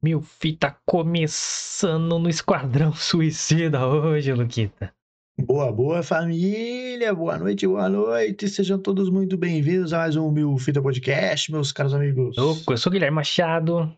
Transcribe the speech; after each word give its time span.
Mil 0.00 0.22
fita 0.22 0.76
começando 0.86 2.20
no 2.20 2.28
Esquadrão 2.28 2.94
Suicida 2.94 3.84
hoje, 3.84 4.32
Luquita. 4.32 4.94
Boa, 5.36 5.72
boa 5.72 6.04
família, 6.04 7.12
boa 7.12 7.36
noite, 7.36 7.66
boa 7.66 7.88
noite. 7.88 8.48
Sejam 8.48 8.78
todos 8.78 9.10
muito 9.10 9.36
bem-vindos 9.36 9.92
a 9.92 9.98
mais 9.98 10.14
um 10.14 10.30
Mil 10.30 10.56
Fita 10.56 10.80
Podcast, 10.80 11.50
meus 11.50 11.72
caros 11.72 11.92
amigos. 11.92 12.36
Eu 12.38 12.76
sou 12.76 12.92
Guilherme 12.92 13.16
Machado. 13.16 13.92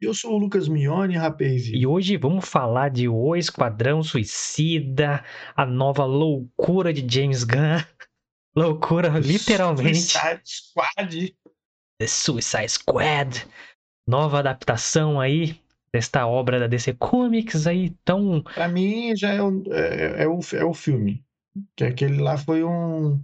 Eu 0.00 0.14
sou 0.14 0.34
o 0.34 0.38
Lucas 0.38 0.68
Mione, 0.68 1.16
rapaz. 1.16 1.66
E 1.66 1.84
hoje 1.88 2.16
vamos 2.16 2.48
falar 2.48 2.90
de 2.90 3.08
O 3.08 3.34
Esquadrão 3.34 4.00
Suicida, 4.00 5.24
a 5.56 5.66
nova 5.66 6.04
loucura 6.04 6.92
de 6.92 7.04
James 7.12 7.42
Gunn. 7.42 7.82
Loucura, 8.54 9.08
literalmente. 9.18 9.98
Suicide 9.98 10.40
Squad. 10.44 11.36
The 11.98 12.06
Suicide 12.06 12.68
Squad 12.68 13.46
nova 14.06 14.38
adaptação 14.38 15.20
aí 15.20 15.60
desta 15.92 16.26
obra 16.26 16.58
da 16.58 16.66
DC 16.66 16.94
Comics 16.94 17.66
aí 17.66 17.90
tão. 18.04 18.42
Pra 18.42 18.68
mim 18.68 19.14
já 19.14 19.32
é 19.32 19.42
o, 19.42 19.62
é, 19.72 20.22
é 20.24 20.28
o, 20.28 20.40
é 20.54 20.64
o 20.64 20.72
filme. 20.72 21.22
Que 21.76 21.84
aquele 21.84 22.20
lá 22.20 22.38
foi 22.38 22.64
um. 22.64 23.22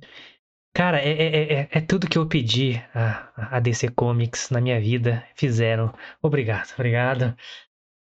Cara, 0.75 1.01
é, 1.01 1.11
é, 1.11 1.53
é, 1.55 1.69
é 1.73 1.80
tudo 1.80 2.09
que 2.09 2.19
eu 2.19 2.27
pedi 2.27 2.77
a, 2.95 3.56
a 3.56 3.61
DC 3.61 3.89
Comics 3.89 4.51
na 4.51 4.61
minha 4.61 4.80
vida. 4.80 5.27
Fizeram. 5.34 5.93
Obrigado, 6.23 6.73
obrigado. 6.75 7.34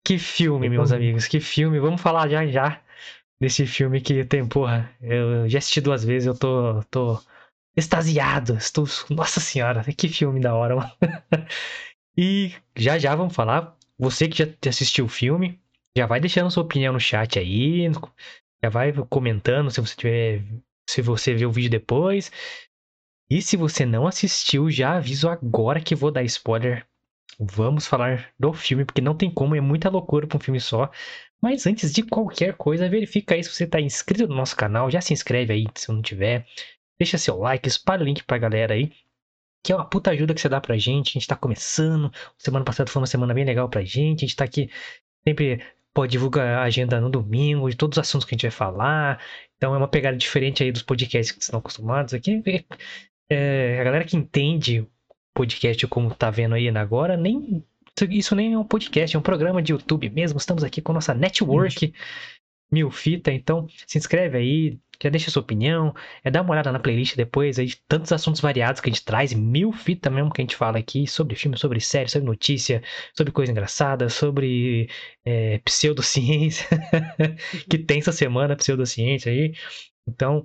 Que 0.03 0.17
filme, 0.17 0.69
meus 0.69 0.91
amigos, 0.91 1.27
que 1.27 1.39
filme. 1.39 1.79
Vamos 1.79 2.01
falar 2.01 2.27
já 2.27 2.45
já 2.45 2.81
desse 3.39 3.65
filme 3.65 4.01
que 4.01 4.23
tem, 4.25 4.47
porra, 4.47 4.89
eu 5.01 5.47
já 5.49 5.59
assisti 5.59 5.81
duas 5.81 6.03
vezes, 6.03 6.27
eu 6.27 6.37
tô, 6.37 6.83
tô 6.89 7.21
extasiado. 7.75 8.55
Estou, 8.55 8.85
nossa 9.09 9.39
senhora, 9.39 9.83
que 9.83 10.07
filme 10.07 10.39
da 10.39 10.55
hora, 10.55 10.75
mano. 10.75 10.91
E 12.17 12.53
já 12.75 12.97
já 12.97 13.15
vamos 13.15 13.35
falar. 13.35 13.75
Você 13.97 14.27
que 14.27 14.37
já 14.37 14.47
assistiu 14.69 15.05
o 15.05 15.09
filme, 15.09 15.59
já 15.97 16.05
vai 16.05 16.19
deixando 16.19 16.51
sua 16.51 16.63
opinião 16.63 16.93
no 16.93 16.99
chat 16.99 17.39
aí. 17.39 17.89
Já 18.63 18.69
vai 18.69 18.93
comentando 19.09 19.69
se 19.71 19.81
você 19.81 19.95
tiver. 19.95 20.43
Se 20.89 21.01
você 21.01 21.33
ver 21.33 21.45
o 21.45 21.51
vídeo 21.51 21.69
depois. 21.69 22.31
E 23.29 23.41
se 23.41 23.57
você 23.57 23.85
não 23.85 24.05
assistiu, 24.07 24.69
já 24.69 24.97
aviso 24.97 25.27
agora 25.29 25.81
que 25.81 25.95
vou 25.95 26.11
dar 26.11 26.23
spoiler. 26.23 26.85
Vamos 27.39 27.85
falar 27.87 28.31
do 28.39 28.53
filme, 28.53 28.85
porque 28.85 29.01
não 29.01 29.15
tem 29.15 29.29
como, 29.29 29.55
é 29.55 29.61
muita 29.61 29.89
loucura 29.89 30.27
para 30.27 30.37
um 30.37 30.39
filme 30.39 30.59
só. 30.59 30.89
Mas 31.41 31.65
antes 31.65 31.91
de 31.91 32.03
qualquer 32.03 32.55
coisa, 32.55 32.87
verifica 32.87 33.35
aí 33.35 33.43
se 33.43 33.49
você 33.49 33.65
está 33.65 33.81
inscrito 33.81 34.27
no 34.27 34.35
nosso 34.35 34.55
canal. 34.55 34.91
Já 34.91 35.01
se 35.01 35.13
inscreve 35.13 35.53
aí 35.53 35.65
se 35.75 35.91
não 35.91 36.01
tiver. 36.01 36.45
Deixa 36.99 37.17
seu 37.17 37.37
like, 37.37 37.67
espalha 37.67 38.03
o 38.03 38.05
link 38.05 38.23
pra 38.23 38.37
galera 38.37 38.73
aí 38.73 38.91
que 39.65 39.71
é 39.71 39.75
uma 39.75 39.85
puta 39.85 40.11
ajuda 40.11 40.31
que 40.31 40.39
você 40.39 40.47
dá 40.47 40.61
pra 40.61 40.77
gente. 40.77 41.09
A 41.09 41.13
gente 41.13 41.27
tá 41.27 41.35
começando. 41.35 42.11
Semana 42.37 42.63
passada 42.63 42.89
foi 42.89 43.01
uma 43.01 43.07
semana 43.07 43.33
bem 43.33 43.43
legal 43.43 43.67
pra 43.67 43.83
gente. 43.83 44.23
A 44.23 44.27
gente 44.27 44.35
tá 44.35 44.43
aqui 44.43 44.69
sempre 45.27 45.59
pode 45.91 46.11
divulgar 46.11 46.59
a 46.59 46.63
agenda 46.63 47.01
no 47.01 47.09
domingo, 47.09 47.67
de 47.67 47.75
todos 47.75 47.97
os 47.97 48.01
assuntos 48.01 48.27
que 48.27 48.35
a 48.35 48.37
gente 48.37 48.43
vai 48.43 48.51
falar. 48.51 49.19
Então 49.57 49.73
é 49.73 49.77
uma 49.77 49.87
pegada 49.87 50.15
diferente 50.15 50.61
aí 50.61 50.71
dos 50.71 50.83
podcasts 50.83 51.35
que 51.35 51.41
estão 51.41 51.59
acostumados 51.59 52.13
aqui. 52.13 52.43
É, 53.27 53.79
a 53.81 53.83
galera 53.83 54.05
que 54.05 54.15
entende 54.15 54.87
podcast 55.33 55.87
como 55.87 56.13
tá 56.13 56.29
vendo 56.29 56.53
aí 56.53 56.69
agora, 56.69 57.17
nem 57.17 57.65
isso 58.11 58.35
nem 58.35 58.53
é 58.53 58.59
um 58.59 58.63
podcast, 58.63 59.15
é 59.15 59.19
um 59.19 59.23
programa 59.23 59.63
de 59.63 59.71
YouTube 59.71 60.11
mesmo. 60.11 60.37
Estamos 60.37 60.63
aqui 60.63 60.79
com 60.79 60.91
a 60.91 60.95
nossa 60.95 61.11
network 61.15 61.91
mil 62.71 62.91
fita, 62.91 63.31
então 63.31 63.67
se 63.87 63.97
inscreve 63.97 64.37
aí, 64.37 64.79
já 65.01 65.09
deixa 65.09 65.31
sua 65.31 65.41
opinião, 65.41 65.93
é 66.23 66.31
dá 66.31 66.41
uma 66.41 66.51
olhada 66.51 66.71
na 66.71 66.79
playlist 66.79 67.15
depois, 67.15 67.59
aí 67.59 67.73
tantos 67.87 68.11
assuntos 68.11 68.41
variados 68.41 68.81
que 68.81 68.89
a 68.89 68.93
gente 68.93 69.05
traz, 69.05 69.33
mil 69.33 69.71
fita 69.71 70.09
mesmo 70.09 70.31
que 70.31 70.41
a 70.41 70.43
gente 70.43 70.55
fala 70.55 70.77
aqui, 70.77 71.07
sobre 71.07 71.35
filme, 71.35 71.57
sobre 71.57 71.79
série, 71.79 72.09
sobre 72.09 72.27
notícia, 72.27 72.81
sobre 73.15 73.31
coisa 73.31 73.51
engraçada, 73.51 74.09
sobre 74.09 74.89
é, 75.25 75.59
pseudociência, 75.59 76.67
que 77.69 77.77
tem 77.77 77.99
essa 77.99 78.11
semana 78.11 78.55
pseudociência 78.55 79.31
aí, 79.31 79.53
então 80.07 80.43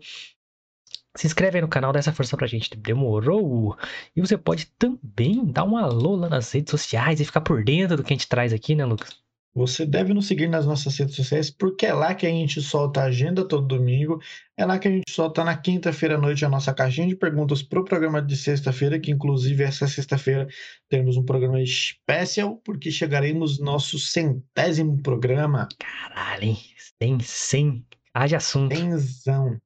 se 1.16 1.26
inscreve 1.26 1.58
aí 1.58 1.62
no 1.62 1.68
canal, 1.68 1.92
dá 1.92 1.98
essa 1.98 2.12
força 2.12 2.36
pra 2.36 2.46
gente, 2.46 2.76
demorou? 2.76 3.76
E 4.14 4.20
você 4.20 4.38
pode 4.38 4.66
também 4.78 5.44
dar 5.44 5.64
uma 5.64 5.82
alô 5.82 6.14
lá 6.16 6.28
nas 6.28 6.50
redes 6.52 6.70
sociais 6.70 7.20
e 7.20 7.24
ficar 7.24 7.40
por 7.40 7.64
dentro 7.64 7.96
do 7.96 8.04
que 8.04 8.12
a 8.12 8.16
gente 8.16 8.28
traz 8.28 8.52
aqui, 8.52 8.74
né, 8.74 8.84
Lucas? 8.84 9.20
Você 9.52 9.84
deve 9.84 10.14
nos 10.14 10.28
seguir 10.28 10.48
nas 10.48 10.64
nossas 10.64 10.96
redes 10.96 11.16
sociais, 11.16 11.50
porque 11.50 11.84
é 11.84 11.92
lá 11.92 12.14
que 12.14 12.24
a 12.24 12.30
gente 12.30 12.62
solta 12.62 13.00
a 13.00 13.04
agenda 13.04 13.46
todo 13.46 13.66
domingo. 13.66 14.20
É 14.56 14.64
lá 14.64 14.78
que 14.78 14.86
a 14.86 14.90
gente 14.90 15.10
solta 15.10 15.42
na 15.42 15.56
quinta-feira 15.56 16.14
à 16.14 16.18
noite 16.18 16.44
a 16.44 16.48
nossa 16.48 16.72
caixinha 16.72 17.08
de 17.08 17.16
perguntas 17.16 17.60
para 17.60 17.80
o 17.80 17.84
programa 17.84 18.22
de 18.22 18.36
sexta-feira, 18.36 19.00
que 19.00 19.10
inclusive 19.10 19.64
essa 19.64 19.88
sexta-feira 19.88 20.46
teremos 20.88 21.16
um 21.16 21.24
programa 21.24 21.60
especial, 21.60 22.58
porque 22.64 22.92
chegaremos 22.92 23.58
no 23.58 23.64
nosso 23.64 23.98
centésimo 23.98 25.02
programa. 25.02 25.68
Caralho, 25.78 26.44
hein? 26.44 26.58
Tem 27.00 27.18
100. 27.18 27.84
Haja 28.14 28.36
assunto. 28.36 28.74
Tenzão. 28.74 29.60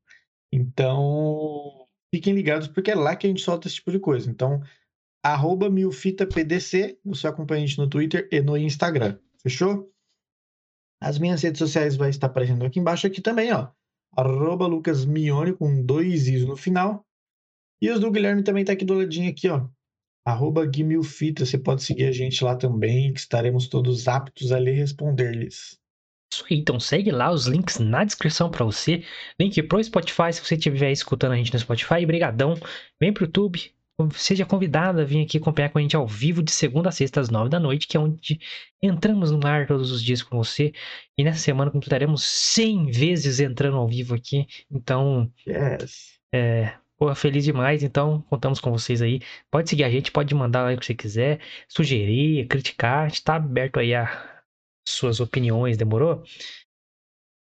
Então, 0.50 1.87
fiquem 2.15 2.33
ligados, 2.33 2.69
porque 2.69 2.91
é 2.91 2.94
lá 2.94 3.17
que 3.17 3.27
a 3.27 3.31
gente 3.31 3.43
solta 3.43 3.69
esse 3.69 3.77
tipo 3.77 3.93
de 3.93 3.99
coisa. 3.99 4.31
Então, 4.31 4.62
arroba 5.23 5.69
milfitapdc, 5.69 6.99
você 7.05 7.27
acompanha 7.27 7.65
a 7.65 7.67
gente 7.67 7.78
no 7.78 7.89
Twitter 7.89 8.28
e 8.33 8.41
no 8.41 8.56
Instagram. 8.56 9.19
Fechou? 9.47 9.93
As 11.03 11.19
minhas 11.19 11.43
redes 11.43 11.59
sociais 11.59 11.97
vai 11.97 12.09
estar 12.09 12.28
aparecendo 12.28 12.65
aqui 12.65 12.81
embaixo, 12.81 13.06
aqui 13.06 13.21
também, 13.21 13.53
ó. 13.53 13.69
Arroba 14.16 14.66
Lucas 14.66 15.05
Mione 15.05 15.53
com 15.53 15.84
dois 15.84 16.28
is 16.28 16.47
no 16.47 16.56
final. 16.56 17.05
E 17.82 17.91
os 17.91 18.00
do 18.00 18.10
Guilherme 18.10 18.43
também 18.43 18.65
tá 18.65 18.72
aqui 18.72 18.84
do 18.84 18.94
ladinho 18.94 19.31
aqui, 19.31 19.49
ó. 19.49 19.69
Arroba 20.27 20.65
Guimilfita, 20.65 21.44
você 21.44 21.59
pode 21.59 21.82
seguir 21.82 22.05
a 22.05 22.12
gente 22.12 22.43
lá 22.43 22.56
também, 22.56 23.12
que 23.12 23.21
estaremos 23.21 23.69
todos 23.69 24.09
aptos 24.09 24.53
a 24.53 24.59
responder-lhes. 24.59 25.78
Isso 26.32 26.44
aí, 26.50 26.56
então 26.56 26.81
segue 26.81 27.11
lá 27.11 27.31
os 27.31 27.47
links 27.47 27.78
na 27.78 28.03
descrição 28.03 28.50
para 28.50 28.65
você. 28.65 29.05
Link 29.38 29.62
pro 29.65 29.84
Spotify, 29.84 30.32
se 30.32 30.41
você 30.41 30.55
estiver 30.55 30.91
escutando 30.91 31.32
a 31.32 31.37
gente 31.37 31.53
no 31.53 31.59
Spotify. 31.59 32.06
Brigadão. 32.06 32.55
Vem 32.99 33.12
pro 33.12 33.26
YouTube, 33.26 33.74
seja 34.15 34.44
convidado 34.44 35.00
a 35.00 35.05
vir 35.05 35.25
aqui 35.25 35.38
acompanhar 35.38 35.71
com 35.71 35.78
a 35.78 35.81
gente 35.81 35.94
ao 35.94 36.06
vivo 36.06 36.43
de 36.43 36.50
segunda 36.50 36.88
a 36.88 36.93
sexta 36.93 37.21
às 37.21 37.31
nove 37.31 37.49
da 37.49 37.60
noite, 37.60 37.87
que 37.87 37.97
é 37.97 38.00
onde 38.00 38.41
entramos 38.82 39.31
no 39.31 39.47
ar 39.47 39.66
todos 39.66 39.91
os 39.91 40.03
dias 40.03 40.22
com 40.22 40.37
você. 40.37 40.72
E 41.16 41.22
nessa 41.22 41.38
semana 41.38 41.71
completaremos 41.71 42.25
100 42.25 42.91
vezes 42.91 43.41
entrando 43.41 43.77
ao 43.77 43.88
vivo 43.88 44.15
aqui. 44.15 44.47
Então, 44.71 45.31
yes. 45.47 46.19
é, 46.32 46.75
pô, 46.99 47.15
feliz 47.15 47.44
demais. 47.44 47.82
Então, 47.82 48.22
contamos 48.22 48.60
com 48.60 48.71
vocês 48.72 49.00
aí. 49.00 49.21
Pode 49.50 49.71
seguir 49.71 49.84
a 49.84 49.91
gente, 49.91 50.11
pode 50.11 50.34
mandar 50.34 50.65
lá 50.65 50.75
o 50.75 50.78
que 50.78 50.87
você 50.87 50.94
quiser, 50.94 51.41
sugerir, 51.69 52.47
criticar. 52.49 53.05
A 53.05 53.09
gente 53.09 53.22
tá 53.22 53.37
aberto 53.37 53.78
aí 53.78 53.94
a 53.94 54.43
suas 54.87 55.21
opiniões, 55.21 55.76
demorou? 55.76 56.22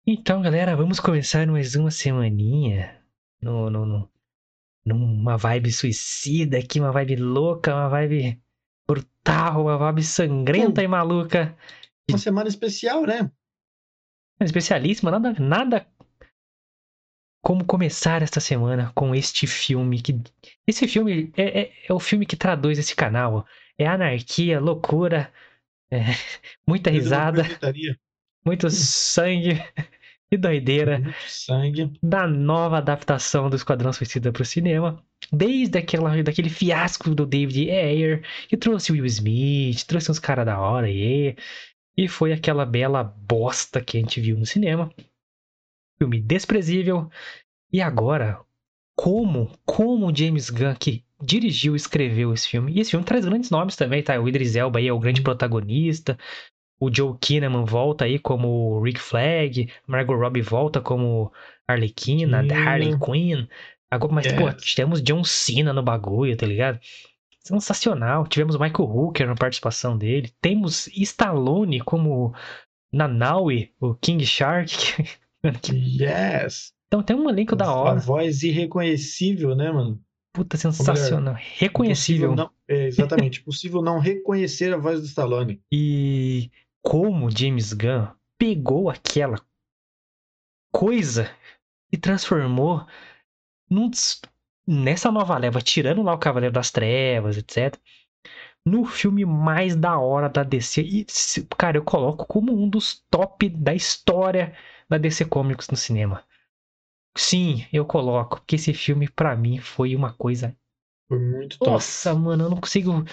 Então, 0.07 0.41
galera, 0.41 0.75
vamos 0.75 0.99
começar 0.99 1.47
mais 1.47 1.75
uma 1.75 1.91
semaninha 1.91 2.99
no, 3.43 3.69
no, 3.69 3.85
no 3.85 4.11
numa 4.85 5.37
vibe 5.37 5.73
suicida 5.73 6.59
aqui, 6.59 6.81
uma 6.81 6.93
vibe 6.93 7.17
louca, 7.17 7.75
uma 7.75 7.89
vibe 7.89 8.41
brutal, 8.87 9.63
uma 9.63 9.77
vibe 9.77 10.03
sangrenta 10.03 10.83
e 10.83 10.89
maluca. 10.89 11.57
Uma 12.09 12.19
semana 12.19 12.49
especial, 12.49 13.03
né? 13.03 13.31
Especialíssima, 14.41 15.11
nada, 15.11 15.35
nada 15.39 15.87
como 17.43 17.65
começar 17.65 18.23
esta 18.23 18.41
semana 18.41 18.93
com 18.95 19.15
este 19.15 19.47
filme 19.47 20.03
que 20.03 20.21
esse 20.67 20.87
filme 20.87 21.33
é, 21.37 21.61
é, 21.61 21.73
é 21.89 21.93
o 21.93 22.01
filme 22.01 22.27
que 22.27 22.37
traduz 22.37 22.79
esse 22.79 22.95
canal 22.95 23.47
é 23.79 23.87
anarquia 23.87 24.61
loucura 24.61 25.33
é, 25.91 25.99
muita 26.67 26.91
risada 26.91 27.45
muito 28.45 28.69
sangue 28.69 29.63
que 30.31 30.37
doideira. 30.37 31.03
Sangue. 31.27 31.93
Da 32.03 32.27
nova 32.27 32.79
adaptação 32.79 33.49
do 33.49 33.57
Esquadrão 33.57 33.93
Suicida 33.93 34.33
pro 34.33 34.45
cinema. 34.45 35.03
Desde 35.33 35.79
aquela, 35.79 36.23
daquele 36.23 36.51
fiasco 36.51 37.15
do 37.15 37.27
David 37.27 37.71
Ayer, 37.71 38.23
que 38.49 38.57
trouxe 38.57 38.93
o 38.93 38.95
Will 38.95 39.07
Smith, 39.07 39.85
trouxe 39.85 40.11
uns 40.11 40.19
caras 40.19 40.47
da 40.47 40.61
hora 40.61 40.87
aí. 40.87 41.37
E 41.97 42.07
foi 42.07 42.33
aquela 42.33 42.65
bela 42.65 43.03
bosta 43.03 43.81
que 43.81 43.97
a 43.97 44.01
gente 44.01 44.21
viu 44.21 44.37
no 44.37 44.47
cinema. 44.47 44.93
Filme 45.99 46.21
desprezível. 46.21 47.11
E 47.73 47.81
agora, 47.81 48.41
como, 48.97 49.51
como 49.65 50.15
James 50.15 50.51
Gunn 50.51 50.75
que 50.75 51.05
dirigiu 51.21 51.75
e 51.75 51.77
escreveu 51.77 52.33
esse 52.33 52.49
filme. 52.49 52.73
E 52.73 52.81
esse 52.81 52.91
filme 52.91 53.05
traz 53.05 53.25
grandes 53.25 53.51
nomes 53.51 53.77
também, 53.77 54.03
tá? 54.03 54.19
O 54.21 54.29
Idris 54.29 54.55
Elba 54.55 54.79
aí 54.79 54.87
é 54.89 54.93
o 54.93 54.99
grande 54.99 55.23
protagonista. 55.23 56.17
O 56.81 56.95
Joe 56.95 57.17
Kinnaman 57.21 57.65
volta 57.65 58.05
aí 58.05 58.19
como 58.19 58.81
Rick 58.81 59.01
Flag, 59.01 59.69
Margot 59.87 60.15
Robbie 60.15 60.43
volta 60.43 60.81
como 60.81 61.33
Arlequina, 61.67 62.47
The 62.47 62.55
Harley 62.55 62.99
Quinn. 62.99 63.49
Agora, 63.91 64.13
mas, 64.13 64.27
yes. 64.27 64.35
pô, 64.37 64.75
temos 64.77 65.03
John 65.03 65.25
Cena 65.25 65.73
no 65.73 65.83
bagulho, 65.83 66.37
tá 66.37 66.47
ligado? 66.47 66.79
Sensacional. 67.41 68.27
Tivemos 68.27 68.57
Michael 68.57 68.89
Hooker 68.89 69.27
na 69.27 69.35
participação 69.35 69.97
dele. 69.97 70.31
Temos 70.41 70.87
Stallone 70.89 71.81
como 71.81 72.35
Nanaui, 72.93 73.73
o 73.81 73.95
King 73.95 74.25
Shark. 74.25 74.71
yes! 75.73 76.73
Então 76.87 77.03
tem 77.03 77.17
um 77.17 77.29
elenco 77.29 77.57
da 77.57 77.73
hora. 77.73 77.99
A 77.99 78.01
voz 78.01 78.43
irreconhecível, 78.43 79.55
né, 79.55 79.71
mano? 79.71 80.01
Puta, 80.33 80.57
sensacional. 80.57 81.37
Reconhecível. 81.57 82.35
Não, 82.35 82.51
é, 82.69 82.87
exatamente. 82.87 83.43
possível 83.43 83.83
não 83.83 83.99
reconhecer 83.99 84.73
a 84.73 84.77
voz 84.77 85.01
do 85.01 85.07
Stallone. 85.07 85.61
E 85.73 86.51
como 86.83 87.31
James 87.31 87.73
Gunn 87.73 88.09
pegou 88.39 88.89
aquela 88.89 89.41
coisa 90.73 91.31
e 91.91 91.97
transformou 91.97 92.87
num, 93.69 93.91
nessa 94.67 95.11
nova 95.11 95.37
leva, 95.39 95.61
tirando 95.61 96.03
lá 96.03 96.15
o 96.15 96.19
Cavaleiro 96.19 96.55
das 96.55 96.71
Trevas, 96.71 97.37
etc. 97.37 97.77
No 98.65 98.85
filme 98.85 99.25
mais 99.25 99.75
da 99.75 99.99
hora 99.99 100.29
da 100.29 100.43
DC. 100.43 100.83
E, 100.83 101.07
cara, 101.57 101.79
eu 101.79 101.85
coloco 101.85 102.27
como 102.27 102.53
um 102.53 102.69
dos 102.69 103.05
top 103.11 103.49
da 103.49 103.75
história 103.75 104.55
da 104.89 104.99
DC 104.99 105.25
Comics 105.25 105.69
no 105.69 105.77
cinema. 105.77 106.25
Sim, 107.17 107.67
eu 107.73 107.85
coloco, 107.85 108.37
porque 108.37 108.57
esse 108.57 108.73
filme 108.73 109.09
para 109.09 109.37
mim 109.37 109.59
foi 109.59 109.97
uma 109.97 110.13
coisa. 110.13 110.57
Foi 111.09 111.19
muito 111.19 111.59
top. 111.59 111.71
Nossa, 111.71 112.15
mano, 112.15 112.45
eu 112.45 112.51
não 112.51 112.61
consigo. 112.61 113.05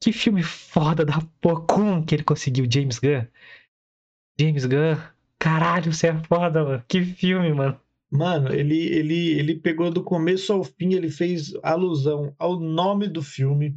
Que 0.00 0.12
filme 0.12 0.42
foda 0.42 1.04
da 1.04 1.20
porra. 1.40 1.60
Como 1.62 2.04
que 2.04 2.14
ele 2.14 2.24
conseguiu, 2.24 2.66
James 2.70 2.98
Gunn? 2.98 3.26
James 4.38 4.64
Gunn, 4.64 4.96
caralho, 5.38 5.92
você 5.92 6.08
é 6.08 6.22
foda, 6.24 6.64
mano. 6.64 6.84
Que 6.86 7.02
filme, 7.04 7.52
mano. 7.52 7.80
Mano, 8.10 8.54
ele, 8.54 8.78
ele, 8.78 9.38
ele 9.38 9.54
pegou 9.54 9.90
do 9.90 10.02
começo 10.02 10.52
ao 10.52 10.64
fim, 10.64 10.94
ele 10.94 11.10
fez 11.10 11.52
alusão 11.62 12.34
ao 12.38 12.58
nome 12.58 13.06
do 13.06 13.22
filme, 13.22 13.76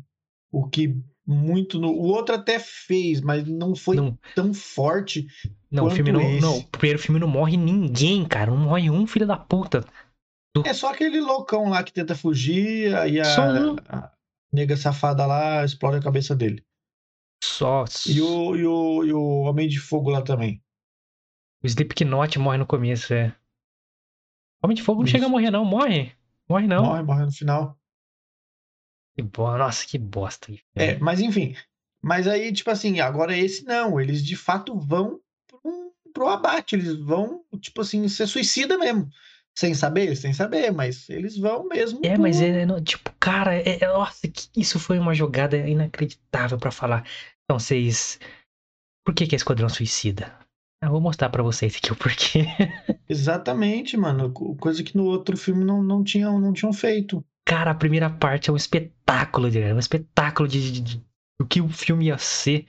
o 0.49 0.69
que 0.69 0.95
muito 1.27 1.77
no. 1.77 1.89
O 1.89 2.03
outro 2.03 2.35
até 2.35 2.57
fez, 2.57 3.19
mas 3.19 3.45
não 3.45 3.75
foi 3.75 3.97
não. 3.97 4.17
tão 4.33 4.53
forte 4.53 5.27
não, 5.71 5.85
o 5.85 5.89
filme 5.89 6.11
não, 6.11 6.21
não. 6.39 6.57
O 6.57 6.67
primeiro 6.67 6.99
filme 6.99 7.19
não 7.19 7.27
morre 7.29 7.55
ninguém, 7.55 8.25
cara. 8.25 8.51
Não 8.51 8.57
morre 8.57 8.89
um 8.89 9.07
filho 9.07 9.25
da 9.25 9.37
puta. 9.37 9.85
Do... 10.53 10.67
É 10.67 10.73
só 10.73 10.91
aquele 10.91 11.21
loucão 11.21 11.69
lá 11.69 11.81
que 11.81 11.93
tenta 11.93 12.13
fugir, 12.13 12.93
aí 12.93 13.21
a, 13.21 13.25
um. 13.25 13.75
a 13.87 14.11
nega 14.51 14.75
safada 14.75 15.25
lá 15.25 15.63
explode 15.63 15.97
a 15.97 16.01
cabeça 16.01 16.35
dele. 16.35 16.65
Só. 17.43 17.85
E 18.07 18.21
o, 18.21 18.55
e 18.55 18.65
o, 18.65 19.03
e 19.05 19.13
o 19.13 19.41
Homem 19.41 19.67
de 19.67 19.79
Fogo 19.79 20.09
lá 20.09 20.21
também. 20.21 20.63
O 21.63 21.67
Slipknot 21.67 22.39
morre 22.39 22.57
no 22.57 22.65
começo, 22.65 23.13
é. 23.13 23.35
Homem 24.63 24.75
de 24.75 24.83
Fogo 24.83 24.99
não 24.99 25.05
Isso. 25.05 25.11
chega 25.11 25.25
a 25.25 25.29
morrer, 25.29 25.51
não. 25.51 25.65
Morre. 25.65 26.15
Morre, 26.47 26.67
não. 26.67 26.85
Morre, 26.85 27.03
morre 27.03 27.25
no 27.25 27.31
final. 27.31 27.79
Que 29.15 29.23
boa. 29.23 29.57
Nossa, 29.57 29.85
que 29.85 29.97
bosta. 29.97 30.53
É, 30.75 30.97
mas 30.99 31.19
enfim. 31.19 31.55
Mas 32.01 32.27
aí, 32.27 32.51
tipo 32.51 32.69
assim, 32.69 32.99
agora 32.99 33.35
esse 33.37 33.63
não. 33.65 33.99
Eles 33.99 34.23
de 34.23 34.35
fato 34.35 34.77
vão 34.77 35.19
pro 36.13 36.27
abate. 36.27 36.75
Eles 36.75 36.97
vão, 36.99 37.43
tipo 37.59 37.81
assim, 37.81 38.07
ser 38.07 38.27
suicida 38.27 38.77
mesmo. 38.77 39.09
Sem 39.57 39.73
saber, 39.73 40.15
sem 40.15 40.33
saber, 40.33 40.71
mas 40.71 41.09
eles 41.09 41.37
vão 41.37 41.67
mesmo. 41.67 41.99
É, 42.03 42.13
pro... 42.13 42.21
mas 42.21 42.41
é, 42.41 42.65
tipo, 42.81 43.11
cara, 43.19 43.55
é, 43.55 43.83
é, 43.83 43.87
nossa, 43.87 44.31
isso 44.55 44.79
foi 44.79 44.97
uma 44.97 45.13
jogada 45.13 45.57
inacreditável 45.57 46.57
para 46.57 46.71
falar. 46.71 47.05
Então, 47.43 47.59
vocês. 47.59 48.19
Por 49.05 49.13
que, 49.13 49.27
que 49.27 49.35
é 49.35 49.37
Esquadrão 49.37 49.67
Suicida? 49.67 50.33
Eu 50.81 50.89
vou 50.89 51.01
mostrar 51.01 51.29
para 51.29 51.43
vocês 51.43 51.75
aqui 51.75 51.91
o 51.91 51.95
porquê. 51.95 52.45
Exatamente, 53.07 53.95
mano. 53.95 54.31
Coisa 54.31 54.83
que 54.83 54.97
no 54.97 55.05
outro 55.05 55.37
filme 55.37 55.63
não, 55.63 55.83
não, 55.83 56.03
tinham, 56.03 56.39
não 56.39 56.53
tinham 56.53 56.73
feito. 56.73 57.23
Cara, 57.45 57.71
a 57.71 57.75
primeira 57.75 58.09
parte 58.09 58.49
é 58.49 58.53
um 58.53 58.57
espetáculo, 58.57 59.47
é 59.55 59.73
um 59.73 59.79
espetáculo 59.79 60.47
de, 60.47 60.71
de, 60.71 60.81
de, 60.81 61.05
do 61.39 61.45
que 61.47 61.61
o 61.61 61.69
filme 61.69 62.05
ia 62.05 62.17
ser. 62.17 62.65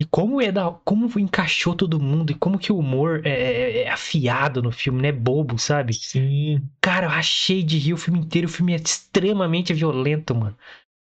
E 0.00 0.04
como 0.04 0.40
é 0.40 0.52
da, 0.52 0.70
como 0.84 1.10
encaixou 1.18 1.74
todo 1.74 2.00
mundo 2.00 2.30
e 2.30 2.34
como 2.34 2.58
que 2.58 2.70
o 2.70 2.78
humor 2.78 3.20
é, 3.24 3.30
é, 3.30 3.82
é 3.82 3.90
afiado 3.90 4.62
no 4.62 4.70
filme, 4.70 5.02
não 5.02 5.08
é 5.08 5.12
bobo, 5.12 5.58
sabe? 5.58 5.92
Sim. 5.92 6.62
Cara, 6.80 7.06
eu 7.06 7.10
achei 7.10 7.64
de 7.64 7.78
rir 7.78 7.94
o 7.94 7.98
filme 7.98 8.20
inteiro. 8.20 8.46
O 8.46 8.50
filme 8.50 8.72
é 8.72 8.76
extremamente 8.76 9.74
violento, 9.74 10.36
mano. 10.36 10.56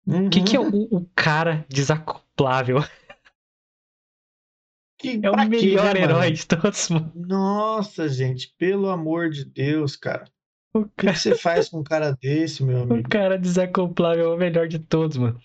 O 0.06 0.13
uhum. 0.13 0.30
que, 0.30 0.44
que 0.44 0.56
é 0.56 0.60
o, 0.60 0.68
o 0.92 1.10
cara 1.16 1.66
desacoplável? 1.68 2.84
Que, 5.00 5.19
é 5.22 5.30
o 5.30 5.36
melhor 5.36 5.95
né, 5.95 6.01
herói 6.01 6.31
de 6.31 6.45
todos, 6.45 6.88
mano. 6.90 7.12
Nossa, 7.13 8.07
gente, 8.07 8.54
pelo 8.57 8.90
amor 8.90 9.30
de 9.30 9.44
Deus, 9.44 9.95
cara. 9.95 10.24
O 10.74 10.86
que, 10.86 11.07
que 11.07 11.19
você 11.19 11.36
faz 11.36 11.68
com 11.68 11.80
um 11.80 11.84
cara 11.84 12.18
desse, 12.22 12.63
meu 12.63 12.84
amigo? 12.84 12.95
O 12.95 13.10
cara 13.10 13.38
desacoplável 13.38 14.31
é 14.31 14.36
o 14.36 14.38
melhor 14.38 14.68
de 14.68 14.80
todos, 14.80 15.18
mano. 15.18 15.38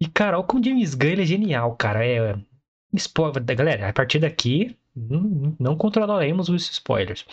E, 0.00 0.08
cara, 0.08 0.36
olha 0.36 0.46
como 0.46 0.60
o 0.60 0.64
James 0.64 0.94
Gunn 0.94 1.10
ele 1.10 1.22
é 1.22 1.26
genial, 1.26 1.76
cara. 1.76 2.04
É, 2.04 2.36
Spoiler, 2.94 3.42
galera, 3.56 3.88
a 3.88 3.92
partir 3.92 4.18
daqui 4.18 4.76
não 5.58 5.76
controlaremos 5.76 6.48
os 6.48 6.70
spoilers. 6.70 7.24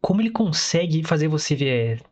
Como 0.00 0.20
ele 0.20 0.30
consegue 0.30 1.02
fazer 1.04 1.28
você 1.28 1.54
ver, 1.54 2.02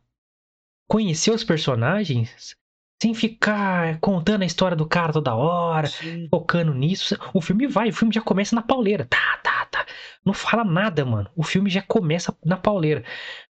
conhecer 0.87 1.31
os 1.31 1.43
personagens 1.43 2.55
sem 3.01 3.13
ficar 3.13 3.99
contando 3.99 4.43
a 4.43 4.45
história 4.45 4.77
do 4.77 4.87
cara 4.87 5.11
toda 5.11 5.35
hora, 5.35 5.87
Sim. 5.87 6.27
focando 6.29 6.73
nisso. 6.73 7.17
O 7.33 7.41
filme 7.41 7.67
vai, 7.67 7.89
o 7.89 7.93
filme 7.93 8.13
já 8.13 8.21
começa 8.21 8.55
na 8.55 8.61
pauleira. 8.61 9.05
Tá, 9.05 9.37
tá, 9.43 9.65
tá. 9.65 9.85
Não 10.23 10.33
fala 10.33 10.63
nada, 10.63 11.03
mano. 11.03 11.29
O 11.35 11.43
filme 11.43 11.69
já 11.69 11.81
começa 11.81 12.33
na 12.45 12.55
pauleira 12.55 13.03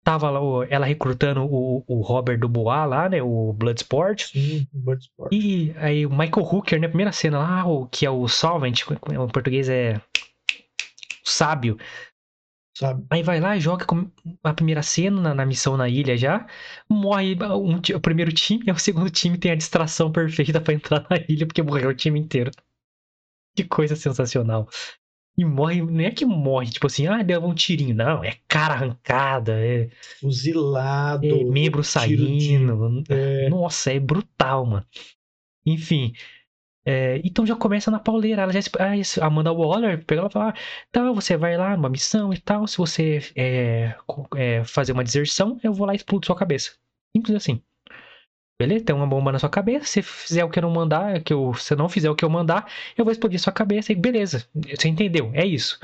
tava 0.03 0.29
lá 0.29 0.39
ela 0.69 0.85
recrutando 0.85 1.43
o, 1.45 1.83
o 1.87 2.01
Robert 2.01 2.39
Dubois 2.39 2.89
lá, 2.89 3.07
né? 3.07 3.21
O 3.21 3.53
Bloodsport. 3.53 4.25
Sim, 4.25 4.67
Bloodsport. 4.73 5.33
E 5.33 5.73
aí 5.77 6.05
o 6.05 6.09
Michael 6.09 6.45
Hooker, 6.45 6.79
né? 6.79 6.87
Primeira 6.87 7.11
cena 7.11 7.39
lá, 7.39 7.65
o, 7.65 7.87
que 7.87 8.05
é 8.05 8.09
o 8.09 8.27
Solvent, 8.27 8.81
em 8.81 9.27
português 9.27 9.69
é 9.69 10.01
sábio. 11.23 11.77
Sabe. 12.75 13.05
Aí 13.11 13.21
vai 13.21 13.39
lá, 13.39 13.57
joga 13.59 13.85
a 14.43 14.53
primeira 14.53 14.81
cena 14.81 15.21
na, 15.21 15.33
na 15.35 15.45
missão 15.45 15.77
na 15.77 15.87
ilha 15.87 16.17
já. 16.17 16.47
Morre 16.89 17.35
um, 17.35 17.77
o 17.95 17.99
primeiro 18.01 18.33
time, 18.33 18.63
e 18.65 18.71
o 18.71 18.79
segundo 18.79 19.09
time 19.11 19.37
tem 19.37 19.51
a 19.51 19.55
distração 19.55 20.11
perfeita 20.11 20.59
para 20.59 20.73
entrar 20.73 21.05
na 21.09 21.17
ilha, 21.29 21.45
porque 21.45 21.61
morreu 21.61 21.91
o 21.91 21.95
time 21.95 22.19
inteiro. 22.19 22.51
Que 23.55 23.63
coisa 23.63 23.95
sensacional. 23.95 24.67
E 25.35 25.43
morre, 25.43 25.81
não 25.81 26.01
é 26.01 26.11
que 26.11 26.25
morre, 26.25 26.69
tipo 26.69 26.85
assim, 26.85 27.07
ah, 27.07 27.23
deu 27.23 27.43
um 27.43 27.55
tirinho. 27.55 27.95
Não, 27.95 28.23
é 28.23 28.37
cara 28.47 28.75
arrancada, 28.75 29.53
é. 29.53 29.89
Fuzilado. 30.19 31.25
É 31.25 31.43
membro 31.43 31.83
saindo. 31.83 32.27
De... 32.27 32.55
É... 33.09 33.49
Nossa, 33.49 33.91
é 33.91 33.99
brutal, 33.99 34.65
mano. 34.65 34.85
Enfim. 35.65 36.13
É, 36.85 37.21
então 37.23 37.45
já 37.45 37.55
começa 37.55 37.89
na 37.89 37.99
pauleira. 37.99 38.43
Ela 38.43 38.51
já, 38.53 38.59
a 39.21 39.25
Amanda 39.25 39.51
Waller 39.51 40.05
pega 40.05 40.21
ela 40.21 40.29
e 40.29 40.33
fala: 40.33 40.53
então 40.89 41.15
você 41.15 41.37
vai 41.37 41.57
lá 41.57 41.75
numa 41.75 41.89
missão 41.89 42.33
e 42.33 42.39
tal. 42.39 42.67
Se 42.67 42.77
você 42.77 43.19
é, 43.35 43.95
é, 44.35 44.63
fazer 44.65 44.91
uma 44.91 45.03
deserção, 45.03 45.59
eu 45.63 45.73
vou 45.73 45.87
lá 45.87 45.93
e 45.93 45.95
explodo 45.97 46.25
sua 46.25 46.35
cabeça. 46.35 46.73
Simples 47.15 47.35
assim. 47.35 47.61
Beleza? 48.63 48.85
Tem 48.85 48.95
uma 48.95 49.05
bomba 49.05 49.29
na 49.29 49.39
sua 49.39 49.49
cabeça. 49.49 49.85
Se 49.85 50.01
fizer 50.01 50.45
o 50.45 50.49
que 50.49 50.57
eu 50.57 50.63
não 50.63 50.71
mandar, 50.71 51.21
que 51.21 51.33
eu, 51.33 51.53
se 51.53 51.75
não 51.75 51.89
fizer 51.89 52.09
o 52.09 52.15
que 52.15 52.23
eu 52.23 52.29
mandar, 52.29 52.71
eu 52.97 53.03
vou 53.03 53.11
explodir 53.11 53.37
sua 53.37 53.51
cabeça 53.51 53.91
e 53.91 53.95
beleza. 53.95 54.47
Você 54.55 54.87
entendeu? 54.87 55.29
É 55.33 55.45
isso. 55.45 55.77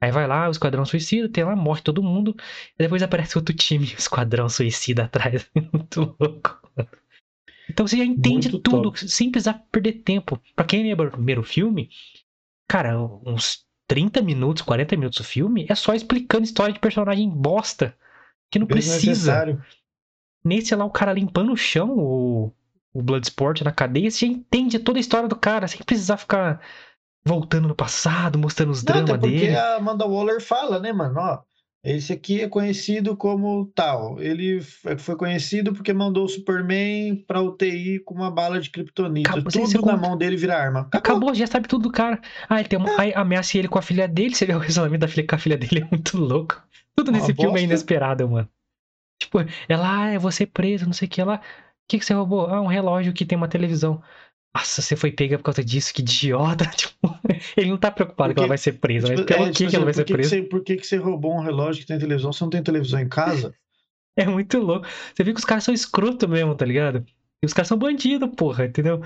Aí 0.00 0.10
vai 0.10 0.26
lá, 0.26 0.48
o 0.48 0.50
Esquadrão 0.50 0.84
Suicida, 0.84 1.28
tem 1.28 1.44
lá, 1.44 1.54
morre 1.54 1.80
todo 1.80 2.02
mundo. 2.02 2.34
E 2.74 2.82
depois 2.82 3.04
aparece 3.04 3.38
outro 3.38 3.54
time, 3.54 3.86
o 3.86 3.94
Esquadrão 3.98 4.48
Suicida 4.48 5.04
atrás. 5.04 5.48
Muito 5.72 6.16
louco. 6.18 6.60
Então 7.70 7.86
você 7.86 7.98
já 7.98 8.04
entende 8.04 8.50
Muito 8.50 8.58
tudo, 8.68 8.90
top. 8.90 9.08
sem 9.08 9.30
precisar 9.30 9.64
perder 9.70 9.92
tempo. 10.02 10.40
Pra 10.56 10.64
quem 10.64 10.82
lembra 10.82 11.06
o 11.06 11.12
primeiro 11.12 11.44
filme, 11.44 11.88
cara, 12.68 12.98
uns 13.24 13.64
30 13.88 14.20
minutos, 14.22 14.62
40 14.62 14.96
minutos 14.96 15.18
do 15.18 15.24
filme 15.24 15.66
é 15.68 15.74
só 15.76 15.94
explicando 15.94 16.44
história 16.44 16.74
de 16.74 16.80
personagem 16.80 17.30
bosta. 17.30 17.96
Que 18.50 18.58
não 18.58 18.66
Bem 18.66 18.74
precisa. 18.74 19.06
Necessário. 19.06 19.64
Nesse 20.44 20.74
lá, 20.74 20.84
o 20.84 20.90
cara 20.90 21.12
limpando 21.12 21.52
o 21.52 21.56
chão, 21.56 21.90
o, 21.96 22.52
o 22.92 23.02
Bloodsport 23.02 23.62
na 23.62 23.72
cadeia, 23.72 24.10
você 24.10 24.26
já 24.26 24.32
entende 24.32 24.78
toda 24.78 24.98
a 24.98 25.00
história 25.00 25.28
do 25.28 25.36
cara, 25.36 25.66
sem 25.66 25.82
precisar 25.82 26.16
ficar 26.16 26.60
voltando 27.24 27.68
no 27.68 27.74
passado, 27.74 28.38
mostrando 28.38 28.70
os 28.70 28.84
dramas 28.84 29.18
dele. 29.18 29.38
Porque 29.38 29.56
a 29.56 29.76
Amanda 29.76 30.06
Waller 30.06 30.40
fala, 30.40 30.78
né, 30.78 30.92
mano? 30.92 31.18
Ó, 31.18 31.38
esse 31.84 32.14
aqui 32.14 32.40
é 32.40 32.48
conhecido 32.48 33.14
como 33.14 33.70
tal. 33.74 34.18
Ele 34.18 34.60
foi 34.98 35.16
conhecido 35.16 35.74
porque 35.74 35.92
mandou 35.92 36.24
o 36.24 36.28
Superman 36.28 37.16
pra 37.26 37.42
UTI 37.42 38.00
com 38.00 38.14
uma 38.14 38.30
bala 38.30 38.58
de 38.58 38.70
kryptonita. 38.70 39.30
Acabou, 39.30 39.50
tudo 39.50 39.86
na 39.86 39.96
mão 39.96 40.16
dele 40.16 40.34
vira 40.34 40.56
arma. 40.56 40.80
Acabou. 40.80 40.98
Acabou. 40.98 41.34
já 41.34 41.46
sabe 41.46 41.68
tudo 41.68 41.82
do 41.82 41.92
cara. 41.92 42.18
Ah, 42.48 42.60
ele 42.60 42.68
tem 42.68 42.78
uma... 42.78 43.04
É. 43.04 43.12
Ameaça 43.14 43.58
ele 43.58 43.68
com 43.68 43.78
a 43.78 43.82
filha 43.82 44.08
dele. 44.08 44.34
Você 44.34 44.46
vê 44.46 44.54
o 44.54 44.58
relacionamento 44.60 45.00
da 45.00 45.08
filha 45.08 45.26
com 45.26 45.34
a 45.34 45.38
filha 45.38 45.58
dele, 45.58 45.80
é 45.80 45.88
muito 45.90 46.16
louco. 46.16 46.62
Tudo 46.96 47.12
nesse 47.12 47.32
uma 47.32 47.36
filme 47.36 47.44
é 47.44 47.48
bosta. 47.48 47.60
é 47.60 47.64
inesperado, 47.64 48.28
mano. 48.28 48.48
Tipo, 49.24 49.38
ela, 49.68 50.04
ah, 50.04 50.14
eu 50.14 50.20
vou 50.20 50.30
ser 50.30 50.46
presa, 50.46 50.86
não 50.86 50.92
sei 50.92 51.06
o 51.08 51.10
que. 51.10 51.20
Ela, 51.20 51.36
o 51.36 51.40
que, 51.88 51.98
que 51.98 52.04
você 52.04 52.14
roubou? 52.14 52.46
Ah, 52.46 52.60
um 52.60 52.66
relógio 52.66 53.12
que 53.12 53.24
tem 53.26 53.36
uma 53.36 53.48
televisão. 53.48 54.02
Nossa, 54.54 54.80
você 54.80 54.94
foi 54.94 55.10
pega 55.10 55.36
por 55.36 55.44
causa 55.44 55.64
disso, 55.64 55.92
que 55.92 56.02
idiota. 56.02 56.64
Tipo, 56.74 57.18
ele 57.56 57.70
não 57.70 57.76
tá 57.76 57.90
preocupado 57.90 58.28
porque, 58.28 58.34
que 58.34 58.40
ela 58.40 58.48
vai 58.48 58.58
ser 58.58 58.72
presa, 58.74 59.08
tipo, 59.08 59.18
mas 59.18 59.26
pelo 59.26 59.44
é, 59.44 59.46
que, 59.48 59.52
tipo, 59.54 59.70
que 59.70 59.76
ela 59.76 59.84
vai 59.84 59.94
ser 59.94 60.04
presa? 60.04 60.28
Você, 60.28 60.42
por 60.42 60.62
que, 60.62 60.76
que 60.76 60.86
você 60.86 60.96
roubou 60.96 61.34
um 61.34 61.40
relógio 61.40 61.80
que 61.80 61.86
tem 61.86 61.98
televisão? 61.98 62.32
Você 62.32 62.44
não 62.44 62.50
tem 62.50 62.62
televisão 62.62 63.00
em 63.00 63.08
casa? 63.08 63.54
é 64.16 64.26
muito 64.26 64.58
louco. 64.58 64.86
Você 65.14 65.24
viu 65.24 65.34
que 65.34 65.40
os 65.40 65.44
caras 65.44 65.64
são 65.64 65.74
escroto 65.74 66.28
mesmo, 66.28 66.54
tá 66.54 66.64
ligado? 66.64 67.04
E 67.42 67.46
os 67.46 67.52
caras 67.52 67.68
são 67.68 67.78
bandidos, 67.78 68.30
porra, 68.36 68.66
entendeu? 68.66 69.02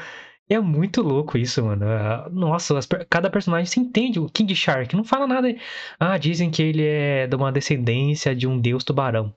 É 0.51 0.59
muito 0.59 1.03
louco 1.03 1.37
isso, 1.37 1.63
mano. 1.63 1.87
Ah, 1.87 2.29
nossa, 2.33 2.79
cada 3.11 3.29
personagem 3.29 3.67
se 3.67 3.79
entende. 3.81 4.19
O 4.19 4.31
King 4.31 4.55
Shark 4.55 4.97
não 4.97 5.05
fala 5.05 5.27
nada. 5.27 5.55
Ah, 6.01 6.17
dizem 6.17 6.51
que 6.51 6.63
ele 6.63 6.83
é 6.83 7.27
de 7.27 7.37
uma 7.37 7.53
descendência 7.53 8.35
de 8.35 8.47
um 8.47 8.59
deus 8.59 8.83
tubarão. 8.83 9.35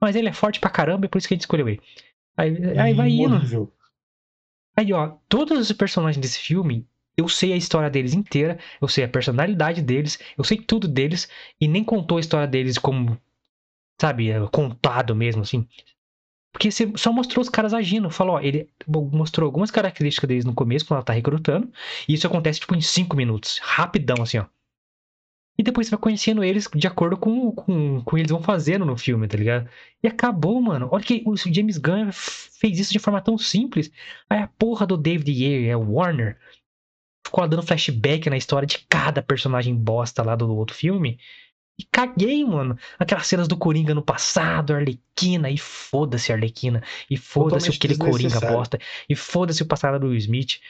Mas 0.00 0.16
ele 0.16 0.28
é 0.28 0.32
forte 0.32 0.58
pra 0.58 0.70
caramba 0.70 1.06
e 1.06 1.08
por 1.08 1.18
isso 1.18 1.28
que 1.28 1.34
a 1.34 1.36
gente 1.36 1.42
escolheu 1.42 1.68
ele. 1.68 1.80
Aí, 2.36 2.78
aí 2.78 2.94
vai 2.94 3.10
indo. 3.10 3.72
Aí, 4.76 4.92
ó, 4.92 5.16
todos 5.28 5.58
os 5.58 5.72
personagens 5.72 6.20
desse 6.20 6.38
filme, 6.38 6.86
eu 7.16 7.28
sei 7.28 7.52
a 7.52 7.56
história 7.56 7.90
deles 7.90 8.14
inteira, 8.14 8.58
eu 8.80 8.88
sei 8.88 9.04
a 9.04 9.08
personalidade 9.08 9.82
deles, 9.82 10.18
eu 10.38 10.44
sei 10.44 10.56
tudo 10.56 10.88
deles, 10.88 11.28
e 11.60 11.68
nem 11.68 11.84
contou 11.84 12.16
a 12.16 12.20
história 12.20 12.46
deles 12.46 12.78
como, 12.78 13.20
sabe, 14.00 14.30
é, 14.30 14.40
contado 14.48 15.14
mesmo, 15.14 15.42
assim. 15.42 15.68
Porque 16.52 16.70
você 16.70 16.90
só 16.96 17.12
mostrou 17.12 17.42
os 17.42 17.48
caras 17.48 17.74
agindo. 17.74 18.10
Falou, 18.10 18.36
ó, 18.36 18.40
ele 18.40 18.68
mostrou 18.86 19.46
algumas 19.46 19.70
características 19.70 20.28
deles 20.28 20.44
no 20.44 20.54
começo, 20.54 20.86
quando 20.86 20.96
ela 20.98 21.04
tá 21.04 21.12
recrutando, 21.12 21.70
e 22.08 22.14
isso 22.14 22.26
acontece, 22.26 22.60
tipo, 22.60 22.74
em 22.74 22.80
cinco 22.80 23.16
minutos. 23.16 23.58
Rapidão, 23.62 24.22
assim, 24.22 24.38
ó. 24.38 24.46
E 25.58 25.62
depois 25.62 25.86
você 25.86 25.90
vai 25.90 26.00
conhecendo 26.00 26.42
eles 26.42 26.68
de 26.74 26.86
acordo 26.86 27.16
com, 27.16 27.52
com, 27.52 28.02
com 28.02 28.18
eles 28.18 28.30
vão 28.30 28.42
fazendo 28.42 28.84
no 28.84 28.96
filme, 28.96 29.28
tá 29.28 29.36
ligado? 29.36 29.68
E 30.02 30.08
acabou, 30.08 30.60
mano. 30.60 30.88
Olha 30.90 31.04
que 31.04 31.22
o 31.26 31.36
James 31.36 31.76
Gunn 31.76 32.10
fez 32.12 32.78
isso 32.78 32.92
de 32.92 32.98
forma 32.98 33.20
tão 33.20 33.36
simples. 33.36 33.90
Aí 34.28 34.38
a 34.38 34.48
porra 34.48 34.86
do 34.86 34.96
David 34.96 35.30
Ayer, 35.30 35.70
é 35.70 35.76
o 35.76 35.92
Warner, 35.92 36.38
ficou 37.26 37.46
dando 37.46 37.62
flashback 37.62 38.30
na 38.30 38.36
história 38.36 38.66
de 38.66 38.78
cada 38.88 39.22
personagem 39.22 39.74
bosta 39.74 40.22
lá 40.22 40.34
do 40.34 40.50
outro 40.54 40.74
filme. 40.74 41.18
E 41.78 41.84
caguei, 41.90 42.44
mano. 42.44 42.78
Aquelas 42.98 43.26
cenas 43.26 43.48
do 43.48 43.56
Coringa 43.56 43.94
no 43.94 44.02
passado, 44.02 44.74
Arlequina, 44.74 45.48
e 45.50 45.56
foda-se 45.56 46.30
Arlequina. 46.30 46.82
E 47.08 47.16
foda-se 47.16 47.70
aquele 47.70 47.96
Coringa 47.96 48.38
bosta. 48.40 48.78
E 49.08 49.16
foda-se 49.16 49.62
o 49.62 49.66
passado 49.66 49.98
do 49.98 50.08
Will 50.08 50.16
Smith. 50.18 50.60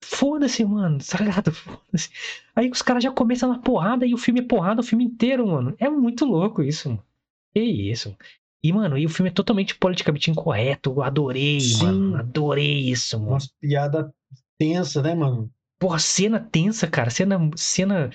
Foda-se, 0.00 0.64
mano, 0.64 0.98
tá 0.98 1.18
ligado? 1.22 1.52
Foda-se. 1.52 2.10
Aí 2.54 2.70
os 2.70 2.82
caras 2.82 3.02
já 3.02 3.10
começam 3.10 3.48
na 3.48 3.58
porrada 3.58 4.06
e 4.06 4.14
o 4.14 4.18
filme 4.18 4.40
é 4.40 4.44
porrada 4.44 4.80
o 4.80 4.84
filme 4.84 5.04
inteiro, 5.04 5.46
mano. 5.46 5.74
É 5.78 5.88
muito 5.88 6.24
louco 6.24 6.62
isso, 6.62 6.88
mano. 6.88 7.04
Que 7.52 7.60
isso. 7.60 8.16
E, 8.62 8.72
mano, 8.72 8.98
e 8.98 9.06
o 9.06 9.08
filme 9.08 9.30
é 9.30 9.32
totalmente 9.32 9.74
politicamente 9.76 10.30
incorreto. 10.30 10.90
Eu 10.90 11.02
adorei, 11.02 11.60
Sim. 11.60 11.84
mano. 11.84 12.16
Adorei 12.16 12.90
isso, 12.90 13.18
mano. 13.18 13.32
Umas 13.32 13.48
piada 13.60 14.12
tensa, 14.58 15.02
né, 15.02 15.14
mano? 15.14 15.50
Porra, 15.78 15.98
cena 15.98 16.40
tensa, 16.40 16.86
cara. 16.86 17.10
Cena. 17.10 17.38
cena... 17.56 18.10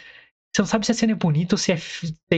Você 0.53 0.61
não 0.61 0.67
sabe 0.67 0.85
se 0.85 0.91
a 0.91 0.95
cena 0.95 1.13
é 1.13 1.15
bonita 1.15 1.55
ou 1.55 1.57
se 1.57 1.71
é, 1.71 1.77
é 2.29 2.37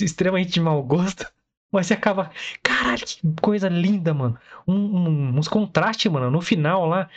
extremamente 0.00 0.52
de 0.52 0.60
mau 0.60 0.82
gosto. 0.82 1.26
Mas 1.72 1.86
você 1.86 1.94
acaba. 1.94 2.30
Caralho, 2.62 3.04
que 3.04 3.20
coisa 3.40 3.68
linda, 3.68 4.12
mano. 4.12 4.38
Um, 4.66 4.74
um, 4.74 5.38
uns 5.38 5.48
contrastes, 5.48 6.10
mano. 6.10 6.30
No 6.30 6.40
final 6.40 6.86
lá, 6.86 7.08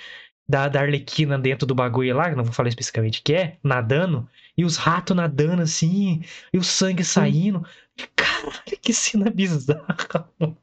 da, 0.49 0.67
da 0.67 0.81
Arlequina 0.81 1.37
dentro 1.37 1.67
do 1.67 1.75
bagulho 1.75 2.15
lá, 2.15 2.35
não 2.35 2.43
vou 2.43 2.51
falar 2.51 2.69
especificamente 2.69 3.19
o 3.19 3.23
que 3.23 3.35
é, 3.35 3.57
nadando, 3.63 4.27
e 4.57 4.65
os 4.65 4.77
ratos 4.77 5.15
nadando 5.15 5.61
assim, 5.61 6.23
e 6.51 6.57
o 6.57 6.63
sangue 6.63 7.03
saindo. 7.03 7.63
Caralho, 8.15 8.79
que 8.81 8.91
cena 8.91 9.29
bizarra, 9.29 10.27
mano. 10.39 10.57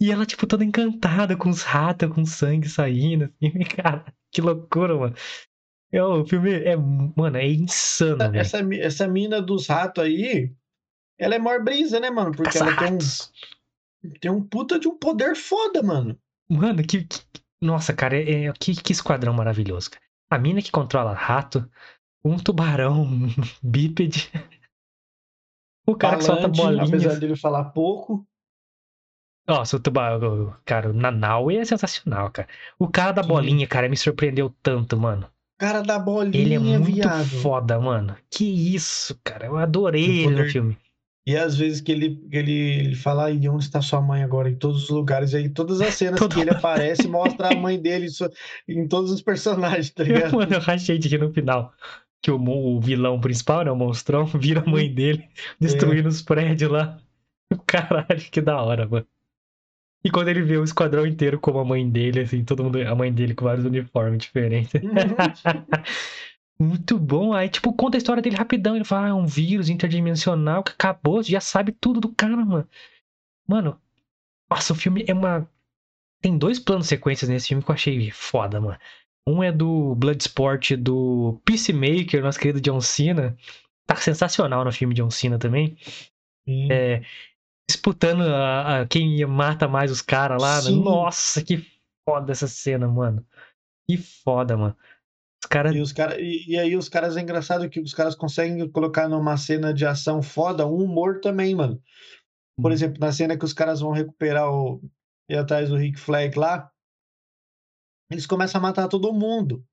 E 0.00 0.10
ela, 0.10 0.26
tipo, 0.26 0.46
toda 0.48 0.64
encantada 0.64 1.36
com 1.36 1.48
os 1.48 1.62
ratos, 1.62 2.12
com 2.12 2.26
sangue 2.26 2.68
saindo, 2.68 3.32
assim, 3.40 3.58
cara, 3.76 4.04
que 4.32 4.40
loucura, 4.40 4.96
mano. 4.96 5.14
É, 5.92 6.02
o 6.02 6.26
filme 6.26 6.50
é, 6.50 6.76
mano, 6.76 7.36
é 7.36 7.46
insano, 7.46 8.24
essa, 8.36 8.58
essa, 8.58 8.74
essa 8.74 9.08
mina 9.08 9.40
dos 9.40 9.68
ratos 9.68 10.02
aí, 10.02 10.52
ela 11.16 11.36
é 11.36 11.38
maior 11.38 11.62
brisa, 11.62 12.00
né, 12.00 12.10
mano? 12.10 12.32
Porque 12.32 12.58
ela 12.58 12.76
tem 12.76 12.92
um, 12.92 12.98
tem 14.20 14.30
um 14.30 14.42
puta 14.42 14.78
de 14.78 14.88
um 14.88 14.98
poder 14.98 15.36
foda, 15.36 15.82
mano. 15.82 16.18
Mano, 16.50 16.82
que, 16.82 17.04
que 17.04 17.20
nossa, 17.60 17.92
cara, 17.92 18.16
é, 18.16 18.44
é, 18.46 18.52
que, 18.52 18.74
que 18.74 18.92
esquadrão 18.92 19.32
maravilhoso. 19.32 19.90
Cara. 19.90 20.02
A 20.30 20.38
mina 20.38 20.62
que 20.62 20.70
controla 20.70 21.12
rato, 21.12 21.68
um 22.24 22.36
tubarão 22.36 23.06
bípede. 23.62 24.30
O 25.86 25.96
cara 25.96 26.20
Falante, 26.20 26.50
que 26.50 26.56
solta 26.56 26.62
bolinhas. 26.62 26.88
Apesar 26.88 27.20
dele 27.20 27.36
falar 27.36 27.64
pouco. 27.66 28.26
Nossa, 29.46 29.76
o 29.78 29.80
tubarão, 29.80 30.54
cara, 30.64 30.90
o 30.90 30.92
Nanaue 30.92 31.56
é 31.56 31.64
sensacional, 31.64 32.30
cara. 32.30 32.48
O 32.78 32.86
cara 32.86 33.12
da 33.12 33.22
bolinha, 33.22 33.66
cara, 33.66 33.88
me 33.88 33.96
surpreendeu 33.96 34.54
tanto, 34.62 34.98
mano. 34.98 35.26
Cara 35.58 35.82
da 35.82 35.98
bolinha, 35.98 36.44
Ele 36.44 36.54
é 36.54 36.58
muito 36.58 36.84
viado. 36.84 37.24
foda, 37.24 37.80
mano. 37.80 38.16
Que 38.30 38.44
isso, 38.74 39.18
cara. 39.24 39.46
Eu 39.46 39.56
adorei 39.56 40.24
ele 40.24 40.42
no 40.42 40.48
filme. 40.48 40.78
E 41.28 41.36
às 41.36 41.58
vezes 41.58 41.82
que 41.82 41.92
ele, 41.92 42.16
que 42.30 42.34
ele, 42.38 42.52
ele 42.52 42.94
fala, 42.94 43.30
e 43.30 43.46
onde 43.50 43.62
está 43.62 43.82
sua 43.82 44.00
mãe 44.00 44.22
agora? 44.22 44.48
Em 44.48 44.54
todos 44.54 44.84
os 44.84 44.88
lugares. 44.88 45.34
E 45.34 45.36
aí 45.36 45.48
todas 45.50 45.78
as 45.82 45.92
cenas 45.92 46.18
Todo... 46.18 46.34
que 46.34 46.40
ele 46.40 46.48
aparece, 46.56 47.06
mostra 47.06 47.52
a 47.52 47.54
mãe 47.54 47.78
dele 47.78 48.06
em 48.66 48.88
todos 48.88 49.10
os 49.10 49.20
personagens, 49.20 49.90
tá 49.90 50.04
ligado? 50.04 50.34
Mano, 50.34 50.54
eu 50.54 50.58
rachei 50.58 50.96
aqui 50.96 51.18
no 51.18 51.30
final. 51.30 51.70
Que 52.22 52.30
o, 52.30 52.40
o 52.42 52.80
vilão 52.80 53.20
principal, 53.20 53.62
né, 53.62 53.70
o 53.70 53.76
monstrão, 53.76 54.24
vira 54.40 54.62
a 54.62 54.70
mãe 54.70 54.88
dele, 54.94 55.28
destruindo 55.60 56.08
é. 56.08 56.10
os 56.10 56.22
prédios 56.22 56.70
lá. 56.70 56.98
Caralho, 57.66 58.30
que 58.32 58.40
da 58.40 58.62
hora, 58.62 58.88
mano. 58.88 59.06
E 60.02 60.10
quando 60.10 60.28
ele 60.28 60.40
vê 60.40 60.56
o 60.56 60.64
esquadrão 60.64 61.06
inteiro 61.06 61.38
como 61.38 61.58
a 61.58 61.64
mãe 61.64 61.86
dele, 61.90 62.20
assim, 62.20 62.42
todo 62.42 62.64
mundo, 62.64 62.80
a 62.80 62.94
mãe 62.94 63.12
dele 63.12 63.34
com 63.34 63.44
vários 63.44 63.66
uniformes 63.66 64.22
diferentes. 64.22 64.72
Muito 66.60 66.98
bom. 66.98 67.32
Aí, 67.32 67.48
tipo, 67.48 67.72
conta 67.72 67.96
a 67.96 67.98
história 67.98 68.22
dele 68.22 68.36
rapidão. 68.36 68.74
Ele 68.74 68.84
fala, 68.84 69.06
ah, 69.06 69.10
é 69.10 69.14
um 69.14 69.26
vírus 69.26 69.68
interdimensional 69.68 70.62
que 70.62 70.72
acabou, 70.72 71.22
já 71.22 71.40
sabe 71.40 71.72
tudo 71.72 72.00
do 72.00 72.12
cara, 72.12 72.36
mano. 72.36 72.68
Mano, 73.46 73.80
nossa, 74.50 74.72
o 74.72 74.76
filme 74.76 75.04
é 75.06 75.12
uma. 75.12 75.48
Tem 76.20 76.36
dois 76.36 76.58
planos 76.58 76.88
sequências 76.88 77.28
nesse 77.28 77.48
filme 77.48 77.62
que 77.62 77.70
eu 77.70 77.74
achei 77.74 78.10
foda, 78.10 78.60
mano. 78.60 78.78
Um 79.26 79.42
é 79.42 79.52
do 79.52 79.94
Bloodsport 79.94 80.72
do 80.72 81.40
Peacemaker, 81.44 82.22
nosso 82.22 82.40
querido 82.40 82.60
John 82.60 82.80
Cena. 82.80 83.36
Tá 83.86 83.94
sensacional 83.94 84.64
no 84.64 84.72
filme 84.72 84.94
John 84.94 85.10
Cena 85.10 85.38
também. 85.38 85.76
É, 86.70 87.02
disputando 87.68 88.22
a, 88.22 88.80
a, 88.80 88.86
quem 88.86 89.24
mata 89.26 89.68
mais 89.68 89.90
os 89.90 90.00
caras 90.00 90.40
lá. 90.40 90.62
Né? 90.62 90.70
Nossa, 90.70 91.42
que 91.44 91.64
foda 92.08 92.32
essa 92.32 92.48
cena, 92.48 92.88
mano. 92.88 93.24
Que 93.86 93.98
foda, 93.98 94.56
mano. 94.56 94.76
Cara... 95.48 95.72
E, 95.74 95.80
os 95.80 95.92
cara... 95.92 96.20
E, 96.20 96.44
e, 96.48 96.58
aí 96.58 96.76
os 96.76 96.88
caras 96.88 97.16
é 97.16 97.20
engraçado 97.20 97.68
que 97.68 97.80
os 97.80 97.94
caras 97.94 98.14
conseguem 98.14 98.68
colocar 98.70 99.08
numa 99.08 99.36
cena 99.36 99.72
de 99.72 99.86
ação 99.86 100.22
foda 100.22 100.66
um 100.66 100.82
humor 100.82 101.20
também, 101.20 101.54
mano. 101.54 101.80
Por 102.60 102.70
hum. 102.70 102.74
exemplo, 102.74 102.98
na 103.00 103.12
cena 103.12 103.36
que 103.36 103.44
os 103.44 103.52
caras 103.52 103.80
vão 103.80 103.92
recuperar 103.92 104.50
o. 104.50 104.82
e 105.28 105.36
atrás 105.36 105.68
do 105.68 105.76
Rick 105.76 105.98
Flag 105.98 106.38
lá, 106.38 106.70
eles 108.10 108.26
começam 108.26 108.58
a 108.58 108.62
matar 108.62 108.88
todo 108.88 109.12
mundo. 109.12 109.64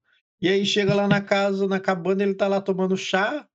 E 0.42 0.50
aí 0.50 0.66
chega 0.66 0.94
lá 0.94 1.08
na 1.08 1.22
casa, 1.22 1.68
na 1.68 1.80
cabana, 1.80 2.22
ele 2.22 2.34
tá 2.34 2.48
lá 2.48 2.60
tomando 2.60 2.98
chá, 2.98 3.48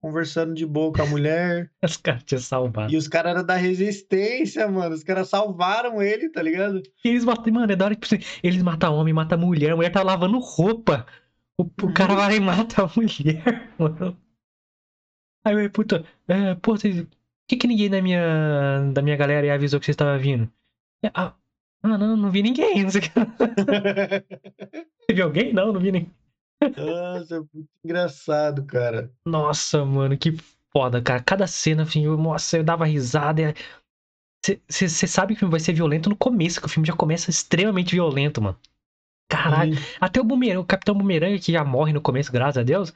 conversando 0.00 0.54
de 0.54 0.66
boa 0.66 0.92
com 0.92 1.02
a 1.02 1.06
mulher. 1.06 1.70
Os 1.82 1.96
caras 1.96 2.22
tinham 2.24 2.40
salvado. 2.40 2.92
E 2.92 2.96
os 2.96 3.08
caras 3.08 3.32
eram 3.32 3.44
da 3.44 3.56
resistência, 3.56 4.68
mano. 4.68 4.94
Os 4.94 5.02
caras 5.02 5.28
salvaram 5.28 6.02
ele, 6.02 6.28
tá 6.28 6.42
ligado? 6.42 6.82
E 7.04 7.08
eles 7.08 7.24
matam, 7.24 7.52
mano, 7.52 7.72
é 7.72 7.76
da 7.76 7.86
hora 7.86 7.96
que 7.96 8.20
eles 8.42 8.62
matam 8.62 8.94
homem, 8.94 9.14
matam 9.14 9.38
mulher, 9.38 9.72
a 9.72 9.76
mulher 9.76 9.90
tá 9.90 10.02
lavando 10.02 10.38
roupa. 10.38 11.06
O, 11.58 11.64
o 11.64 11.92
cara 11.92 12.12
uhum. 12.12 12.18
vai 12.18 12.36
e 12.36 12.40
mata 12.40 12.82
a 12.84 12.90
mulher, 12.94 13.72
mano. 13.78 14.16
Aí 15.44 15.64
eu, 15.64 15.70
puta, 15.70 16.04
é, 16.28 16.54
pô, 16.56 16.76
vocês, 16.76 17.02
por 17.02 17.08
que, 17.48 17.56
que 17.56 17.66
ninguém 17.66 17.88
da 17.88 18.02
minha, 18.02 18.90
da 18.92 19.00
minha 19.00 19.16
galera 19.16 19.54
avisou 19.54 19.78
que 19.80 19.86
você 19.86 19.92
estava 19.92 20.18
vindo? 20.18 20.50
É, 21.02 21.10
ah, 21.14 21.34
ah, 21.82 21.98
não, 21.98 22.16
não 22.16 22.30
vi 22.30 22.42
ninguém. 22.42 22.82
Não 22.82 22.90
sei 22.90 23.02
que... 23.02 23.08
você 25.00 25.14
viu 25.14 25.24
alguém? 25.24 25.52
Não, 25.52 25.72
não 25.72 25.80
vi 25.80 25.92
ninguém. 25.92 26.12
Nossa, 26.76 27.40
muito 27.54 27.68
engraçado, 27.84 28.64
cara. 28.64 29.12
Nossa, 29.24 29.84
mano, 29.84 30.16
que 30.18 30.36
foda, 30.72 31.00
cara. 31.00 31.22
Cada 31.22 31.46
cena, 31.46 31.82
assim, 31.82 32.04
eu, 32.04 32.16
nossa, 32.16 32.56
eu 32.58 32.64
dava 32.64 32.84
risada. 32.84 33.54
Você 34.68 34.88
sabe 34.88 35.34
que 35.34 35.38
o 35.38 35.40
filme 35.40 35.52
vai 35.52 35.60
ser 35.60 35.72
violento 35.72 36.08
no 36.08 36.16
começo, 36.16 36.60
que 36.60 36.66
o 36.66 36.70
filme 36.70 36.86
já 36.86 36.94
começa 36.94 37.30
extremamente 37.30 37.94
violento, 37.94 38.42
mano. 38.42 38.58
Caralho. 39.28 39.74
Uhum. 39.74 39.82
Até 40.00 40.20
o 40.20 40.24
Bumerangue, 40.24 40.58
o 40.58 40.64
Capitão 40.64 40.94
Bumerangue, 40.94 41.40
que 41.40 41.52
já 41.52 41.64
morre 41.64 41.92
no 41.92 42.00
começo, 42.00 42.32
graças 42.32 42.58
a 42.58 42.62
Deus. 42.62 42.92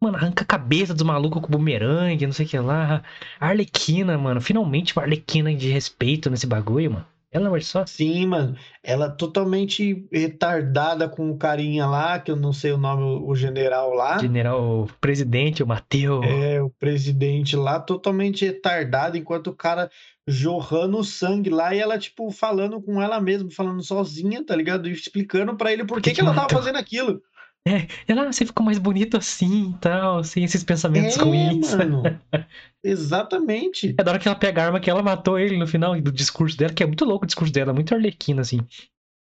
Mano, 0.00 0.16
arranca 0.16 0.44
a 0.44 0.46
cabeça 0.46 0.92
dos 0.92 1.02
malucos 1.02 1.40
com 1.40 1.48
o 1.48 1.50
bumerangue, 1.50 2.26
não 2.26 2.32
sei 2.32 2.44
o 2.44 2.48
que 2.48 2.58
lá. 2.58 3.02
A 3.40 3.48
Arlequina, 3.48 4.16
mano. 4.18 4.40
Finalmente 4.40 4.94
uma 4.94 5.02
Arlequina 5.02 5.54
de 5.54 5.70
respeito 5.70 6.28
nesse 6.28 6.46
bagulho, 6.46 6.92
mano. 6.92 7.06
Ela 7.30 7.54
é 7.56 7.60
só. 7.60 7.84
Sim, 7.84 8.26
mano. 8.26 8.56
Ela 8.82 9.10
totalmente 9.10 10.06
retardada 10.12 11.08
com 11.08 11.30
o 11.30 11.36
carinha 11.36 11.86
lá, 11.86 12.18
que 12.18 12.30
eu 12.30 12.36
não 12.36 12.52
sei 12.52 12.72
o 12.72 12.78
nome, 12.78 13.02
o 13.02 13.34
general 13.34 13.92
lá. 13.92 14.18
General, 14.18 14.82
o 14.82 14.88
presidente, 15.00 15.62
o 15.62 15.66
Mateu. 15.66 16.22
É, 16.22 16.62
o 16.62 16.70
presidente 16.70 17.56
lá, 17.56 17.80
totalmente 17.80 18.44
retardado, 18.44 19.16
enquanto 19.16 19.48
o 19.48 19.56
cara 19.56 19.90
jorrando 20.26 21.04
sangue 21.04 21.50
lá 21.50 21.74
e 21.74 21.78
ela, 21.78 21.98
tipo, 21.98 22.30
falando 22.30 22.80
com 22.80 23.00
ela 23.00 23.20
mesma, 23.20 23.50
falando 23.50 23.82
sozinha, 23.82 24.44
tá 24.44 24.56
ligado? 24.56 24.88
E 24.88 24.92
explicando 24.92 25.54
para 25.56 25.72
ele 25.72 25.84
por 25.84 26.00
que, 26.00 26.10
que, 26.10 26.16
que 26.16 26.20
ela 26.20 26.34
tava 26.34 26.48
fazendo 26.48 26.76
aquilo. 26.76 27.22
É, 27.66 27.88
ela, 28.06 28.28
ah, 28.28 28.32
você 28.32 28.46
ficou 28.46 28.64
mais 28.64 28.78
bonito 28.78 29.16
assim 29.16 29.70
e 29.70 29.78
tal, 29.78 30.22
sem 30.22 30.44
esses 30.44 30.62
pensamentos 30.62 31.16
é, 31.16 31.20
ruins. 31.20 31.74
Mano. 31.74 32.02
Exatamente. 32.80 33.96
É 33.98 34.04
da 34.04 34.12
hora 34.12 34.20
que 34.20 34.28
ela 34.28 34.38
pega 34.38 34.62
a 34.62 34.66
arma 34.66 34.78
que 34.78 34.88
ela 34.88 35.02
matou 35.02 35.36
ele 35.36 35.56
no 35.56 35.66
final 35.66 36.00
do 36.00 36.12
discurso 36.12 36.56
dela, 36.56 36.72
que 36.72 36.84
é 36.84 36.86
muito 36.86 37.04
louco 37.04 37.24
o 37.24 37.26
discurso 37.26 37.52
dela, 37.52 37.72
muito 37.72 37.92
arlequina, 37.92 38.42
assim. 38.42 38.60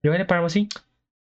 E 0.03 0.10
olha 0.10 0.24
pra 0.24 0.38
arma 0.38 0.46
assim, 0.46 0.67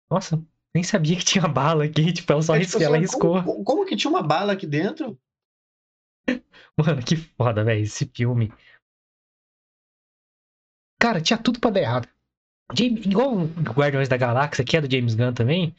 nossa, 0.09 0.40
nem 0.73 0.85
sabia 0.85 1.17
que 1.17 1.25
tinha 1.25 1.49
bala 1.49 1.85
aqui, 1.85 2.12
tipo, 2.14 2.33
ela 2.33 2.43
só 2.43 2.55
é, 2.55 2.61
tipo, 2.61 2.76
assim, 2.76 2.87
ela 2.87 2.97
riscou. 2.97 3.43
Como, 3.43 3.64
como 3.64 3.87
que 3.87 3.97
tinha 3.97 4.11
uma 4.11 4.23
bala 4.23 4.52
aqui 4.52 4.67
dentro? 4.67 5.19
Mano, 6.76 7.02
que 7.02 7.17
foda, 7.17 7.64
velho, 7.64 7.83
esse 7.83 8.09
filme. 8.14 8.52
Cara, 11.00 11.21
tinha 11.21 11.38
tudo 11.38 11.59
pra 11.59 11.71
dar 11.71 11.81
errado. 11.81 12.09
James- 12.73 13.05
igual 13.05 13.35
o 13.35 13.47
Guardiões 13.47 14.09
da 14.09 14.17
Galáxia, 14.17 14.64
que 14.64 14.76
é 14.76 14.81
do 14.81 14.90
James 14.90 15.14
Gunn 15.17 15.33
também. 15.33 15.75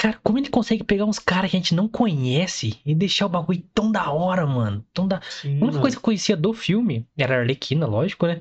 Cara, 0.00 0.18
como 0.22 0.38
ele 0.38 0.48
consegue 0.48 0.82
pegar 0.82 1.04
uns 1.04 1.18
caras 1.18 1.50
que 1.50 1.56
a 1.58 1.60
gente 1.60 1.74
não 1.74 1.86
conhece 1.86 2.80
e 2.86 2.94
deixar 2.94 3.26
o 3.26 3.28
bagulho 3.28 3.62
tão 3.74 3.92
da 3.92 4.10
hora, 4.10 4.46
mano? 4.46 4.82
Tão 4.94 5.06
da... 5.06 5.20
Sim, 5.20 5.60
A 5.60 5.64
única 5.66 5.78
coisa 5.80 5.94
que 5.96 5.98
eu 6.00 6.04
conhecia 6.04 6.36
do 6.36 6.54
filme 6.54 7.06
era 7.18 7.36
a 7.36 7.40
Arlequina, 7.40 7.86
lógico, 7.86 8.26
né? 8.26 8.40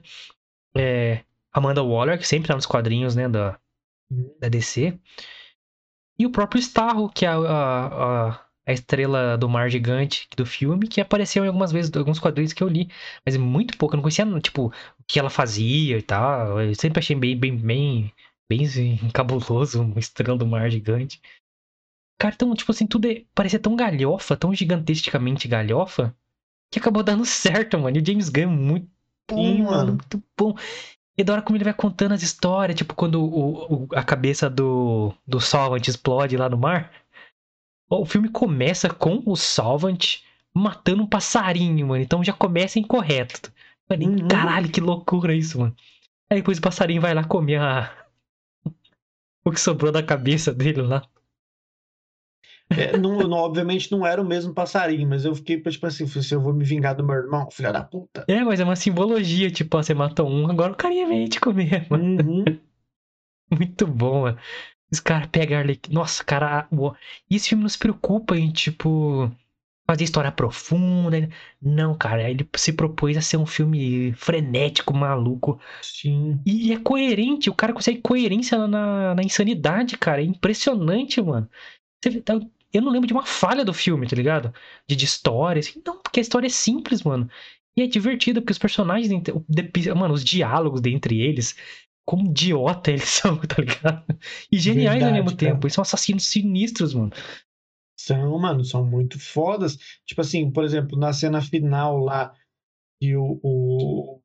É, 0.75 1.23
Amanda 1.51 1.83
Waller, 1.83 2.17
que 2.17 2.27
sempre 2.27 2.47
tá 2.47 2.55
nos 2.55 2.65
quadrinhos, 2.65 3.15
né, 3.15 3.27
da, 3.27 3.59
Hum, 4.09 4.33
da 4.39 4.47
DC. 4.47 4.97
E 6.17 6.25
o 6.25 6.31
próprio 6.31 6.59
Starro, 6.59 7.09
que 7.09 7.25
é 7.25 7.29
a, 7.29 7.35
a, 7.35 8.29
a- 8.29 8.45
a 8.67 8.73
estrela 8.73 9.35
do 9.37 9.49
mar 9.49 9.69
gigante 9.69 10.27
do 10.37 10.45
filme, 10.45 10.87
que 10.87 11.01
apareceu 11.01 11.43
em 11.43 11.47
algumas 11.47 11.71
vezes, 11.71 11.91
alguns 11.95 12.19
quadrinhos 12.19 12.53
que 12.53 12.61
eu 12.63 12.67
li. 12.67 12.89
Mas 13.25 13.35
muito 13.35 13.77
pouco, 13.77 13.95
eu 13.95 13.97
não 13.97 14.03
conhecia, 14.03 14.25
tipo, 14.39 14.67
o 14.67 15.03
que 15.07 15.19
ela 15.19 15.29
fazia 15.29 15.97
e 15.97 16.01
tal. 16.03 16.61
Eu 16.61 16.75
sempre 16.75 16.99
achei 16.99 17.15
bem, 17.15 17.35
bem, 17.37 17.55
bem, 17.57 18.13
bem 18.49 18.65
assim, 18.65 18.97
cabuloso, 19.13 19.81
uma 19.81 19.99
estrela 19.99 20.37
do 20.37 20.45
mar 20.45 20.69
gigante. 20.69 21.19
Cara, 22.19 22.35
então, 22.35 22.53
tipo 22.55 22.71
assim, 22.71 22.87
tudo 22.87 23.07
é, 23.09 23.25
parecia 23.35 23.59
tão 23.59 23.75
galhofa, 23.75 24.37
tão 24.37 24.53
gigantesticamente 24.53 25.47
galhofa, 25.47 26.15
que 26.71 26.79
acabou 26.79 27.03
dando 27.03 27.25
certo, 27.27 27.79
mano. 27.79 27.97
E 27.97 28.01
o 28.01 28.05
James 28.05 28.29
Gunn 28.29 28.43
é 28.43 28.47
muito 28.47 28.89
bom, 29.29 29.55
Sim, 29.55 29.63
mano, 29.63 29.93
muito 29.93 30.23
bom. 30.37 30.55
E 31.17 31.23
da 31.23 31.33
hora 31.33 31.41
como 31.43 31.57
ele 31.57 31.65
vai 31.65 31.73
contando 31.73 32.13
as 32.13 32.23
histórias, 32.23 32.77
tipo, 32.77 32.95
quando 32.95 33.21
o, 33.23 33.85
o- 33.85 33.89
a 33.95 34.03
cabeça 34.03 34.49
do, 34.49 35.13
do 35.27 35.39
Solvant 35.41 35.87
explode 35.87 36.37
lá 36.37 36.49
no 36.49 36.57
mar. 36.57 36.91
O 37.89 38.05
filme 38.05 38.29
começa 38.29 38.89
com 38.89 39.21
o 39.25 39.35
Solvant 39.35 40.21
matando 40.53 41.03
um 41.03 41.07
passarinho, 41.07 41.87
mano. 41.87 42.03
Então 42.03 42.23
já 42.23 42.33
começa 42.33 42.79
incorreto. 42.79 43.51
Mano, 43.89 44.03
Uhum. 44.03 44.27
caralho, 44.27 44.69
que 44.71 44.79
loucura 44.81 45.35
isso, 45.35 45.59
mano. 45.59 45.75
Aí 46.29 46.39
depois 46.39 46.57
o 46.59 46.61
passarinho 46.61 47.01
vai 47.01 47.13
lá 47.13 47.23
comer 47.23 47.61
a... 47.61 47.91
o 49.45 49.51
que 49.51 49.59
sobrou 49.59 49.91
da 49.91 50.03
cabeça 50.03 50.53
dele 50.53 50.81
lá. 50.81 51.03
É, 52.71 52.95
não, 52.97 53.17
não- 53.27 53.37
obviamente 53.37 53.91
não 53.91 54.05
era 54.05 54.21
o 54.21 54.25
mesmo 54.25 54.53
passarinho, 54.53 55.07
mas 55.09 55.25
eu 55.25 55.33
fiquei 55.33 55.59
tipo 55.59 55.87
assim, 55.87 56.05
falei 56.07 56.19
assim, 56.25 56.35
eu 56.35 56.41
vou 56.41 56.53
me 56.53 56.63
vingar 56.63 56.95
do 56.95 57.03
meu 57.03 57.15
irmão, 57.15 57.49
filha 57.51 57.71
da 57.71 57.83
puta. 57.83 58.25
É, 58.27 58.43
mas 58.43 58.59
é 58.59 58.63
uma 58.63 58.75
simbologia, 58.75 59.49
tipo, 59.49 59.75
ó, 59.77 59.81
você 59.81 59.93
matou 59.93 60.29
um, 60.29 60.49
agora 60.49 60.71
o 60.73 60.75
carinha 60.75 61.07
vem 61.07 61.27
te 61.27 61.39
comer, 61.39 61.87
mano. 61.89 62.21
Uhum. 62.21 62.45
Muito 63.51 63.87
bom, 63.87 64.21
mano. 64.23 64.37
Os 64.91 64.99
caras 64.99 65.27
pegam 65.31 65.57
Arlequina. 65.59 65.93
Nossa, 65.99 66.23
cara. 66.23 66.67
E 67.29 67.35
esse 67.35 67.49
filme 67.49 67.63
não 67.63 67.69
se 67.69 67.77
preocupa 67.77 68.35
em, 68.37 68.51
tipo, 68.51 69.31
fazer 69.87 70.03
história 70.03 70.31
profunda. 70.31 71.29
Não, 71.61 71.95
cara. 71.95 72.29
Ele 72.29 72.47
se 72.55 72.73
propôs 72.73 73.17
a 73.17 73.21
ser 73.21 73.37
um 73.37 73.45
filme 73.45 74.13
frenético, 74.13 74.93
maluco. 74.95 75.59
Sim. 75.81 76.39
E 76.45 76.73
é 76.73 76.79
coerente. 76.79 77.49
O 77.49 77.55
cara 77.55 77.73
consegue 77.73 78.01
coerência 78.01 78.67
na, 78.67 79.13
na 79.15 79.23
insanidade, 79.23 79.97
cara. 79.97 80.21
É 80.21 80.25
impressionante, 80.25 81.21
mano. 81.21 81.49
Você 82.03 82.09
vê- 82.11 82.21
tá- 82.21 82.39
Eu 82.73 82.81
não 82.81 82.91
lembro 82.91 83.07
de 83.07 83.13
uma 83.13 83.25
falha 83.25 83.65
do 83.65 83.73
filme, 83.73 84.07
tá 84.07 84.15
ligado? 84.15 84.53
De, 84.87 84.95
de 84.95 85.05
história, 85.05 85.59
assim. 85.59 85.81
Não, 85.85 85.99
porque 86.01 86.19
a 86.19 86.23
história 86.23 86.47
é 86.47 86.49
simples, 86.49 87.03
mano. 87.03 87.29
E 87.77 87.81
é 87.81 87.87
divertida, 87.87 88.41
porque 88.41 88.51
os 88.51 88.57
personagens. 88.59 89.11
entre- 89.11 89.33
Mano, 89.95 90.13
os 90.13 90.23
diálogos 90.23 90.81
dentre 90.81 91.19
eles. 91.21 91.55
Como 92.05 92.25
idiota 92.27 92.91
eles 92.91 93.03
são, 93.09 93.37
tá 93.39 93.61
ligado? 93.61 94.05
E 94.51 94.57
geniais 94.59 95.05
ao 95.05 95.11
Verdade, 95.11 95.13
mesmo 95.13 95.35
cara. 95.37 95.37
tempo. 95.37 95.65
Eles 95.67 95.73
são 95.75 95.81
assassinos 95.81 96.25
sinistros, 96.27 96.93
mano. 96.93 97.11
São, 97.97 98.37
mano, 98.39 98.63
são 98.63 98.83
muito 98.85 99.19
fodas. 99.19 99.77
Tipo 100.05 100.21
assim, 100.21 100.51
por 100.51 100.63
exemplo, 100.63 100.97
na 100.97 101.13
cena 101.13 101.41
final 101.41 101.97
lá, 101.97 102.33
e 103.01 103.15
o, 103.15 103.39
o. 103.43 104.21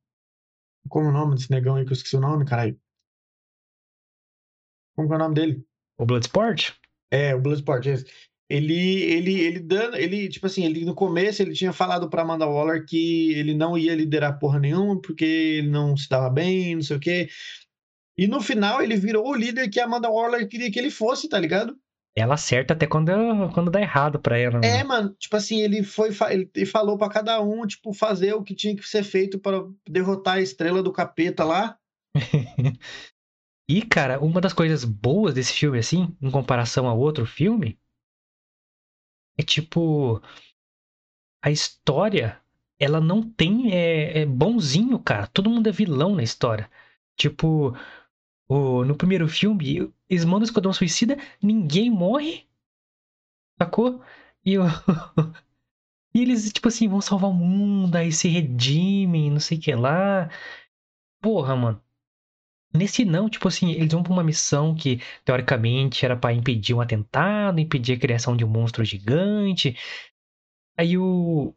Como 0.88 1.06
é 1.06 1.10
o 1.10 1.12
nome 1.12 1.36
desse 1.36 1.50
negão 1.50 1.76
aí 1.76 1.84
que 1.84 1.92
eu 1.92 1.94
esqueci 1.94 2.16
o 2.16 2.20
nome, 2.20 2.44
caralho? 2.46 2.80
Como 4.96 5.12
é 5.12 5.16
o 5.16 5.18
nome 5.20 5.34
dele? 5.36 5.64
O 5.98 6.06
Bloodsport? 6.06 6.72
É, 7.10 7.34
o 7.34 7.40
Bloodsport, 7.40 7.86
esse. 7.86 8.04
Ele, 8.48 9.02
ele, 9.02 9.40
ele 9.40 9.60
dando, 9.60 9.96
ele, 9.96 10.28
tipo 10.28 10.46
assim, 10.46 10.64
ele 10.64 10.84
no 10.84 10.94
começo 10.94 11.40
ele 11.40 11.54
tinha 11.54 11.72
falado 11.72 12.10
pra 12.10 12.22
Amanda 12.22 12.46
Waller 12.46 12.84
que 12.84 13.32
ele 13.32 13.54
não 13.54 13.76
ia 13.76 13.94
liderar 13.94 14.38
porra 14.38 14.58
nenhuma 14.58 15.00
porque 15.00 15.24
ele 15.24 15.68
não 15.68 15.96
se 15.96 16.08
dava 16.08 16.28
bem, 16.28 16.74
não 16.74 16.82
sei 16.82 16.96
o 16.96 17.00
quê. 17.00 17.28
E 18.18 18.26
no 18.26 18.40
final 18.40 18.82
ele 18.82 18.96
virou 18.96 19.26
o 19.26 19.34
líder 19.34 19.68
que 19.70 19.80
a 19.80 19.84
Amanda 19.84 20.10
Waller 20.10 20.46
queria 20.46 20.70
que 20.70 20.78
ele 20.78 20.90
fosse, 20.90 21.28
tá 21.28 21.38
ligado? 21.38 21.74
Ela 22.16 22.34
acerta 22.34 22.74
até 22.74 22.86
quando, 22.86 23.10
quando 23.52 23.70
dá 23.70 23.80
errado 23.80 24.20
pra 24.20 24.38
ela. 24.38 24.60
né? 24.60 24.80
É, 24.80 24.84
mano, 24.84 25.16
tipo 25.18 25.36
assim, 25.36 25.62
ele 25.62 25.82
foi, 25.82 26.10
ele 26.30 26.66
falou 26.66 26.96
pra 26.96 27.08
cada 27.08 27.40
um, 27.42 27.66
tipo, 27.66 27.92
fazer 27.92 28.34
o 28.34 28.42
que 28.42 28.54
tinha 28.54 28.76
que 28.76 28.86
ser 28.86 29.02
feito 29.02 29.36
para 29.38 29.64
derrotar 29.88 30.34
a 30.34 30.40
estrela 30.40 30.82
do 30.82 30.92
capeta 30.92 31.44
lá. 31.44 31.76
E, 33.66 33.80
cara, 33.80 34.20
uma 34.20 34.42
das 34.42 34.52
coisas 34.52 34.84
boas 34.84 35.32
desse 35.32 35.54
filme, 35.54 35.78
assim, 35.78 36.14
em 36.20 36.30
comparação 36.30 36.86
a 36.86 36.92
outro 36.92 37.24
filme, 37.24 37.78
é 39.38 39.42
tipo. 39.42 40.20
A 41.42 41.48
história, 41.50 42.40
ela 42.78 43.00
não 43.00 43.22
tem. 43.22 43.72
É, 43.72 44.20
é 44.22 44.26
bonzinho, 44.26 44.98
cara. 44.98 45.26
Todo 45.28 45.48
mundo 45.50 45.68
é 45.68 45.72
vilão 45.72 46.14
na 46.14 46.22
história. 46.24 46.68
Tipo, 47.16 47.76
o, 48.48 48.84
no 48.84 48.96
primeiro 48.96 49.28
filme, 49.28 49.92
eles 50.08 50.24
mandam 50.24 50.42
o 50.42 50.44
Esquadrão 50.44 50.72
Suicida, 50.72 51.16
ninguém 51.42 51.90
morre. 51.90 52.46
Sacou? 53.58 54.02
E, 54.44 54.58
o- 54.58 54.62
e 56.14 56.20
eles, 56.22 56.52
tipo 56.52 56.68
assim, 56.68 56.88
vão 56.88 57.00
salvar 57.00 57.30
o 57.30 57.34
mundo, 57.34 57.96
aí 57.96 58.12
se 58.12 58.28
redimem, 58.28 59.30
não 59.30 59.40
sei 59.40 59.58
o 59.58 59.60
que 59.60 59.74
lá. 59.74 60.30
Porra, 61.22 61.56
mano. 61.56 61.83
Nesse 62.76 63.04
não, 63.04 63.28
tipo 63.30 63.46
assim, 63.48 63.70
eles 63.72 63.92
vão 63.92 64.02
pra 64.02 64.12
uma 64.12 64.24
missão 64.24 64.74
que, 64.74 65.00
teoricamente, 65.24 66.04
era 66.04 66.16
pra 66.16 66.32
impedir 66.32 66.74
um 66.74 66.80
atentado, 66.80 67.60
impedir 67.60 67.94
a 67.94 67.98
criação 68.00 68.36
de 68.36 68.44
um 68.44 68.48
monstro 68.48 68.84
gigante. 68.84 69.76
Aí 70.76 70.96
o. 70.98 71.54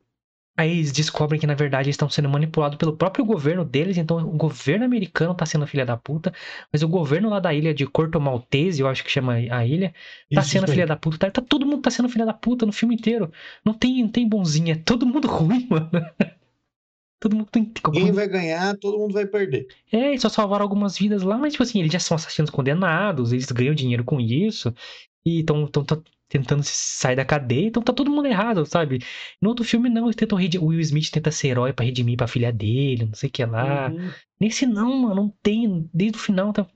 Aí 0.57 0.71
eles 0.71 0.91
descobrem 0.93 1.39
que, 1.39 1.47
na 1.47 1.55
verdade, 1.55 1.87
eles 1.87 1.95
estão 1.95 2.09
sendo 2.09 2.29
manipulados 2.29 2.77
pelo 2.77 2.97
próprio 2.97 3.25
governo 3.25 3.65
deles, 3.65 3.97
então 3.97 4.17
o 4.19 4.37
governo 4.37 4.85
americano 4.85 5.35
tá 5.35 5.45
sendo 5.45 5.67
filha 5.67 5.85
da 5.85 5.97
puta, 5.97 6.33
mas 6.71 6.83
o 6.83 6.87
governo 6.89 7.29
lá 7.29 7.39
da 7.39 7.53
ilha 7.53 7.73
de 7.73 7.87
Corto 7.87 8.21
Maltese, 8.21 8.81
eu 8.81 8.87
acho 8.89 9.03
que 9.03 9.11
chama 9.11 9.33
a 9.35 9.65
ilha, 9.65 9.93
tá 10.33 10.41
Isso, 10.41 10.51
sendo 10.51 10.67
filha 10.67 10.87
da 10.87 10.95
puta. 10.97 11.17
Tá, 11.19 11.31
tá- 11.31 11.41
todo 11.41 11.65
mundo 11.65 11.81
tá 11.83 11.91
sendo 11.91 12.09
filha 12.09 12.25
da 12.25 12.33
puta 12.33 12.65
no 12.65 12.73
filme 12.73 12.95
inteiro. 12.95 13.31
Não 13.65 13.73
tem, 13.73 14.03
não 14.03 14.09
tem 14.11 14.29
bonzinho, 14.29 14.71
é 14.73 14.75
todo 14.75 15.05
mundo 15.07 15.27
ruim, 15.29 15.67
mano. 15.69 15.89
Todo 17.19 17.35
mundo 17.35 17.49
tem. 17.51 17.71
Ninguém 17.87 18.11
vai 18.11 18.27
ganhar, 18.27 18.77
todo 18.77 18.97
mundo 18.97 19.13
vai 19.13 19.25
perder. 19.25 19.67
É, 19.91 20.09
eles 20.09 20.21
só 20.21 20.29
salvaram 20.29 20.63
algumas 20.63 20.97
vidas 20.97 21.23
lá, 21.23 21.37
mas, 21.37 21.53
tipo 21.53 21.63
assim, 21.63 21.79
eles 21.79 21.91
já 21.91 21.99
são 21.99 22.15
assassinos 22.15 22.51
condenados, 22.51 23.33
eles 23.33 23.51
ganham 23.51 23.73
dinheiro 23.73 24.03
com 24.03 24.19
isso, 24.19 24.73
e 25.25 25.39
estão 25.39 25.67
tentando 26.29 26.61
sair 26.63 27.15
da 27.15 27.25
cadeia, 27.25 27.67
então 27.67 27.81
tá 27.81 27.91
todo 27.91 28.11
mundo 28.11 28.27
errado, 28.27 28.65
sabe? 28.65 28.99
No 29.41 29.49
outro 29.49 29.65
filme, 29.65 29.89
não, 29.89 30.05
eles 30.05 30.15
tentam 30.15 30.37
redimir, 30.37 30.63
o 30.63 30.69
Will 30.69 30.79
Smith 30.81 31.09
tenta 31.09 31.31
ser 31.31 31.47
herói 31.47 31.73
pra 31.73 31.85
redimir 31.85 32.17
pra 32.17 32.27
filha 32.27 32.51
dele, 32.51 33.05
não 33.05 33.13
sei 33.13 33.29
o 33.29 33.31
que 33.31 33.45
lá. 33.45 33.89
Uhum. 33.89 34.11
Nesse 34.39 34.65
não, 34.65 34.95
mano, 34.95 35.15
não 35.15 35.33
tem, 35.41 35.89
desde 35.93 36.17
o 36.17 36.21
final, 36.21 36.53
tá, 36.53 36.67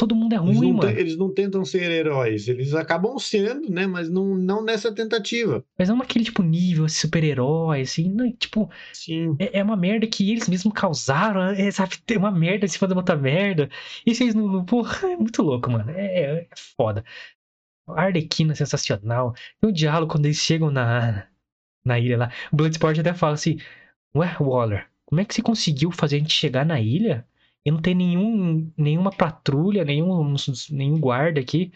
todo 0.00 0.14
mundo 0.16 0.32
é 0.34 0.36
Eles, 0.38 0.56
ruim, 0.56 0.72
não 0.72 0.80
te- 0.80 0.86
mano. 0.86 0.98
eles 0.98 1.16
não 1.16 1.32
tentam 1.34 1.64
ser 1.64 1.90
heróis, 1.90 2.48
eles 2.48 2.74
acabam 2.74 3.18
sendo, 3.18 3.70
né? 3.70 3.86
Mas 3.86 4.08
não, 4.08 4.34
não 4.34 4.64
nessa 4.64 4.90
tentativa. 4.94 5.62
Mas 5.78 5.88
não 5.90 5.96
naquele, 5.98 6.24
tipo, 6.24 6.42
nível 6.42 6.88
super-herói, 6.88 7.82
assim, 7.82 8.08
não, 8.10 8.32
tipo, 8.32 8.70
Sim. 8.94 9.36
é, 9.38 9.58
é 9.58 9.62
uma 9.62 9.76
merda 9.76 10.06
que 10.06 10.30
eles 10.30 10.48
mesmos 10.48 10.72
causaram, 10.72 11.42
é, 11.50 11.70
sabe? 11.70 11.98
Tem 12.06 12.16
uma 12.16 12.30
merda 12.30 12.64
em 12.64 12.68
cima 12.68 12.88
de 12.88 12.94
outra 12.94 13.14
merda. 13.14 13.68
E 14.06 14.14
vocês 14.14 14.34
não. 14.34 14.48
não- 14.48 14.64
Porra, 14.64 15.08
é 15.10 15.16
muito 15.16 15.42
louco, 15.42 15.70
mano. 15.70 15.90
É, 15.90 16.06
é- 16.22 16.40
é 16.42 16.48
foda. 16.76 17.04
A 17.88 18.02
Arlequina 18.04 18.52
é 18.52 18.54
sensacional. 18.56 19.34
Tem 19.60 19.68
um 19.70 19.72
diálogo 19.72 20.12
quando 20.12 20.24
eles 20.26 20.38
chegam 20.38 20.70
na, 20.70 21.26
na 21.84 21.98
ilha 21.98 22.16
lá. 22.16 22.32
O 22.52 22.56
Bloodsport 22.56 22.98
até 22.98 23.12
fala 23.12 23.34
assim: 23.34 23.58
Ué, 24.14 24.36
Waller, 24.40 24.86
como 25.04 25.20
é 25.20 25.24
que 25.24 25.34
você 25.34 25.42
conseguiu 25.42 25.90
fazer 25.90 26.16
a 26.16 26.18
gente 26.20 26.32
chegar 26.32 26.64
na 26.64 26.80
ilha 26.80 27.26
e 27.64 27.70
não 27.70 27.80
tem 27.80 27.94
nenhum, 27.94 28.70
nenhuma 28.76 29.10
patrulha, 29.10 29.84
nenhum, 29.84 30.34
nenhum 30.70 30.98
guarda 30.98 31.40
aqui? 31.40 31.72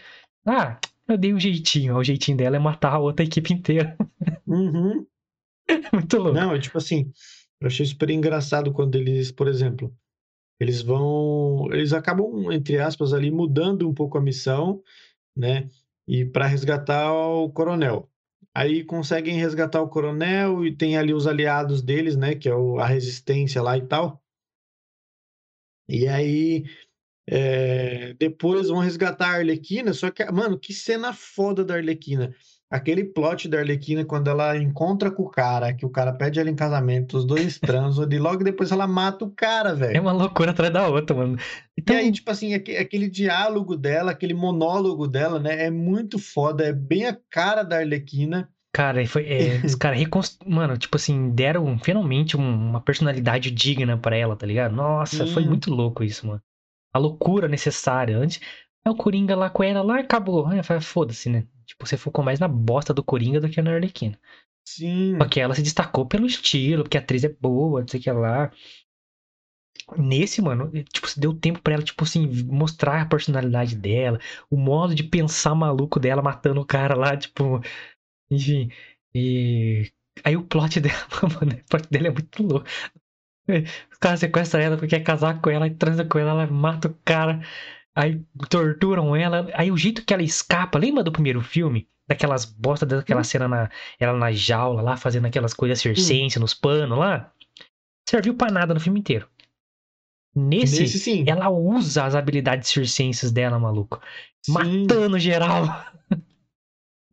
Ah, 0.46 0.78
eu 1.08 1.18
dei 1.18 1.32
um 1.34 1.40
jeitinho. 1.40 1.96
O 1.96 2.04
jeitinho 2.04 2.36
dela 2.36 2.56
é 2.56 2.58
matar 2.58 2.94
a 2.94 2.98
outra 2.98 3.24
equipe 3.24 3.52
inteira. 3.52 3.96
Uhum. 4.46 5.06
muito 5.92 6.16
louco. 6.18 6.32
Não, 6.38 6.54
é 6.54 6.58
tipo 6.58 6.78
assim, 6.78 7.10
eu 7.60 7.66
achei 7.66 7.84
super 7.86 8.10
engraçado 8.10 8.72
quando 8.72 8.96
eles, 8.96 9.30
por 9.30 9.48
exemplo, 9.48 9.94
eles 10.60 10.80
vão, 10.82 11.68
eles 11.72 11.92
acabam, 11.92 12.50
entre 12.52 12.78
aspas, 12.78 13.12
ali 13.12 13.30
mudando 13.30 13.88
um 13.88 13.94
pouco 13.94 14.16
a 14.18 14.20
missão, 14.20 14.82
né? 15.36 15.68
E 16.06 16.24
para 16.24 16.46
resgatar 16.46 17.12
o 17.12 17.50
coronel. 17.50 18.08
Aí 18.54 18.84
conseguem 18.84 19.36
resgatar 19.36 19.82
o 19.82 19.88
coronel 19.88 20.64
e 20.64 20.74
tem 20.74 20.96
ali 20.96 21.12
os 21.12 21.26
aliados 21.26 21.82
deles, 21.82 22.16
né? 22.16 22.34
Que 22.34 22.48
é 22.48 22.54
o- 22.54 22.78
a 22.78 22.86
resistência 22.86 23.60
lá 23.60 23.76
e 23.76 23.82
tal. 23.82 24.22
E 25.88 26.06
aí 26.08 26.64
É, 27.26 28.14
depois 28.18 28.68
vão 28.68 28.78
resgatar 28.80 29.28
a 29.30 29.34
Arlequina, 29.36 29.94
só 29.94 30.10
que, 30.10 30.24
mano, 30.30 30.58
que 30.58 30.74
cena 30.74 31.12
foda 31.12 31.64
da 31.64 31.74
Arlequina. 31.74 32.34
Aquele 32.70 33.04
plot 33.04 33.48
da 33.48 33.58
Arlequina, 33.60 34.04
quando 34.04 34.28
ela 34.28 34.56
encontra 34.58 35.10
com 35.10 35.22
o 35.22 35.30
cara, 35.30 35.72
que 35.72 35.86
o 35.86 35.90
cara 35.90 36.12
pede 36.12 36.40
ela 36.40 36.50
em 36.50 36.56
casamento, 36.56 37.16
os 37.16 37.24
dois 37.24 37.58
transam, 37.58 38.06
e 38.10 38.18
logo 38.18 38.44
depois 38.44 38.72
ela 38.72 38.86
mata 38.86 39.24
o 39.24 39.30
cara, 39.30 39.70
É 39.70 39.74
velho. 39.74 40.02
uma 40.02 40.12
loucura 40.12 40.50
atrás 40.50 40.72
da 40.72 40.88
outra, 40.88 41.16
mano. 41.16 41.38
E 41.38 41.80
Então, 41.80 41.96
aí, 41.96 42.10
tipo 42.12 42.30
assim, 42.30 42.52
aque- 42.54 42.76
aquele 42.76 43.08
diálogo 43.08 43.76
dela, 43.76 44.10
aquele 44.10 44.34
monólogo 44.34 45.06
dela, 45.06 45.38
né, 45.40 45.64
é 45.66 45.70
muito 45.70 46.18
foda, 46.18 46.64
é 46.64 46.72
bem 46.72 47.06
a 47.06 47.16
cara 47.30 47.62
da 47.62 47.78
Arlequina. 47.78 48.50
Cara, 48.74 49.06
foi, 49.06 49.26
é, 49.26 49.56
os 49.64 49.74
caras 49.74 49.98
reconstru... 49.98 50.48
Mano, 50.50 50.76
tipo 50.76 50.96
assim, 50.96 51.30
deram 51.30 51.78
finalmente 51.78 52.36
um- 52.36 52.70
uma 52.70 52.80
personalidade 52.80 53.50
digna 53.50 53.96
pra 53.98 54.16
ela, 54.16 54.36
tá 54.36 54.46
ligado? 54.46 54.74
Nossa, 54.74 55.26
foi 55.26 55.42
Sim. 55.42 55.48
muito 55.48 55.70
louco 55.72 56.04
isso, 56.04 56.26
mano. 56.26 56.42
A 56.94 56.98
loucura 56.98 57.48
necessária. 57.48 58.16
Antes, 58.18 58.40
é 58.84 58.90
o 58.90 58.96
Coringa 58.96 59.36
lá 59.36 59.50
com 59.50 59.62
ela 59.62 59.82
lá, 59.82 60.00
acabou. 60.00 60.46
Fala, 60.62 60.80
Foda-se, 60.80 61.30
né? 61.30 61.46
Tipo, 61.66 61.86
você 61.86 61.96
focou 61.96 62.24
mais 62.24 62.40
na 62.40 62.48
bosta 62.48 62.94
do 62.94 63.02
Coringa 63.04 63.40
do 63.40 63.48
que 63.48 63.62
na 63.62 63.74
Arlequina. 63.74 64.18
Sim, 64.66 65.18
Só 65.18 65.28
que 65.28 65.40
ela 65.40 65.54
se 65.54 65.62
destacou 65.62 66.06
pelo 66.06 66.26
estilo, 66.26 66.84
porque 66.84 66.96
a 66.98 67.00
atriz 67.00 67.24
é 67.24 67.28
boa, 67.28 67.80
não 67.82 67.88
sei 67.88 68.00
o 68.00 68.02
que 68.02 68.10
lá. 68.12 68.50
Nesse, 69.98 70.40
mano, 70.40 70.70
tipo, 70.92 71.06
deu 71.16 71.34
tempo 71.34 71.60
pra 71.60 71.74
ela, 71.74 71.82
tipo 71.82 72.04
assim, 72.04 72.26
mostrar 72.44 73.02
a 73.02 73.06
personalidade 73.06 73.76
dela, 73.76 74.18
o 74.50 74.56
modo 74.56 74.94
de 74.94 75.02
pensar 75.04 75.54
maluco 75.54 76.00
dela 76.00 76.22
matando 76.22 76.60
o 76.60 76.64
cara 76.66 76.94
lá, 76.94 77.16
tipo. 77.16 77.60
Enfim. 78.34 78.70
E. 79.14 79.90
Aí 80.22 80.36
o 80.36 80.42
plot 80.42 80.80
dela, 80.80 80.96
mano, 81.22 81.52
o 81.52 81.64
plot 81.68 81.88
dela 81.90 82.08
é 82.08 82.10
muito 82.10 82.42
louco. 82.42 82.66
Os 83.48 83.98
caras 83.98 84.20
sequestram 84.20 84.62
ela 84.62 84.76
porque 84.76 84.96
quer 84.96 85.04
casar 85.04 85.40
com 85.40 85.50
ela, 85.50 85.68
transa 85.70 86.04
com 86.04 86.18
ela, 86.18 86.30
ela 86.30 86.46
mata 86.46 86.88
o 86.88 86.94
cara. 87.04 87.42
Aí 87.94 88.20
torturam 88.48 89.14
ela. 89.14 89.48
Aí 89.54 89.70
o 89.70 89.76
jeito 89.76 90.04
que 90.04 90.12
ela 90.14 90.22
escapa, 90.22 90.78
lembra 90.78 91.02
do 91.02 91.12
primeiro 91.12 91.40
filme? 91.40 91.88
Daquelas 92.08 92.44
bosta 92.44 92.84
daquela 92.84 93.20
Hum. 93.20 93.24
cena 93.24 93.48
na, 93.48 93.70
ela 93.98 94.16
na 94.16 94.30
jaula 94.32 94.82
lá, 94.82 94.96
fazendo 94.96 95.26
aquelas 95.26 95.54
coisas 95.54 95.80
circense 95.80 96.38
nos 96.38 96.52
panos 96.54 96.98
lá. 96.98 97.32
Serviu 98.08 98.34
pra 98.34 98.50
nada 98.50 98.74
no 98.74 98.80
filme 98.80 99.00
inteiro. 99.00 99.28
Nesse, 100.36 100.82
nesse 100.82 100.98
sim. 100.98 101.24
ela 101.28 101.48
usa 101.48 102.04
as 102.04 102.14
habilidades 102.14 102.68
circenses 102.68 103.30
dela, 103.30 103.58
maluco. 103.58 104.00
Sim. 104.44 104.52
Matando 104.52 105.18
geral. 105.18 105.64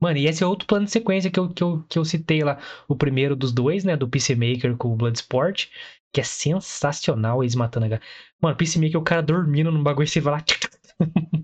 Mano, 0.02 0.18
e 0.18 0.26
esse 0.26 0.44
é 0.44 0.48
outro 0.48 0.66
plano 0.68 0.86
de 0.86 0.92
sequência 0.92 1.30
que 1.30 1.40
eu, 1.40 1.50
que, 1.50 1.64
eu, 1.64 1.86
que 1.88 2.00
eu 2.00 2.04
citei 2.04 2.44
lá. 2.44 2.58
O 2.88 2.96
primeiro 2.96 3.36
dos 3.36 3.52
dois, 3.52 3.84
né? 3.84 3.96
Do 3.96 4.10
Peacemaker 4.10 4.76
com 4.76 4.92
o 4.92 4.96
Bloodsport. 4.96 5.68
Que 6.12 6.22
é 6.22 6.24
sensacional 6.24 7.44
eles 7.44 7.56
matando 7.56 7.86
a 7.86 7.90
galera. 7.90 8.08
Mano, 8.42 8.58
Peacemaker, 8.58 9.00
o 9.00 9.04
cara 9.04 9.22
dormindo 9.22 9.72
num 9.72 9.84
bagulho 9.84 10.06
e 10.06 10.08
você 10.08 10.20
vai 10.20 10.34
lá. 10.34 10.46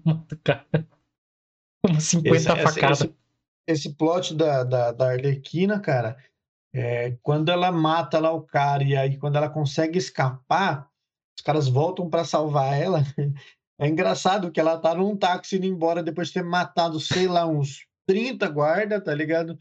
Mata 0.04 0.36
o 0.36 0.40
cara. 0.40 0.66
Como 1.86 2.02
50 2.02 2.36
Esse, 2.36 2.48
facadas. 2.48 3.02
esse, 3.02 3.16
esse 3.68 3.94
plot 3.94 4.34
da, 4.34 4.64
da, 4.64 4.92
da 4.92 5.12
Arlequina, 5.12 5.80
cara, 5.80 6.18
é, 6.74 7.12
quando 7.22 7.50
ela 7.50 7.72
mata 7.72 8.20
lá 8.20 8.32
o 8.32 8.42
cara 8.42 8.84
e 8.84 8.96
aí 8.96 9.18
quando 9.18 9.36
ela 9.36 9.50
consegue 9.50 9.98
escapar, 9.98 10.90
os 11.38 11.44
caras 11.44 11.68
voltam 11.68 12.10
pra 12.10 12.26
salvar 12.26 12.74
ela. 12.74 13.04
É 13.80 13.88
engraçado 13.88 14.52
que 14.52 14.60
ela 14.60 14.76
tá 14.80 14.96
num 14.96 15.16
táxi 15.16 15.58
indo 15.58 15.68
embora 15.68 16.02
depois 16.02 16.30
de 16.30 16.34
ter 16.34 16.44
matado, 16.44 17.00
sei 17.00 17.28
lá, 17.28 17.46
uns 17.46 17.87
30 18.08 18.48
guarda, 18.50 19.02
tá 19.02 19.14
ligado? 19.14 19.58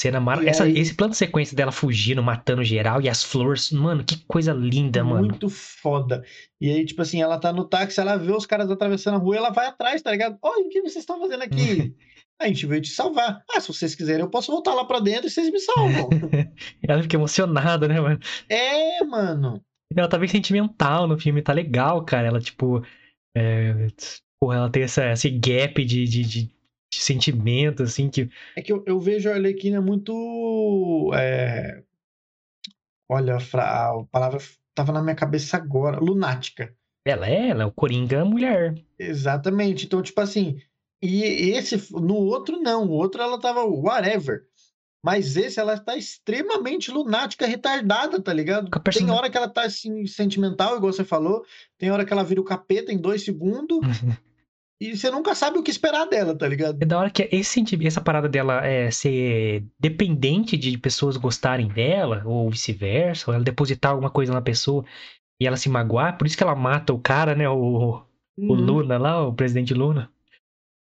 Cena 0.00 0.18
mar... 0.20 0.44
Essa, 0.46 0.64
aí- 0.64 0.76
Esse 0.78 0.94
plano 0.94 1.12
de 1.12 1.18
sequência 1.18 1.56
dela 1.56 1.70
fugindo, 1.70 2.22
matando 2.22 2.64
geral 2.64 3.00
e 3.00 3.08
as 3.08 3.22
flores. 3.22 3.70
Mano, 3.70 4.04
que 4.04 4.24
coisa 4.26 4.52
linda, 4.52 5.04
mano. 5.04 5.28
Muito 5.28 5.48
foda. 5.48 6.24
E 6.60 6.70
aí, 6.70 6.84
tipo 6.84 7.02
assim, 7.02 7.22
ela 7.22 7.38
tá 7.38 7.52
no 7.52 7.64
táxi, 7.64 8.00
ela 8.00 8.16
vê 8.16 8.32
os 8.32 8.46
caras 8.46 8.70
atravessando 8.70 9.14
a 9.14 9.18
rua, 9.18 9.36
ela 9.36 9.50
vai 9.50 9.66
atrás, 9.66 10.02
tá 10.02 10.10
ligado? 10.10 10.38
Olha, 10.42 10.66
o 10.66 10.68
que 10.68 10.80
vocês 10.80 10.96
estão 11.02 11.20
fazendo 11.20 11.42
aqui? 11.42 11.94
a 12.40 12.48
gente 12.48 12.66
veio 12.66 12.82
te 12.82 12.88
salvar. 12.88 13.44
Ah, 13.54 13.60
se 13.60 13.68
vocês 13.68 13.94
quiserem, 13.94 14.22
eu 14.22 14.30
posso 14.30 14.50
voltar 14.50 14.74
lá 14.74 14.84
pra 14.84 14.98
dentro 14.98 15.26
e 15.26 15.30
vocês 15.30 15.50
me 15.50 15.60
salvam. 15.60 16.08
Ela 16.82 17.02
fica 17.02 17.16
emocionada, 17.16 17.86
né, 17.86 18.00
mano? 18.00 18.18
é, 18.48 19.04
mano. 19.04 19.62
Ela 19.94 20.08
tá 20.08 20.18
bem 20.18 20.28
sentimental 20.28 21.06
no 21.06 21.18
filme, 21.18 21.42
tá 21.42 21.52
legal, 21.52 22.04
cara. 22.04 22.26
Ela, 22.26 22.40
tipo. 22.40 22.82
É... 23.36 23.86
Porra, 24.40 24.56
ela 24.56 24.70
tem 24.70 24.82
essa, 24.82 25.12
esse 25.12 25.30
gap 25.30 25.84
de, 25.84 26.04
de, 26.04 26.22
de 26.24 26.50
sentimento, 27.00 27.82
assim, 27.82 28.08
que. 28.08 28.28
É 28.56 28.62
que 28.62 28.72
eu, 28.72 28.82
eu 28.86 28.98
vejo 29.00 29.28
a 29.30 29.34
Arlequina 29.34 29.80
muito. 29.80 31.10
é, 31.14 31.82
Olha, 33.08 33.36
a, 33.36 34.04
palavra 34.10 34.38
tava 34.74 34.92
na 34.92 35.02
minha 35.02 35.14
cabeça 35.14 35.56
agora. 35.56 35.98
Lunática. 35.98 36.74
Ela 37.04 37.28
é, 37.28 37.48
ela 37.48 37.64
é 37.64 37.66
o 37.66 37.72
Coringa 37.72 38.24
mulher. 38.24 38.74
Exatamente. 38.98 39.86
Então, 39.86 40.00
tipo 40.02 40.20
assim. 40.20 40.60
E 41.02 41.22
esse. 41.50 41.92
No 41.92 42.14
outro, 42.14 42.60
não. 42.60 42.86
O 42.86 42.92
outro 42.92 43.20
ela 43.20 43.38
tava 43.38 43.64
whatever. 43.64 44.44
Mas 45.04 45.36
esse 45.36 45.58
ela 45.58 45.76
tá 45.76 45.96
extremamente 45.96 46.90
lunática, 46.92 47.44
retardada, 47.44 48.22
tá 48.22 48.32
ligado? 48.32 48.70
Persona- 48.70 49.06
Tem 49.06 49.14
hora 49.14 49.28
que 49.28 49.36
ela 49.36 49.48
tá 49.48 49.62
assim, 49.64 50.06
sentimental, 50.06 50.76
igual 50.76 50.92
você 50.92 51.04
falou. 51.04 51.44
Tem 51.76 51.90
hora 51.90 52.04
que 52.04 52.12
ela 52.12 52.22
vira 52.22 52.40
o 52.40 52.44
capeta 52.44 52.92
em 52.92 52.98
dois 52.98 53.24
segundos. 53.24 53.80
e 54.82 54.96
você 54.96 55.10
nunca 55.10 55.34
sabe 55.34 55.58
o 55.58 55.62
que 55.62 55.70
esperar 55.70 56.06
dela, 56.06 56.36
tá 56.36 56.48
ligado? 56.48 56.82
É 56.82 56.84
da 56.84 56.98
hora 56.98 57.10
que 57.10 57.28
esse 57.30 57.50
sentimento, 57.50 57.86
essa 57.86 58.00
parada 58.00 58.28
dela 58.28 58.66
é 58.66 58.90
ser 58.90 59.64
dependente 59.78 60.56
de 60.56 60.76
pessoas 60.76 61.16
gostarem 61.16 61.68
dela, 61.68 62.22
ou 62.24 62.50
vice-versa, 62.50 63.30
ou 63.30 63.34
ela 63.34 63.44
depositar 63.44 63.92
alguma 63.92 64.10
coisa 64.10 64.32
na 64.32 64.42
pessoa 64.42 64.84
e 65.40 65.46
ela 65.46 65.56
se 65.56 65.68
magoar, 65.68 66.18
por 66.18 66.26
isso 66.26 66.36
que 66.36 66.42
ela 66.42 66.54
mata 66.54 66.92
o 66.92 66.98
cara, 67.00 67.34
né? 67.34 67.48
O, 67.48 68.02
o 68.36 68.54
Uhum. 68.54 68.54
Luna 68.54 68.98
lá, 68.98 69.26
o 69.26 69.32
presidente 69.34 69.74
Luna. 69.74 70.10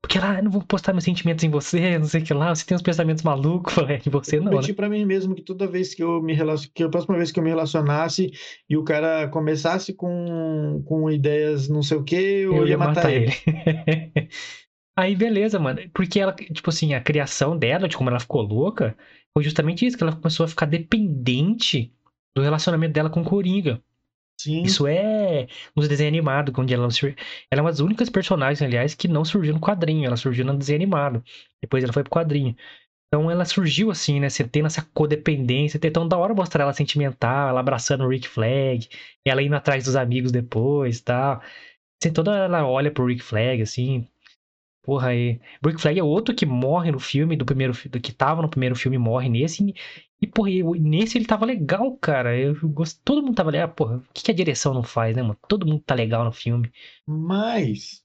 Porque 0.04 0.18
ela, 0.18 0.38
ah, 0.38 0.42
não 0.42 0.52
vou 0.52 0.62
postar 0.62 0.92
meus 0.92 1.06
sentimentos 1.06 1.46
em 1.46 1.50
você, 1.50 1.98
não 1.98 2.06
sei 2.06 2.22
o 2.22 2.26
que 2.26 2.34
lá, 2.34 2.54
você 2.54 2.66
tem 2.66 2.76
uns 2.76 2.82
pensamentos 2.82 3.24
malucos, 3.24 3.78
é, 3.90 4.02
em 4.06 4.10
você 4.10 4.36
Eu 4.36 4.42
não, 4.42 4.46
né? 4.46 4.52
prometi 4.52 4.74
pra 4.74 4.90
mim 4.90 5.06
mesmo 5.06 5.34
que 5.34 5.42
toda 5.42 5.66
vez 5.66 5.96
que 5.96 6.04
eu 6.04 6.22
me 6.22 6.34
relacion... 6.34 6.70
que 6.76 6.84
a 6.84 6.90
próxima 6.90 7.16
vez 7.16 7.32
que 7.32 7.40
eu 7.40 7.44
me 7.44 7.50
relacionasse 7.50 8.30
e 8.70 8.76
o 8.76 8.84
cara 8.84 9.30
começasse 9.30 9.94
com, 9.94 10.84
com 10.86 11.10
ideias 11.10 11.70
não 11.70 11.82
sei 11.82 11.98
o 11.98 12.04
que, 12.04 12.16
eu, 12.16 12.68
ia 12.68 12.78
matar, 12.78 13.12
ele. 13.12 13.32
Aí, 14.96 15.16
beleza, 15.16 15.58
mano. 15.58 15.82
Porque 15.92 16.20
ela, 16.20 16.34
tipo 16.34 16.70
assim, 16.70 16.94
a 16.94 17.02
criação 17.02 17.58
dela, 17.58 17.88
de 17.88 17.98
como 17.98 18.10
ela 18.10 18.20
ficou 18.20 18.42
louca, 18.42 18.96
foi 19.36 19.44
justamente 19.44 19.86
isso, 19.86 19.98
que 19.98 20.04
ela 20.04 20.16
começou 20.16 20.44
a 20.44 20.50
ficar 20.50 20.68
dependente 20.68 21.92
do 22.36 22.44
relacionamento 22.44 22.94
dela 22.94 23.10
com 23.10 23.22
o 23.22 23.26
Coringa. 23.26 23.82
Sim. 24.44 24.64
Isso 24.64 24.86
é 24.88 25.48
nos 25.76 25.88
desenhos 25.88 26.10
animados, 26.12 26.54
onde 26.58 26.74
ela, 26.74 26.88
ela 27.50 27.60
é 27.60 27.62
uma 27.62 27.72
das 27.72 27.80
únicas 27.80 28.10
personagens, 28.10 28.62
aliás, 28.62 28.94
que 28.94 29.08
não 29.08 29.24
surgiu 29.24 29.54
no 29.54 29.60
quadrinho, 29.60 30.06
ela 30.06 30.18
surgiu 30.18 30.44
no 30.46 30.58
desenho 30.58 30.78
animado. 30.78 31.24
Depois 31.62 31.84
ela 31.84 31.94
foi 31.94 32.04
pro 32.04 32.12
quadrinho. 32.12 32.56
Então 33.08 33.30
ela 33.32 33.46
surgiu 33.46 33.92
assim, 33.92 34.20
né? 34.20 34.30
Você 34.30 34.44
tendo 34.44 34.68
essa 34.68 34.82
codependência, 34.94 35.80
então 35.84 36.08
da 36.08 36.18
hora 36.18 36.34
mostrar 36.34 36.64
ela 36.64 36.74
sentimental, 36.74 37.50
ela 37.50 37.60
abraçando 37.60 38.04
o 38.04 38.10
Rick 38.10 38.28
Flag, 38.28 38.90
ela 39.26 39.42
indo 39.44 39.56
atrás 39.56 39.86
dos 39.86 39.96
amigos 39.96 40.32
depois 40.32 41.00
e 41.00 41.04
tal. 41.04 41.42
Assim, 42.02 42.14
toda 42.14 42.36
ela 42.36 42.68
olha 42.68 42.92
pro 42.92 43.06
Rick 43.08 43.24
Flag, 43.24 43.62
assim. 43.62 44.08
Porra, 44.84 45.08
aí. 45.10 45.40
O 45.64 45.68
Rick 45.70 45.82
Flag 45.82 45.98
é 45.98 46.04
outro 46.04 46.36
que 46.36 46.46
morre 46.46 46.92
no 46.92 47.00
filme, 47.00 47.38
do 47.38 47.46
primeiro 47.46 47.74
do 47.90 48.00
que 48.02 48.12
tava 48.12 48.42
no 48.42 48.50
primeiro 48.50 48.76
filme, 48.76 48.98
morre 48.98 49.30
nesse. 49.30 49.74
E, 50.22 50.28
porra, 50.28 50.50
nesse 50.80 51.18
ele 51.18 51.26
tava 51.26 51.46
legal, 51.46 51.96
cara. 51.98 52.38
Eu 52.38 52.54
gosto, 52.70 53.00
todo 53.04 53.24
mundo 53.24 53.36
tava 53.36 53.50
legal. 53.52 53.70
Porra, 53.70 53.98
o 53.98 54.04
que, 54.14 54.24
que 54.24 54.32
a 54.32 54.36
direção 54.36 54.74
não 54.74 54.84
faz, 54.84 55.16
né, 55.16 55.22
mano? 55.22 55.38
Todo 55.48 55.66
mundo 55.66 55.82
tá 55.86 55.96
legal 55.96 56.26
no 56.26 56.32
filme. 56.34 56.70
Mas 57.08 58.04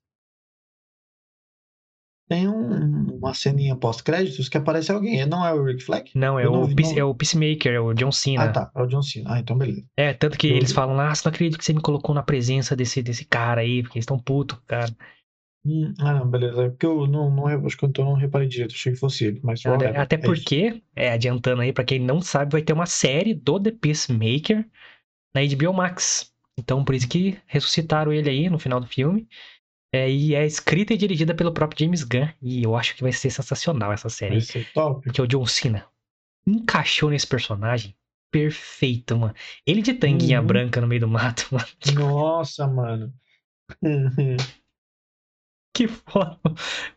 tem 2.28 2.46
um- 2.46 3.16
uma 3.16 3.32
ceninha 3.32 3.74
pós-créditos 3.74 4.48
que 4.50 4.58
aparece 4.58 4.92
alguém. 4.92 5.24
Não 5.24 5.44
é 5.46 5.52
o 5.54 5.64
Rick 5.64 5.82
Flag? 5.82 6.10
Não, 6.14 6.38
é, 6.38 6.44
Eu 6.44 6.50
o, 6.52 6.56
não 6.56 6.64
vi, 6.66 6.74
Peace- 6.74 6.92
não. 6.92 7.00
é 7.00 7.04
o 7.04 7.14
Peacemaker, 7.14 7.72
é 7.72 7.80
o 7.80 7.94
John 7.94 8.12
Cena. 8.12 8.44
Ah, 8.44 8.52
tá. 8.52 8.70
É 8.76 8.82
o 8.82 8.86
John 8.86 9.02
Cena. 9.02 9.32
Ah, 9.34 9.40
então 9.40 9.56
beleza. 9.56 9.84
É, 9.96 10.12
tanto 10.12 10.36
que 10.36 10.48
Eu- 10.48 10.56
eles 10.56 10.70
falam, 10.70 11.00
ah, 11.00 11.06
não 11.24 11.30
acredito 11.32 11.58
que 11.58 11.64
você 11.64 11.72
me 11.72 11.80
colocou 11.80 12.14
na 12.14 12.22
presença 12.22 12.76
desse, 12.76 13.02
desse 13.02 13.24
cara 13.24 13.62
aí, 13.62 13.82
porque 13.82 13.96
eles 13.98 14.02
estão 14.04 14.18
putos, 14.18 14.58
cara. 14.66 14.94
Hum, 15.64 15.92
ah, 15.98 16.14
não, 16.14 16.30
beleza. 16.30 16.64
É 16.64 16.68
porque 16.70 16.86
eu 16.86 17.06
não, 17.06 17.30
não, 17.30 17.46
acho 17.66 17.76
que 17.76 17.84
eu 17.84 18.04
não 18.04 18.14
reparei 18.14 18.48
direito. 18.48 18.72
Achei 18.74 18.92
que 18.92 18.98
fosse 18.98 19.26
ele. 19.26 19.40
Mas 19.42 19.60
Até, 19.60 19.70
whatever, 19.70 20.00
até 20.00 20.16
é 20.16 20.18
isso. 20.18 20.26
porque, 20.26 20.82
é, 20.94 21.10
adiantando 21.12 21.62
aí, 21.62 21.72
pra 21.72 21.84
quem 21.84 21.98
não 21.98 22.20
sabe, 22.20 22.52
vai 22.52 22.62
ter 22.62 22.72
uma 22.72 22.86
série 22.86 23.34
do 23.34 23.60
The 23.60 23.72
Peacemaker 23.72 24.66
na 25.34 25.40
HBO 25.42 25.72
Max. 25.72 26.32
Então, 26.58 26.84
por 26.84 26.94
isso 26.94 27.08
que 27.08 27.38
ressuscitaram 27.46 28.12
ele 28.12 28.28
aí 28.30 28.48
no 28.50 28.58
final 28.58 28.80
do 28.80 28.86
filme. 28.86 29.28
É, 29.92 30.10
e 30.10 30.34
é 30.34 30.44
escrita 30.44 30.92
e 30.92 30.96
dirigida 30.98 31.34
pelo 31.34 31.52
próprio 31.52 31.84
James 31.84 32.02
Gunn. 32.02 32.28
E 32.42 32.62
eu 32.62 32.76
acho 32.76 32.94
que 32.94 33.02
vai 33.02 33.12
ser 33.12 33.30
sensacional 33.30 33.92
essa 33.92 34.08
série. 34.08 34.32
Vai 34.32 34.40
ser 34.40 34.66
top. 34.72 35.02
Porque 35.02 35.22
o 35.22 35.26
John 35.26 35.46
Cena 35.46 35.86
encaixou 36.46 37.10
nesse 37.10 37.26
personagem 37.26 37.94
perfeito, 38.30 39.16
mano. 39.16 39.34
Ele 39.66 39.80
de 39.80 39.94
tanguinha 39.94 40.40
Uhum. 40.40 40.46
branca 40.46 40.80
no 40.80 40.86
meio 40.86 41.00
do 41.00 41.08
mato, 41.08 41.46
mano. 41.52 41.66
Nossa, 41.94 42.66
mano. 42.66 43.12
Que 45.74 45.86
foda. 45.88 46.38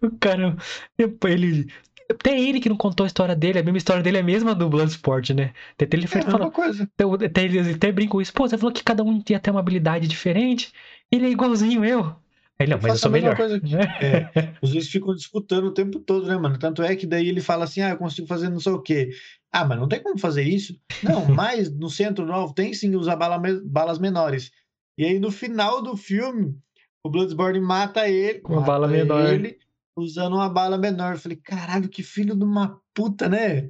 O 0.01 0.09
cara, 0.19 0.55
depois 0.97 1.33
ele. 1.33 1.71
Até 2.09 2.37
ele 2.37 2.59
que 2.59 2.67
não 2.67 2.75
contou 2.75 3.05
a 3.05 3.07
história 3.07 3.35
dele, 3.35 3.59
a 3.59 3.63
mesma 3.63 3.77
história 3.77 4.03
dele 4.03 4.17
é 4.17 4.19
a 4.19 4.23
mesma 4.23 4.53
do 4.53 4.67
Bloodsport, 4.69 5.29
né? 5.29 5.53
Até 5.79 5.87
ele 5.95 6.05
É 6.11 6.49
coisa. 6.51 6.89
Então, 6.93 7.13
até 7.13 7.43
ele 7.43 7.59
até 7.71 7.91
brinca 7.91 8.11
com 8.11 8.21
isso. 8.21 8.33
Pô, 8.33 8.47
você 8.47 8.57
falou 8.57 8.73
que 8.73 8.83
cada 8.83 9.01
um 9.03 9.23
ia 9.29 9.39
ter 9.39 9.49
uma 9.51 9.61
habilidade 9.61 10.07
diferente. 10.07 10.73
Ele 11.09 11.27
é 11.27 11.29
igualzinho 11.29 11.85
eu. 11.85 12.13
Aí, 12.59 12.67
não, 12.67 12.77
Eu 12.77 12.81
mas 12.83 12.91
eu 12.93 12.97
sou 12.97 13.11
melhor. 13.11 13.35
coisa 13.37 13.59
que- 13.61 13.73
é. 14.03 14.53
Os 14.61 14.71
dois 14.71 14.87
ficam 14.89 15.15
disputando 15.15 15.65
o 15.65 15.73
tempo 15.73 15.99
todo, 15.99 16.27
né, 16.27 16.35
mano? 16.37 16.59
Tanto 16.59 16.83
é 16.83 16.95
que 16.95 17.07
daí 17.07 17.27
ele 17.29 17.39
fala 17.39 17.63
assim: 17.63 17.81
ah, 17.81 17.91
eu 17.91 17.97
consigo 17.97 18.27
fazer 18.27 18.49
não 18.49 18.59
sei 18.59 18.73
o 18.73 18.81
quê. 18.81 19.11
Ah, 19.51 19.63
mas 19.63 19.79
não 19.79 19.87
tem 19.87 20.01
como 20.03 20.17
fazer 20.19 20.43
isso? 20.43 20.77
Não, 21.01 21.23
mas 21.33 21.71
no 21.71 21.89
centro 21.89 22.25
novo 22.25 22.53
tem 22.53 22.73
sim 22.73 22.93
usar 22.95 23.15
bala 23.15 23.41
balas 23.63 23.99
menores. 23.99 24.51
E 24.97 25.05
aí 25.05 25.17
no 25.17 25.31
final 25.31 25.81
do 25.81 25.95
filme, 25.95 26.55
o 27.03 27.09
Bloodsport 27.09 27.59
mata 27.59 28.07
ele. 28.07 28.39
Com 28.39 28.53
uma 28.53 28.61
bala 28.61 28.87
menor. 28.87 29.33
Ele 29.33 29.57
usando 29.95 30.35
uma 30.35 30.49
bala 30.49 30.77
menor. 30.77 31.13
Eu 31.13 31.19
falei, 31.19 31.37
caralho, 31.37 31.89
que 31.89 32.03
filho 32.03 32.35
de 32.35 32.43
uma 32.43 32.79
puta, 32.93 33.27
né? 33.27 33.69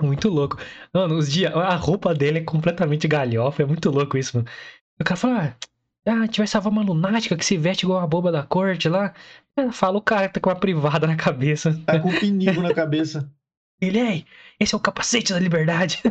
Muito 0.00 0.28
louco. 0.28 0.56
Mano, 0.92 1.16
os 1.16 1.30
dias. 1.30 1.52
A 1.54 1.74
roupa 1.76 2.14
dele 2.14 2.38
é 2.38 2.44
completamente 2.44 3.08
galhofa. 3.08 3.62
É 3.62 3.66
muito 3.66 3.90
louco 3.90 4.16
isso, 4.16 4.36
mano. 4.36 4.48
O 5.00 5.04
cara 5.04 5.16
fala, 5.16 5.44
ah, 5.44 5.68
ah, 6.06 6.12
a 6.12 6.26
gente 6.26 6.38
vai 6.38 6.46
salvar 6.46 6.72
uma 6.72 6.82
lunática 6.82 7.36
que 7.36 7.44
se 7.44 7.56
veste 7.56 7.84
igual 7.84 8.00
a 8.00 8.06
boba 8.06 8.32
da 8.32 8.42
corte 8.42 8.88
lá. 8.88 9.12
Ela 9.56 9.72
fala, 9.72 9.98
o 9.98 10.02
cara 10.02 10.28
tá 10.28 10.40
com 10.40 10.50
uma 10.50 10.56
privada 10.56 11.06
na 11.06 11.16
cabeça. 11.16 11.78
Tá 11.84 11.98
com 12.00 12.08
um 12.08 12.18
pinico 12.18 12.60
na 12.60 12.72
cabeça. 12.74 13.30
Ele, 13.80 13.98
ei, 13.98 14.24
esse 14.58 14.74
é 14.74 14.76
o 14.76 14.80
capacete 14.80 15.32
da 15.32 15.38
liberdade. 15.38 16.02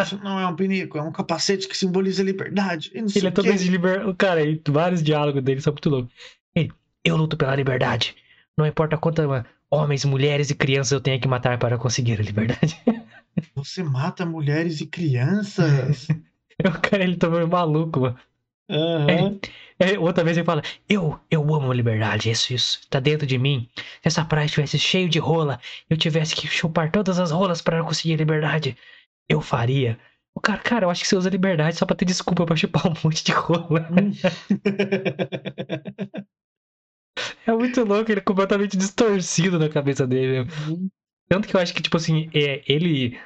Isso 0.00 0.16
não 0.22 0.38
é 0.38 0.46
um 0.46 0.54
pinico, 0.54 0.96
é 0.96 1.02
um 1.02 1.10
capacete 1.10 1.66
que 1.66 1.76
simboliza 1.76 2.22
a 2.22 2.24
liberdade. 2.24 2.92
Ele 2.94 3.26
é 3.26 3.30
todo 3.30 3.50
liberdade. 3.50 4.08
O 4.08 4.14
cara, 4.14 4.42
e 4.42 4.60
vários 4.68 5.02
diálogos 5.02 5.42
dele 5.42 5.60
são 5.60 5.72
muito 5.72 5.90
loucos. 5.90 6.12
Ele, 6.54 6.72
eu 7.04 7.16
luto 7.16 7.36
pela 7.36 7.56
liberdade. 7.56 8.14
Não 8.56 8.64
importa 8.64 8.96
quantas 8.96 9.26
homens, 9.68 10.04
mulheres 10.04 10.50
e 10.50 10.54
crianças 10.54 10.92
eu 10.92 11.00
tenha 11.00 11.18
que 11.18 11.26
matar 11.26 11.58
para 11.58 11.76
conseguir 11.76 12.20
a 12.20 12.22
liberdade. 12.22 12.80
Você 13.56 13.82
mata 13.82 14.24
mulheres 14.24 14.80
e 14.80 14.86
crianças. 14.86 16.06
o 16.64 16.80
cara, 16.80 17.02
ele 17.02 17.16
tá 17.16 17.28
meio 17.28 17.48
maluco, 17.48 18.00
mano. 18.00 18.16
Aham. 18.70 19.38
É, 19.78 19.98
outra 19.98 20.24
vez 20.24 20.36
ele 20.36 20.46
fala, 20.46 20.62
eu, 20.88 21.18
eu 21.30 21.42
amo 21.54 21.70
a 21.70 21.74
liberdade, 21.74 22.30
isso, 22.30 22.54
isso, 22.54 22.80
tá 22.88 23.00
dentro 23.00 23.26
de 23.26 23.36
mim. 23.36 23.68
Se 23.76 24.08
essa 24.08 24.24
praia 24.24 24.46
estivesse 24.46 24.78
cheio 24.78 25.08
de 25.08 25.18
rola, 25.18 25.60
eu 25.90 25.96
tivesse 25.96 26.34
que 26.34 26.46
chupar 26.46 26.90
todas 26.90 27.18
as 27.18 27.30
rolas 27.30 27.60
para 27.60 27.82
conseguir 27.82 28.14
a 28.14 28.18
liberdade, 28.18 28.76
eu 29.28 29.40
faria. 29.40 29.98
O 30.34 30.40
cara, 30.40 30.58
cara, 30.60 30.84
eu 30.86 30.90
acho 30.90 31.02
que 31.02 31.08
você 31.08 31.16
usa 31.16 31.30
liberdade 31.30 31.76
só 31.76 31.86
pra 31.86 31.96
ter 31.96 32.04
desculpa 32.04 32.46
pra 32.46 32.56
chupar 32.56 32.86
um 32.88 32.94
monte 33.04 33.24
de 33.24 33.32
rola. 33.32 33.88
É 37.46 37.52
muito 37.52 37.82
louco, 37.84 38.10
ele 38.10 38.20
é 38.20 38.22
completamente 38.22 38.76
distorcido 38.76 39.58
na 39.58 39.68
cabeça 39.68 40.06
dele. 40.06 40.44
né? 40.44 40.50
Tanto 41.28 41.48
que 41.48 41.56
eu 41.56 41.60
acho 41.60 41.74
que, 41.74 41.82
tipo 41.82 41.96
assim, 41.96 42.28
é, 42.34 42.62
ele 42.72 43.18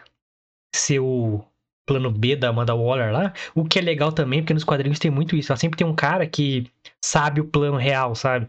ser 0.74 1.01
o 1.01 1.44
plano 1.88 2.11
B 2.11 2.37
da 2.37 2.51
Amanda 2.51 2.74
Waller 2.74 3.12
lá, 3.12 3.33
o 3.55 3.64
que 3.64 3.79
é 3.79 3.83
legal 3.83 4.12
também, 4.12 4.40
porque 4.42 4.55
nos 4.55 4.62
quadrinhos 4.64 4.98
tem 5.01 5.11
muito 5.11 5.35
isso. 5.35 5.51
Ela 5.51 5.57
sempre 5.59 5.77
tem 5.79 5.87
um 5.87 5.94
cara 5.94 6.27
que 6.27 6.70
sabe 7.05 7.40
o 7.40 7.44
plano 7.46 7.77
real, 7.79 8.14
sabe? 8.14 8.46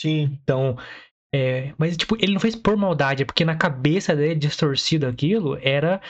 Sim. 0.00 0.38
Então, 0.44 0.76
é, 1.34 1.72
mas 1.78 1.96
tipo, 1.96 2.16
ele 2.20 2.32
não 2.32 2.40
fez 2.40 2.54
por 2.54 2.76
maldade, 2.76 3.22
é 3.22 3.26
porque 3.26 3.44
na 3.44 3.56
cabeça 3.56 4.14
dele, 4.14 4.34
distorcido 4.36 5.06
aquilo, 5.06 5.58
era 5.60 6.00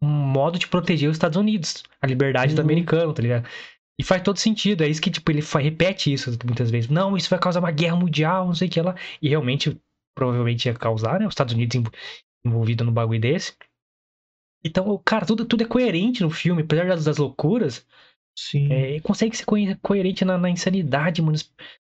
um 0.00 0.06
modo 0.08 0.58
de 0.58 0.68
proteger 0.68 1.08
os 1.10 1.16
Estados 1.16 1.36
Unidos, 1.36 1.82
a 2.00 2.06
liberdade 2.06 2.54
do 2.54 2.58
Uhum. 2.58 2.64
americano, 2.64 3.12
tá 3.12 3.22
ligado? 3.22 3.48
E 4.00 4.04
faz 4.04 4.22
todo 4.22 4.38
sentido, 4.38 4.82
é 4.82 4.88
isso 4.88 5.00
que, 5.00 5.10
tipo, 5.10 5.30
ele 5.30 5.42
fa- 5.42 5.60
repete 5.60 6.12
isso 6.12 6.36
muitas 6.44 6.70
vezes. 6.70 6.90
Não, 6.90 7.16
isso 7.16 7.30
vai 7.30 7.38
causar 7.38 7.60
uma 7.60 7.70
guerra 7.70 7.96
mundial, 7.96 8.46
não 8.46 8.54
sei 8.54 8.68
o 8.68 8.70
que 8.70 8.80
lá. 8.80 8.94
E 9.20 9.28
realmente, 9.28 9.78
provavelmente 10.16 10.66
ia 10.66 10.74
causar, 10.74 11.20
né? 11.20 11.26
Os 11.26 11.32
Estados 11.32 11.54
Unidos 11.54 11.76
env- 11.76 11.92
envolvido 12.44 12.84
no 12.84 12.90
bagulho 12.92 13.20
desse. 13.20 13.54
Então, 14.64 15.00
cara, 15.04 15.26
tudo, 15.26 15.44
tudo 15.44 15.62
é 15.62 15.66
coerente 15.66 16.22
no 16.22 16.30
filme, 16.30 16.62
apesar 16.62 16.86
das, 16.86 17.04
das 17.04 17.16
loucuras. 17.18 17.86
Sim. 18.38 18.72
É, 18.72 19.00
consegue 19.00 19.36
ser 19.36 19.44
coe- 19.44 19.76
coerente 19.82 20.24
na, 20.24 20.38
na 20.38 20.48
insanidade, 20.48 21.20
mano. 21.20 21.36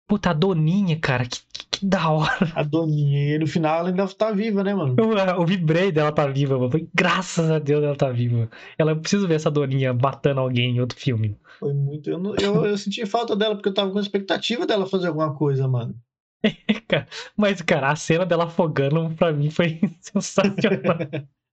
Puta, 0.07 0.29
a 0.29 0.33
Doninha, 0.33 0.97
cara, 0.99 1.25
que, 1.25 1.39
que, 1.51 1.65
que 1.79 1.85
da 1.85 2.09
hora. 2.09 2.51
A 2.55 2.63
Doninha. 2.63 3.35
E 3.35 3.39
no 3.39 3.47
final 3.47 3.79
ela 3.79 3.89
ainda 3.89 4.07
tá 4.07 4.31
viva, 4.31 4.63
né, 4.63 4.73
mano? 4.73 4.95
Eu, 4.97 5.17
eu 5.17 5.45
vibrei 5.45 5.91
dela 5.91 6.11
tá 6.11 6.27
viva, 6.27 6.57
mano. 6.57 6.89
Graças 6.93 7.51
a 7.51 7.59
Deus 7.59 7.83
ela 7.83 7.95
tá 7.95 8.09
viva. 8.09 8.49
Ela, 8.77 8.91
eu 8.91 8.99
preciso 8.99 9.27
ver 9.27 9.35
essa 9.35 9.51
Doninha 9.51 9.93
matando 9.93 10.39
alguém 10.39 10.75
em 10.75 10.79
outro 10.79 10.97
filme. 10.97 11.37
Foi 11.59 11.73
muito. 11.73 12.09
Eu, 12.09 12.35
eu, 12.35 12.65
eu 12.65 12.77
senti 12.77 13.05
falta 13.05 13.35
dela 13.35 13.55
porque 13.55 13.69
eu 13.69 13.73
tava 13.73 13.91
com 13.91 13.99
expectativa 13.99 14.65
dela 14.65 14.85
fazer 14.85 15.07
alguma 15.07 15.35
coisa, 15.35 15.67
mano. 15.67 15.95
Mas, 17.35 17.61
cara, 17.61 17.91
a 17.91 17.95
cena 17.95 18.25
dela 18.25 18.45
afogando 18.45 19.13
pra 19.15 19.33
mim 19.33 19.49
foi 19.49 19.79
sensacional. 19.99 20.55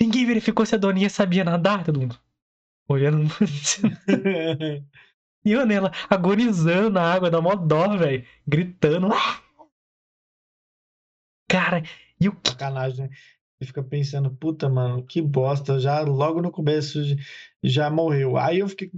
Ninguém 0.00 0.26
verificou 0.26 0.66
se 0.66 0.74
a 0.74 0.78
Doninha 0.78 1.08
sabia 1.08 1.44
nadar, 1.44 1.84
todo 1.84 2.00
mundo. 2.00 2.18
Olhando. 2.88 3.28
E 5.46 5.52
eu 5.52 5.64
nela, 5.64 5.92
agonizando 6.10 6.90
na 6.90 7.02
água, 7.02 7.30
dá 7.30 7.40
mó 7.40 7.54
dó, 7.54 7.96
velho. 7.96 8.26
Gritando. 8.44 9.10
Cara, 11.48 11.84
e 12.20 12.28
o 12.28 12.34
que. 12.34 12.50
Sacanagem, 12.50 13.06
né? 13.06 13.10
Você 13.56 13.66
fica 13.66 13.80
pensando, 13.80 14.28
puta, 14.34 14.68
mano, 14.68 15.06
que 15.06 15.22
bosta. 15.22 15.78
Já 15.78 16.00
logo 16.00 16.42
no 16.42 16.50
começo 16.50 16.98
já 17.62 17.88
morreu. 17.88 18.36
Aí 18.36 18.58
eu 18.58 18.68
fiquei. 18.68 18.90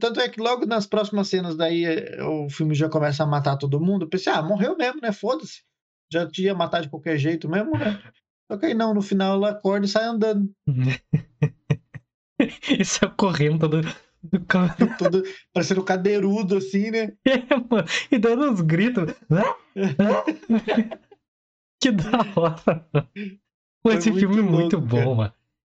Tanto 0.00 0.20
é 0.20 0.28
que 0.30 0.40
logo 0.40 0.64
nas 0.64 0.86
próximas 0.86 1.28
cenas 1.28 1.54
daí 1.54 1.84
eh, 1.84 2.22
o 2.24 2.48
filme 2.48 2.74
já 2.74 2.88
começa 2.88 3.22
a 3.22 3.26
matar 3.26 3.58
todo 3.58 3.78
mundo. 3.78 4.06
Eu 4.06 4.08
pensei, 4.08 4.32
ah, 4.32 4.42
morreu 4.42 4.78
mesmo, 4.78 5.02
né? 5.02 5.12
Foda-se. 5.12 5.62
Já 6.10 6.26
tinha 6.26 6.54
matar 6.54 6.80
de 6.80 6.88
qualquer 6.88 7.18
jeito 7.18 7.46
mesmo, 7.46 7.76
né? 7.76 8.02
Só 8.50 8.56
que 8.58 8.66
aí 8.66 8.74
não, 8.74 8.92
no 8.92 9.00
final 9.00 9.34
ela 9.34 9.50
acorda 9.50 9.86
e 9.86 9.88
sai 9.88 10.04
andando. 10.04 10.50
Isso 12.78 13.04
é 13.04 13.08
correndo 13.16 13.60
todo. 13.60 13.82
do 13.82 13.88
Todo 14.98 15.22
parecendo 15.52 15.82
cadeirudo, 15.84 16.56
assim, 16.56 16.90
né? 16.90 17.12
É, 17.24 17.38
mano, 17.70 17.86
e 18.10 18.18
dando 18.18 18.50
uns 18.50 18.60
gritos. 18.60 19.14
"Ah! 19.30 19.54
Ah!" 19.98 20.24
que 21.80 21.90
da 21.92 22.10
hora. 22.36 22.86
Foi 23.82 23.94
esse 23.94 24.10
muito 24.10 24.20
filme 24.20 24.38
é 24.40 24.42
muito 24.42 24.76
louco, 24.76 24.88
bom, 24.88 24.96
cara. 24.98 25.14
mano. 25.14 25.32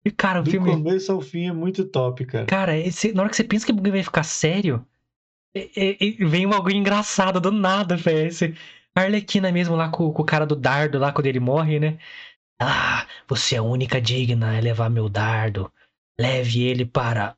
E, 0.04 0.11
cara, 0.11 0.40
o 0.40 0.42
Do 0.44 0.50
filme. 0.50 0.70
começo 0.70 1.12
ao 1.12 1.20
fim 1.20 1.48
é 1.48 1.52
muito 1.52 1.85
top, 1.85 2.24
cara. 2.24 2.46
Cara, 2.46 2.78
esse- 2.78 3.12
na 3.12 3.20
hora 3.22 3.30
que 3.30 3.37
você 3.37 3.44
pensa 3.44 3.66
que 3.66 3.72
vai 3.90 4.02
ficar 4.02 4.22
sério, 4.22 4.87
é- 5.54 5.68
é- 5.76 5.96
é- 6.09 6.24
vem 6.24 6.46
um 6.46 6.50
bagulho 6.50 6.76
engraçado 6.76 7.38
do 7.40 7.52
nada, 7.52 7.96
velho. 7.96 8.28
Esse 8.28 8.54
a 8.94 9.02
Arlequina 9.02 9.52
mesmo 9.52 9.76
lá 9.76 9.90
com, 9.90 10.11
com 10.12 10.22
o 10.22 10.24
cara 10.24 10.46
do 10.46 10.56
dardo 10.56 10.98
lá 10.98 11.12
quando 11.12 11.26
ele 11.26 11.38
morre, 11.38 11.78
né? 11.78 11.98
Ah, 12.61 13.07
você 13.27 13.55
é 13.55 13.59
a 13.59 13.62
única 13.62 14.01
digna 14.01 14.57
a 14.57 14.61
levar 14.61 14.90
meu 14.90 15.09
dardo. 15.09 15.73
Leve 16.20 16.62
ele 16.62 16.85
para. 16.85 17.35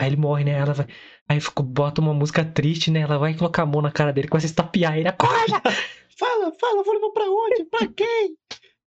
Aí 0.00 0.08
ele 0.08 0.16
morre, 0.16 0.44
né? 0.44 0.52
Ela 0.52 0.72
vai. 0.72 0.86
Aí 1.28 1.40
ficou, 1.40 1.64
bota 1.64 2.00
uma 2.00 2.14
música 2.14 2.42
triste, 2.44 2.90
né? 2.90 3.00
Ela 3.00 3.18
vai 3.18 3.36
colocar 3.36 3.64
a 3.64 3.66
mão 3.66 3.82
na 3.82 3.92
cara 3.92 4.12
dele, 4.12 4.28
começa 4.28 4.46
a 4.46 4.48
estapear 4.48 4.96
ele. 4.96 5.08
Acorda! 5.08 5.60
Fala, 6.18 6.52
fala, 6.58 6.82
vou 6.82 6.94
levar 6.94 7.10
pra 7.10 7.24
onde? 7.30 7.64
Pra 7.66 7.86
quem? 7.94 8.36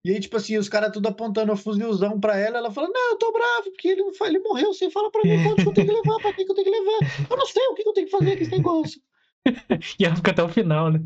E 0.04 0.12
aí, 0.12 0.19
tipo 0.19 0.36
assim, 0.36 0.58
os 0.58 0.67
caras 0.67 0.91
tudo 0.91 1.08
apontando 1.08 1.54
o 1.54 1.56
fuzilzão 1.56 2.19
pra 2.19 2.38
ela, 2.38 2.58
ela 2.58 2.69
fala, 2.71 2.89
não, 2.89 3.12
eu 3.12 3.17
tô 3.17 3.32
bravo, 3.32 3.71
porque 3.71 3.88
ele, 3.88 4.02
não 4.02 4.12
ele 4.28 4.39
morreu, 4.39 4.74
você 4.74 4.89
fala 4.89 5.10
pra 5.10 5.24
mim 5.24 5.32
onde 5.47 5.63
que 5.63 5.69
eu 5.69 5.74
tenho 5.74 5.88
que 5.88 5.93
levar, 5.93 6.19
pra 6.19 6.34
quem 6.34 6.45
que 6.45 6.52
eu 6.52 6.56
tenho 6.56 6.65
que 6.65 6.78
levar. 6.78 7.28
Eu 7.30 7.38
não 7.38 7.45
sei 7.45 7.63
o 7.67 7.74
que 7.74 7.84
que 7.84 7.89
eu 7.89 7.93
tenho 7.93 8.08
que 8.08 8.12
fazer 8.12 8.36
com 8.36 8.43
esse 8.43 8.52
negócio. 8.52 9.02
E 9.97 10.06
ela 10.06 10.15
fica 10.15 10.32
até 10.32 10.43
o 10.43 10.50
final, 10.50 10.91
né? 10.91 11.00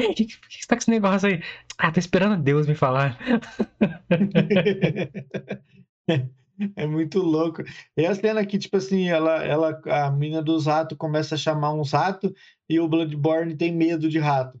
O 0.00 0.04
que, 0.14 0.24
que, 0.26 0.38
que 0.38 0.60
você 0.60 0.66
tá 0.66 0.76
com 0.76 0.80
esse 0.82 0.90
negócio 0.90 1.28
aí? 1.28 1.42
Ah, 1.78 1.90
tô 1.92 1.98
esperando 2.00 2.42
Deus 2.42 2.66
me 2.66 2.74
falar. 2.74 3.18
É 6.76 6.86
muito 6.86 7.18
louco. 7.18 7.62
E 7.96 8.06
a 8.06 8.14
cena 8.14 8.44
que, 8.46 8.58
tipo 8.58 8.76
assim, 8.76 9.08
ela, 9.08 9.42
ela, 9.44 9.80
a 9.86 10.10
mina 10.10 10.42
dos 10.42 10.66
ratos 10.66 10.96
começa 10.98 11.34
a 11.34 11.38
chamar 11.38 11.72
uns 11.72 11.92
ratos 11.92 12.30
e 12.68 12.78
o 12.80 12.88
Bloodborne 12.88 13.56
tem 13.56 13.72
medo 13.74 14.08
de 14.08 14.18
rato. 14.18 14.60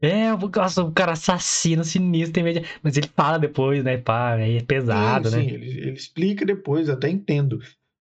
É, 0.00 0.32
o- 0.32 0.38
nossa, 0.48 0.82
o 0.84 0.92
cara 0.92 1.12
assassino, 1.12 1.82
sinistro, 1.84 2.32
tem 2.34 2.44
medo 2.44 2.60
de... 2.60 2.66
Mas 2.82 2.96
ele 2.96 3.08
fala 3.16 3.38
depois, 3.38 3.82
né? 3.82 3.98
Pá, 3.98 4.34
aí 4.34 4.56
é 4.58 4.62
pesado, 4.62 5.30
sim, 5.30 5.30
né? 5.30 5.42
sim, 5.42 5.50
ele, 5.50 5.66
ele 5.80 5.92
explica 5.92 6.44
depois, 6.44 6.88
eu 6.88 6.94
até 6.94 7.08
entendo. 7.08 7.58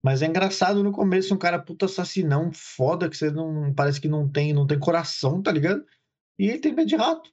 Mas 0.02 0.20
é 0.22 0.26
engraçado 0.26 0.82
no 0.82 0.92
começo, 0.92 1.32
um 1.34 1.38
cara 1.38 1.58
puta 1.60 1.86
assassinão, 1.86 2.50
foda, 2.52 3.08
que 3.08 3.16
você 3.16 3.30
não. 3.30 3.72
Parece 3.74 4.00
que 4.00 4.08
não 4.08 4.28
tem, 4.28 4.52
não 4.52 4.66
tem 4.66 4.78
coração, 4.78 5.40
tá 5.42 5.52
ligado? 5.52 5.84
E 6.38 6.48
ele 6.48 6.58
tem 6.58 6.72
medo 6.72 6.88
de 6.88 6.96
rato. 6.96 7.30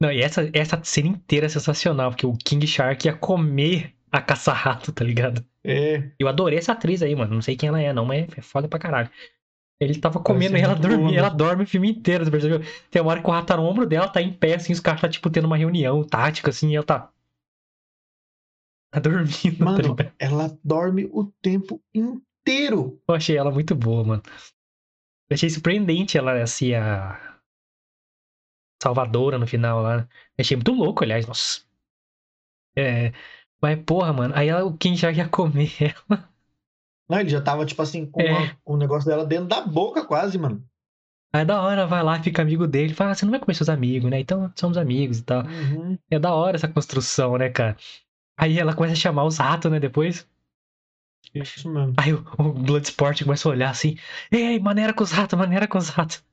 Não, 0.00 0.12
e 0.12 0.20
essa, 0.20 0.50
essa 0.52 0.82
cena 0.84 1.08
inteira 1.08 1.46
é 1.46 1.48
sensacional, 1.48 2.10
porque 2.10 2.26
o 2.26 2.36
King 2.36 2.66
Shark 2.66 3.06
ia 3.06 3.16
comer 3.16 3.94
a 4.12 4.20
caça-rato, 4.20 4.92
tá 4.92 5.04
ligado? 5.04 5.44
É, 5.64 6.10
Eu 6.18 6.28
adorei 6.28 6.58
essa 6.58 6.72
atriz 6.72 7.02
aí, 7.02 7.14
mano. 7.14 7.34
Não 7.34 7.42
sei 7.42 7.56
quem 7.56 7.68
ela 7.68 7.80
é, 7.80 7.92
não, 7.92 8.04
mas 8.04 8.26
é 8.36 8.42
foda 8.42 8.68
pra 8.68 8.78
caralho. 8.78 9.10
Ele 9.80 9.98
tava 9.98 10.20
comendo 10.20 10.56
e 10.56 10.60
ela 10.60 10.74
dormia, 10.74 11.18
ela 11.18 11.28
mesmo. 11.28 11.36
dorme 11.38 11.64
o 11.64 11.66
filme 11.66 11.90
inteiro, 11.90 12.24
você 12.24 12.30
percebeu? 12.30 12.60
Tem 12.90 13.02
uma 13.02 13.10
hora 13.10 13.22
que 13.22 13.28
o 13.28 13.32
rato 13.32 13.46
tá 13.46 13.56
no 13.56 13.64
ombro 13.64 13.86
dela, 13.86 14.08
tá 14.08 14.22
em 14.22 14.32
pé, 14.32 14.54
assim, 14.54 14.72
os 14.72 14.80
caras 14.80 15.00
tá, 15.02 15.08
tipo, 15.08 15.28
tendo 15.28 15.44
uma 15.46 15.56
reunião 15.56 16.02
tática, 16.02 16.50
assim, 16.50 16.70
e 16.70 16.76
ela 16.76 16.84
tá. 16.84 17.10
Tá 18.90 19.00
dormindo, 19.00 19.58
tá 19.58 19.64
mano, 19.64 19.78
ligado? 19.96 20.12
ela 20.18 20.58
dorme 20.64 21.08
o 21.12 21.24
tempo 21.42 21.82
inteiro. 21.94 22.98
Eu 23.08 23.14
achei 23.14 23.36
ela 23.36 23.50
muito 23.50 23.74
boa, 23.74 24.04
mano. 24.04 24.22
Eu 25.28 25.34
achei 25.34 25.50
surpreendente 25.50 26.16
ela, 26.16 26.40
assim, 26.42 26.72
a. 26.74 27.25
salvadora 28.82 29.38
no 29.38 29.46
final 29.46 29.82
lá. 29.82 30.08
Achei 30.38 30.56
muito 30.56 30.72
louco, 30.72 31.04
aliás, 31.04 31.26
nossa. 31.26 31.60
É. 32.76 33.12
Mas, 33.60 33.82
porra, 33.84 34.12
mano, 34.12 34.34
aí 34.36 34.48
ela, 34.48 34.64
o 34.64 34.76
Kim 34.76 34.96
já 34.96 35.10
ia 35.10 35.28
comer 35.28 35.70
ela. 36.10 36.28
Não, 37.08 37.20
ele 37.20 37.28
já 37.28 37.40
tava, 37.40 37.64
tipo 37.64 37.80
assim, 37.82 38.04
com 38.06 38.20
É. 38.20 38.32
uma- 38.32 38.58
o 38.64 38.76
negócio 38.76 39.08
dela 39.08 39.24
dentro 39.24 39.46
da 39.46 39.60
boca, 39.62 40.04
quase, 40.04 40.36
mano. 40.38 40.62
Aí 41.32 41.44
da 41.44 41.60
hora 41.60 41.86
vai 41.86 42.02
lá, 42.02 42.22
fica 42.22 42.40
amigo 42.42 42.66
dele, 42.66 42.94
fala, 42.94 43.10
ah, 43.10 43.14
você 43.14 43.24
não 43.24 43.30
vai 43.30 43.40
comer 43.40 43.54
seus 43.54 43.68
amigos, 43.68 44.10
né? 44.10 44.20
Então 44.20 44.50
somos 44.56 44.78
amigos 44.78 45.18
e 45.18 45.22
tal. 45.22 45.44
Uhum. 45.44 45.98
É 46.10 46.18
da 46.18 46.32
hora 46.34 46.56
essa 46.56 46.68
construção, 46.68 47.36
né, 47.36 47.50
cara? 47.50 47.76
Aí 48.38 48.58
ela 48.58 48.74
começa 48.74 48.94
a 48.94 48.96
chamar 48.96 49.24
os 49.24 49.38
ratos, 49.38 49.70
né, 49.70 49.78
depois. 49.80 50.26
Isso 51.34 51.68
mesmo. 51.70 51.94
Aí 51.98 52.14
o, 52.14 52.24
o 52.38 52.52
Bloodsport 52.52 53.22
começa 53.22 53.48
a 53.48 53.52
olhar 53.52 53.70
assim, 53.70 53.96
ei, 54.30 54.58
maneira 54.58 54.94
com 54.94 55.02
os 55.02 55.10
ratos, 55.10 55.38
maneira 55.38 55.68
com 55.68 55.76
os 55.78 55.88
ratos. 55.90 56.24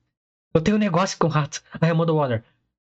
Eu 0.54 0.60
tenho 0.62 0.76
um 0.76 0.80
negócio 0.80 1.18
com 1.18 1.26
rato. 1.28 1.62
Aí 1.80 1.88
a 1.88 1.92
Amanda 1.92 2.12
Waller, 2.12 2.44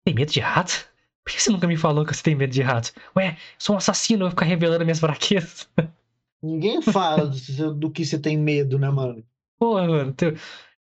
tem 0.06 0.14
medo 0.16 0.32
de 0.32 0.40
rato? 0.40 0.88
Por 1.26 1.34
que 1.34 1.42
você 1.42 1.52
nunca 1.52 1.68
me 1.68 1.76
falou 1.78 2.06
que 2.06 2.14
você 2.16 2.24
tem 2.24 2.36
medo 2.36 2.52
de 2.54 2.62
rato? 2.62 2.92
Ué, 3.16 3.38
sou 3.58 3.76
um 3.76 3.78
assassino, 3.78 4.22
eu 4.22 4.28
vou 4.28 4.30
ficar 4.32 4.46
revelando 4.46 4.84
minhas 4.86 5.00
fraquezas. 5.00 5.70
Ninguém 6.42 6.82
fala 6.82 7.28
do, 7.28 7.74
do 7.76 7.92
que 7.92 8.06
você 8.06 8.18
tem 8.18 8.38
medo, 8.38 8.80
né, 8.80 8.90
mano? 8.90 9.24
Porra, 9.60 9.88
mano. 9.88 10.14
teu- 10.14 10.36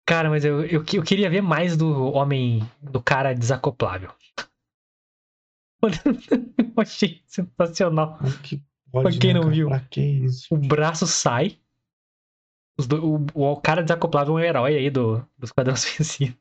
Cara, 0.06 0.28
mas 0.30 0.44
eu, 0.44 0.62
eu, 0.64 0.84
eu 0.92 1.02
queria 1.02 1.28
ver 1.30 1.42
mais 1.42 1.76
do 1.76 2.12
homem, 2.12 2.66
do 2.80 3.00
cara 3.02 3.34
desacoplável. 3.34 4.10
Eu 6.58 6.72
achei 6.82 7.22
sensacional. 7.26 8.18
Que 8.42 8.62
pode, 8.90 9.18
quem 9.18 9.34
né, 9.34 9.40
não 9.40 9.50
viu. 9.50 9.68
Pra 9.68 9.80
que 9.80 10.00
isso? 10.00 10.46
O 10.54 10.56
braço 10.56 11.06
sai. 11.06 11.58
Do- 12.88 13.26
o, 13.34 13.52
o 13.52 13.60
cara 13.60 13.82
desacoplável 13.82 14.38
é 14.38 14.42
um 14.42 14.44
herói 14.44 14.76
aí 14.76 14.90
do, 14.90 15.18
do 15.38 15.44
Esquadrão 15.44 15.76
Suicida. 15.76 16.36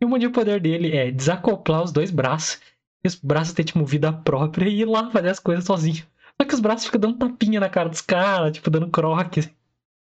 E 0.00 0.04
o 0.04 0.08
monte 0.08 0.22
de 0.22 0.30
poder 0.30 0.60
dele 0.60 0.96
é 0.96 1.10
desacoplar 1.10 1.82
os 1.82 1.92
dois 1.92 2.10
braços. 2.10 2.58
E 3.04 3.08
os 3.08 3.14
braços 3.14 3.52
têm, 3.54 3.64
tipo, 3.64 3.84
vida 3.84 4.12
própria 4.12 4.68
e 4.68 4.80
ir 4.80 4.84
lá 4.86 5.10
fazer 5.10 5.28
as 5.28 5.38
coisas 5.38 5.64
sozinho. 5.64 6.04
Só 6.40 6.46
que 6.46 6.54
os 6.54 6.60
braços 6.60 6.86
ficam 6.86 7.00
dando 7.00 7.18
tapinha 7.18 7.60
na 7.60 7.68
cara 7.68 7.88
dos 7.88 8.00
caras, 8.00 8.52
tipo, 8.52 8.70
dando 8.70 8.88
croque. 8.88 9.48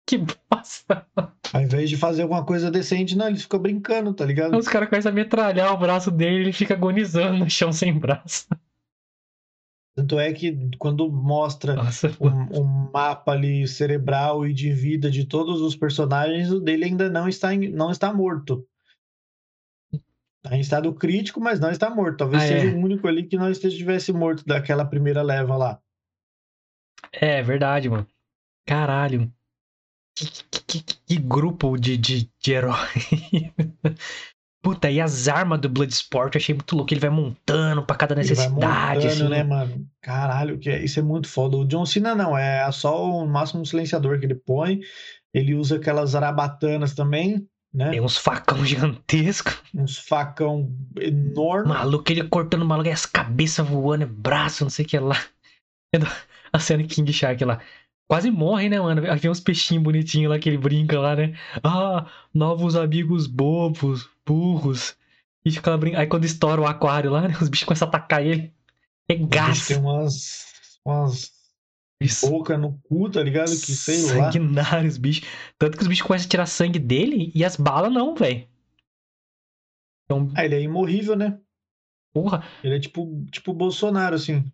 Que 0.07 0.19
bosta. 0.19 1.03
Ao 1.51 1.61
invés 1.63 1.89
de 1.89 1.97
fazer 1.97 2.21
alguma 2.21 2.45
coisa 2.45 2.69
decente, 2.69 3.17
não, 3.17 3.27
ele 3.27 3.39
fica 3.39 3.57
brincando, 3.57 4.13
tá 4.13 4.23
ligado? 4.23 4.55
Os 4.55 4.67
caras 4.67 4.87
começam 4.87 5.11
a 5.11 5.15
metralhar 5.15 5.73
o 5.73 5.77
braço 5.77 6.11
dele 6.11 6.35
e 6.35 6.39
ele 6.41 6.53
fica 6.53 6.75
agonizando 6.75 7.39
no 7.39 7.49
chão 7.49 7.73
sem 7.73 7.91
braço. 7.97 8.47
Tanto 9.95 10.19
é 10.19 10.31
que 10.31 10.69
quando 10.77 11.09
mostra 11.11 11.73
Nossa, 11.73 12.15
um, 12.21 12.59
um 12.61 12.91
mapa 12.93 13.31
ali 13.31 13.67
cerebral 13.67 14.45
e 14.45 14.53
de 14.53 14.71
vida 14.71 15.09
de 15.09 15.25
todos 15.25 15.59
os 15.59 15.75
personagens, 15.75 16.51
o 16.51 16.59
dele 16.59 16.85
ainda 16.85 17.09
não 17.09 17.27
está, 17.27 17.51
em- 17.51 17.69
não 17.69 17.89
está 17.89 18.13
morto. 18.13 18.63
Está 20.45 20.55
em 20.55 20.59
estado 20.59 20.93
crítico, 20.93 21.41
mas 21.41 21.59
não 21.59 21.71
está 21.71 21.89
morto. 21.89 22.17
Talvez 22.17 22.43
Ah, 22.43 22.47
seja 22.47 22.67
é. 22.69 22.71
o 22.73 22.77
único 22.77 23.07
ali 23.07 23.23
que 23.25 23.35
não 23.35 23.49
estivesse 23.49 24.13
morto 24.13 24.45
daquela 24.45 24.85
primeira 24.85 25.23
leva 25.23 25.57
lá. 25.57 25.79
É 27.11 27.41
verdade, 27.41 27.89
mano. 27.89 28.05
Caralho. 28.67 29.31
Que, 30.17 30.25
que- 30.27 30.83
que- 30.83 30.95
que 31.07 31.17
grupo 31.17 31.77
de, 31.77 31.97
de, 31.97 32.29
de 32.39 32.51
herói. 32.53 32.75
Puta, 34.63 34.89
e 34.89 34.99
as 34.99 35.27
armas 35.27 35.59
do 35.59 35.69
Bloodsport 35.69 36.33
eu 36.33 36.39
achei 36.39 36.55
muito 36.55 36.75
louco. 36.75 36.91
Ele 36.93 36.99
vai 36.99 37.09
montando 37.09 37.85
pra 37.85 37.95
cada 37.95 38.13
Ele 38.15 38.23
vai 38.23 38.29
necessidade, 38.47 39.05
montando, 39.05 39.23
assim. 39.23 39.29
né, 39.29 39.43
mano? 39.43 39.87
Caralho, 40.01 40.57
que 40.57 40.69
é- 40.69 40.83
isso 40.83 40.99
é 40.99 41.03
muito 41.03 41.27
foda. 41.27 41.57
O 41.57 41.65
John 41.65 41.85
Cena 41.85 42.15
não, 42.15 42.35
é 42.37 42.71
só 42.71 43.03
o 43.09 43.27
máximo 43.27 43.65
silenciador 43.65 44.19
que 44.19 44.25
ele 44.25 44.35
põe. 44.35 44.79
Ele 45.33 45.53
usa 45.53 45.75
aquelas 45.75 46.15
arabatanas 46.15 46.93
também, 46.95 47.47
né? 47.75 47.89
Tem 47.89 48.01
uns 48.01 48.17
facão 48.17 48.63
gigantescos. 48.65 49.61
Uns 49.73 49.97
facão 49.97 50.71
enorme. 50.97 51.69
Maluco, 51.69 52.09
ele 52.11 52.23
cortando 52.27 52.61
o 52.61 52.65
maluco, 52.65 52.87
e 52.87 52.91
as 52.91 53.05
cabeças 53.05 53.67
voando, 53.67 54.03
é 54.03 54.07
braço, 54.07 54.63
não 54.63 54.69
sei 54.69 54.85
o 54.85 54.87
que 54.87 54.97
lá. 54.97 55.21
É 55.93 55.99
A 56.53 56.59
cena 56.59 56.83
King 56.83 57.11
Shark 57.11 57.43
lá. 57.43 57.59
Quase 58.07 58.31
morre, 58.31 58.69
né, 58.69 58.79
mano? 58.79 59.11
Aí 59.11 59.19
vem 59.19 59.29
uns 59.29 59.41
peixinhos 59.41 59.83
bonitinhos 59.83 60.29
lá 60.29 60.39
que 60.39 60.47
ele 60.47 60.57
brinca 60.57 60.97
lá, 60.99 61.15
né? 61.15 61.37
Ah, 61.61 62.05
novos 62.33 62.77
amigos 62.77 63.27
bobos, 63.27 64.07
burros. 64.25 64.95
E 65.43 65.51
fica 65.51 65.71
lá 65.71 65.77
brincando. 65.77 66.01
Aí 66.01 66.07
quando 66.07 66.23
estoura 66.23 66.61
o 66.61 66.65
aquário 66.65 67.11
lá, 67.11 67.27
né? 67.27 67.35
Os 67.41 67.49
bichos 67.49 67.65
começam 67.65 67.87
a 67.87 67.89
atacar 67.89 68.25
ele. 68.25 68.53
É 69.09 69.15
bicho 69.15 69.27
gás. 69.27 69.67
tem 69.67 69.77
umas, 69.77 70.79
umas 70.85 71.34
Isso. 72.01 72.29
boca 72.29 72.57
no 72.57 72.77
cu, 72.83 73.09
tá 73.09 73.23
ligado? 73.23 73.49
Que 73.49 73.71
sei 73.73 74.01
lá. 74.13 74.31
Sanguinários, 74.31 74.97
bichos. 74.97 75.27
Tanto 75.57 75.77
que 75.77 75.83
os 75.83 75.87
bichos 75.87 76.05
começam 76.05 76.25
a 76.25 76.29
tirar 76.29 76.45
sangue 76.45 76.79
dele 76.79 77.31
e 77.33 77.43
as 77.43 77.55
balas 77.55 77.91
não, 77.91 78.15
velho. 78.15 78.47
Então, 80.05 80.31
Ah, 80.35 80.45
ele 80.45 80.55
é 80.55 80.61
imorrível, 80.61 81.15
né? 81.15 81.39
porra. 82.13 82.43
Ele 82.63 82.75
é 82.75 82.79
tipo, 82.79 83.25
tipo 83.31 83.53
Bolsonaro, 83.53 84.15
assim. 84.15 84.49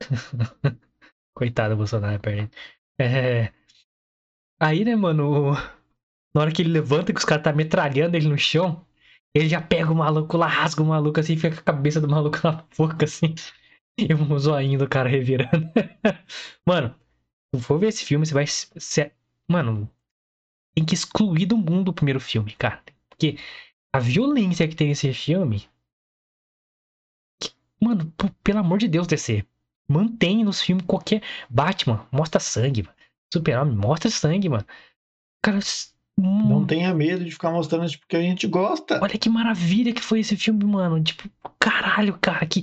Coitado 1.34 1.74
do 1.74 1.78
Bolsonaro, 1.78 2.18
perde. 2.20 2.50
É. 2.98 3.52
Aí, 4.60 4.84
né, 4.84 4.96
mano, 4.96 5.52
na 6.34 6.40
hora 6.40 6.52
que 6.52 6.62
ele 6.62 6.70
levanta, 6.72 7.12
que 7.12 7.18
os 7.18 7.24
caras 7.24 7.44
tá 7.44 7.52
metralhando 7.52 8.16
ele 8.16 8.28
no 8.28 8.38
chão, 8.38 8.84
ele 9.34 9.48
já 9.48 9.60
pega 9.60 9.92
o 9.92 9.94
maluco 9.94 10.36
lá, 10.36 10.46
rasga 10.46 10.82
o 10.82 10.86
maluco 10.86 11.20
assim, 11.20 11.36
fica 11.36 11.54
com 11.54 11.60
a 11.60 11.62
cabeça 11.64 12.00
do 12.00 12.08
maluco 12.08 12.38
na 12.42 12.64
boca, 12.76 13.04
assim. 13.04 13.34
E 14.10 14.14
o 14.14 14.38
zoinho 14.38 14.78
do 14.78 14.88
cara 14.88 15.08
revirando. 15.08 15.70
Mano, 16.64 16.94
se 17.54 17.60
for 17.62 17.78
ver 17.78 17.88
esse 17.88 18.04
filme, 18.04 18.24
você 18.24 18.34
vai. 18.34 18.44
Mano, 19.50 19.90
tem 20.74 20.84
que 20.84 20.94
excluir 20.94 21.46
do 21.46 21.56
mundo 21.56 21.88
o 21.88 21.92
primeiro 21.92 22.20
filme, 22.20 22.52
cara. 22.52 22.82
Porque 23.10 23.36
a 23.92 23.98
violência 23.98 24.68
que 24.68 24.76
tem 24.76 24.88
nesse 24.88 25.12
filme. 25.12 25.68
que- 27.40 27.50
Mano, 27.82 28.12
pelo 28.44 28.58
amor 28.60 28.78
de 28.78 28.88
Deus, 28.88 29.06
DC. 29.06 29.44
Mantém 29.88 30.44
nos 30.44 30.60
filmes 30.60 30.84
qualquer. 30.86 31.22
Batman, 31.48 32.06
mostra 32.12 32.38
sangue, 32.40 32.82
mano. 32.82 32.96
Super-Homem, 33.32 33.74
mostra 33.76 34.10
sangue, 34.10 34.48
mano. 34.48 34.66
Cara, 35.42 35.58
hum, 36.18 36.48
Não 36.48 36.66
tenha 36.66 36.94
medo 36.94 37.24
de 37.24 37.30
ficar 37.30 37.50
mostrando 37.50 37.86
isso 37.86 37.98
porque 37.98 38.16
a 38.16 38.20
gente 38.22 38.46
gosta. 38.46 39.00
olha 39.02 39.18
que 39.18 39.28
maravilha 39.30 39.92
que 39.94 40.02
foi 40.02 40.20
esse 40.20 40.36
filme, 40.36 40.64
mano. 40.64 41.02
Tipo, 41.02 41.28
caralho, 41.58 42.18
cara, 42.18 42.46
que. 42.46 42.62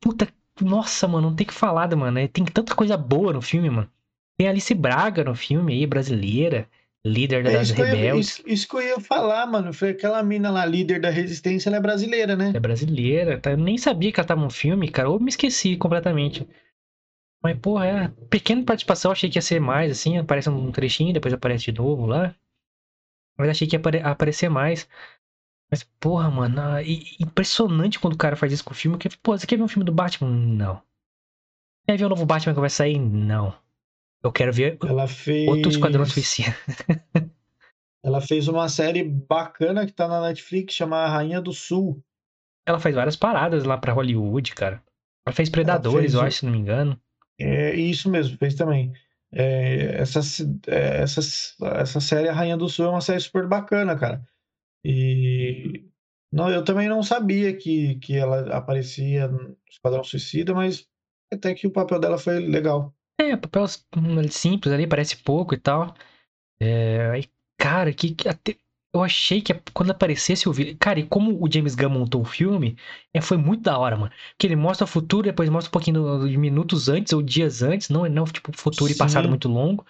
Puta. 0.00 0.28
Nossa, 0.60 1.08
mano, 1.08 1.30
não 1.30 1.36
tem 1.36 1.44
o 1.44 1.48
que 1.48 1.54
falar, 1.54 1.94
mano. 1.96 2.18
É, 2.18 2.28
Tem 2.28 2.44
tanta 2.44 2.74
coisa 2.74 2.96
boa 2.96 3.32
no 3.32 3.40
filme, 3.40 3.70
mano. 3.70 3.90
Tem 4.38 4.48
Alice 4.48 4.74
Braga 4.74 5.24
no 5.24 5.34
filme 5.34 5.72
aí, 5.74 5.86
brasileira. 5.86 6.68
Líder 7.04 7.46
É 7.46 7.52
das 7.52 7.70
eu 7.70 7.76
ia, 7.78 7.84
rebeldes. 7.86 8.28
isso, 8.30 8.42
isso 8.46 8.68
que 8.68 8.76
eu 8.76 8.82
ia 8.82 9.00
falar, 9.00 9.46
mano. 9.46 9.72
Foi 9.72 9.90
aquela 9.90 10.22
mina 10.22 10.50
lá, 10.50 10.66
líder 10.66 11.00
da 11.00 11.08
resistência, 11.08 11.70
ela 11.70 11.78
é 11.78 11.80
brasileira, 11.80 12.36
né? 12.36 12.52
É 12.54 12.60
brasileira, 12.60 13.40
tá? 13.40 13.52
Eu 13.52 13.56
nem 13.56 13.78
sabia 13.78 14.12
que 14.12 14.20
ela 14.20 14.26
tava 14.26 14.42
no 14.42 14.50
filme, 14.50 14.88
cara. 14.90 15.08
Ou 15.08 15.18
me 15.18 15.30
esqueci 15.30 15.76
completamente. 15.78 16.46
Mas, 17.42 17.58
porra, 17.58 17.86
é. 17.86 18.08
Pequena 18.28 18.62
participação, 18.64 19.12
achei 19.12 19.30
que 19.30 19.38
ia 19.38 19.42
ser 19.42 19.60
mais, 19.60 19.90
assim. 19.92 20.18
Aparece 20.18 20.50
um 20.50 20.70
trechinho, 20.70 21.14
depois 21.14 21.32
aparece 21.32 21.72
de 21.72 21.78
novo 21.80 22.04
lá. 22.04 22.34
Mas 23.38 23.48
achei 23.48 23.66
que 23.66 23.76
ia 23.76 23.80
apare- 23.80 24.02
aparecer 24.02 24.50
mais. 24.50 24.86
Mas, 25.70 25.84
porra, 26.00 26.28
mano, 26.30 26.60
ah, 26.60 26.82
impressionante 27.20 28.00
quando 28.00 28.14
o 28.14 28.18
cara 28.18 28.34
faz 28.34 28.52
isso 28.52 28.64
com 28.64 28.72
o 28.72 28.76
filme. 28.76 28.98
Que, 28.98 29.08
pô, 29.18 29.38
você 29.38 29.46
quer 29.46 29.56
ver 29.56 29.62
um 29.62 29.68
filme 29.68 29.84
do 29.84 29.92
Batman? 29.92 30.28
Não. 30.30 30.82
Quer 31.86 31.96
ver 31.96 32.04
o 32.06 32.08
novo 32.08 32.26
Batman 32.26 32.54
que 32.54 32.60
vai 32.60 32.70
sair? 32.70 32.98
Não. 32.98 33.54
Eu 34.22 34.32
quero 34.32 34.52
ver 34.52 34.78
Ela 34.84 35.06
fez. 35.06 35.48
outro 35.48 35.70
Esquadrão 35.70 36.04
Suicida. 36.04 36.54
Ela 38.02 38.20
fez 38.20 38.48
uma 38.48 38.68
série 38.68 39.04
bacana 39.04 39.86
que 39.86 39.92
tá 39.92 40.08
na 40.08 40.22
Netflix, 40.22 40.74
chama 40.74 41.06
Rainha 41.06 41.40
do 41.40 41.52
Sul. 41.52 42.02
Ela 42.66 42.78
faz 42.78 42.94
várias 42.94 43.16
paradas 43.16 43.64
lá 43.64 43.76
pra 43.76 43.92
Hollywood, 43.92 44.54
cara. 44.54 44.82
Ela 45.26 45.34
fez 45.34 45.48
Predadores, 45.48 46.12
fez 46.12 46.14
eu 46.14 46.20
acho, 46.22 46.38
se 46.38 46.46
não 46.46 46.52
me 46.52 46.58
engano. 46.58 47.00
É 47.38 47.74
isso 47.74 48.10
mesmo, 48.10 48.36
fez 48.38 48.54
também. 48.54 48.92
É, 49.32 50.00
essa, 50.00 50.20
é, 50.66 51.02
essa, 51.02 51.20
essa 51.76 52.00
série 52.00 52.28
A 52.28 52.32
Rainha 52.32 52.56
do 52.56 52.68
Sul 52.68 52.86
é 52.86 52.90
uma 52.90 53.00
série 53.00 53.20
super 53.20 53.46
bacana, 53.46 53.96
cara. 53.96 54.24
E 54.84 55.84
não, 56.32 56.50
eu 56.50 56.64
também 56.64 56.88
não 56.88 57.02
sabia 57.02 57.56
que, 57.56 57.96
que 57.96 58.16
ela 58.16 58.56
aparecia 58.56 59.28
no 59.28 59.56
Esquadrão 59.68 60.04
Suicida, 60.04 60.54
mas 60.54 60.86
até 61.32 61.54
que 61.54 61.66
o 61.66 61.72
papel 61.72 61.98
dela 61.98 62.18
foi 62.18 62.38
legal. 62.40 62.94
É, 63.20 63.36
papel 63.36 63.64
hum, 63.96 64.28
simples 64.30 64.72
ali, 64.72 64.86
parece 64.86 65.16
pouco 65.16 65.54
e 65.54 65.58
tal. 65.58 65.94
É, 66.60 67.10
aí, 67.10 67.24
cara, 67.58 67.92
que, 67.92 68.14
que 68.14 68.28
até- 68.28 68.56
eu 68.92 69.02
achei 69.02 69.40
que 69.40 69.54
quando 69.72 69.90
aparecesse 69.90 70.48
o 70.48 70.52
vídeo. 70.52 70.76
Cara, 70.78 70.98
e 71.00 71.06
como 71.06 71.42
o 71.42 71.50
James 71.52 71.74
Gunn 71.74 71.90
montou 71.90 72.22
o 72.22 72.24
filme, 72.24 72.76
é, 73.14 73.20
foi 73.20 73.36
muito 73.36 73.62
da 73.62 73.78
hora, 73.78 73.96
mano. 73.96 74.12
Que 74.38 74.46
ele 74.46 74.56
mostra 74.56 74.84
o 74.84 74.88
futuro, 74.88 75.24
depois 75.24 75.48
mostra 75.48 75.68
um 75.68 75.72
pouquinho 75.72 76.28
de 76.28 76.36
minutos 76.36 76.88
antes 76.88 77.12
ou 77.12 77.22
dias 77.22 77.62
antes, 77.62 77.88
não, 77.88 78.08
não 78.08 78.24
tipo, 78.24 78.50
futuro 78.56 78.90
e 78.92 78.96
passado 78.96 79.24
Sim. 79.24 79.28
muito 79.28 79.48
longo. 79.48 79.86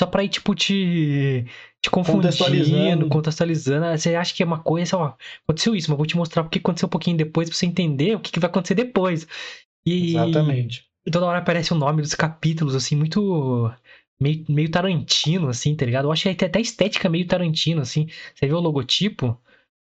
Só 0.00 0.06
pra 0.06 0.24
ir, 0.24 0.30
tipo, 0.30 0.54
te, 0.54 1.44
te 1.82 1.90
confundindo, 1.90 2.22
Contextualizando. 2.22 3.08
contextualizando. 3.10 3.84
Ah, 3.84 3.98
Você 3.98 4.14
acha 4.14 4.34
que 4.34 4.42
é 4.42 4.46
uma 4.46 4.60
coisa, 4.62 4.96
ó, 4.96 5.14
aconteceu 5.46 5.76
isso, 5.76 5.90
mas 5.90 5.98
vou 5.98 6.06
te 6.06 6.16
mostrar 6.16 6.42
o 6.42 6.48
que 6.48 6.58
aconteceu 6.58 6.86
um 6.86 6.90
pouquinho 6.90 7.18
depois 7.18 7.50
pra 7.50 7.58
você 7.58 7.66
entender 7.66 8.14
o 8.16 8.20
que, 8.20 8.32
que 8.32 8.40
vai 8.40 8.48
acontecer 8.48 8.74
depois. 8.74 9.26
E, 9.86 10.16
Exatamente. 10.16 10.86
e 11.06 11.10
toda 11.10 11.26
hora 11.26 11.38
aparece 11.38 11.72
o 11.72 11.76
nome 11.76 12.00
dos 12.02 12.14
capítulos, 12.14 12.74
assim, 12.74 12.96
muito. 12.96 13.70
Meio, 14.18 14.44
meio 14.48 14.70
Tarantino, 14.70 15.48
assim, 15.48 15.74
tá 15.76 15.84
ligado? 15.86 16.06
Eu 16.06 16.12
achei 16.12 16.32
até 16.32 16.46
até 16.46 16.58
a 16.58 16.62
estética 16.62 17.08
meio 17.10 17.26
Tarantino, 17.26 17.82
assim. 17.82 18.06
Você 18.34 18.46
vê 18.46 18.52
o 18.54 18.60
logotipo? 18.60 19.38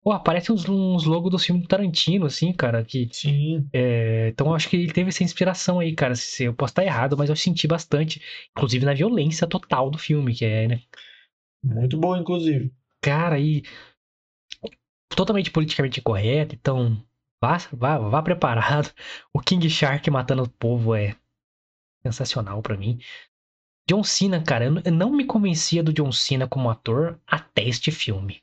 Pô, 0.02 0.12
aparece 0.12 0.50
uns, 0.50 0.66
uns 0.66 1.04
logos 1.04 1.30
do 1.30 1.38
filme 1.38 1.60
do 1.60 1.68
Tarantino, 1.68 2.24
assim, 2.24 2.52
cara, 2.52 2.82
que... 2.82 3.08
Sim. 3.12 3.68
É, 3.72 4.28
então 4.28 4.46
eu 4.46 4.54
acho 4.54 4.68
que 4.68 4.76
ele 4.76 4.92
teve 4.92 5.10
essa 5.10 5.22
inspiração 5.22 5.78
aí, 5.78 5.94
cara. 5.94 6.14
Se 6.14 6.44
eu 6.44 6.54
posso 6.54 6.72
estar 6.72 6.84
errado, 6.84 7.16
mas 7.18 7.28
eu 7.28 7.36
senti 7.36 7.66
bastante. 7.66 8.20
Inclusive 8.56 8.86
na 8.86 8.94
violência 8.94 9.46
total 9.46 9.90
do 9.90 9.98
filme, 9.98 10.34
que 10.34 10.44
é, 10.44 10.68
né? 10.68 10.82
Muito 11.62 11.98
bom, 11.98 12.16
inclusive. 12.16 12.72
Cara, 13.02 13.38
e 13.38 13.62
totalmente 15.14 15.50
politicamente 15.50 16.00
correto, 16.00 16.54
então 16.54 16.96
vá, 17.42 17.58
vá, 17.72 17.98
vá 17.98 18.22
preparado. 18.22 18.90
O 19.34 19.40
King 19.40 19.68
Shark 19.68 20.10
matando 20.10 20.42
o 20.42 20.48
povo 20.48 20.94
é 20.94 21.14
sensacional 22.02 22.62
pra 22.62 22.76
mim. 22.76 22.98
John 23.86 24.02
Cena, 24.02 24.42
cara, 24.42 24.66
eu 24.66 24.92
não 24.92 25.10
me 25.10 25.24
convencia 25.26 25.82
do 25.82 25.92
John 25.92 26.12
Cena 26.12 26.46
como 26.46 26.70
ator 26.70 27.20
até 27.26 27.68
este 27.68 27.90
filme. 27.90 28.42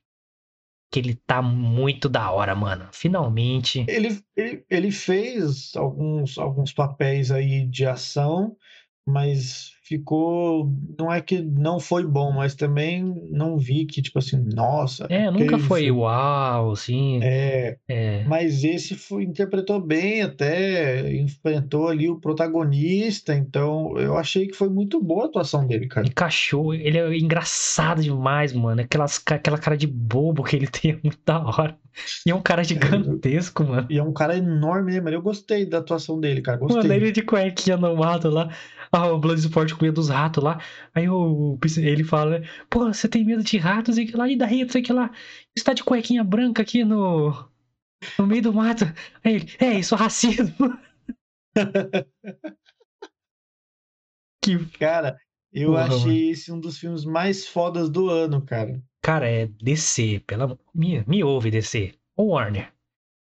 Que 0.90 1.00
ele 1.00 1.16
tá 1.16 1.42
muito 1.42 2.08
da 2.08 2.32
hora, 2.32 2.56
mano. 2.56 2.88
Finalmente. 2.92 3.86
Ele, 3.88 4.22
ele, 4.36 4.66
ele 4.70 4.92
fez 4.92 5.76
alguns, 5.76 6.38
alguns 6.38 6.72
papéis 6.72 7.30
aí 7.32 7.66
de 7.68 7.86
ação, 7.86 8.56
mas 9.08 9.72
ficou. 9.84 10.70
Não 11.00 11.12
é 11.12 11.22
que 11.22 11.42
não 11.42 11.80
foi 11.80 12.06
bom, 12.06 12.32
mas 12.34 12.54
também 12.56 13.04
não 13.32 13.58
vi 13.58 13.86
que, 13.86 14.02
tipo 14.02 14.20
assim, 14.20 14.38
nossa. 14.54 15.08
É, 15.10 15.32
nunca 15.32 15.58
foi 15.58 15.84
fez- 15.84 15.94
uau, 15.94 16.72
assim. 16.72 17.20
É, 17.24 17.78
É. 17.88 18.24
mas 18.26 18.66
esse 18.66 18.96
foi, 18.96 19.24
interpretou 19.24 19.80
bem, 19.80 20.22
até 20.24 21.10
enfrentou 21.16 21.88
ali 21.88 22.10
o 22.10 22.20
protagonista, 22.20 23.34
então 23.34 23.98
eu 23.98 24.18
achei 24.18 24.48
que 24.48 24.54
foi 24.58 24.68
muito 24.70 25.02
boa 25.02 25.24
a 25.24 25.28
atuação 25.28 25.66
dele, 25.66 25.88
cara. 25.88 26.06
Encaixou, 26.06 26.74
ele 26.74 26.98
é 26.98 27.18
engraçado 27.18 28.02
demais, 28.02 28.52
mano. 28.54 28.82
Aquelas, 28.82 29.22
aquela 29.26 29.58
cara 29.58 29.78
de 29.78 29.88
bobo 29.88 30.44
que 30.44 30.56
ele 30.56 30.68
tem 30.72 30.92
é 30.92 31.00
muito 31.02 31.20
da 31.26 31.40
hora. 31.40 31.78
E 32.26 32.30
é 32.32 32.36
um 32.36 32.42
cara 32.42 32.64
gigantesco, 32.64 33.64
mano. 33.64 33.88
E 33.90 33.98
é 33.98 34.04
um 34.04 34.14
cara 34.14 34.38
enorme, 34.38 34.92
né, 34.92 35.02
mano? 35.02 35.16
Eu 35.16 35.22
gostei 35.22 35.66
da 35.66 35.80
atuação 35.80 36.20
dele, 36.20 36.42
cara. 36.42 36.60
Mano, 36.60 36.74
Gostei. 36.76 36.96
ele 36.96 37.12
de 37.12 37.22
cuequinha 37.24 37.76
no 37.78 37.96
mato 37.96 38.30
lá. 38.30 38.50
Ah, 38.92 39.08
o 39.08 39.20
Bloodsport 39.20 39.74
com 39.74 39.84
medo 39.86 39.96
dos 39.96 40.10
ratos 40.10 40.44
lá. 40.44 40.62
Aí 40.94 41.10
o, 41.10 41.58
ele 41.78 42.04
fala, 42.04 42.40
né? 42.40 42.50
Pô, 42.70 42.86
você 42.86 43.08
tem 43.08 43.26
medo 43.26 43.44
de 43.44 43.58
ratos 43.58 43.98
e 43.98 44.06
que 44.06 44.16
lá, 44.16 44.28
e 44.30 44.36
daí, 44.36 44.68
sei 44.70 44.82
que 44.82 44.94
lá. 44.94 45.12
Você 45.56 45.64
tá 45.64 45.74
de 45.74 45.84
cuequinha 45.84 46.24
branca 46.24 46.62
aqui 46.62 46.84
no. 46.84 47.50
No 48.18 48.28
meio 48.28 48.44
do 48.44 48.54
mato. 48.54 48.86
Aí 49.24 49.36
ele, 49.36 49.56
é, 49.60 49.80
isso 49.80 49.96
é 49.96 49.98
racismo. 49.98 50.80
que. 54.44 54.66
Cara, 54.78 55.18
eu 55.52 55.72
Porra, 55.72 55.86
achei 55.86 56.30
esse 56.30 56.52
um 56.52 56.60
dos 56.60 56.78
filmes 56.78 57.04
mais 57.04 57.48
fodas 57.48 57.90
do 57.90 58.10
ano, 58.10 58.42
cara. 58.42 58.82
Cara, 59.02 59.28
é 59.28 59.48
DC, 59.48 60.22
pela. 60.28 60.58
Me, 60.74 61.04
me 61.08 61.24
ouve, 61.24 61.50
DC. 61.50 61.94
Ou 62.16 62.30
Warner. 62.30 62.72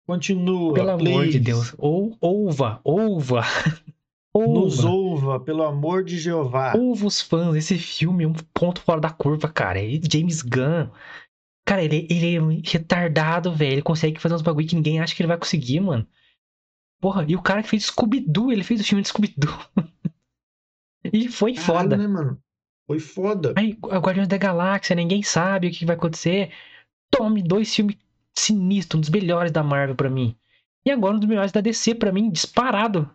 Continua, 0.06 0.74
Pelo 0.74 0.90
amor 0.90 1.26
de 1.26 1.32
please. 1.32 1.40
Deus. 1.40 1.74
Ou 1.78 2.16
ouva, 2.20 2.80
ouva. 2.84 3.42
Nos 4.34 4.82
Ouva. 4.82 5.38
pelo 5.38 5.62
amor 5.62 6.02
de 6.02 6.18
Jeová. 6.18 6.72
Ouva 6.74 7.06
os 7.06 7.20
fãs. 7.20 7.54
Esse 7.54 7.76
filme 7.76 8.24
é 8.24 8.26
um 8.26 8.32
ponto 8.32 8.80
fora 8.80 9.00
da 9.00 9.10
curva, 9.10 9.48
cara. 9.48 9.80
E 9.80 10.00
James 10.10 10.40
Gunn. 10.40 10.88
Cara, 11.66 11.82
ele, 11.82 12.06
ele 12.10 12.36
é 12.36 12.40
retardado, 12.64 13.52
velho. 13.54 13.72
Ele 13.72 13.82
consegue 13.82 14.20
fazer 14.20 14.34
uns 14.34 14.42
bagulho 14.42 14.66
que 14.66 14.74
ninguém 14.74 15.00
acha 15.00 15.14
que 15.14 15.22
ele 15.22 15.28
vai 15.28 15.36
conseguir, 15.36 15.80
mano. 15.80 16.06
Porra, 17.00 17.24
e 17.28 17.36
o 17.36 17.42
cara 17.42 17.62
que 17.62 17.68
fez 17.68 17.86
Scooby-Doo, 17.86 18.52
ele 18.52 18.64
fez 18.64 18.80
o 18.80 18.84
filme 18.84 19.02
de 19.02 19.08
Scooby-Doo. 19.08 19.58
e 21.12 21.28
foi 21.28 21.52
Caralho, 21.54 21.90
foda. 21.90 21.96
né, 21.96 22.06
mano? 22.06 22.42
Foi 22.86 22.98
foda. 22.98 23.54
Aí, 23.56 23.72
Guardiões 23.72 24.28
da 24.28 24.38
Galáxia, 24.38 24.96
ninguém 24.96 25.22
sabe 25.22 25.66
o 25.66 25.70
que 25.70 25.84
vai 25.84 25.96
acontecer. 25.96 26.52
Tome 27.10 27.42
dois 27.42 27.74
filmes 27.74 27.96
sinistros, 28.34 28.98
um 28.98 29.00
dos 29.00 29.10
melhores 29.10 29.52
da 29.52 29.62
Marvel 29.62 29.94
pra 29.94 30.08
mim. 30.08 30.36
E 30.84 30.90
agora 30.90 31.14
um 31.14 31.18
dos 31.18 31.28
melhores 31.28 31.52
da 31.52 31.60
DC 31.60 31.94
pra 31.94 32.12
mim, 32.12 32.30
disparado. 32.30 33.10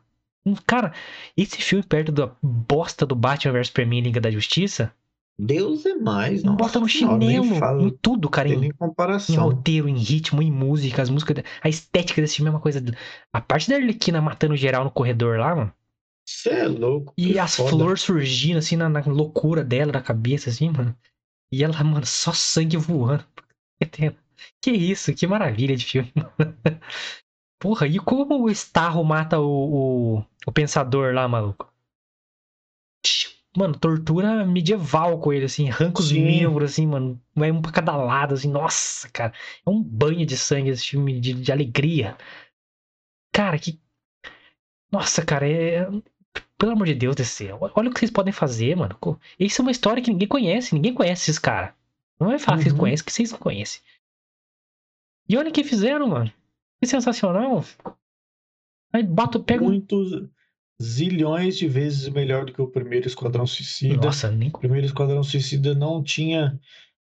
Cara, 0.66 0.94
esse 1.36 1.58
filme 1.58 1.84
perto 1.84 2.12
da 2.12 2.32
bosta 2.42 3.06
do 3.06 3.16
Batman 3.16 3.54
vs 3.54 3.68
Superman 3.68 4.02
Liga 4.02 4.22
da 4.22 4.32
Justiça, 4.32 4.94
Deus 5.40 5.86
é 5.86 5.94
mais, 5.94 6.42
não 6.42 6.56
bota 6.56 6.80
no 6.80 6.90
chinelo, 6.90 7.56
fala, 7.58 7.84
em 7.84 7.92
tudo, 8.02 8.28
cara. 8.28 8.50
Em, 8.50 8.58
nem 8.58 8.70
em 8.70 8.74
comparação. 8.74 9.36
roteiro, 9.36 9.88
em 9.88 9.96
ritmo, 9.96 10.42
em 10.42 10.52
música, 10.52 11.02
as 11.02 11.12
músicas. 11.12 11.44
A 11.62 11.70
estética 11.70 12.22
desse 12.22 12.38
filme 12.38 12.50
é 12.50 12.54
uma 12.54 12.60
coisa. 12.60 12.84
A 13.32 13.40
parte 13.40 13.70
da 13.70 13.76
Arlequina 13.76 14.20
matando 14.20 14.56
geral 14.56 14.84
no 14.84 14.90
corredor 14.90 15.38
lá, 15.38 15.56
mano. 15.56 15.74
Você 16.28 16.50
é 16.50 16.68
louco. 16.68 17.14
E 17.16 17.38
as 17.38 17.56
foda. 17.56 17.70
flores 17.70 18.02
surgindo, 18.02 18.58
assim, 18.58 18.76
na, 18.76 18.90
na 18.90 19.02
loucura 19.02 19.64
dela, 19.64 19.92
da 19.92 20.02
cabeça, 20.02 20.50
assim, 20.50 20.72
mano. 20.72 20.96
E 21.52 21.64
ela, 21.64 21.84
mano, 21.84 22.06
só 22.06 22.34
sangue 22.34 22.78
voando. 22.78 23.24
Que 24.62 24.70
isso, 24.72 25.14
que 25.16 25.26
maravilha 25.26 25.76
de 25.76 25.84
filme. 25.84 26.14
Porra, 27.60 27.88
e 27.88 27.98
como 27.98 28.44
o 28.44 28.50
Starro 28.52 29.04
mata 29.04 29.40
o, 29.40 30.18
o, 30.18 30.26
o 30.48 30.52
pensador 30.52 31.14
lá, 31.14 31.28
maluco? 31.28 31.72
Mano, 33.56 33.78
tortura 33.78 34.46
medieval 34.46 35.20
com 35.20 35.34
ele, 35.34 35.46
assim, 35.46 35.68
arranca 35.70 36.00
os 36.00 36.12
membros, 36.12 36.72
assim, 36.72 36.86
mano. 36.86 37.20
Vai 37.36 37.52
um 37.52 37.62
pra 37.62 37.72
cada 37.72 37.96
lado, 37.96 38.36
assim, 38.36 38.50
nossa, 38.52 39.10
cara. 39.10 39.34
É 39.66 39.70
um 39.70 39.82
banho 39.82 40.26
de 40.26 40.38
sangue 40.38 40.70
esse 40.70 40.86
filme, 40.86 41.20
de, 41.20 41.34
de 41.34 41.52
alegria. 41.52 42.16
Cara, 43.34 43.58
que. 43.58 43.80
Nossa, 44.92 45.26
cara, 45.26 45.48
é. 45.50 45.88
Pelo 46.58 46.72
amor 46.74 46.86
de 46.86 46.94
Deus, 46.94 47.16
DC. 47.16 47.52
Olha 47.52 47.90
o 47.90 47.94
que 47.94 48.00
vocês 48.00 48.12
podem 48.12 48.32
fazer, 48.32 48.76
mano. 48.76 48.98
Isso 49.40 49.62
é 49.62 49.64
uma 49.64 49.72
história 49.72 50.04
que 50.04 50.12
ninguém 50.12 50.28
conhece. 50.28 50.76
Ninguém 50.76 50.94
conhece 50.94 51.24
esses 51.24 51.40
caras. 51.40 51.74
Não 52.20 52.28
vai 52.28 52.40
falar 52.40 52.58
que 52.58 52.64
vocês 52.64 52.74
Uhum. 52.74 52.80
conhecem, 52.80 53.06
que 53.06 53.12
vocês 53.12 53.32
não 53.32 53.40
conhecem. 53.40 53.82
E 55.30 55.36
olha 55.38 55.50
o 55.50 55.54
que 55.54 55.64
fizeram, 55.64 56.08
mano. 56.08 56.32
Que 56.80 56.88
sensacional. 56.88 57.64
Aí 58.94 59.04
bota, 59.04 59.40
pega. 59.40 59.64
Muitos 59.64 60.30
zilhões 60.82 61.58
de 61.58 61.68
vezes 61.68 62.08
melhor 62.10 62.46
do 62.46 62.54
que 62.54 62.62
o 62.62 62.68
primeiro 62.68 63.08
Esquadrão 63.08 63.48
Suicida. 63.48 63.96
Nossa, 63.96 64.30
nem. 64.30 64.50
O 64.50 64.60
primeiro 64.60 64.86
Esquadrão 64.86 65.24
Suicida 65.24 65.74
não 65.74 66.04
tinha, 66.04 66.60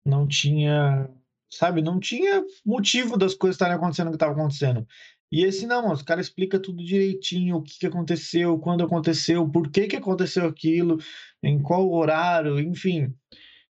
não 0.05 0.27
tinha, 0.27 1.09
sabe, 1.51 1.81
não 1.81 1.99
tinha 1.99 2.43
motivo 2.65 3.17
das 3.17 3.35
coisas 3.35 3.55
estarem 3.55 3.75
acontecendo 3.75 4.07
o 4.07 4.11
que 4.11 4.15
estava 4.15 4.33
acontecendo. 4.33 4.87
E 5.31 5.43
esse 5.43 5.67
não, 5.67 5.91
os 5.91 6.01
caras 6.01 6.25
explicam 6.25 6.59
tudo 6.59 6.83
direitinho, 6.83 7.57
o 7.57 7.61
que, 7.61 7.77
que 7.79 7.85
aconteceu, 7.85 8.57
quando 8.57 8.83
aconteceu, 8.83 9.47
por 9.47 9.69
que, 9.69 9.85
que 9.85 9.95
aconteceu 9.95 10.47
aquilo, 10.47 10.97
em 11.43 11.61
qual 11.61 11.91
horário, 11.91 12.59
enfim. 12.59 13.13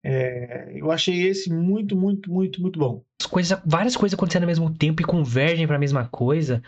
É, 0.02 0.72
eu 0.80 0.90
achei 0.90 1.28
esse 1.28 1.52
muito, 1.52 1.98
muito, 1.98 2.32
muito, 2.32 2.62
muito 2.62 2.80
bom. 2.80 3.04
as 3.22 3.28
coisas, 3.28 3.62
várias 3.66 3.98
coisas 3.98 4.18
acontecendo 4.18 4.44
ao 4.44 4.48
mesmo 4.48 4.74
tempo 4.74 5.02
e 5.02 5.06
convergem 5.06 5.68
para 5.68 5.76
a 5.76 5.80
mesma 5.80 6.08
coisa. 6.08 6.64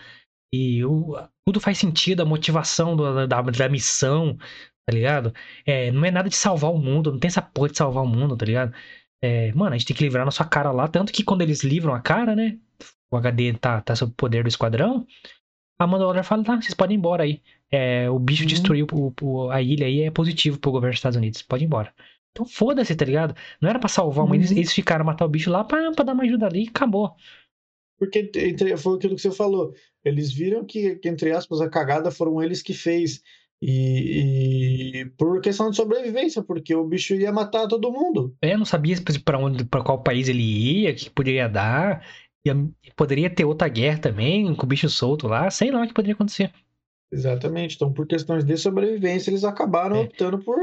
E 0.53 0.83
o- 0.85 1.15
tudo 1.45 1.59
faz 1.59 1.77
sentido, 1.77 2.21
a 2.21 2.25
motivação 2.25 2.95
do- 2.95 3.25
da, 3.27 3.41
da 3.41 3.69
missão, 3.69 4.37
tá 4.85 4.93
ligado? 4.93 5.33
É, 5.65 5.91
não 5.91 6.03
é 6.05 6.11
nada 6.11 6.29
de 6.29 6.35
salvar 6.35 6.71
o 6.71 6.77
mundo, 6.77 7.11
não 7.11 7.19
tem 7.19 7.27
essa 7.29 7.41
porra 7.41 7.69
de 7.69 7.77
salvar 7.77 8.03
o 8.03 8.07
mundo, 8.07 8.35
tá 8.37 8.45
ligado? 8.45 8.73
É, 9.23 9.51
mano, 9.53 9.73
a 9.75 9.77
gente 9.77 9.87
tem 9.87 9.95
que 9.95 10.03
livrar 10.03 10.25
nossa 10.25 10.43
cara 10.43 10.71
lá. 10.71 10.87
Tanto 10.87 11.13
que 11.13 11.23
quando 11.23 11.41
eles 11.41 11.63
livram 11.63 11.93
a 11.93 12.01
cara, 12.01 12.35
né? 12.35 12.57
O 13.11 13.17
HD 13.17 13.53
tá, 13.53 13.81
tá 13.81 13.95
sob 13.95 14.11
o 14.11 14.15
poder 14.15 14.43
do 14.43 14.49
esquadrão. 14.49 15.05
A 15.79 15.87
Mandalorian 15.87 16.23
fala, 16.23 16.43
tá, 16.43 16.55
vocês 16.61 16.73
podem 16.73 16.95
ir 16.95 16.99
embora 16.99 17.23
aí. 17.23 17.41
É, 17.71 18.09
o 18.09 18.19
bicho 18.19 18.43
Uhum. 18.43 18.47
destruiu 18.47 18.87
o- 18.91 19.13
o- 19.21 19.49
a 19.51 19.61
ilha 19.61 19.85
aí, 19.87 20.01
é 20.01 20.11
positivo 20.11 20.59
pro 20.59 20.71
governo 20.71 20.91
dos 20.91 20.99
Estados 20.99 21.17
Unidos. 21.17 21.41
Pode 21.41 21.63
ir 21.63 21.67
embora. 21.67 21.93
Então 22.31 22.45
foda-se, 22.45 22.95
tá 22.95 23.03
ligado? 23.05 23.35
Não 23.61 23.69
era 23.69 23.79
pra 23.79 23.89
salvar 23.89 24.23
o 24.25 24.27
mundo, 24.27 24.35
eles, 24.37 24.51
Uhum. 24.51 24.57
eles 24.57 24.71
ficaram 24.73 25.03
matar 25.05 25.25
o 25.25 25.29
bicho 25.29 25.49
lá 25.51 25.63
pra, 25.63 25.91
pra 25.91 26.03
dar 26.05 26.13
uma 26.13 26.23
ajuda 26.23 26.47
ali 26.47 26.65
e 26.65 26.69
acabou. 26.69 27.15
Porque 28.01 28.31
entre- 28.35 28.75
foi 28.77 28.95
aquilo 28.95 29.15
que 29.15 29.21
você 29.21 29.29
falou. 29.29 29.73
Eles 30.03 30.33
viram 30.33 30.65
que, 30.65 30.95
que, 30.95 31.07
entre 31.07 31.31
aspas, 31.31 31.61
a 31.61 31.69
cagada 31.69 32.09
foram 32.09 32.41
eles 32.41 32.63
que 32.63 32.73
fez. 32.73 33.21
E, 33.61 35.01
e 35.01 35.05
por 35.19 35.39
questão 35.39 35.69
de 35.69 35.75
sobrevivência, 35.75 36.41
porque 36.41 36.73
o 36.73 36.83
bicho 36.87 37.13
ia 37.13 37.31
matar 37.31 37.67
todo 37.67 37.91
mundo. 37.91 38.35
É, 38.41 38.57
não 38.57 38.65
sabia 38.65 38.95
pra 39.23 39.37
onde, 39.37 39.63
para 39.65 39.83
qual 39.83 40.01
país 40.01 40.27
ele 40.27 40.41
ia, 40.41 40.91
o 40.91 40.95
que 40.95 41.11
poderia 41.11 41.47
dar. 41.47 42.03
Ia- 42.43 42.55
poderia 42.95 43.29
ter 43.29 43.45
outra 43.45 43.67
guerra 43.69 43.99
também, 43.99 44.55
com 44.55 44.65
o 44.65 44.67
bicho 44.69 44.89
solto 44.89 45.27
lá, 45.27 45.47
sei 45.51 45.69
lá 45.69 45.83
o 45.83 45.87
que 45.87 45.93
poderia 45.93 46.15
acontecer. 46.15 46.51
Exatamente. 47.13 47.75
Então, 47.75 47.93
por 47.93 48.07
questões 48.07 48.43
de 48.43 48.57
sobrevivência, 48.57 49.29
eles 49.29 49.43
acabaram 49.43 49.97
É. 49.97 49.99
optando 50.05 50.39
por 50.39 50.57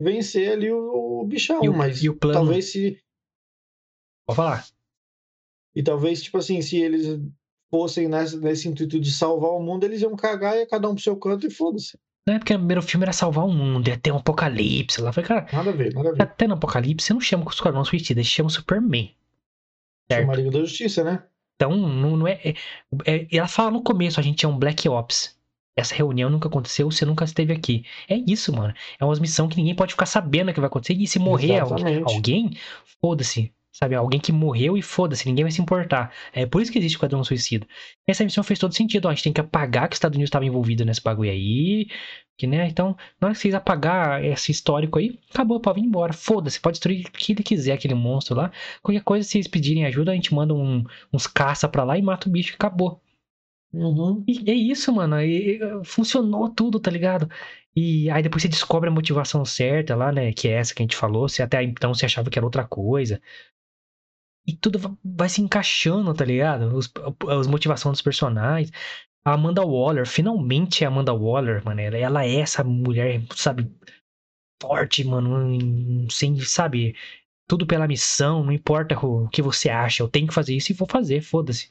vencer 0.00 0.50
ali 0.50 0.72
o, 0.72 1.20
o 1.20 1.24
bichão. 1.24 1.62
E 1.62 1.68
o- 1.68 1.72
mas 1.72 2.02
e 2.02 2.08
o 2.08 2.16
plano- 2.16 2.34
talvez 2.40 2.72
se. 2.72 2.98
Pode 4.26 4.36
falar. 4.36 4.64
E 5.74 5.82
talvez, 5.82 6.22
tipo 6.22 6.38
assim, 6.38 6.60
se 6.62 6.76
eles 6.76 7.20
fossem 7.70 8.08
nessa, 8.08 8.38
nesse 8.38 8.68
intuito 8.68 9.00
de 9.00 9.10
salvar 9.10 9.50
o 9.50 9.60
mundo, 9.62 9.84
eles 9.84 10.00
iam 10.02 10.14
cagar 10.14 10.56
e 10.56 10.60
ia 10.60 10.66
cada 10.66 10.88
um 10.88 10.94
pro 10.94 11.02
seu 11.02 11.16
canto 11.16 11.46
e 11.46 11.50
foda-se. 11.50 11.98
Não 12.26 12.34
é 12.34 12.38
porque 12.38 12.54
o 12.54 12.58
primeiro 12.58 12.80
filme 12.82 13.04
era 13.04 13.12
salvar 13.12 13.44
o 13.44 13.52
mundo, 13.52 13.88
ia 13.88 13.98
ter 13.98 14.10
um 14.12 14.16
apocalipse 14.16 15.00
lá. 15.00 15.12
Falei, 15.12 15.28
cara, 15.28 15.46
Nada 15.52 15.70
a 15.70 15.72
ver, 15.72 15.92
nada 15.92 16.08
a 16.10 16.12
ver. 16.12 16.22
até 16.22 16.46
no 16.46 16.54
apocalipse 16.54 17.06
você 17.06 17.12
não 17.12 17.20
chama 17.20 17.44
o 17.44 17.50
Esquadrão 17.50 17.84
Suicida, 17.84 18.22
você 18.22 18.28
chama 18.30 18.46
o 18.48 18.52
Superman. 18.52 19.14
É 20.08 20.14
certo. 20.14 20.24
uma 20.26 20.36
Liga 20.36 20.50
da 20.50 20.60
Justiça, 20.60 21.02
né? 21.04 21.22
Então, 21.56 21.76
não, 21.76 22.16
não 22.16 22.28
é, 22.28 22.40
é, 22.44 22.54
é- 23.06 23.28
Ela 23.30 23.46
fala 23.48 23.70
no 23.70 23.82
começo, 23.82 24.18
a 24.18 24.22
gente 24.22 24.44
é 24.44 24.48
um 24.48 24.58
Black 24.58 24.88
Ops. 24.88 25.38
Essa 25.76 25.94
reunião 25.94 26.30
nunca 26.30 26.46
aconteceu, 26.48 26.90
você 26.90 27.04
nunca 27.04 27.24
esteve 27.24 27.52
aqui. 27.52 27.84
É 28.08 28.16
isso, 28.16 28.52
mano. 28.52 28.72
É 28.98 29.04
uma 29.04 29.14
missão 29.16 29.48
que 29.48 29.56
ninguém 29.56 29.74
pode 29.74 29.92
ficar 29.92 30.06
sabendo 30.06 30.52
que 30.52 30.60
vai 30.60 30.68
acontecer. 30.68 30.94
E 30.94 31.06
se 31.06 31.18
morrer 31.18 31.56
Exatamente. 31.56 32.14
alguém, 32.14 32.50
foda-se. 33.00 33.52
Sabe? 33.74 33.96
Alguém 33.96 34.20
que 34.20 34.30
morreu 34.30 34.76
e 34.78 34.82
foda-se, 34.82 35.26
ninguém 35.26 35.44
vai 35.44 35.50
se 35.50 35.60
importar. 35.60 36.12
É 36.32 36.46
por 36.46 36.62
isso 36.62 36.70
que 36.70 36.78
existe 36.78 36.94
o 36.94 36.98
Esquadrão 36.98 37.24
Suicida. 37.24 37.66
Essa 38.06 38.22
missão 38.22 38.44
fez 38.44 38.58
todo 38.58 38.72
sentido. 38.72 39.06
Ó, 39.06 39.08
a 39.08 39.14
gente 39.14 39.24
tem 39.24 39.32
que 39.32 39.40
apagar 39.40 39.88
que 39.88 39.94
os 39.94 39.96
Estados 39.96 40.14
Unidos 40.14 40.28
estava 40.28 40.44
envolvido 40.44 40.84
nesse 40.84 41.02
bagulho 41.02 41.30
aí. 41.30 41.88
Que, 42.38 42.46
né? 42.46 42.68
Então, 42.68 42.96
na 43.20 43.28
hora 43.28 43.34
que 43.34 43.40
vocês 43.40 43.54
apagar 43.54 44.24
esse 44.24 44.52
histórico 44.52 44.98
aí, 44.98 45.18
acabou, 45.32 45.58
pode 45.60 45.80
vir 45.80 45.86
embora. 45.86 46.12
Foda-se, 46.12 46.60
pode 46.60 46.74
destruir 46.74 47.06
o 47.06 47.10
que 47.10 47.32
ele 47.32 47.42
quiser, 47.42 47.72
aquele 47.72 47.94
monstro 47.94 48.36
lá. 48.36 48.52
Qualquer 48.80 49.02
coisa, 49.02 49.26
se 49.28 49.38
eles 49.38 49.48
pedirem 49.48 49.84
ajuda, 49.86 50.12
a 50.12 50.14
gente 50.14 50.32
manda 50.32 50.54
um, 50.54 50.84
uns 51.12 51.26
caça 51.26 51.68
pra 51.68 51.82
lá 51.82 51.98
e 51.98 52.02
mata 52.02 52.28
o 52.28 52.32
bicho 52.32 52.52
e 52.52 52.54
acabou. 52.54 53.00
Uhum. 53.72 54.22
E 54.28 54.50
é 54.50 54.54
isso, 54.54 54.92
mano. 54.92 55.20
E, 55.20 55.56
e, 55.58 55.84
funcionou 55.84 56.48
tudo, 56.48 56.78
tá 56.78 56.90
ligado? 56.90 57.28
E 57.76 58.08
aí 58.10 58.22
depois 58.22 58.42
você 58.42 58.48
descobre 58.48 58.88
a 58.88 58.92
motivação 58.92 59.44
certa 59.44 59.96
lá, 59.96 60.12
né? 60.12 60.32
Que 60.32 60.48
é 60.48 60.52
essa 60.52 60.74
que 60.74 60.82
a 60.82 60.84
gente 60.84 60.96
falou. 60.96 61.28
Você 61.28 61.42
até 61.42 61.62
então 61.62 61.92
você 61.92 62.06
achava 62.06 62.30
que 62.30 62.38
era 62.38 62.46
outra 62.46 62.64
coisa. 62.64 63.20
E 64.46 64.54
tudo 64.54 64.98
vai 65.02 65.28
se 65.28 65.40
encaixando, 65.40 66.12
tá 66.12 66.24
ligado? 66.24 66.74
Os, 66.76 66.92
as 67.28 67.46
motivações 67.46 67.94
dos 67.94 68.02
personagens. 68.02 68.70
A 69.24 69.32
Amanda 69.32 69.62
Waller, 69.62 70.06
finalmente 70.06 70.84
é 70.84 70.86
a 70.86 70.90
Amanda 70.90 71.14
Waller, 71.14 71.64
mano. 71.64 71.80
Ela, 71.80 71.96
ela 71.96 72.24
é 72.26 72.40
essa 72.40 72.62
mulher, 72.62 73.22
sabe, 73.34 73.70
forte, 74.60 75.02
mano, 75.04 76.10
sem, 76.10 76.38
sabe, 76.40 76.94
tudo 77.46 77.66
pela 77.66 77.88
missão, 77.88 78.42
não 78.44 78.52
importa 78.52 78.98
o 78.98 79.28
que 79.28 79.42
você 79.42 79.68
acha, 79.68 80.02
eu 80.02 80.08
tenho 80.08 80.26
que 80.26 80.34
fazer 80.34 80.54
isso 80.54 80.72
e 80.72 80.74
vou 80.74 80.88
fazer, 80.88 81.20
foda-se. 81.20 81.70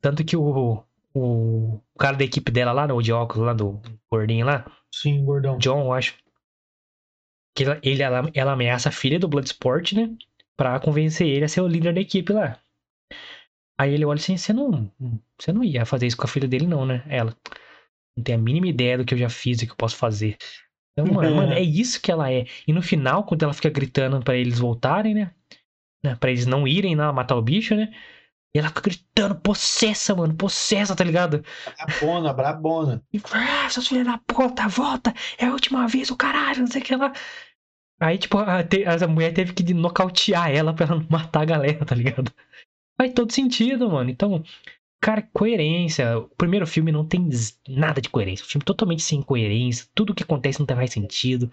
Tanto 0.00 0.24
que 0.24 0.36
o, 0.36 0.84
o, 1.14 1.74
o 1.84 1.98
cara 1.98 2.16
da 2.16 2.24
equipe 2.24 2.50
dela 2.50 2.72
lá, 2.72 2.92
o 2.92 3.02
de 3.02 3.12
óculos 3.12 3.46
lá, 3.46 3.52
do 3.52 3.80
gordinho 4.10 4.46
lá. 4.46 4.64
Sim, 4.92 5.24
gordão. 5.24 5.58
John, 5.58 5.84
eu 5.84 5.92
acho. 5.92 6.16
Que 7.54 7.64
ele, 7.82 8.02
ela, 8.02 8.30
ela 8.34 8.52
ameaça 8.52 8.88
a 8.88 8.92
filha 8.92 9.18
do 9.18 9.28
Bloodsport, 9.28 9.92
né? 9.92 10.16
Pra 10.56 10.78
convencer 10.80 11.26
ele 11.26 11.44
a 11.44 11.48
ser 11.48 11.60
o 11.60 11.68
líder 11.68 11.94
da 11.94 12.00
equipe 12.00 12.32
lá. 12.32 12.58
Aí 13.80 13.94
ele 13.94 14.04
olha 14.04 14.18
assim, 14.18 14.36
você 14.36 14.52
não, 14.52 14.92
você 15.38 15.52
não 15.52 15.64
ia 15.64 15.86
fazer 15.86 16.06
isso 16.06 16.16
com 16.16 16.24
a 16.24 16.28
filha 16.28 16.46
dele 16.46 16.66
não, 16.66 16.84
né? 16.84 17.02
Ela, 17.08 17.34
não 18.14 18.22
tem 18.22 18.34
a 18.34 18.38
mínima 18.38 18.68
ideia 18.68 18.98
do 18.98 19.04
que 19.06 19.14
eu 19.14 19.18
já 19.18 19.30
fiz 19.30 19.62
e 19.62 19.66
que 19.66 19.72
eu 19.72 19.76
posso 19.76 19.96
fazer. 19.96 20.36
Então, 20.92 21.14
mano, 21.14 21.34
mano, 21.34 21.52
é 21.54 21.60
isso 21.64 22.00
que 22.00 22.12
ela 22.12 22.30
é. 22.30 22.44
E 22.66 22.72
no 22.72 22.82
final, 22.82 23.24
quando 23.24 23.42
ela 23.42 23.54
fica 23.54 23.70
gritando 23.70 24.20
para 24.22 24.36
eles 24.36 24.58
voltarem, 24.58 25.14
né? 25.14 25.30
né 26.04 26.14
para 26.14 26.30
eles 26.30 26.44
não 26.44 26.68
irem 26.68 26.94
lá 26.94 27.12
matar 27.12 27.36
o 27.36 27.42
bicho, 27.42 27.74
né? 27.74 27.90
E 28.54 28.58
ela 28.58 28.68
fica 28.68 28.82
gritando, 28.82 29.36
possessa, 29.36 30.14
mano, 30.14 30.34
possessa, 30.34 30.96
tá 30.96 31.04
ligado? 31.04 31.44
Brabona, 31.78 32.32
brabona. 32.32 33.02
E, 33.12 33.20
ah, 33.32 33.70
seus 33.70 33.86
filhos 33.86 34.04
da 34.04 34.18
puta, 34.18 34.66
volta, 34.66 35.14
é 35.38 35.46
a 35.46 35.52
última 35.52 35.86
vez, 35.86 36.10
o 36.10 36.16
caralho, 36.16 36.60
não 36.60 36.66
sei 36.66 36.82
o 36.82 36.84
que 36.84 36.96
lá. 36.96 37.12
Aí, 38.00 38.16
tipo, 38.16 38.38
a, 38.38 38.60
a, 38.60 39.08
mulher 39.08 39.34
teve 39.34 39.52
que 39.52 39.74
nocautear 39.74 40.50
ela 40.50 40.72
pra 40.72 40.86
ela 40.86 40.96
não 40.96 41.06
matar 41.10 41.42
a 41.42 41.44
galera, 41.44 41.84
tá 41.84 41.94
ligado? 41.94 42.32
Faz 42.98 43.12
todo 43.12 43.32
sentido, 43.32 43.90
mano. 43.90 44.08
Então, 44.08 44.42
cara, 45.02 45.22
coerência. 45.34 46.18
O 46.18 46.28
primeiro 46.30 46.66
filme 46.66 46.90
não 46.90 47.06
tem 47.06 47.28
nada 47.68 48.00
de 48.00 48.08
coerência. 48.08 48.44
O 48.44 48.48
filme 48.48 48.64
totalmente 48.64 49.02
sem 49.02 49.20
coerência. 49.20 49.86
Tudo 49.94 50.14
que 50.14 50.22
acontece 50.22 50.58
não 50.58 50.66
tem 50.66 50.76
mais 50.76 50.90
sentido. 50.90 51.50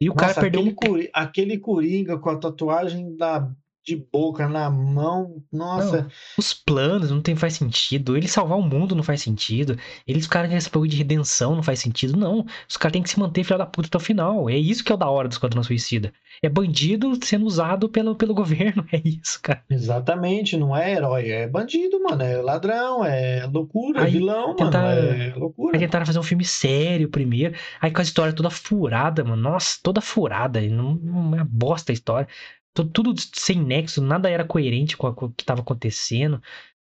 E 0.00 0.08
o 0.08 0.14
Nossa, 0.14 0.34
cara 0.34 0.40
perdeu 0.40 0.60
aquele, 0.68 1.06
um... 1.06 1.10
Aquele 1.12 1.58
Coringa 1.58 2.16
com 2.18 2.30
a 2.30 2.38
tatuagem 2.38 3.16
da 3.16 3.50
de 3.84 3.96
boca 3.96 4.48
na 4.48 4.70
mão. 4.70 5.42
Nossa. 5.52 6.02
Não, 6.02 6.08
os 6.38 6.54
planos 6.54 7.10
não 7.10 7.20
tem, 7.20 7.34
faz 7.34 7.54
sentido. 7.54 8.16
Ele 8.16 8.28
salvar 8.28 8.58
o 8.58 8.62
mundo 8.62 8.94
não 8.94 9.02
faz 9.02 9.22
sentido. 9.22 9.76
Eles 10.06 10.24
ficarem 10.24 10.50
nesse 10.50 10.70
bagulho 10.70 10.90
de 10.90 10.96
redenção 10.96 11.56
não 11.56 11.62
faz 11.62 11.80
sentido. 11.80 12.16
Não. 12.16 12.46
Os 12.68 12.76
caras 12.76 12.92
têm 12.92 13.02
que 13.02 13.10
se 13.10 13.18
manter 13.18 13.42
filha 13.42 13.58
da 13.58 13.66
puta 13.66 13.88
até 13.88 13.96
o 13.96 14.00
final. 14.00 14.48
É 14.48 14.56
isso 14.56 14.84
que 14.84 14.92
é 14.92 14.94
o 14.94 14.98
da 14.98 15.08
hora 15.08 15.28
do 15.28 15.32
Esquadrão 15.32 15.62
Suicida. 15.62 16.12
É 16.42 16.48
bandido 16.48 17.12
sendo 17.24 17.44
usado 17.44 17.88
pelo, 17.88 18.14
pelo 18.14 18.34
governo. 18.34 18.86
É 18.92 19.00
isso, 19.04 19.40
cara. 19.42 19.64
Exatamente. 19.68 20.56
Não 20.56 20.76
é 20.76 20.92
herói. 20.92 21.30
É 21.30 21.48
bandido, 21.48 22.00
mano. 22.02 22.22
É 22.22 22.40
ladrão. 22.40 23.04
É 23.04 23.46
loucura. 23.46 24.04
Aí, 24.04 24.12
vilão, 24.12 24.54
tentar, 24.54 24.82
mano. 24.82 25.08
É 25.08 25.34
loucura. 25.34 25.76
Aí 25.76 25.80
tentaram 25.80 26.06
fazer 26.06 26.18
um 26.18 26.24
filme 26.24 26.44
sério 26.44 27.08
primeiro. 27.08 27.54
Aí 27.80 27.90
com 27.90 28.00
a 28.00 28.04
história 28.04 28.32
toda 28.32 28.50
furada, 28.50 29.24
mano. 29.24 29.42
Nossa, 29.42 29.78
toda 29.82 30.00
furada. 30.00 30.60
Não, 30.60 30.94
não 30.94 31.40
é 31.40 31.44
bosta 31.44 31.90
a 31.90 31.94
história 31.94 32.28
tudo 32.74 33.14
sem 33.34 33.60
nexo, 33.60 34.00
nada 34.00 34.30
era 34.30 34.44
coerente 34.44 34.96
com, 34.96 35.08
o 35.08 35.30
que 35.30 35.42
estava 35.42 35.60
acontecendo. 35.60 36.42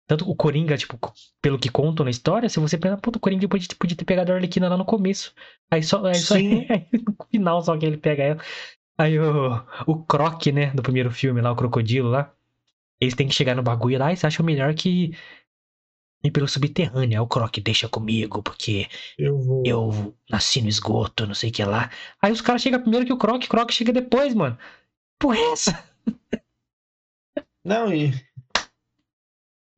Tanto 0.08 0.30
o 0.30 0.36
Coringa, 0.36 0.76
tipo, 0.76 1.00
pelo 1.42 1.60
que 1.60 1.70
contam 1.70 2.04
na 2.04 2.10
história, 2.10 2.50
se 2.50 2.60
você 2.60 2.78
pensar, 2.78 2.98
puta, 2.98 3.18
o 3.18 3.22
Coringa 3.22 3.48
podia, 3.48 3.68
podia 3.78 3.96
ter 3.96 4.06
pegado 4.06 4.32
a 4.32 4.36
Arlequina 4.36 4.68
lá 4.68 4.76
no 4.76 4.84
começo. 4.84 5.34
Aí 5.70 5.84
só, 5.84 6.04
aí 6.06 6.16
só 6.16 6.34
aí, 6.36 6.68
no 6.94 7.16
final 7.32 7.62
só 7.62 7.78
que 7.78 7.86
ele 7.86 7.98
pega 7.98 8.24
ela. 8.24 8.42
Aí 8.98 9.18
o, 9.20 9.64
o 9.86 10.04
Croc, 10.04 10.48
né, 10.48 10.72
do 10.72 10.82
primeiro 10.82 11.12
filme 11.12 11.42
lá, 11.42 11.52
o 11.52 11.56
Crocodilo 11.56 12.10
lá, 12.10 12.34
eles 13.00 13.14
têm 13.14 13.28
que 13.28 13.36
chegar 13.36 13.56
no 13.56 13.64
bagulho 13.64 14.00
lá 14.00 14.08
e 14.08 14.10
eles 14.10 14.26
acham 14.26 14.46
melhor 14.46 14.74
que 14.74 15.14
ir 16.24 16.32
pelo 16.32 16.48
subterrâneo. 16.48 17.20
Aí 17.20 17.24
o 17.24 17.28
Croc, 17.28 17.56
deixa 17.60 17.88
comigo, 17.88 18.42
porque 18.42 18.88
eu, 19.18 19.38
vou... 19.40 19.64
eu 19.64 20.16
nasci 20.30 20.62
no 20.62 20.68
esgoto, 20.68 21.28
não 21.28 21.36
sei 21.36 21.52
o 21.52 21.54
que 21.54 21.64
lá. 21.64 21.92
Aí 22.22 22.32
os 22.32 22.42
caras 22.42 22.64
chegam 22.64 22.82
primeiro 22.82 23.06
que 23.06 23.14
o 23.14 23.18
Croc, 23.18 23.44
o 23.44 23.48
Croc 23.48 23.72
chega 23.72 23.94
depois, 23.94 24.34
mano 24.34 24.58
porra 25.20 25.38
é 25.38 25.52
essa? 25.52 25.84
Não, 27.64 27.94
e 27.94 28.14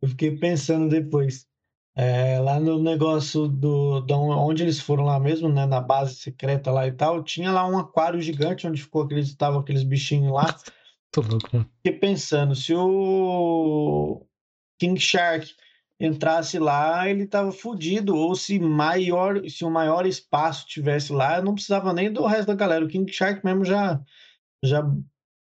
eu 0.02 0.10
fiquei 0.10 0.38
pensando 0.38 0.88
depois. 0.88 1.50
É, 1.94 2.40
lá 2.40 2.58
no 2.58 2.82
negócio 2.82 3.50
do, 3.50 4.00
do 4.00 4.16
onde 4.16 4.64
eles 4.64 4.80
foram 4.80 5.04
lá 5.04 5.20
mesmo, 5.20 5.50
né, 5.50 5.66
na 5.66 5.82
base 5.82 6.16
secreta 6.16 6.72
lá 6.72 6.88
e 6.88 6.92
tal, 6.94 7.22
tinha 7.22 7.52
lá 7.52 7.68
um 7.68 7.78
aquário 7.78 8.22
gigante 8.22 8.66
onde 8.66 8.82
ficou 8.82 9.04
aqueles 9.04 9.28
estavam 9.28 9.60
aqueles 9.60 9.84
bichinhos 9.84 10.32
lá. 10.32 10.56
Tô 11.12 11.20
louco, 11.20 11.50
mano. 11.52 11.70
Fiquei 11.84 12.00
pensando, 12.00 12.56
se 12.56 12.74
o 12.74 14.26
King 14.80 14.98
Shark 14.98 15.54
entrasse 16.00 16.58
lá, 16.58 17.10
ele 17.10 17.28
tava 17.28 17.52
fudido, 17.52 18.16
ou 18.16 18.34
se 18.36 18.58
maior, 18.58 19.48
se 19.50 19.66
o 19.66 19.70
maior 19.70 20.06
espaço 20.06 20.66
tivesse 20.66 21.12
lá, 21.12 21.42
não 21.42 21.54
precisava 21.54 21.92
nem 21.92 22.12
do 22.12 22.26
resto 22.26 22.48
da 22.48 22.56
galera. 22.56 22.86
O 22.86 22.88
King 22.88 23.12
Shark 23.12 23.44
mesmo 23.46 23.66
já 23.66 24.02
já 24.64 24.82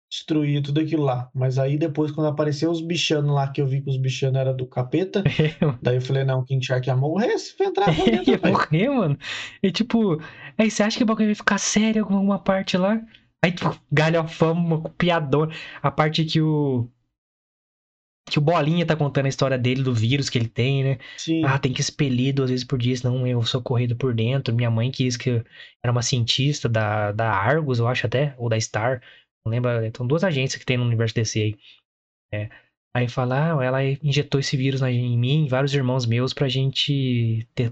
destruir 0.09 0.61
tudo 0.61 0.79
aquilo 0.81 1.03
lá. 1.03 1.29
Mas 1.33 1.59
aí 1.59 1.77
depois, 1.77 2.11
quando 2.11 2.27
apareceu 2.27 2.71
os 2.71 2.81
bichanos 2.81 3.33
lá, 3.33 3.47
que 3.47 3.61
eu 3.61 3.67
vi 3.67 3.81
que 3.81 3.89
os 3.89 3.97
bichanos 3.97 4.39
eram 4.39 4.55
do 4.55 4.65
capeta, 4.65 5.23
daí 5.81 5.95
eu 5.97 6.01
falei, 6.01 6.23
não, 6.23 6.43
King 6.43 6.65
Shark 6.65 6.87
ia 6.87 6.95
morrer 6.95 7.37
se 7.37 7.55
entrar 7.63 7.93
pra 7.93 8.05
dentro. 8.05 8.31
ia 8.31 8.39
morrer, 8.43 8.89
mano. 8.89 9.17
E 9.61 9.71
tipo, 9.71 10.19
aí 10.57 10.71
você 10.71 10.83
acha 10.83 10.97
que 10.97 11.03
o 11.03 11.07
bagulho 11.07 11.27
vai 11.27 11.35
ficar 11.35 11.57
sério 11.57 12.03
alguma 12.03 12.39
parte 12.39 12.77
lá? 12.77 12.99
Aí, 13.41 13.51
tipo, 13.51 13.79
galhofão, 13.91 14.83
piador. 14.97 15.53
A 15.81 15.89
parte 15.91 16.25
que 16.25 16.41
o. 16.41 16.89
Que 18.29 18.37
o 18.37 18.41
Bolinha 18.41 18.85
tá 18.85 18.95
contando 18.95 19.25
a 19.25 19.29
história 19.29 19.57
dele, 19.57 19.81
do 19.81 19.93
vírus 19.93 20.29
que 20.29 20.37
ele 20.37 20.47
tem, 20.47 20.83
né? 20.83 20.97
Sim. 21.17 21.43
Ah, 21.43 21.57
tem 21.57 21.73
que 21.73 21.81
expelir 21.81 22.33
duas 22.33 22.51
vezes 22.51 22.63
por 22.65 22.77
dia, 22.77 22.95
senão 22.95 23.25
eu 23.25 23.41
sou 23.43 23.59
corrido 23.61 23.95
por 23.95 24.13
dentro. 24.13 24.53
Minha 24.53 24.69
mãe 24.69 24.91
quis 24.91 25.17
que 25.17 25.29
eu 25.31 25.45
era 25.81 25.91
uma 25.91 26.03
cientista 26.03 26.69
da, 26.69 27.11
da 27.11 27.31
Argus, 27.31 27.79
eu 27.79 27.87
acho 27.87 28.05
até, 28.05 28.35
ou 28.37 28.47
da 28.47 28.59
Star. 28.59 29.01
Não 29.49 29.55
lembra? 29.55 29.87
Então, 29.87 30.05
duas 30.05 30.23
agências 30.23 30.59
que 30.59 30.65
tem 30.65 30.77
no 30.77 30.85
universo 30.85 31.15
DC 31.15 31.41
aí. 31.41 31.55
É. 32.31 32.49
Aí 32.95 33.07
fala, 33.07 33.59
ah, 33.59 33.63
ela 33.63 33.83
injetou 33.83 34.39
esse 34.39 34.57
vírus 34.57 34.81
em 34.81 35.17
mim, 35.17 35.45
e 35.45 35.49
vários 35.49 35.73
irmãos 35.73 36.05
meus, 36.05 36.33
pra 36.33 36.47
gente 36.47 37.47
ter, 37.53 37.71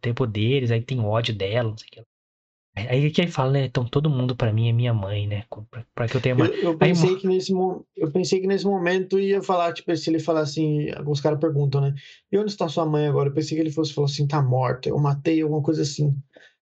ter 0.00 0.14
poderes, 0.14 0.70
aí 0.70 0.82
tem 0.82 1.00
ódio 1.00 1.34
dela, 1.34 1.70
não 1.70 1.78
sei 1.78 1.88
o 1.88 1.90
que. 1.90 2.10
Aí 2.76 3.10
que 3.10 3.20
ele 3.20 3.30
fala, 3.30 3.52
né? 3.52 3.64
Então 3.64 3.84
todo 3.84 4.08
mundo 4.08 4.36
para 4.36 4.52
mim 4.52 4.68
é 4.68 4.72
minha 4.72 4.94
mãe, 4.94 5.26
né? 5.26 5.44
Pra, 5.70 5.84
pra 5.94 6.08
que 6.08 6.16
eu 6.16 6.20
tenha 6.20 6.34
uma. 6.34 6.46
Eu, 6.46 6.62
eu 6.62 6.78
pensei, 6.78 7.10
aí, 7.10 7.16
que 7.16 7.26
nesse, 7.26 7.52
eu 7.52 8.12
pensei 8.12 8.40
que 8.40 8.46
nesse 8.46 8.64
momento 8.64 9.18
ia 9.18 9.42
falar, 9.42 9.72
tipo, 9.72 9.94
se 9.96 10.08
ele 10.08 10.20
falar 10.20 10.42
assim, 10.42 10.90
alguns 10.92 11.20
caras 11.20 11.40
perguntam, 11.40 11.80
né? 11.80 11.94
E 12.30 12.38
onde 12.38 12.50
está 12.50 12.68
sua 12.68 12.86
mãe 12.86 13.06
agora? 13.06 13.28
Eu 13.28 13.34
pensei 13.34 13.56
que 13.56 13.62
ele 13.62 13.72
fosse 13.72 13.92
falar 13.92 14.06
assim, 14.06 14.26
tá 14.26 14.40
morta, 14.40 14.88
eu 14.88 14.98
matei, 14.98 15.42
alguma 15.42 15.62
coisa 15.62 15.82
assim. 15.82 16.16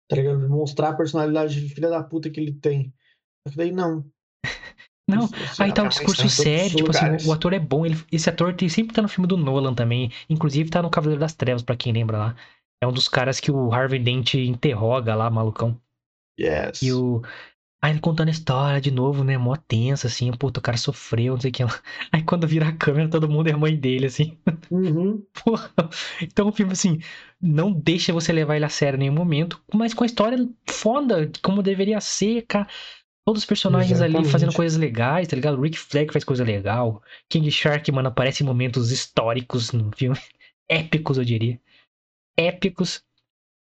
Tá 0.09 0.17
ligado? 0.17 0.49
Mostrar 0.49 0.91
a 0.91 0.97
personalidade 0.97 1.61
de 1.61 1.75
filha 1.75 1.89
da 1.89 2.03
puta 2.03 2.29
que 2.29 2.39
ele 2.39 2.53
tem. 2.53 2.93
Só 3.47 3.53
que 3.53 3.57
daí 3.57 3.73
não. 3.73 4.05
Não, 5.07 5.29
aí 5.59 5.71
tá 5.71 5.83
o 5.83 5.89
discurso 5.89 6.29
sério, 6.31 6.77
tipo 6.77 6.91
assim, 6.91 7.29
o 7.29 7.33
ator 7.33 7.53
é 7.53 7.59
bom, 7.59 7.85
ele, 7.85 7.99
esse 8.11 8.31
ator 8.31 8.55
tem, 8.55 8.71
sempre 8.71 8.95
tá 8.95 9.03
no 9.03 9.09
filme 9.09 9.29
do 9.29 9.37
Nolan 9.37 9.75
também, 9.75 10.11
inclusive 10.31 10.71
tá 10.71 10.81
no 10.81 10.89
Cavaleiro 10.89 11.21
das 11.21 11.35
Trevas, 11.35 11.63
para 11.63 11.77
quem 11.77 11.93
lembra 11.93 12.17
lá. 12.17 12.37
É 12.83 12.87
um 12.87 12.93
dos 12.93 13.07
caras 13.07 13.39
que 13.39 13.51
o 13.51 13.73
Harvey 13.73 13.99
Dent 13.99 14.35
interroga 14.35 15.15
lá, 15.15 15.31
malucão. 15.31 15.79
Yes. 16.41 16.83
E 16.83 16.93
o... 16.93 17.23
Aí 17.83 17.93
ele 17.93 18.01
contando 18.01 18.29
a 18.29 18.31
história 18.31 18.81
de 18.81 18.91
novo, 18.91 19.23
né, 19.23 19.37
mó 19.37 19.57
tensa, 19.57 20.07
assim, 20.07 20.33
puta, 20.33 20.59
o 20.59 20.63
cara 20.63 20.79
sofreu, 20.79 21.35
não 21.35 21.41
sei 21.41 21.51
o 21.51 21.53
que 21.53 21.65
lá. 21.65 21.81
Aí 22.11 22.23
quando 22.23 22.49
vira 22.49 22.69
a 22.69 22.73
câmera, 22.73 23.11
todo 23.11 23.29
mundo 23.29 23.49
é 23.49 23.55
mãe 23.55 23.77
dele, 23.77 24.07
assim. 24.07 24.39
Uhum. 24.71 25.23
Porra. 25.45 25.71
Então 26.23 26.49
o 26.49 26.53
filme, 26.53 26.73
assim, 26.73 26.99
não 27.39 27.71
deixa 27.71 28.11
você 28.11 28.33
levar 28.33 28.57
ele 28.57 28.65
a 28.65 28.71
sério 28.71 28.97
em 28.97 29.01
nenhum 29.01 29.13
momento, 29.13 29.63
mas 29.75 29.93
com 29.93 30.03
a 30.03 30.07
história 30.07 30.39
foda, 30.67 31.31
como 31.43 31.63
deveria 31.63 32.01
ser, 32.01 32.47
cara. 32.47 32.67
Todos 33.27 33.43
os 33.43 33.47
personagens 33.47 33.93
Exatamente. 33.93 34.19
ali 34.19 34.29
fazendo 34.31 34.53
coisas 34.53 34.79
legais, 34.79 35.27
tá 35.27 35.35
ligado? 35.35 35.61
Rick 35.61 35.79
Flag 35.79 36.13
faz 36.13 36.25
coisa 36.25 36.45
legal. 36.45 37.03
King 37.29 37.51
Shark, 37.51 37.91
mano, 37.91 38.09
aparece 38.09 38.43
em 38.43 38.47
momentos 38.47 38.93
históricos 38.93 39.73
no 39.73 39.91
filme. 39.97 40.19
Épicos, 40.69 41.17
eu 41.17 41.25
diria. 41.25 41.59
Épicos. 42.37 43.03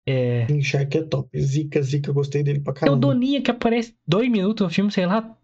É... 0.05 0.47
King 0.47 0.65
Shark 0.65 0.99
é 0.99 1.03
top. 1.03 1.41
Zica, 1.41 1.81
Zica, 1.81 2.13
gostei 2.13 2.43
dele 2.43 2.59
pra 2.59 2.73
caramba. 2.73 3.01
Tem 3.01 3.11
o 3.11 3.13
Doninha 3.13 3.41
que 3.41 3.51
aparece 3.51 3.95
dois 4.07 4.29
minutos 4.29 4.65
no 4.65 4.73
filme, 4.73 4.91
sei 4.91 5.07
lá. 5.07 5.37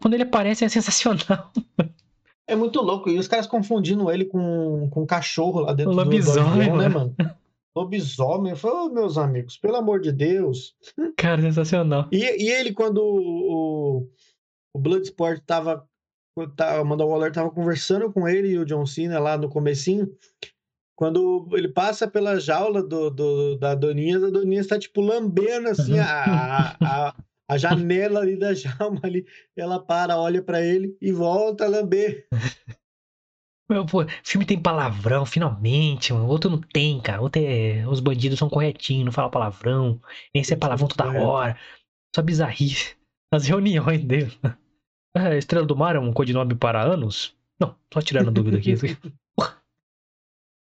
Quando 0.00 0.14
ele 0.14 0.22
aparece 0.22 0.64
é 0.64 0.68
sensacional. 0.68 1.52
É 2.46 2.56
muito 2.56 2.80
louco. 2.80 3.10
E 3.10 3.18
os 3.18 3.28
caras 3.28 3.46
confundindo 3.46 4.10
ele 4.10 4.24
com, 4.24 4.88
com 4.90 5.02
um 5.02 5.06
cachorro 5.06 5.60
lá 5.60 5.72
dentro 5.72 5.92
O 5.92 5.94
do, 5.94 6.02
do 6.02 6.04
lobisomem, 6.04 6.70
avião, 6.70 6.76
né, 6.76 6.88
mano. 6.88 7.14
Lobisomem. 7.78 8.50
Eu 8.50 8.56
falei, 8.56 8.76
ô, 8.76 8.88
meus 8.90 9.16
amigos, 9.16 9.56
pelo 9.56 9.76
amor 9.76 10.00
de 10.00 10.10
Deus. 10.10 10.74
Cara, 11.16 11.40
sensacional. 11.40 12.08
E, 12.10 12.18
e 12.18 12.50
ele, 12.50 12.72
quando 12.72 12.98
o, 12.98 14.08
o, 14.74 14.78
Bloodsport 14.78 15.40
tava. 15.46 15.86
tava 16.56 16.80
Amanda 16.80 17.04
Waller 17.04 17.32
tava 17.32 17.50
conversando 17.50 18.12
com 18.12 18.28
ele 18.28 18.48
e 18.48 18.58
o 18.58 18.64
John 18.64 18.84
Cena 18.84 19.18
lá 19.18 19.38
no 19.38 19.48
comecinho. 19.48 20.12
Quando 20.96 21.48
ele 21.52 21.68
passa 21.68 22.08
pela 22.08 22.40
jaula 22.40 22.82
do, 22.82 23.08
do, 23.08 23.56
da 23.56 23.76
Doninha, 23.76 24.16
a 24.16 24.30
Doninha 24.30 24.60
está, 24.60 24.76
tipo, 24.76 25.00
lambendo, 25.00 25.68
assim, 25.68 25.96
a, 25.96 26.76
a, 26.82 27.14
a 27.48 27.56
janela 27.56 28.20
ali 28.20 28.36
da 28.36 28.52
jaula 28.54 28.98
ali. 29.04 29.24
Ela 29.56 29.78
para, 29.78 30.18
olha 30.18 30.42
pra 30.42 30.60
ele 30.60 30.96
e 31.00 31.12
volta 31.12 31.66
a 31.66 31.68
lamber. 31.68 32.26
Meu, 33.68 33.84
pô, 33.84 34.06
filme 34.24 34.46
tem 34.46 34.60
palavrão, 34.60 35.26
finalmente, 35.26 36.12
mano. 36.12 36.26
Outro 36.26 36.48
não 36.48 36.58
tem, 36.58 37.00
cara. 37.00 37.20
Outro 37.20 37.42
é. 37.42 37.86
Os 37.86 38.00
bandidos 38.00 38.38
são 38.38 38.48
corretinhos, 38.48 39.04
não 39.04 39.12
falam 39.12 39.30
palavrão. 39.30 40.00
Esse 40.32 40.54
é 40.54 40.56
palavrão 40.56 40.88
toda 40.88 41.12
hora. 41.20 41.56
Só 42.14 42.22
bizarrice. 42.22 42.96
As 43.30 43.46
reuniões 43.46 44.02
dele. 44.04 44.32
Ah, 45.14 45.34
Estrela 45.36 45.66
do 45.66 45.76
Mar 45.76 45.96
é 45.96 45.98
um 45.98 46.12
codinome 46.12 46.54
para 46.54 46.82
anos? 46.82 47.36
Não, 47.60 47.76
só 47.92 48.00
tirando 48.00 48.30
dúvida 48.30 48.56
aqui. 48.56 48.74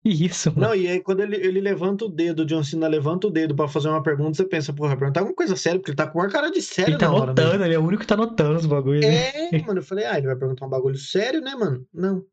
Que 0.05 0.11
isso, 0.11 0.51
mano? 0.51 0.67
Não, 0.67 0.75
e 0.75 0.89
aí 0.89 1.01
quando 1.01 1.21
ele, 1.21 1.37
ele 1.37 1.61
levanta 1.61 2.05
o 2.05 2.09
dedo, 2.09 2.41
o 2.41 2.45
John 2.45 2.65
Cena 2.65 2.89
levanta 2.89 3.29
o 3.29 3.31
dedo 3.31 3.55
pra 3.55 3.69
fazer 3.69 3.89
uma 3.89 4.03
pergunta, 4.03 4.35
você 4.35 4.45
pensa, 4.45 4.73
porra, 4.73 4.89
vai 4.89 4.99
perguntar 4.99 5.21
alguma 5.21 5.37
coisa 5.37 5.55
séria, 5.55 5.79
porque 5.79 5.93
ele 5.93 5.97
tá 5.97 6.09
com 6.09 6.19
uma 6.19 6.29
cara 6.29 6.51
de 6.51 6.61
sério 6.61 6.95
ele 6.95 6.99
tá 6.99 7.09
né? 7.09 7.19
notando, 7.21 7.65
ele 7.65 7.75
é 7.75 7.79
o 7.79 7.85
único 7.85 8.01
que 8.01 8.07
tá 8.09 8.17
notando 8.17 8.59
os 8.59 8.67
bagulhos, 8.67 9.07
né? 9.07 9.53
É, 9.53 9.63
mano, 9.63 9.79
eu 9.79 9.85
falei, 9.85 10.05
ah, 10.05 10.19
ele 10.19 10.27
vai 10.27 10.35
perguntar 10.35 10.67
um 10.67 10.71
bagulho 10.71 10.99
sério, 10.99 11.41
né, 11.41 11.55
mano? 11.55 11.87
Não. 11.95 12.27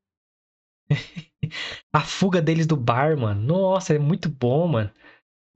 A 1.93 2.01
fuga 2.01 2.41
deles 2.41 2.67
do 2.67 2.75
bar, 2.75 3.17
mano. 3.17 3.41
Nossa, 3.41 3.93
é 3.93 3.99
muito 3.99 4.29
bom, 4.29 4.67
mano. 4.67 4.91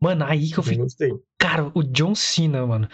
Mano, 0.02 0.26
aí 0.26 0.50
que 0.50 0.58
eu 0.58 0.64
fico. 0.64 0.84
gostei. 0.84 1.12
Cara, 1.38 1.72
o 1.74 1.84
John 1.84 2.16
Cena, 2.16 2.66
mano. 2.66 2.88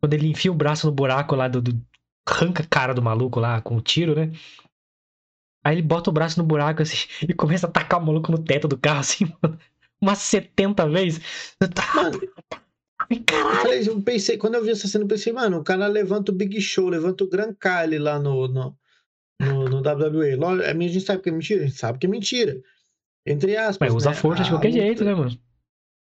Quando 0.00 0.14
ele 0.14 0.28
enfia 0.28 0.50
o 0.50 0.54
braço 0.54 0.86
no 0.86 0.92
buraco 0.92 1.34
lá 1.36 1.48
do. 1.48 1.60
do- 1.60 1.80
arranca 2.26 2.62
a 2.62 2.66
cara 2.66 2.94
do 2.94 3.02
maluco 3.02 3.40
lá 3.40 3.60
com 3.60 3.76
o 3.76 3.80
tiro, 3.80 4.14
né? 4.14 4.32
Aí 5.64 5.74
ele 5.74 5.82
bota 5.82 6.10
o 6.10 6.12
braço 6.12 6.38
no 6.38 6.46
buraco 6.46 6.82
assim 6.82 7.06
e 7.28 7.34
começa 7.34 7.66
a 7.66 7.70
tacar 7.70 8.00
o 8.00 8.06
maluco 8.06 8.32
no 8.32 8.42
teto 8.42 8.66
do 8.68 8.78
carro, 8.78 9.00
assim, 9.00 9.26
mano. 9.42 9.58
Umas 10.00 10.18
70 10.18 10.88
vezes. 10.88 11.54
Mano, 11.94 12.20
caralho. 13.26 13.74
eu 13.90 14.02
pensei, 14.02 14.38
quando 14.38 14.54
eu 14.54 14.64
vi 14.64 14.70
essa 14.70 14.88
cena, 14.88 15.04
eu 15.04 15.08
pensei, 15.08 15.32
mano, 15.32 15.58
o 15.58 15.64
cara 15.64 15.86
levanta 15.86 16.32
o 16.32 16.34
Big 16.34 16.58
Show, 16.60 16.88
levanta 16.88 17.24
o 17.24 17.28
Gran 17.28 17.52
Cali 17.52 17.98
lá 17.98 18.18
no, 18.18 18.48
no, 18.48 18.76
no, 19.40 19.68
no 19.68 19.78
WWE. 19.78 20.36
Lógico, 20.36 20.68
A 20.68 20.72
gente 20.72 21.00
sabe 21.00 21.22
que 21.22 21.28
é 21.28 21.32
mentira, 21.32 21.62
a 21.62 21.66
gente 21.66 21.78
sabe 21.78 21.98
que 21.98 22.06
é 22.06 22.10
mentira. 22.10 22.60
Entre 23.26 23.56
aspas. 23.56 23.88
Mas 23.88 23.94
usa 23.94 24.10
né? 24.10 24.16
força 24.16 24.42
de 24.42 24.48
A 24.48 24.52
qualquer 24.52 24.72
jeito, 24.72 25.04
né, 25.04 25.14
mano? 25.14 25.38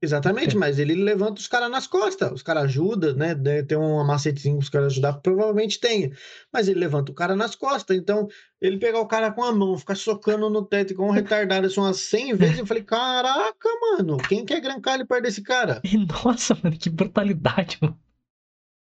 Exatamente, 0.04 0.56
mas 0.56 0.80
ele 0.80 0.96
levanta 0.96 1.40
os 1.40 1.46
caras 1.46 1.70
nas 1.70 1.86
costas. 1.86 2.32
Os 2.32 2.42
caras 2.42 2.64
ajudam, 2.64 3.14
né? 3.14 3.36
Deve 3.36 3.62
ter 3.62 3.76
um 3.76 4.04
macetezinho 4.04 4.56
para 4.56 4.64
os 4.64 4.68
caras 4.68 4.92
ajudar, 4.92 5.12
provavelmente 5.20 5.78
tenha. 5.78 6.10
Mas 6.52 6.66
ele 6.66 6.80
levanta 6.80 7.12
o 7.12 7.14
cara 7.14 7.36
nas 7.36 7.54
costas. 7.54 7.96
Então, 7.96 8.26
ele 8.60 8.78
pegar 8.78 8.98
o 8.98 9.06
cara 9.06 9.30
com 9.30 9.44
a 9.44 9.52
mão, 9.52 9.78
ficar 9.78 9.94
socando 9.94 10.50
no 10.50 10.64
teto 10.64 10.92
igual 10.92 11.08
um 11.08 11.12
retardado, 11.12 11.68
assim, 11.68 11.78
umas 11.78 12.00
100 12.00 12.34
vezes. 12.34 12.58
Eu 12.58 12.66
falei, 12.66 12.82
caraca, 12.82 13.68
mano, 13.80 14.16
quem 14.16 14.44
quer 14.44 14.60
grancar 14.60 14.94
ele 14.94 15.04
perto 15.04 15.22
desse 15.22 15.40
cara? 15.40 15.80
Nossa, 16.24 16.58
mano, 16.60 16.76
que 16.76 16.90
brutalidade, 16.90 17.78
mano. 17.80 17.96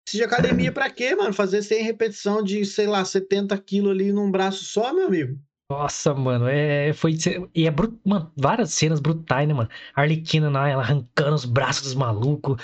Precisa 0.06 0.28
de 0.28 0.34
academia 0.34 0.72
pra 0.72 0.89
quê, 0.89 1.16
mano? 1.16 1.34
Fazer 1.34 1.64
100 1.64 1.84
repetição 1.84 2.43
de, 2.43 2.64
sei 2.64 2.86
lá, 2.86 3.03
70 3.03 3.58
quilos 3.58 3.91
ali 3.91 4.14
num 4.14 4.30
braço 4.30 4.64
só, 4.64 4.93
meu 4.93 5.08
amigo? 5.08 5.39
Nossa, 5.70 6.14
mano, 6.14 6.47
é, 6.47 6.93
foi. 6.93 7.18
E 7.56 7.66
é 7.66 7.72
brut, 7.72 7.99
mano, 8.06 8.32
várias 8.38 8.72
cenas 8.72 8.99
brutais, 8.99 9.47
né, 9.47 9.53
mano? 9.53 9.70
A 9.95 10.01
Arlequina 10.01 10.47
lá, 10.47 10.70
ela 10.70 10.84
arrancando 10.84 11.34
os 11.34 11.43
braços 11.43 11.82
dos 11.84 11.95
malucos, 11.95 12.62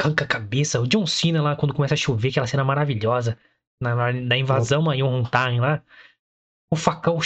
arranca 0.00 0.24
a 0.24 0.28
cabeça. 0.28 0.80
O 0.80 0.86
John 0.86 1.04
Cena 1.04 1.42
lá, 1.42 1.56
quando 1.56 1.74
começa 1.74 1.94
a 1.94 1.96
chover, 1.96 2.28
aquela 2.28 2.46
cena 2.46 2.62
maravilhosa. 2.62 3.36
Na, 3.82 3.96
na, 3.96 4.12
na 4.12 4.36
invasão 4.36 4.88
a 4.88 4.94
Yontan 4.94 5.60
lá. 5.60 5.82
O 6.70 6.76
facão. 6.76 7.18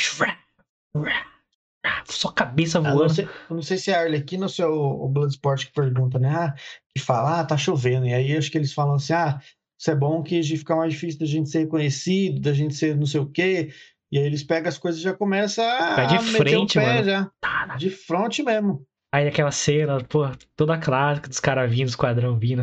Só 2.07 2.33
cabeça 2.33 2.79
Ah, 2.79 2.83
não, 2.83 2.97
voando. 2.97 3.15
sei, 3.15 3.25
eu 3.27 3.57
não 3.57 3.63
sei 3.63 3.77
se 3.77 3.91
é 3.91 3.97
a 3.97 4.01
Arlequina 4.01 4.47
ou 4.47 4.49
se 4.49 4.63
é 4.63 4.67
o, 4.67 5.05
o 5.05 5.09
Bloodsport 5.09 5.67
que 5.67 5.73
pergunta, 5.73 6.19
né? 6.19 6.29
Ah, 6.35 6.55
que 6.95 7.03
fala, 7.03 7.41
ah, 7.41 7.45
tá 7.45 7.57
chovendo. 7.57 8.07
E 8.07 8.15
aí 8.15 8.37
acho 8.37 8.51
que 8.51 8.59
eles 8.59 8.73
falam 8.73 8.95
assim, 8.95 9.13
ah, 9.13 9.41
isso 9.79 9.91
é 9.91 9.95
bom 9.95 10.23
que 10.23 10.43
fica 10.43 10.75
mais 10.75 10.93
difícil 10.93 11.21
da 11.21 11.27
gente 11.27 11.49
ser 11.49 11.61
reconhecido, 11.61 12.41
da 12.41 12.53
gente 12.53 12.75
ser 12.75 12.97
não 12.97 13.07
sei 13.07 13.21
o 13.21 13.31
quê. 13.31 13.73
E 14.11 14.19
aí 14.19 14.25
eles 14.25 14.43
pegam 14.43 14.69
as 14.69 14.79
coisas 14.79 15.01
e 15.01 15.05
já 15.05 15.15
começam 15.15 15.65
a 15.65 15.95
Vai 15.95 16.07
de 16.07 16.19
frente, 16.19 16.75
pé 16.79 16.95
mano. 16.95 17.05
já. 17.05 17.31
Tá, 17.41 17.77
De 17.77 17.91
frente 17.91 18.43
mesmo. 18.43 18.85
Aí 19.13 19.29
aquela 19.29 19.53
cena, 19.53 20.03
pô, 20.05 20.23
toda 20.57 20.79
clássica 20.79 21.29
dos 21.29 21.41
caras 21.41 21.71
vindo, 21.71 21.87
do 21.87 21.91
esquadrão 21.91 22.39
vindo. 22.39 22.63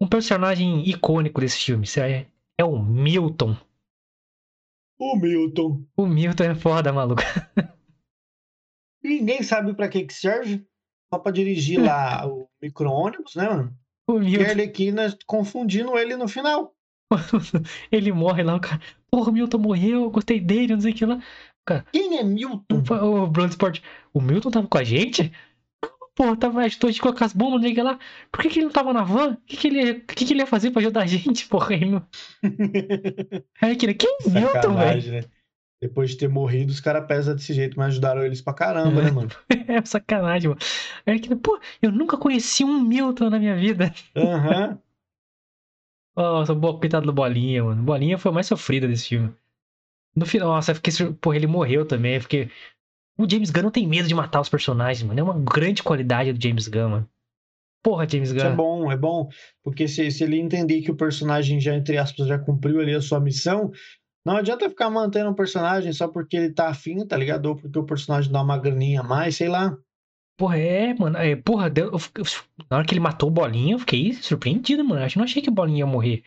Um 0.00 0.06
personagem 0.06 0.88
icônico 0.88 1.40
desse 1.40 1.58
filme 1.58 1.86
é, 1.98 2.26
é 2.58 2.64
o 2.64 2.78
Milton. 2.78 3.56
O 4.98 5.16
Milton. 5.16 5.84
O 5.96 6.06
Milton 6.06 6.44
é 6.44 6.54
foda, 6.54 6.92
maluco. 6.92 7.22
Ninguém 9.02 9.42
sabe 9.42 9.74
pra 9.74 9.88
que 9.88 10.04
que 10.04 10.14
serve. 10.14 10.66
Só 11.12 11.18
pra 11.18 11.32
dirigir 11.32 11.80
lá 11.80 12.26
o 12.28 12.48
micro-ônibus, 12.60 13.34
né, 13.36 13.48
mano? 13.48 13.78
O 14.08 14.22
E 14.22 14.36
a. 14.36 14.50
Arlequina 14.50 15.16
confundindo 15.26 15.96
ele 15.98 16.16
no 16.16 16.28
final. 16.28 16.74
Ele 17.92 18.12
morre 18.12 18.42
lá, 18.42 18.56
o 18.56 18.60
cara. 18.60 18.80
Porra, 19.10 19.30
o 19.30 19.32
Milton 19.32 19.58
morreu, 19.58 20.02
eu 20.04 20.10
gostei 20.10 20.40
dele, 20.40 20.74
não 20.74 20.80
sei 20.80 20.92
o 20.92 20.94
que 20.94 21.06
lá. 21.06 21.22
Quem 21.92 22.18
é 22.18 22.22
Milton? 22.24 22.82
O 23.02 23.26
Bloodsport. 23.26 23.80
O 24.12 24.20
Milton 24.20 24.50
tava 24.50 24.66
com 24.66 24.78
a 24.78 24.84
gente? 24.84 25.32
Porra, 26.16 26.36
tava 26.36 26.60
ajudou 26.62 26.88
a 26.88 26.90
gente 26.90 27.00
colocar 27.00 27.24
as 27.26 27.32
bombas, 27.32 27.54
não 27.54 27.62
sei 27.62 27.72
o 27.72 27.74
que 27.74 27.82
lá. 27.82 27.98
Por 28.30 28.42
que, 28.42 28.48
que 28.48 28.58
ele 28.58 28.66
não 28.66 28.72
tava 28.72 28.92
na 28.92 29.02
van? 29.02 29.32
O 29.32 29.36
que, 29.46 29.56
que, 29.56 29.68
ele, 29.68 29.82
ia- 29.82 29.92
o 29.96 30.00
que, 30.00 30.24
que 30.24 30.32
ele 30.32 30.40
ia 30.40 30.46
fazer 30.46 30.70
pra 30.70 30.80
ajudar 30.80 31.02
a 31.02 31.06
gente, 31.06 31.46
porra? 31.48 31.74
Ele 31.74 31.86
não... 31.90 32.06
Aí 33.60 33.76
que 33.76 33.94
quem 33.94 34.16
é 34.26 34.30
Milton, 34.30 34.74
velho? 34.76 35.12
Né? 35.12 35.24
Depois 35.80 36.10
de 36.10 36.16
ter 36.16 36.28
morrido, 36.28 36.72
os 36.72 36.80
caras 36.80 37.06
pesam 37.06 37.34
desse 37.36 37.52
jeito, 37.52 37.76
mas 37.78 37.88
ajudaram 37.88 38.24
eles 38.24 38.40
pra 38.40 38.54
caramba, 38.54 39.02
né, 39.02 39.10
mano? 39.10 39.28
É 39.68 39.84
sacanagem, 39.84 40.48
mano. 40.48 40.60
Aí 41.06 41.18
que, 41.20 41.34
pô, 41.36 41.58
eu 41.82 41.90
nunca 41.92 42.16
conheci 42.16 42.64
um 42.64 42.80
Milton 42.80 43.30
na 43.30 43.38
minha 43.38 43.56
vida. 43.56 43.92
Aham. 44.16 44.78
Nossa, 46.16 46.54
bo- 46.54 46.78
coitado 46.78 47.06
do 47.06 47.12
Bolinha, 47.12 47.64
mano. 47.64 47.82
Bolinha 47.82 48.18
foi 48.18 48.30
a 48.30 48.34
mais 48.34 48.46
sofrida 48.46 48.86
desse 48.86 49.08
filme. 49.08 49.32
No 50.16 50.26
final, 50.26 50.48
nossa, 50.48 50.72
eu 50.72 50.76
fiquei. 50.76 50.92
Porra, 51.20 51.36
ele 51.36 51.46
morreu 51.46 51.86
também. 51.86 52.20
Fiquei. 52.20 52.50
O 53.18 53.28
James 53.30 53.50
Gunn 53.50 53.64
não 53.64 53.70
tem 53.70 53.86
medo 53.86 54.08
de 54.08 54.14
matar 54.14 54.40
os 54.40 54.48
personagens, 54.48 55.02
mano. 55.06 55.20
É 55.20 55.22
uma 55.22 55.38
grande 55.38 55.82
qualidade 55.82 56.32
do 56.32 56.42
James 56.42 56.68
Gunn, 56.68 56.88
mano. 56.90 57.10
Porra, 57.82 58.08
James 58.08 58.30
Isso 58.30 58.46
é 58.46 58.50
Gunn. 58.50 58.56
bom, 58.56 58.92
é 58.92 58.96
bom, 58.96 59.28
porque 59.62 59.86
se, 59.86 60.10
se 60.10 60.24
ele 60.24 60.38
entender 60.40 60.80
que 60.82 60.90
o 60.90 60.96
personagem 60.96 61.60
já, 61.60 61.74
entre 61.74 61.98
aspas, 61.98 62.26
já 62.26 62.38
cumpriu 62.38 62.80
ali 62.80 62.94
a 62.94 63.00
sua 63.00 63.20
missão, 63.20 63.70
não 64.24 64.36
adianta 64.36 64.68
ficar 64.68 64.88
mantendo 64.90 65.30
o 65.30 65.34
personagem 65.34 65.92
só 65.92 66.08
porque 66.08 66.36
ele 66.36 66.52
tá 66.52 66.68
afim, 66.68 67.04
tá 67.06 67.16
ligado? 67.16 67.46
Ou 67.46 67.56
porque 67.56 67.78
o 67.78 67.84
personagem 67.84 68.30
dá 68.32 68.42
uma 68.42 68.58
graninha 68.58 69.00
a 69.00 69.04
mais, 69.04 69.36
sei 69.36 69.48
lá. 69.48 69.76
Porra, 70.36 70.58
é, 70.58 70.94
mano. 70.94 71.16
É, 71.16 71.36
porra, 71.36 71.70
deu- 71.70 71.92
eu 71.92 71.98
fiquei- 71.98 72.24
na 72.70 72.78
hora 72.78 72.86
que 72.86 72.92
ele 72.92 73.00
matou 73.00 73.28
o 73.28 73.32
Bolinha, 73.32 73.74
eu 73.74 73.78
fiquei 73.78 74.12
surpreendido, 74.14 74.84
mano. 74.84 75.02
Eu 75.04 75.10
não 75.16 75.24
achei 75.24 75.40
que 75.42 75.48
o 75.48 75.52
Bolinha 75.52 75.80
ia 75.80 75.86
morrer. 75.86 76.22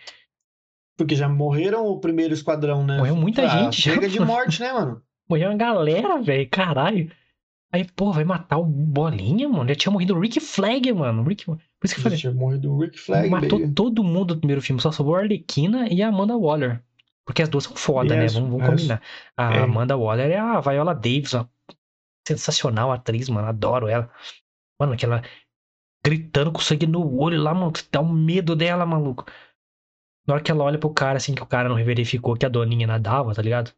Porque 0.98 1.16
já 1.16 1.28
morreram 1.30 1.86
o 1.88 2.00
primeiro 2.00 2.34
esquadrão, 2.34 2.86
né? 2.86 2.98
Morreu 2.98 3.16
muita 3.16 3.44
Ah, 3.44 3.48
gente 3.66 3.82
já, 3.82 3.94
Chega 3.94 4.08
de 4.10 4.20
mano. 4.20 4.32
morte, 4.32 4.60
né, 4.62 4.72
mano? 4.74 5.02
Morreu 5.30 5.50
uma 5.50 5.58
galera, 5.58 6.22
velho. 6.22 6.48
Caralho. 6.50 7.12
Aí, 7.72 7.86
pô, 7.96 8.14
vai 8.14 8.24
matar 8.24 8.58
o 8.58 8.64
Bolinha, 8.64 9.48
mano. 9.50 9.68
Já 9.70 9.76
tinha 9.76 9.92
morrido 9.92 10.16
o 10.16 10.20
Rick 10.20 10.40
Flag, 10.40 10.92
mano. 10.94 11.22
Rick... 11.24 11.46
Por 11.46 11.60
isso 11.84 11.94
que 11.96 12.00
eu 12.00 12.04
Já 12.04 12.04
falei. 12.04 12.18
tinha 12.18 12.34
morrido 12.34 12.72
o 12.74 12.80
Rick 12.80 12.98
Flag, 12.98 13.30
Matou 13.30 13.60
baby. 13.60 13.74
todo 13.74 14.04
mundo 14.04 14.34
do 14.34 14.38
primeiro 14.40 14.62
filme, 14.62 14.82
só 14.82 14.92
sobrou 14.92 15.16
a 15.18 15.20
Arlequina 15.20 15.88
e 15.92 16.02
a 16.02 16.08
Amanda 16.08 16.36
Waller. 16.38 16.82
Porque 17.28 17.42
as 17.44 17.50
duas 17.50 17.66
são 17.66 17.76
foda, 17.76 18.16
Yes, 18.16 18.34
né? 18.36 18.40
Vamos, 18.40 18.52
vamos 18.52 18.64
yes. 18.64 18.70
combinar. 18.82 19.02
A 19.36 19.54
É. 19.54 19.60
Amanda 19.64 19.98
Waller 19.98 20.32
é 20.32 20.38
a 20.38 20.62
Viola 20.62 20.96
Davis, 20.96 21.34
uma 21.34 21.50
sensacional 22.28 22.92
atriz, 22.92 23.28
mano. 23.30 23.48
Adoro 23.48 23.88
ela. 23.88 24.10
Mano, 24.80 24.94
aquela 24.94 25.22
gritando 26.06 26.52
com 26.54 26.60
sangue 26.60 26.88
no 26.88 27.20
olho 27.20 27.42
lá, 27.42 27.54
mano. 27.54 27.74
Dá 27.92 28.00
um 28.02 28.12
medo 28.12 28.56
dela, 28.56 28.86
maluco. 28.86 29.26
Na 30.26 30.36
hora 30.36 30.44
que 30.44 30.52
ela 30.52 30.64
olha 30.64 30.80
pro 30.80 30.94
cara, 30.94 31.18
assim, 31.18 31.36
que 31.36 31.44
o 31.44 31.46
cara 31.46 31.70
não 31.70 31.76
verificou 31.76 32.36
que 32.36 32.46
a 32.46 32.50
doninha 32.50 32.88
nadava, 32.88 33.34
tá 33.36 33.42
ligado? 33.42 33.74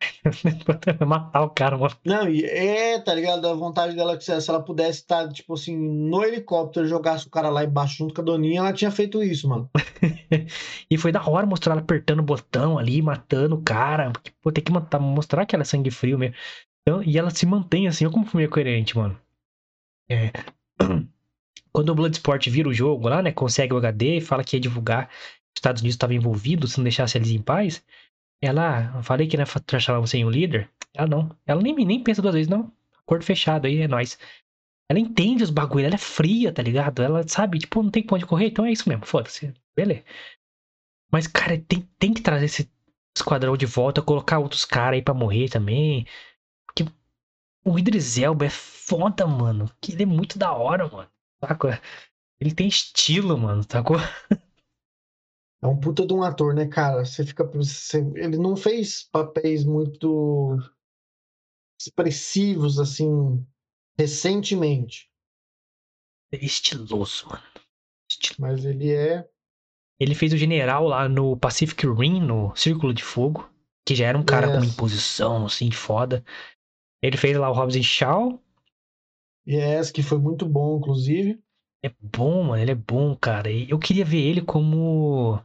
Matar 1.06 1.42
o 1.42 1.50
cara, 1.50 1.76
mano. 1.76 1.94
Não, 2.04 2.28
e 2.28 2.44
é, 2.44 3.00
tá 3.00 3.14
ligado? 3.14 3.46
A 3.48 3.54
vontade 3.54 3.96
dela 3.96 4.16
que 4.16 4.24
se 4.24 4.50
ela 4.50 4.62
pudesse 4.62 5.00
estar, 5.00 5.28
tipo 5.32 5.54
assim, 5.54 5.76
no 5.76 6.22
helicóptero, 6.24 6.86
jogasse 6.86 7.26
o 7.26 7.30
cara 7.30 7.48
lá 7.48 7.64
embaixo 7.64 7.96
junto 7.98 8.14
com 8.14 8.20
a 8.20 8.24
Doninha, 8.24 8.60
ela 8.60 8.72
tinha 8.72 8.90
feito 8.90 9.22
isso, 9.22 9.48
mano. 9.48 9.70
E 10.90 10.96
foi 10.96 11.10
da 11.10 11.26
hora 11.28 11.46
mostrar 11.46 11.72
ela 11.72 11.80
apertando 11.80 12.20
o 12.20 12.22
botão 12.22 12.78
ali, 12.78 13.00
matando 13.02 13.56
o 13.56 13.62
cara. 13.62 14.10
Porque, 14.12 14.32
pô, 14.42 14.52
tem 14.52 14.62
que 14.62 14.72
matar- 14.72 15.00
mostrar 15.00 15.46
que 15.46 15.54
ela 15.54 15.62
é 15.62 15.64
sangue 15.64 15.90
frio 15.90 16.18
mesmo. 16.18 16.36
Então, 16.82 17.02
e 17.02 17.18
ela 17.18 17.30
se 17.30 17.44
mantém 17.46 17.88
assim, 17.88 18.04
olha 18.04 18.12
como 18.14 18.26
foi 18.26 18.38
meio 18.40 18.50
coerente, 18.50 18.96
mano. 18.96 19.18
É. 20.08 20.30
Quando 21.72 21.90
o 21.90 21.94
Bloodsport 21.94 22.48
vira 22.48 22.68
o 22.68 22.74
jogo 22.74 23.08
lá, 23.08 23.22
né? 23.22 23.32
Consegue 23.32 23.74
o 23.74 23.76
HD 23.78 24.18
e 24.18 24.20
fala 24.20 24.44
que 24.44 24.56
ia 24.56 24.60
divulgar. 24.60 25.08
Os 25.08 25.58
Estados 25.58 25.82
Unidos 25.82 25.94
estavam 25.94 26.16
envolvidos, 26.16 26.72
se 26.72 26.78
não 26.78 26.84
deixasse 26.84 27.18
eles 27.18 27.30
em 27.30 27.40
paz. 27.40 27.82
Ela, 28.42 28.92
eu 28.96 29.02
falei 29.02 29.26
que 29.26 29.36
né, 29.36 29.44
transformar 29.66 30.00
você 30.00 30.24
um 30.24 30.30
líder. 30.30 30.70
Ela 30.94 31.06
não. 31.08 31.36
Ela 31.46 31.62
nem, 31.62 31.74
nem 31.74 32.02
pensa 32.02 32.22
duas 32.22 32.34
vezes, 32.34 32.48
não. 32.48 32.72
Acordo 32.98 33.24
fechado 33.24 33.66
aí, 33.66 33.80
é 33.80 33.88
nóis. 33.88 34.18
Ela 34.88 35.00
entende 35.00 35.42
os 35.42 35.50
bagulhos, 35.50 35.86
ela 35.86 35.96
é 35.96 35.98
fria, 35.98 36.52
tá 36.52 36.62
ligado? 36.62 37.02
Ela 37.02 37.26
sabe, 37.26 37.58
tipo, 37.58 37.82
não 37.82 37.90
tem 37.90 38.04
pra 38.04 38.16
onde 38.16 38.26
correr, 38.26 38.46
então 38.48 38.64
é 38.64 38.72
isso 38.72 38.88
mesmo, 38.88 39.04
foda-se. 39.04 39.52
Beleza. 39.74 40.04
Mas, 41.10 41.26
cara, 41.26 41.58
tem, 41.58 41.82
tem 41.98 42.12
que 42.14 42.22
trazer 42.22 42.46
esse 42.46 42.70
esquadrão 43.16 43.56
de 43.56 43.66
volta, 43.66 44.02
colocar 44.02 44.38
outros 44.38 44.64
caras 44.64 44.96
aí 44.96 45.02
pra 45.02 45.14
morrer 45.14 45.48
também. 45.48 46.06
Porque 46.66 46.84
o 47.64 47.78
Idris 47.78 48.18
Elba 48.18 48.46
é 48.46 48.50
foda, 48.50 49.26
mano. 49.26 49.70
Que 49.80 49.92
ele 49.92 50.04
é 50.04 50.06
muito 50.06 50.38
da 50.38 50.52
hora, 50.52 50.88
mano. 50.88 51.10
Saco? 51.40 51.68
Ele 52.40 52.54
tem 52.54 52.68
estilo, 52.68 53.36
mano, 53.38 53.64
sacou? 53.68 53.96
É 55.62 55.66
um 55.66 55.78
puta 55.78 56.06
de 56.06 56.12
um 56.12 56.22
ator, 56.22 56.54
né, 56.54 56.66
cara? 56.66 57.04
Você 57.04 57.24
fica. 57.24 57.44
Você, 57.44 57.98
ele 58.16 58.36
não 58.36 58.56
fez 58.56 59.04
papéis 59.10 59.64
muito 59.64 60.58
expressivos, 61.80 62.78
assim, 62.78 63.44
recentemente. 63.98 65.10
É 66.32 66.44
estiloso, 66.44 67.28
mano. 67.28 67.42
Estiloso. 68.10 68.40
Mas 68.40 68.64
ele 68.64 68.92
é. 68.92 69.28
Ele 69.98 70.14
fez 70.14 70.32
o 70.32 70.36
general 70.36 70.86
lá 70.86 71.08
no 71.08 71.36
Pacific 71.36 71.86
Rim, 71.86 72.20
no 72.20 72.54
Círculo 72.54 72.92
de 72.92 73.02
Fogo, 73.02 73.50
que 73.86 73.94
já 73.94 74.06
era 74.06 74.18
um 74.18 74.24
cara 74.24 74.46
yes. 74.46 74.56
com 74.56 74.62
uma 74.62 74.70
imposição, 74.70 75.46
assim, 75.46 75.70
foda. 75.70 76.22
Ele 77.02 77.16
fez 77.16 77.36
lá 77.36 77.50
o 77.50 77.54
Hobbs 77.54 77.76
e 77.76 77.82
Shaw. 77.82 78.42
Yes, 79.48 79.90
que 79.90 80.02
foi 80.02 80.18
muito 80.18 80.46
bom, 80.46 80.78
inclusive. 80.78 81.40
É 81.86 81.90
bom, 82.00 82.42
mano, 82.42 82.60
ele 82.60 82.72
é 82.72 82.74
bom, 82.74 83.14
cara. 83.14 83.48
E 83.48 83.70
eu 83.70 83.78
queria 83.78 84.04
ver 84.04 84.18
ele 84.18 84.42
como. 84.42 85.40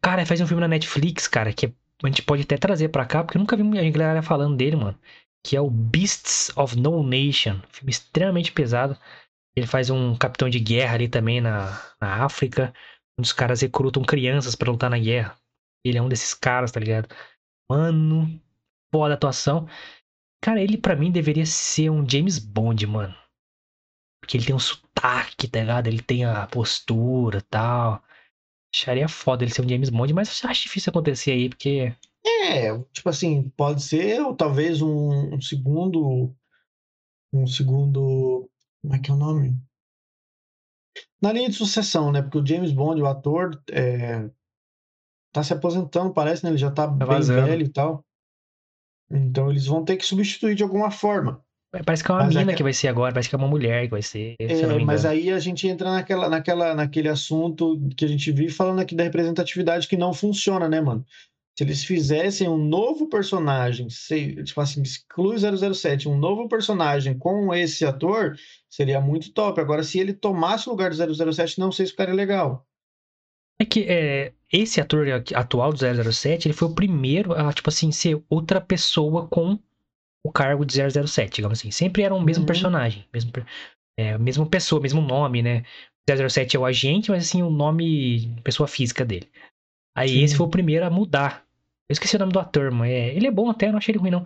Cara, 0.00 0.24
faz 0.24 0.40
um 0.40 0.46
filme 0.46 0.60
na 0.60 0.68
Netflix, 0.68 1.26
cara, 1.26 1.52
que 1.52 1.66
a 1.66 2.06
gente 2.06 2.22
pode 2.22 2.42
até 2.42 2.56
trazer 2.56 2.88
pra 2.90 3.04
cá, 3.04 3.24
porque 3.24 3.36
eu 3.36 3.40
nunca 3.40 3.56
vi 3.56 3.62
a 3.78 3.90
galera 3.90 4.22
falando 4.22 4.56
dele, 4.56 4.76
mano. 4.76 4.96
Que 5.44 5.56
é 5.56 5.60
o 5.60 5.68
Beasts 5.68 6.56
of 6.56 6.78
No 6.78 7.02
Nation. 7.02 7.60
Filme 7.68 7.90
extremamente 7.90 8.52
pesado. 8.52 8.96
Ele 9.56 9.66
faz 9.66 9.90
um 9.90 10.14
capitão 10.16 10.48
de 10.48 10.60
guerra 10.60 10.94
ali 10.94 11.08
também 11.08 11.40
na, 11.40 11.70
na 12.00 12.24
África. 12.24 12.72
Um 13.18 13.22
dos 13.22 13.32
caras 13.32 13.60
recrutam 13.60 14.04
crianças 14.04 14.54
para 14.54 14.70
lutar 14.70 14.88
na 14.88 14.98
guerra. 15.00 15.36
Ele 15.84 15.98
é 15.98 16.02
um 16.02 16.08
desses 16.08 16.32
caras, 16.32 16.70
tá 16.70 16.78
ligado? 16.78 17.08
Mano, 17.68 18.40
foda 18.92 19.14
atuação. 19.14 19.66
Cara, 20.40 20.62
ele 20.62 20.78
para 20.78 20.94
mim 20.94 21.10
deveria 21.10 21.44
ser 21.44 21.90
um 21.90 22.08
James 22.08 22.38
Bond, 22.38 22.86
mano. 22.86 23.14
Porque 24.30 24.36
ele 24.36 24.46
tem 24.46 24.54
um 24.54 24.60
sotaque, 24.60 25.48
tá 25.48 25.58
ligado? 25.58 25.88
Ele 25.88 26.00
tem 26.00 26.24
a 26.24 26.46
postura 26.46 27.38
e 27.38 27.42
tal. 27.42 28.00
Acharia 28.72 29.08
foda 29.08 29.42
ele 29.42 29.52
ser 29.52 29.60
um 29.60 29.68
James 29.68 29.90
Bond, 29.90 30.14
mas 30.14 30.44
acho 30.44 30.62
difícil 30.62 30.90
acontecer 30.90 31.32
aí, 31.32 31.48
porque. 31.48 31.92
É, 32.24 32.78
tipo 32.92 33.08
assim, 33.08 33.50
pode 33.56 33.82
ser, 33.82 34.20
ou 34.20 34.36
talvez 34.36 34.80
um, 34.80 35.34
um 35.34 35.40
segundo. 35.40 36.32
Um 37.32 37.44
segundo. 37.44 38.48
Como 38.80 38.94
é 38.94 39.00
que 39.00 39.10
é 39.10 39.14
o 39.14 39.16
nome? 39.16 39.60
Na 41.20 41.32
linha 41.32 41.48
de 41.48 41.56
sucessão, 41.56 42.12
né? 42.12 42.22
Porque 42.22 42.38
o 42.38 42.46
James 42.46 42.70
Bond, 42.70 43.02
o 43.02 43.06
ator, 43.06 43.60
é, 43.68 44.30
tá 45.32 45.42
se 45.42 45.52
aposentando, 45.52 46.14
parece, 46.14 46.44
né? 46.44 46.50
Ele 46.50 46.56
já 46.56 46.70
tá, 46.70 46.86
tá 46.86 46.92
bem 46.92 47.08
vazando. 47.08 47.48
velho 47.48 47.66
e 47.66 47.68
tal. 47.68 48.06
Então 49.10 49.50
eles 49.50 49.66
vão 49.66 49.84
ter 49.84 49.96
que 49.96 50.06
substituir 50.06 50.54
de 50.54 50.62
alguma 50.62 50.92
forma. 50.92 51.44
Parece 51.70 52.02
que 52.02 52.10
é 52.10 52.14
uma 52.14 52.24
mas 52.24 52.34
mina 52.34 52.52
é... 52.52 52.54
que 52.54 52.62
vai 52.64 52.72
ser 52.72 52.88
agora, 52.88 53.12
parece 53.12 53.28
que 53.28 53.34
é 53.34 53.38
uma 53.38 53.46
mulher 53.46 53.84
que 53.84 53.92
vai 53.92 54.02
ser. 54.02 54.34
É, 54.40 54.66
mas 54.84 55.04
aí 55.04 55.30
a 55.30 55.38
gente 55.38 55.68
entra 55.68 55.90
naquela, 55.90 56.28
naquela, 56.28 56.74
naquele 56.74 57.08
assunto 57.08 57.80
que 57.96 58.04
a 58.04 58.08
gente 58.08 58.32
vive 58.32 58.52
falando 58.52 58.80
aqui 58.80 58.94
da 58.94 59.04
representatividade 59.04 59.86
que 59.86 59.96
não 59.96 60.12
funciona, 60.12 60.68
né, 60.68 60.80
mano? 60.80 61.06
Se 61.56 61.62
eles 61.64 61.84
fizessem 61.84 62.48
um 62.48 62.56
novo 62.56 63.08
personagem, 63.08 63.88
se, 63.88 64.42
tipo 64.42 64.60
assim, 64.60 64.82
exclui 64.82 65.36
007, 65.38 66.08
um 66.08 66.18
novo 66.18 66.48
personagem 66.48 67.16
com 67.16 67.54
esse 67.54 67.84
ator, 67.84 68.36
seria 68.68 69.00
muito 69.00 69.32
top. 69.32 69.60
Agora, 69.60 69.84
se 69.84 69.98
ele 70.00 70.12
tomasse 70.12 70.68
o 70.68 70.72
lugar 70.72 70.90
do 70.90 71.32
007, 71.32 71.60
não 71.60 71.70
sei 71.70 71.86
se 71.86 71.92
ficaria 71.92 72.14
legal. 72.14 72.66
É 73.60 73.64
que 73.64 73.84
é, 73.88 74.32
esse 74.50 74.80
ator 74.80 75.06
atual 75.34 75.72
do 75.72 75.78
007, 76.12 76.48
ele 76.48 76.54
foi 76.54 76.68
o 76.68 76.74
primeiro 76.74 77.32
a, 77.34 77.52
tipo 77.52 77.68
assim, 77.68 77.92
ser 77.92 78.20
outra 78.28 78.60
pessoa 78.60 79.28
com 79.28 79.58
o 80.24 80.30
cargo 80.30 80.64
de 80.64 80.74
007, 80.74 81.36
digamos 81.36 81.58
assim. 81.58 81.70
Sempre 81.70 82.02
era 82.02 82.14
o 82.14 82.20
mesmo 82.20 82.42
uhum. 82.42 82.46
personagem, 82.46 83.06
mesmo, 83.12 83.32
é, 83.98 84.18
mesma 84.18 84.46
pessoa, 84.46 84.80
mesmo 84.80 85.00
nome, 85.00 85.42
né? 85.42 85.64
007 86.08 86.56
é 86.56 86.60
o 86.60 86.64
agente, 86.64 87.10
mas 87.10 87.26
assim, 87.26 87.42
o 87.42 87.50
nome, 87.50 88.34
pessoa 88.42 88.66
física 88.66 89.04
dele. 89.04 89.28
Aí 89.96 90.08
Sim. 90.08 90.22
esse 90.22 90.36
foi 90.36 90.46
o 90.46 90.50
primeiro 90.50 90.84
a 90.84 90.90
mudar. 90.90 91.44
Eu 91.88 91.92
esqueci 91.92 92.16
o 92.16 92.18
nome 92.18 92.32
do 92.32 92.38
ator, 92.38 92.70
mas 92.70 92.90
é, 92.90 93.14
ele 93.14 93.26
é 93.26 93.30
bom 93.30 93.50
até, 93.50 93.70
não 93.70 93.78
achei 93.78 93.92
ele 93.92 93.98
ruim 94.00 94.10
não. 94.10 94.24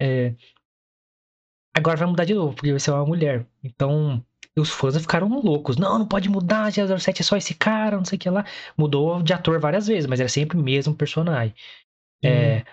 É, 0.00 0.34
agora 1.76 1.96
vai 1.96 2.08
mudar 2.08 2.24
de 2.24 2.34
novo, 2.34 2.54
porque 2.54 2.70
vai 2.70 2.80
ser 2.80 2.90
uma 2.90 3.06
mulher. 3.06 3.46
Então, 3.62 4.24
os 4.56 4.70
fãs 4.70 4.96
ficaram 4.96 5.28
loucos. 5.28 5.76
Não, 5.76 5.98
não 5.98 6.06
pode 6.06 6.28
mudar, 6.28 6.72
007 6.72 7.20
é 7.20 7.24
só 7.24 7.36
esse 7.36 7.54
cara, 7.54 7.96
não 7.96 8.04
sei 8.04 8.16
o 8.16 8.18
que 8.18 8.30
lá. 8.30 8.44
Mudou 8.76 9.22
de 9.22 9.32
ator 9.32 9.60
várias 9.60 9.86
vezes, 9.86 10.06
mas 10.06 10.20
era 10.20 10.28
sempre 10.28 10.58
o 10.58 10.62
mesmo 10.62 10.94
personagem. 10.94 11.54
É, 12.24 12.64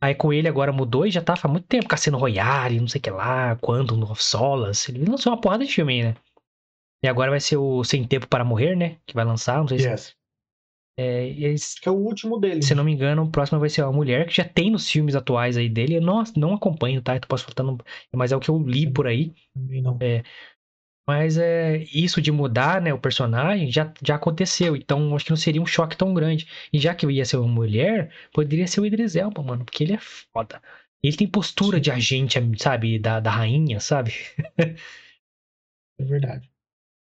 Aí 0.00 0.14
com 0.14 0.32
ele 0.32 0.46
agora 0.46 0.72
mudou 0.72 1.06
e 1.06 1.10
já 1.10 1.20
tá 1.20 1.34
há 1.42 1.48
muito 1.48 1.66
tempo. 1.66 1.88
Cassino 1.88 2.18
Royale, 2.18 2.80
não 2.80 2.86
sei 2.86 3.00
o 3.00 3.02
que 3.02 3.10
lá, 3.10 3.56
Quantum 3.56 4.02
of 4.02 4.22
Solas. 4.22 4.88
Ele 4.88 5.04
lançou 5.04 5.32
uma 5.32 5.40
porrada 5.40 5.64
de 5.64 5.72
filme 5.72 5.94
aí, 5.94 6.02
né? 6.04 6.14
E 7.02 7.08
agora 7.08 7.30
vai 7.30 7.40
ser 7.40 7.56
o 7.56 7.82
Sem 7.84 8.04
Tempo 8.04 8.26
para 8.28 8.44
Morrer, 8.44 8.76
né? 8.76 8.96
Que 9.06 9.14
vai 9.14 9.24
lançar, 9.24 9.58
não 9.58 9.68
sei 9.68 9.78
yes. 9.78 10.00
se. 10.00 10.18
É, 11.00 11.28
esse, 11.28 11.80
que 11.80 11.88
é 11.88 11.92
o 11.92 11.94
último 11.94 12.40
dele. 12.40 12.60
Se 12.60 12.74
não 12.74 12.82
me 12.82 12.92
engano, 12.92 13.22
o 13.22 13.30
próximo 13.30 13.60
vai 13.60 13.68
ser 13.68 13.82
uma 13.82 13.92
mulher 13.92 14.26
que 14.26 14.34
já 14.34 14.44
tem 14.44 14.68
nos 14.68 14.90
filmes 14.90 15.14
atuais 15.14 15.56
aí 15.56 15.68
dele. 15.68 15.96
Eu 15.96 16.02
não, 16.02 16.24
não 16.36 16.54
acompanho, 16.54 17.00
tá? 17.00 17.14
Eu 17.14 17.20
posso 17.20 17.44
faltar 17.44 17.64
no, 17.64 17.78
mas 18.12 18.32
é 18.32 18.36
o 18.36 18.40
que 18.40 18.48
eu 18.48 18.58
li 18.58 18.92
por 18.92 19.06
aí. 19.06 19.32
Também 19.54 19.80
não. 19.80 19.96
É, 20.00 20.24
mas 21.08 21.38
é, 21.38 21.78
isso 21.90 22.20
de 22.20 22.30
mudar 22.30 22.82
né, 22.82 22.92
o 22.92 22.98
personagem 22.98 23.72
já, 23.72 23.90
já 24.04 24.16
aconteceu. 24.16 24.76
Então 24.76 25.16
acho 25.16 25.24
que 25.24 25.30
não 25.30 25.38
seria 25.38 25.62
um 25.62 25.64
choque 25.64 25.96
tão 25.96 26.12
grande. 26.12 26.46
E 26.70 26.78
já 26.78 26.94
que 26.94 27.06
eu 27.06 27.10
ia 27.10 27.24
ser 27.24 27.38
uma 27.38 27.48
mulher, 27.48 28.12
poderia 28.30 28.66
ser 28.66 28.82
o 28.82 28.86
Idris 28.86 29.16
Elba, 29.16 29.42
mano. 29.42 29.64
Porque 29.64 29.84
ele 29.84 29.94
é 29.94 29.98
foda. 29.98 30.60
Ele 31.02 31.16
tem 31.16 31.26
postura 31.26 31.78
Sim. 31.78 31.82
de 31.82 31.90
agente, 31.90 32.38
sabe? 32.58 32.98
Da, 32.98 33.20
da 33.20 33.30
rainha, 33.30 33.80
sabe? 33.80 34.12
é 34.58 36.04
verdade. 36.04 36.50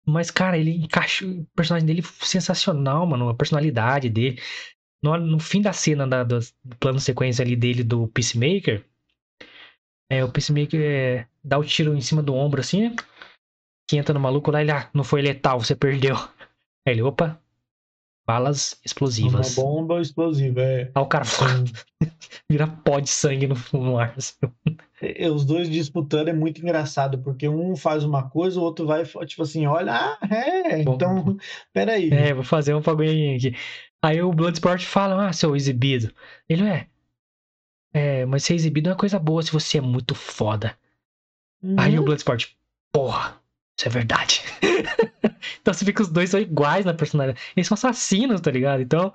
Mas, 0.04 0.32
cara, 0.32 0.58
ele 0.58 0.72
encaixa 0.72 1.24
o 1.24 1.44
personagem 1.54 1.86
dele 1.86 2.02
sensacional, 2.02 3.06
mano. 3.06 3.28
A 3.28 3.34
personalidade 3.36 4.10
dele. 4.10 4.40
No, 5.00 5.16
no 5.16 5.38
fim 5.38 5.62
da 5.62 5.72
cena 5.72 6.08
da, 6.08 6.24
do, 6.24 6.40
plano 6.80 6.98
sequência 6.98 7.44
ali 7.44 7.54
dele 7.54 7.84
do 7.84 8.08
Peacemaker, 8.08 8.84
é, 10.10 10.24
o 10.24 10.30
Peacemaker 10.30 10.80
é, 10.80 11.26
dá 11.44 11.56
o 11.56 11.64
tiro 11.64 11.94
em 11.94 12.00
cima 12.00 12.20
do 12.20 12.34
ombro 12.34 12.60
assim, 12.60 12.88
né? 12.88 12.96
Que 13.86 13.96
entra 13.96 14.14
no 14.14 14.20
maluco 14.20 14.50
lá, 14.50 14.60
ele, 14.60 14.70
ah, 14.70 14.88
não 14.94 15.04
foi 15.04 15.22
letal, 15.22 15.60
você 15.60 15.74
perdeu. 15.74 16.16
Aí 16.86 16.94
ele, 16.94 17.02
opa, 17.02 17.40
balas 18.26 18.80
explosivas. 18.84 19.56
Uma 19.56 19.64
bomba 19.64 20.00
explosiva, 20.00 20.60
é. 20.62 20.90
Aí 20.94 21.02
o 21.02 21.06
cara 21.06 21.24
vira 22.48 22.66
pó 22.66 23.00
de 23.00 23.10
sangue 23.10 23.46
no, 23.46 23.56
no 23.72 23.98
ar. 23.98 24.14
Assim. 24.16 24.36
É, 25.00 25.28
os 25.28 25.44
dois 25.44 25.68
disputando 25.68 26.28
é 26.28 26.32
muito 26.32 26.60
engraçado, 26.62 27.18
porque 27.18 27.48
um 27.48 27.74
faz 27.74 28.04
uma 28.04 28.28
coisa, 28.28 28.60
o 28.60 28.62
outro 28.62 28.86
vai, 28.86 29.04
tipo 29.04 29.42
assim, 29.42 29.66
olha, 29.66 29.92
ah, 29.92 30.18
é, 30.30 30.82
Bom, 30.82 30.94
então, 30.94 31.36
peraí. 31.72 32.10
É, 32.10 32.32
vou 32.32 32.44
fazer 32.44 32.74
um 32.74 32.80
bagulho 32.80 33.36
aqui. 33.36 33.54
Aí 34.00 34.22
o 34.22 34.32
Bloodsport 34.32 34.84
fala, 34.84 35.28
ah, 35.28 35.32
seu 35.32 35.54
exibido. 35.54 36.12
Ele, 36.48 36.64
é, 36.68 36.86
é, 37.92 38.26
mas 38.26 38.44
ser 38.44 38.54
exibido 38.54 38.88
é 38.88 38.92
uma 38.92 38.98
coisa 38.98 39.18
boa 39.18 39.42
se 39.42 39.52
você 39.52 39.78
é 39.78 39.80
muito 39.80 40.14
foda. 40.14 40.76
Uhum. 41.62 41.76
Aí 41.78 41.98
o 41.98 42.04
Bloodsport, 42.04 42.48
porra, 42.90 43.41
isso 43.82 43.88
é 43.88 43.90
verdade. 43.90 44.42
então 45.60 45.74
você 45.74 45.84
vê 45.84 45.92
que 45.92 46.02
os 46.02 46.08
dois 46.08 46.30
são 46.30 46.40
iguais 46.40 46.84
na 46.84 46.94
personalidade. 46.94 47.40
Eles 47.56 47.66
são 47.66 47.74
assassinos, 47.74 48.40
tá 48.40 48.50
ligado? 48.50 48.80
Então, 48.80 49.12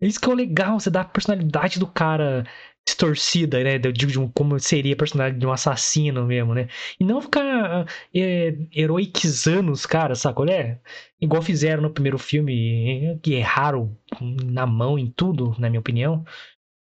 isso 0.00 0.20
que 0.20 0.28
é 0.28 0.32
o 0.32 0.36
legal, 0.36 0.78
você 0.78 0.90
dá 0.90 1.00
a 1.00 1.04
personalidade 1.04 1.78
do 1.78 1.86
cara 1.86 2.44
distorcida, 2.86 3.62
né? 3.62 3.76
Eu 3.82 3.92
digo 3.92 4.12
de 4.12 4.18
um, 4.18 4.28
como 4.28 4.58
seria 4.60 4.92
a 4.94 4.96
personalidade 4.96 5.40
de 5.40 5.46
um 5.46 5.52
assassino 5.52 6.26
mesmo, 6.26 6.52
né? 6.54 6.68
E 7.00 7.04
não 7.04 7.22
ficar 7.22 7.86
é, 8.14 8.54
heroicizando 8.74 9.72
os 9.72 9.86
caras, 9.86 10.20
saca? 10.20 10.42
É? 10.50 10.78
Igual 11.20 11.40
fizeram 11.42 11.82
no 11.82 11.90
primeiro 11.90 12.18
filme, 12.18 13.18
que 13.22 13.34
erraram 13.34 13.96
na 14.20 14.66
mão 14.66 14.98
em 14.98 15.10
tudo, 15.10 15.54
na 15.58 15.70
minha 15.70 15.80
opinião. 15.80 16.24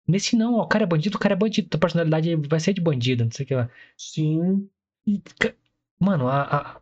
Nesse 0.07 0.35
não, 0.35 0.55
ó, 0.55 0.63
o 0.63 0.67
cara 0.67 0.85
é 0.85 0.87
bandido, 0.87 1.17
o 1.17 1.19
cara 1.19 1.33
é 1.35 1.37
bandido, 1.37 1.69
a 1.75 1.79
personalidade 1.79 2.35
vai 2.35 2.59
ser 2.59 2.73
de 2.73 2.81
bandido, 2.81 3.25
não 3.25 3.31
sei 3.31 3.45
o 3.45 3.47
que 3.47 3.55
lá. 3.55 3.69
Sim. 3.97 4.69
E, 5.05 5.21
mano, 5.99 6.27
a, 6.27 6.41
a 6.77 6.81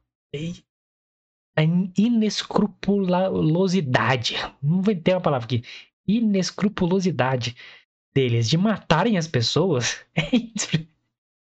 inescrupulosidade, 1.97 4.36
não 4.61 4.82
vou 4.82 4.95
ter 4.95 5.13
uma 5.13 5.21
palavra 5.21 5.45
aqui, 5.45 5.63
inescrupulosidade 6.07 7.55
deles 8.13 8.49
de 8.49 8.57
matarem 8.57 9.17
as 9.17 9.27
pessoas 9.27 10.05
é, 10.15 10.21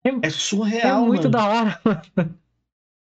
é, 0.05 0.11
é 0.23 0.31
surreal. 0.31 1.05
É 1.05 1.07
muito 1.07 1.25
mano. 1.25 1.31
da 1.31 1.49
hora. 1.49 1.81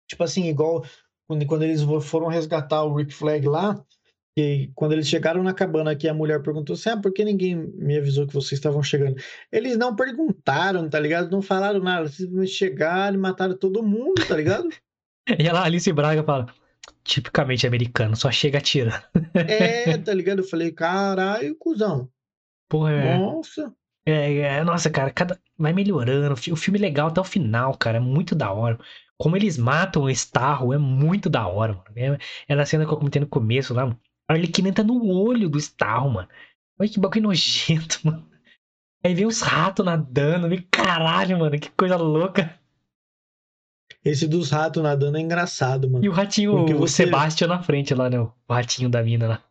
Tipo 0.08 0.22
assim, 0.22 0.48
igual 0.48 0.84
quando, 1.26 1.44
quando 1.46 1.62
eles 1.62 1.82
foram 2.02 2.28
resgatar 2.28 2.84
o 2.84 2.94
Rick 2.94 3.12
Flag 3.12 3.48
lá, 3.48 3.84
E 4.36 4.70
quando 4.74 4.92
eles 4.92 5.08
chegaram 5.08 5.42
na 5.42 5.54
cabana 5.54 5.96
que 5.96 6.08
a 6.08 6.14
mulher 6.14 6.42
perguntou 6.42 6.74
assim: 6.74 6.90
ah, 6.90 7.00
por 7.00 7.12
que 7.12 7.24
ninguém 7.24 7.56
me 7.56 7.96
avisou 7.96 8.26
que 8.26 8.34
vocês 8.34 8.52
estavam 8.52 8.82
chegando? 8.82 9.16
Eles 9.50 9.76
não 9.76 9.96
perguntaram, 9.96 10.88
tá 10.88 11.00
ligado? 11.00 11.30
Não 11.30 11.42
falaram 11.42 11.80
nada, 11.80 12.08
simplesmente 12.08 12.52
chegaram 12.52 13.16
e 13.16 13.20
mataram 13.20 13.56
todo 13.56 13.82
mundo, 13.82 14.26
tá 14.26 14.36
ligado? 14.36 14.68
E 15.38 15.46
ela, 15.46 15.64
Alice 15.64 15.92
Braga, 15.92 16.22
fala: 16.22 16.46
tipicamente 17.04 17.66
americano, 17.66 18.16
só 18.16 18.30
chega 18.30 18.58
atirando. 18.58 19.02
É, 19.34 19.96
tá 19.98 20.12
ligado? 20.12 20.38
Eu 20.40 20.44
falei: 20.44 20.72
caralho, 20.72 21.56
cuzão. 21.56 22.08
Porra, 22.68 22.92
é. 22.92 23.18
Nossa. 23.18 23.72
É, 24.04 24.38
é, 24.38 24.64
nossa, 24.64 24.88
cara, 24.88 25.10
cada... 25.10 25.40
vai 25.58 25.72
melhorando. 25.72 26.34
O 26.34 26.56
filme 26.56 26.78
é 26.78 26.82
legal 26.82 27.08
até 27.08 27.20
o 27.20 27.24
final, 27.24 27.76
cara. 27.76 27.96
É 27.96 28.00
muito 28.00 28.34
da 28.34 28.52
hora. 28.52 28.78
Como 29.18 29.36
eles 29.36 29.56
matam 29.56 30.02
o 30.02 30.10
Starro 30.10 30.72
é 30.72 30.78
muito 30.78 31.28
da 31.28 31.46
hora, 31.46 31.72
mano. 31.72 31.86
É, 31.96 32.18
é 32.48 32.54
na 32.54 32.66
cena 32.66 32.84
que 32.84 32.92
eu 32.92 32.96
comentei 32.98 33.20
no 33.20 33.26
começo 33.26 33.74
lá. 33.74 33.84
A 34.28 34.34
Arlequina 34.34 34.68
entra 34.68 34.84
no 34.84 35.06
olho 35.08 35.48
do 35.48 35.58
Starro, 35.58 36.10
mano. 36.10 36.28
Olha 36.78 36.88
que 36.88 37.00
bagulho 37.00 37.22
nojento, 37.22 38.00
mano. 38.04 38.28
Aí 39.04 39.14
vem 39.14 39.26
os 39.26 39.40
ratos 39.40 39.84
nadando. 39.84 40.48
Caralho, 40.70 41.38
mano, 41.38 41.58
que 41.58 41.70
coisa 41.70 41.96
louca. 41.96 42.58
Esse 44.06 44.28
dos 44.28 44.50
ratos 44.50 44.82
nadando 44.82 45.18
é 45.18 45.20
engraçado, 45.20 45.90
mano. 45.90 46.04
E 46.04 46.08
o 46.08 46.12
ratinho, 46.12 46.52
Porque 46.52 46.74
o 46.74 46.78
você- 46.78 47.04
Sebastião 47.04 47.48
na 47.48 47.60
frente 47.62 47.92
lá, 47.92 48.08
né? 48.08 48.20
O 48.20 48.32
ratinho 48.48 48.88
da 48.88 49.02
mina 49.02 49.26
lá. 49.26 49.44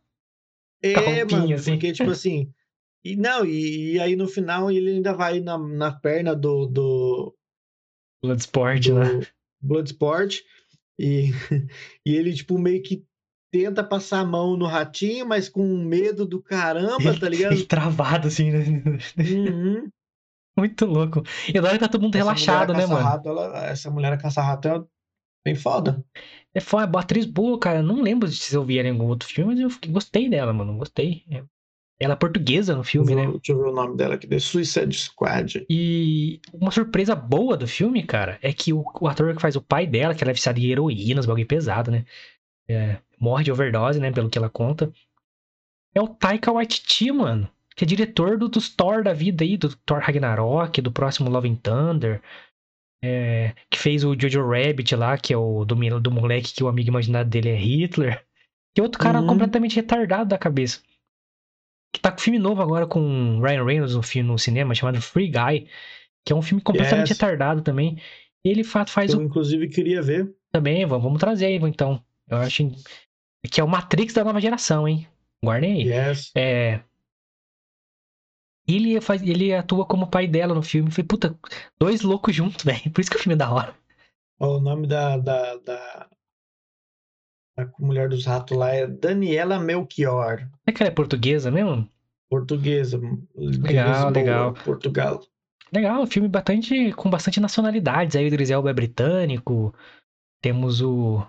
É, 0.82 1.24
mano, 1.24 1.54
assim. 1.54 1.72
porque, 1.72 1.92
tipo 1.92 2.10
assim. 2.10 2.50
E, 3.04 3.14
não, 3.16 3.44
e, 3.44 3.92
e 3.92 4.00
aí 4.00 4.16
no 4.16 4.26
final 4.26 4.70
ele 4.70 4.90
ainda 4.90 5.12
vai 5.12 5.40
na, 5.40 5.58
na 5.58 5.92
perna 5.92 6.34
do, 6.34 6.66
do, 6.66 7.36
Bloodsport, 8.22 8.88
né? 8.88 9.04
do 9.04 9.26
Bloodsport 9.60 10.40
e, 10.98 11.30
e 12.04 12.14
ele, 12.16 12.34
tipo, 12.34 12.58
meio 12.58 12.82
que 12.82 13.04
tenta 13.52 13.84
passar 13.84 14.20
a 14.20 14.24
mão 14.24 14.56
no 14.56 14.66
ratinho, 14.66 15.26
mas 15.26 15.48
com 15.48 15.64
medo 15.78 16.26
do 16.26 16.42
caramba, 16.42 17.18
tá 17.18 17.28
ligado? 17.28 17.52
Ele 17.52 17.64
travado, 17.64 18.28
assim, 18.28 18.50
né? 18.50 18.64
Uhum. 19.18 19.88
Muito 20.56 20.86
louco. 20.86 21.22
E 21.52 21.58
agora 21.58 21.78
tá 21.78 21.88
todo 21.88 22.02
mundo 22.02 22.14
Essa 22.16 22.24
relaxado, 22.24 22.72
né, 22.72 22.86
mano? 22.86 22.96
caça-rato, 22.98 23.28
ela- 23.28 23.66
essa 23.66 23.90
mulher 23.90 24.16
caça-rato 24.18 24.68
é 24.68 24.82
bem 25.44 25.54
foda. 25.54 26.02
É 26.54 26.60
foda, 26.60 26.86
boa 26.86 27.02
atriz 27.02 27.26
boa, 27.26 27.58
cara. 27.58 27.82
Não 27.82 28.00
lembro 28.00 28.26
se 28.28 28.54
eu 28.54 28.64
vi 28.64 28.78
ela 28.78 28.88
em 28.88 28.92
algum 28.92 29.06
outro 29.06 29.28
filme, 29.28 29.52
mas 29.54 29.60
eu 29.62 29.68
fiquei- 29.70 29.92
gostei 29.92 30.28
dela, 30.28 30.52
mano. 30.52 30.76
Gostei. 30.78 31.22
É. 31.30 31.42
Ela 31.98 32.12
é 32.12 32.16
portuguesa 32.16 32.74
no 32.76 32.84
filme, 32.84 33.06
deixa, 33.06 33.20
né? 33.22 33.26
eu, 33.26 33.32
deixa 33.38 33.52
eu 33.52 33.58
ver 33.62 33.68
o 33.70 33.74
nome 33.74 33.96
dela 33.96 34.16
aqui, 34.16 34.26
The 34.26 34.38
Suicide 34.38 34.94
Squad. 34.94 35.64
E 35.68 36.40
uma 36.52 36.70
surpresa 36.70 37.14
boa 37.14 37.56
do 37.56 37.66
filme, 37.66 38.02
cara, 38.02 38.38
é 38.42 38.52
que 38.52 38.70
o, 38.72 38.84
o 39.00 39.08
ator 39.08 39.34
que 39.34 39.40
faz 39.40 39.56
o 39.56 39.62
pai 39.62 39.86
dela, 39.86 40.14
que 40.14 40.22
ela 40.22 40.30
é 40.30 40.34
viciada 40.34 40.58
em 40.60 40.66
heroína, 40.66 41.20
os 41.20 41.26
bagulho 41.26 41.46
pesado, 41.46 41.90
né? 41.90 42.04
É, 42.68 42.98
morre 43.18 43.44
de 43.44 43.52
overdose, 43.52 43.98
né? 43.98 44.12
Pelo 44.12 44.28
que 44.28 44.36
ela 44.36 44.50
conta. 44.50 44.92
É 45.94 46.00
o 46.00 46.06
Taika 46.08 46.52
Waititi, 46.52 47.10
mano. 47.10 47.48
Que 47.76 47.84
é 47.84 47.86
diretor 47.86 48.38
do, 48.38 48.48
dos 48.48 48.68
Thor 48.74 49.04
da 49.04 49.12
vida 49.12 49.44
aí, 49.44 49.56
do 49.56 49.74
Thor 49.76 49.98
Ragnarok, 50.00 50.80
do 50.80 50.90
próximo 50.90 51.28
Love 51.30 51.48
and 51.48 51.56
Thunder. 51.56 52.22
é, 53.04 53.54
que 53.70 53.78
fez 53.78 54.02
o 54.04 54.16
Jojo 54.18 54.42
Rabbit 54.48 54.96
lá, 54.96 55.16
que 55.18 55.32
é 55.32 55.36
o 55.36 55.64
do, 55.64 55.74
do 56.00 56.10
moleque 56.10 56.52
que 56.54 56.64
o 56.64 56.68
amigo 56.68 56.88
imaginário 56.88 57.28
dele 57.30 57.50
é 57.50 57.54
Hitler. 57.54 58.24
E 58.76 58.80
outro 58.80 58.98
cara 58.98 59.20
Uhum. 59.20 59.26
completamente 59.26 59.76
retardado 59.76 60.30
da 60.30 60.38
cabeça. 60.38 60.80
Que 61.94 62.00
tá 62.00 62.10
com 62.10 62.18
filme 62.18 62.38
novo 62.38 62.60
agora 62.62 62.86
com 62.86 63.38
Ryan 63.40 63.64
Reynolds 63.64 63.94
no 63.94 64.02
filme 64.02 64.28
no 64.28 64.38
cinema, 64.38 64.74
chamado 64.74 65.00
Free 65.00 65.28
Guy. 65.30 65.68
Que 66.24 66.32
é 66.32 66.36
um 66.36 66.42
filme 66.42 66.60
completamente 66.62 67.10
Yes. 67.10 67.18
retardado 67.18 67.62
também. 67.62 67.98
Ele 68.44 68.64
fa- 68.64 68.86
faz 68.86 69.12
Eu, 69.12 69.20
o 69.20 69.22
inclusive, 69.22 69.68
queria 69.68 70.02
ver. 70.02 70.34
também, 70.50 70.84
vamos, 70.86 71.04
vamos 71.04 71.20
trazer 71.20 71.46
aí, 71.46 71.56
então. 71.56 72.02
Eu 72.28 72.38
acho 72.38 72.68
que 73.52 73.60
é 73.60 73.64
o 73.64 73.68
Matrix 73.68 74.14
da 74.14 74.24
nova 74.24 74.40
geração, 74.40 74.88
hein? 74.88 75.06
Guardem 75.44 75.72
aí. 75.74 75.88
Yes. 75.88 76.32
É. 76.34 76.80
Ele, 78.66 79.00
faz, 79.00 79.22
ele 79.22 79.54
atua 79.54 79.86
como 79.86 80.10
pai 80.10 80.26
dela 80.26 80.54
no 80.54 80.62
filme. 80.62 80.90
Falei, 80.90 81.06
puta, 81.06 81.38
dois 81.78 82.02
loucos 82.02 82.34
juntos, 82.34 82.62
velho. 82.64 82.90
Por 82.90 83.00
isso 83.00 83.10
que 83.10 83.16
o 83.16 83.20
filme 83.20 83.34
é 83.34 83.38
da 83.38 83.50
hora. 83.50 83.74
O 84.38 84.60
nome 84.60 84.86
da, 84.86 85.16
da, 85.16 85.56
da, 85.56 86.08
da 87.56 87.72
mulher 87.78 88.08
dos 88.08 88.26
ratos 88.26 88.56
lá 88.56 88.70
é 88.70 88.86
Daniela 88.86 89.58
Melchior. 89.58 90.38
Será 90.64 90.76
que 90.76 90.82
ela 90.82 90.90
é 90.90 90.94
portuguesa 90.94 91.50
mesmo? 91.50 91.88
Portuguesa. 92.28 92.98
Legal, 93.34 93.88
Lisboa, 93.88 94.10
legal. 94.10 94.54
Portugal. 94.64 95.22
Legal, 95.72 96.02
um 96.02 96.06
filme 96.06 96.28
bastante, 96.28 96.92
com 96.92 97.08
bastante 97.08 97.40
nacionalidades. 97.40 98.16
Aí 98.16 98.24
o 98.24 98.28
Idris 98.28 98.50
Elba 98.50 98.70
é 98.70 98.74
britânico. 98.74 99.74
Temos 100.40 100.80
o 100.80 101.24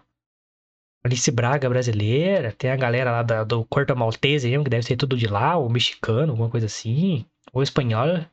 Alice 1.07 1.31
Braga 1.31 1.69
brasileira. 1.69 2.51
Tem 2.51 2.69
a 2.71 2.75
galera 2.75 3.11
lá 3.11 3.23
da- 3.23 3.43
do 3.43 3.65
Corto 3.65 3.95
Maltese, 3.95 4.49
mesmo, 4.49 4.63
que 4.63 4.69
deve 4.69 4.83
ser 4.85 4.95
tudo 4.97 5.17
de 5.17 5.27
lá, 5.27 5.57
ou 5.57 5.69
mexicano, 5.69 6.31
alguma 6.33 6.49
coisa 6.49 6.65
assim. 6.67 7.25
Ou 7.53 7.63
espanhol. 7.63 8.25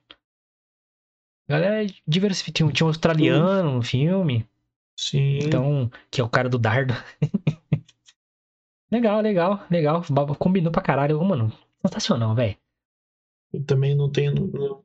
Galera 1.49 1.87
diversificada. 2.07 2.55
Tinha, 2.57 2.73
tinha 2.73 2.87
um 2.87 2.91
australiano 2.91 3.73
no 3.75 3.83
filme. 3.83 4.47
Sim. 4.99 5.39
Então, 5.43 5.91
que 6.11 6.21
é 6.21 6.25
o 6.25 6.29
cara 6.29 6.49
do 6.49 6.59
dardo. 6.59 6.95
legal, 8.91 9.21
legal, 9.21 9.65
legal. 9.71 10.03
Combinou 10.39 10.73
pra 10.73 10.83
caralho. 10.83 11.23
Mano, 11.23 11.53
sensacional, 11.85 12.35
velho. 12.35 12.57
Eu 13.53 13.65
também 13.65 13.95
não 13.95 14.11
tenho. 14.11 14.35
Não, 14.35 14.83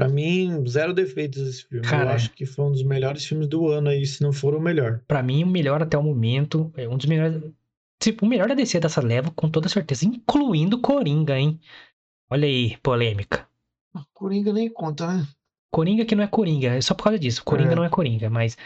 pra 0.00 0.08
mim, 0.08 0.66
zero 0.66 0.92
defeitos 0.92 1.42
esse 1.42 1.64
filme. 1.64 1.86
Cara, 1.86 2.10
eu 2.10 2.14
acho 2.14 2.30
que 2.32 2.46
foi 2.46 2.64
um 2.64 2.72
dos 2.72 2.82
melhores 2.82 3.24
filmes 3.24 3.46
do 3.46 3.68
ano 3.68 3.88
aí, 3.88 4.04
se 4.06 4.22
não 4.22 4.32
for 4.32 4.54
o 4.54 4.60
melhor. 4.60 5.00
Pra 5.06 5.22
mim, 5.22 5.44
o 5.44 5.46
melhor 5.46 5.82
até 5.82 5.96
o 5.96 6.02
momento. 6.02 6.72
É 6.76 6.88
um 6.88 6.96
dos 6.96 7.06
melhores. 7.06 7.42
Tipo, 7.98 8.24
o 8.24 8.28
melhor 8.28 8.48
da 8.48 8.54
DC 8.54 8.80
dessa 8.80 9.00
leva, 9.00 9.30
com 9.30 9.48
toda 9.48 9.68
certeza. 9.68 10.06
Incluindo 10.06 10.80
Coringa, 10.80 11.38
hein? 11.38 11.60
Olha 12.30 12.46
aí, 12.46 12.76
polêmica. 12.78 13.46
Coringa 14.14 14.52
nem 14.52 14.68
conta, 14.68 15.06
né? 15.06 15.26
Coringa 15.70 16.04
que 16.04 16.14
não 16.14 16.24
é 16.24 16.26
Coringa. 16.26 16.68
É 16.74 16.80
só 16.80 16.94
por 16.94 17.04
causa 17.04 17.18
disso. 17.18 17.44
Coringa 17.44 17.72
É. 17.72 17.74
não 17.76 17.84
é 17.84 17.88
Coringa, 17.88 18.30
mas. 18.30 18.56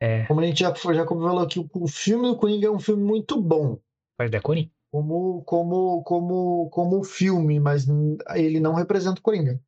É. 0.00 0.24
Como 0.26 0.40
a 0.40 0.44
gente 0.44 0.60
já, 0.60 0.72
já 0.92 1.06
falou 1.06 1.40
aqui, 1.40 1.58
o, 1.72 1.88
filme 1.88 2.28
do 2.28 2.36
Coringa 2.36 2.66
é 2.66 2.70
um 2.70 2.80
filme 2.80 3.02
muito 3.02 3.40
bom. 3.40 3.78
Mas 4.18 4.32
é 4.32 4.40
Coringa. 4.40 4.70
Como, 4.90 5.42
como, 5.42 6.02
como, 6.04 6.68
como 6.70 7.02
filme, 7.02 7.58
mas 7.58 7.86
ele 8.34 8.60
não 8.60 8.74
representa 8.74 9.18
o 9.18 9.22
Coringa. 9.22 9.60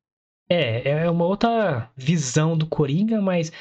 É, 0.49 0.89
é 0.91 1.11
uma 1.11 1.25
outra 1.25 1.91
visão 1.97 2.57
do 2.57 2.67
Coringa, 2.67 3.21
mas 3.21 3.53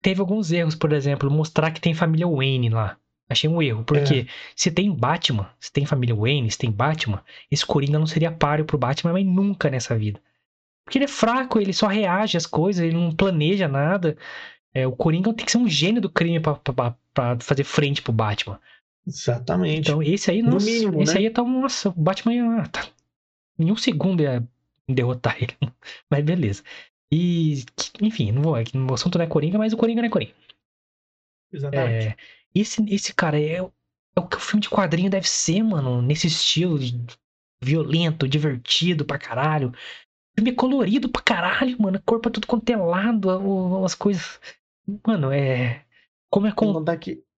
teve 0.00 0.20
alguns 0.20 0.52
erros, 0.52 0.74
por 0.74 0.92
exemplo, 0.92 1.30
mostrar 1.30 1.70
que 1.70 1.80
tem 1.80 1.94
família 1.94 2.26
Wayne 2.26 2.68
lá. 2.68 2.96
Achei 3.28 3.48
um 3.48 3.62
erro, 3.62 3.84
porque 3.84 4.26
se 4.56 4.72
tem 4.72 4.92
Batman, 4.92 5.48
se 5.60 5.72
tem 5.72 5.86
família 5.86 6.16
Wayne, 6.16 6.50
se 6.50 6.58
tem 6.58 6.70
Batman, 6.70 7.22
esse 7.48 7.64
Coringa 7.64 7.96
não 7.96 8.06
seria 8.06 8.32
páreo 8.32 8.64
pro 8.64 8.76
Batman, 8.76 9.12
mas 9.12 9.24
nunca 9.24 9.70
nessa 9.70 9.96
vida. 9.96 10.20
Porque 10.84 10.98
ele 10.98 11.04
é 11.04 11.08
fraco, 11.08 11.60
ele 11.60 11.72
só 11.72 11.86
reage 11.86 12.36
às 12.36 12.44
coisas, 12.46 12.84
ele 12.84 12.96
não 12.96 13.12
planeja 13.12 13.68
nada. 13.68 14.16
É, 14.74 14.84
o 14.84 14.92
Coringa 14.92 15.32
tem 15.32 15.46
que 15.46 15.52
ser 15.52 15.58
um 15.58 15.68
gênio 15.68 16.00
do 16.00 16.10
crime 16.10 16.40
pra 16.40 16.58
fazer 17.38 17.62
frente 17.62 18.02
pro 18.02 18.12
Batman. 18.12 18.58
Exatamente. 19.06 19.90
Então, 19.90 20.02
esse 20.02 20.28
aí, 20.30 20.42
No 20.42 20.52
nossa, 20.52 20.66
mínimo, 20.66 21.00
esse 21.00 21.14
né? 21.14 21.20
aí 21.20 21.30
tá, 21.30 21.44
nossa, 21.44 21.88
o 21.90 21.92
Batman 21.92 22.34
ia, 22.34 22.66
tá, 22.66 22.84
em 23.58 23.70
um 23.70 23.76
segundo 23.76 24.22
ia 24.22 24.42
derrotar 24.94 25.36
ele. 25.42 25.56
Mas 26.10 26.24
beleza. 26.24 26.62
E, 27.12 27.64
enfim, 28.00 28.30
não 28.32 28.42
vou, 28.42 28.56
é 28.56 28.62
o 28.88 28.94
assunto 28.94 29.18
não 29.18 29.24
é 29.24 29.28
Coringa, 29.28 29.58
mas 29.58 29.72
o 29.72 29.76
Coringa 29.76 30.00
não 30.02 30.06
é 30.08 30.10
Coringa. 30.10 30.34
Exatamente. 31.52 32.08
É, 32.08 32.16
esse, 32.54 32.82
esse 32.94 33.14
cara 33.14 33.40
é, 33.40 33.60
o- 33.62 33.72
é 34.16 34.20
o 34.20 34.26
que 34.28 34.36
o 34.36 34.40
filme 34.40 34.62
de 34.62 34.68
quadrinho 34.70 35.10
deve 35.10 35.28
ser, 35.28 35.62
mano, 35.62 36.00
nesse 36.02 36.26
estilo 36.28 36.78
violento, 37.62 38.28
divertido 38.28 39.04
pra 39.04 39.18
caralho. 39.18 39.70
O 39.70 39.74
filme 40.40 40.50
é 40.50 40.54
colorido 40.54 41.08
pra 41.08 41.22
caralho, 41.22 41.76
mano, 41.80 42.00
corpo 42.04 42.28
é 42.28 42.32
tudo 42.32 42.46
quanto 42.46 42.70
é 42.70 42.76
lado, 42.76 43.84
as 43.84 43.94
coisas. 43.94 44.40
Mano, 45.06 45.30
é. 45.32 45.84
Como 46.30 46.46
é, 46.46 46.52
con- 46.52 46.72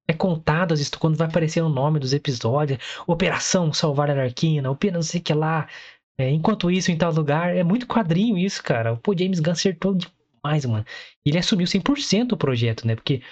é 0.09 0.13
contado 0.15 0.75
histó- 0.75 0.99
quando 0.99 1.17
vai 1.17 1.27
aparecer 1.29 1.63
o 1.63 1.69
nome 1.69 1.99
dos 1.99 2.13
episódios. 2.13 2.79
Operação 3.07 3.73
Salvar 3.73 4.11
a 4.11 4.23
Arquina, 4.23 4.71
opera 4.71 4.95
não 4.95 5.03
sei 5.03 5.21
o 5.21 5.25
que 5.25 5.35
lá. 5.35 5.69
É, 6.19 6.31
enquanto 6.31 6.71
isso, 6.71 6.91
em 6.91 6.97
tal 6.97 7.13
lugar. 7.13 7.57
É 7.57 7.65
muito 7.65 7.87
quadrinho 7.87 8.37
isso, 8.39 8.63
cara. 8.63 8.97
Pô, 8.97 9.17
James 9.17 9.41
Gunn 9.41 9.53
acertou 9.53 9.95
demais, 9.95 10.65
mano. 10.65 10.85
Ele 11.25 11.39
assumiu 11.39 11.67
100% 11.67 12.33
o 12.33 12.37
projeto, 12.37 12.87
né? 12.87 12.95
Porque 12.95 13.23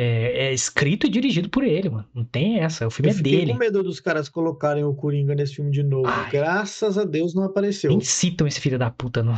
é, 0.00 0.46
é 0.46 0.52
escrito 0.52 1.06
e 1.06 1.10
dirigido 1.10 1.48
por 1.48 1.64
ele, 1.64 1.88
mano. 1.88 2.08
Não 2.14 2.24
tem 2.24 2.60
essa. 2.60 2.86
O 2.86 2.90
filme 2.90 3.10
Eu 3.10 3.18
é 3.18 3.22
dele. 3.22 3.52
com 3.52 3.58
medo 3.58 3.82
dos 3.82 3.98
caras 3.98 4.28
colocarem 4.28 4.84
o 4.84 4.94
Coringa 4.94 5.34
nesse 5.34 5.56
filme 5.56 5.70
de 5.72 5.82
novo. 5.82 6.08
Ai. 6.08 6.30
Graças 6.30 6.96
a 6.96 7.04
Deus 7.04 7.34
não 7.34 7.42
apareceu. 7.42 7.90
Nem 7.90 8.00
citam 8.00 8.46
esse 8.46 8.60
filho 8.60 8.78
da 8.78 8.90
puta, 8.90 9.22
não. 9.22 9.34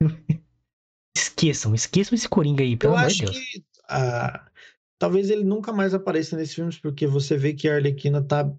esqueçam, 1.16 1.74
esqueçam 1.74 2.14
esse 2.14 2.28
Coringa 2.28 2.62
aí, 2.62 2.76
pelo 2.76 2.94
Eu 2.94 2.98
amor 2.98 3.10
de 3.10 3.24
acho 3.24 3.32
Deus. 3.32 3.44
que 3.44 3.64
ah, 3.88 4.46
talvez 4.98 5.30
ele 5.30 5.44
nunca 5.44 5.72
mais 5.72 5.94
apareça 5.94 6.36
nesses 6.36 6.54
filmes, 6.54 6.78
porque 6.78 7.06
você 7.06 7.36
vê 7.36 7.52
que 7.52 7.68
a 7.68 7.74
Arlequina 7.74 8.22
tá, 8.22 8.50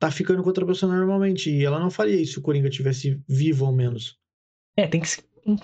tá 0.00 0.10
ficando 0.10 0.42
com 0.42 0.48
outra 0.48 0.66
pessoa 0.66 0.92
normalmente. 0.92 1.50
E 1.50 1.64
ela 1.64 1.78
não 1.78 1.90
faria 1.90 2.20
isso 2.20 2.32
se 2.32 2.38
o 2.40 2.42
Coringa 2.42 2.68
tivesse 2.68 3.20
vivo, 3.28 3.66
ao 3.66 3.72
menos. 3.72 4.18
É, 4.76 4.88
tem 4.88 5.00
que. 5.00 5.08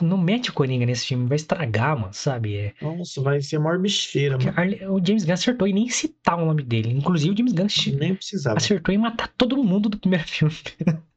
Não 0.01 0.17
mete 0.17 0.51
o 0.51 0.53
Coringa 0.53 0.87
nesse 0.87 1.07
filme, 1.07 1.29
vai 1.29 1.37
estragar, 1.37 1.99
mano, 1.99 2.13
sabe? 2.13 2.57
É. 2.57 2.75
Nossa, 2.81 3.21
vai 3.21 3.41
ser 3.43 3.57
a 3.57 3.61
maior 3.61 3.79
bicheira, 3.79 4.39
mano. 4.39 4.95
O 4.95 5.05
James 5.05 5.25
Gunn 5.25 5.35
acertou 5.35 5.69
em 5.69 5.75
nem 5.75 5.89
citar 5.89 6.39
o 6.39 6.47
nome 6.47 6.63
dele. 6.63 6.91
Inclusive, 6.91 7.35
o 7.35 7.37
James 7.37 7.53
Gunn 7.53 7.67
nem 7.99 8.15
precisava. 8.15 8.57
acertou 8.57 8.95
em 8.95 8.99
matar 8.99 9.29
todo 9.37 9.63
mundo 9.63 9.89
do 9.89 9.99
primeiro 9.99 10.25
filme. 10.27 10.55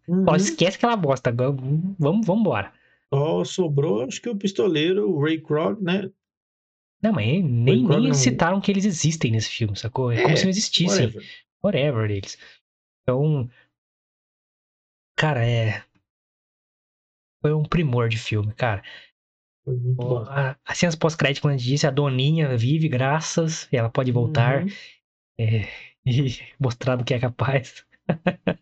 Uhum. 0.08 0.26
Ó, 0.28 0.36
esquece 0.36 0.78
aquela 0.78 0.96
bosta. 0.96 1.32
Vamos, 1.32 1.96
vamos 1.98 2.28
embora. 2.28 2.74
Só 3.14 3.44
sobrou, 3.44 4.02
acho 4.02 4.22
que 4.22 4.30
o 4.30 4.36
pistoleiro, 4.36 5.10
o 5.10 5.22
Ray 5.22 5.40
Krog, 5.40 5.82
né? 5.82 6.10
Não, 7.02 7.14
mas 7.14 7.26
nem, 7.26 7.88
nem 7.88 8.14
citaram 8.14 8.60
que 8.60 8.70
eles 8.72 8.86
existem 8.86 9.32
nesse 9.32 9.50
filme, 9.50 9.78
sacou? 9.78 10.12
É, 10.12 10.20
é 10.20 10.24
como 10.24 10.36
se 10.36 10.44
não 10.44 10.50
existissem. 10.50 11.06
Whatever. 11.06 11.28
whatever 11.64 12.12
eles. 12.12 12.38
Então. 13.10 13.50
Cara, 15.18 15.46
é. 15.46 15.84
Foi 17.42 17.54
um 17.54 17.64
primor 17.64 18.10
de 18.10 18.18
filme, 18.18 18.54
cara. 18.54 18.84
Foi 19.64 19.76
muito 19.76 19.96
bom. 19.96 20.24
A, 20.28 20.56
pós-crédito, 21.00 21.42
como 21.42 21.54
a 21.54 21.58
gente 21.58 21.68
disse, 21.68 21.88
a 21.88 21.92
Doninha 21.92 22.56
vive, 22.56 22.88
graças, 22.88 23.68
e 23.72 23.78
ela 23.78 23.90
pode 23.90 24.12
voltar 24.12 24.64
uhum. 24.64 24.70
é, 25.40 25.68
e 26.06 26.40
mostrar 26.60 26.96
do 26.96 27.04
que 27.04 27.14
é 27.14 27.20
capaz. 27.20 27.86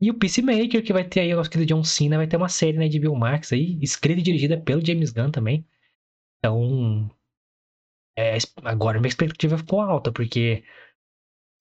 e 0.00 0.10
o 0.10 0.14
Peacemaker, 0.14 0.84
que 0.84 0.92
vai 0.92 1.04
ter 1.04 1.20
aí, 1.20 1.30
eu 1.30 1.40
acho 1.40 1.50
que 1.50 1.58
do 1.58 1.66
John 1.66 1.82
Cena, 1.82 2.18
vai 2.18 2.26
ter 2.26 2.36
uma 2.36 2.48
série 2.48 2.78
né, 2.78 2.88
HBO 2.88 3.16
Max 3.16 3.52
aí, 3.52 3.78
escrita 3.82 4.20
e 4.20 4.22
dirigida 4.22 4.60
pelo 4.60 4.84
James 4.84 5.10
Gunn 5.10 5.30
também. 5.30 5.66
Então, 6.38 7.10
é, 8.16 8.36
agora 8.62 8.98
minha 8.98 9.08
expectativa 9.08 9.58
ficou 9.58 9.80
alta, 9.80 10.12
porque 10.12 10.62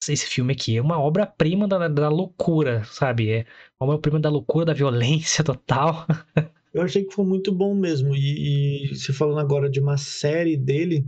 esse 0.08 0.26
filme 0.26 0.54
aqui 0.54 0.78
é 0.78 0.82
uma 0.82 1.00
obra-prima 1.00 1.68
da, 1.68 1.88
da 1.88 2.10
loucura, 2.10 2.84
sabe? 2.86 3.32
É 3.32 3.46
uma 3.80 3.94
obra-prima 3.94 4.20
da 4.20 4.30
loucura, 4.30 4.66
da 4.66 4.74
violência 4.74 5.44
total. 5.44 6.06
Eu 6.74 6.84
achei 6.84 7.04
que 7.04 7.14
foi 7.14 7.26
muito 7.26 7.52
bom 7.52 7.74
mesmo. 7.74 8.16
E, 8.16 8.92
e 8.92 8.96
se 8.96 9.12
falando 9.12 9.40
agora 9.40 9.70
de 9.70 9.80
uma 9.80 9.98
série 9.98 10.56
dele, 10.56 11.06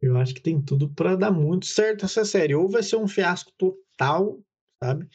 eu 0.00 0.16
acho 0.16 0.34
que 0.34 0.40
tem 0.40 0.60
tudo 0.60 0.88
para 0.88 1.14
dar 1.14 1.30
muito 1.30 1.66
certo 1.66 2.04
essa 2.04 2.24
série. 2.24 2.54
Ou 2.54 2.68
vai 2.68 2.82
ser 2.82 2.96
um 2.96 3.06
fiasco 3.06 3.52
total, 3.56 4.40
sabe? 4.82 5.06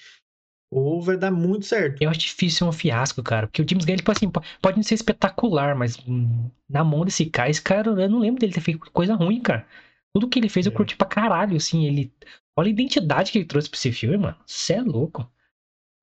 Ou 0.71 1.01
vai 1.01 1.17
dar 1.17 1.31
muito 1.31 1.65
certo. 1.65 2.01
Eu 2.01 2.09
acho 2.09 2.19
difícil 2.19 2.67
um 2.67 2.71
fiasco, 2.71 3.23
cara. 3.23 3.47
Porque 3.47 3.61
o 3.61 3.65
James 3.67 3.83
Gunn, 3.83 3.93
ele, 3.93 4.01
tipo 4.01 4.11
assim, 4.11 4.29
pode 4.61 4.77
não 4.77 4.83
ser 4.83 4.95
espetacular, 4.95 5.75
mas 5.75 5.97
hum, 6.07 6.49
na 6.69 6.83
mão 6.83 7.03
desse 7.03 7.25
cara, 7.25 7.49
esse 7.49 7.61
cara, 7.61 7.89
eu 7.89 8.09
não 8.09 8.19
lembro 8.19 8.39
dele 8.39 8.53
ter 8.53 8.61
feito 8.61 8.79
coisa 8.91 9.15
ruim, 9.15 9.41
cara. 9.41 9.65
Tudo 10.13 10.27
que 10.27 10.39
ele 10.39 10.49
fez 10.49 10.65
é. 10.65 10.69
eu 10.69 10.73
curti 10.73 10.95
pra 10.95 11.07
caralho, 11.07 11.57
assim. 11.57 11.85
Ele. 11.85 12.13
Olha 12.57 12.67
a 12.67 12.71
identidade 12.71 13.31
que 13.31 13.37
ele 13.37 13.45
trouxe 13.45 13.69
pra 13.69 13.77
esse 13.77 13.91
filme, 13.91 14.17
mano. 14.17 14.35
Você 14.45 14.73
é 14.73 14.81
louco. 14.81 15.31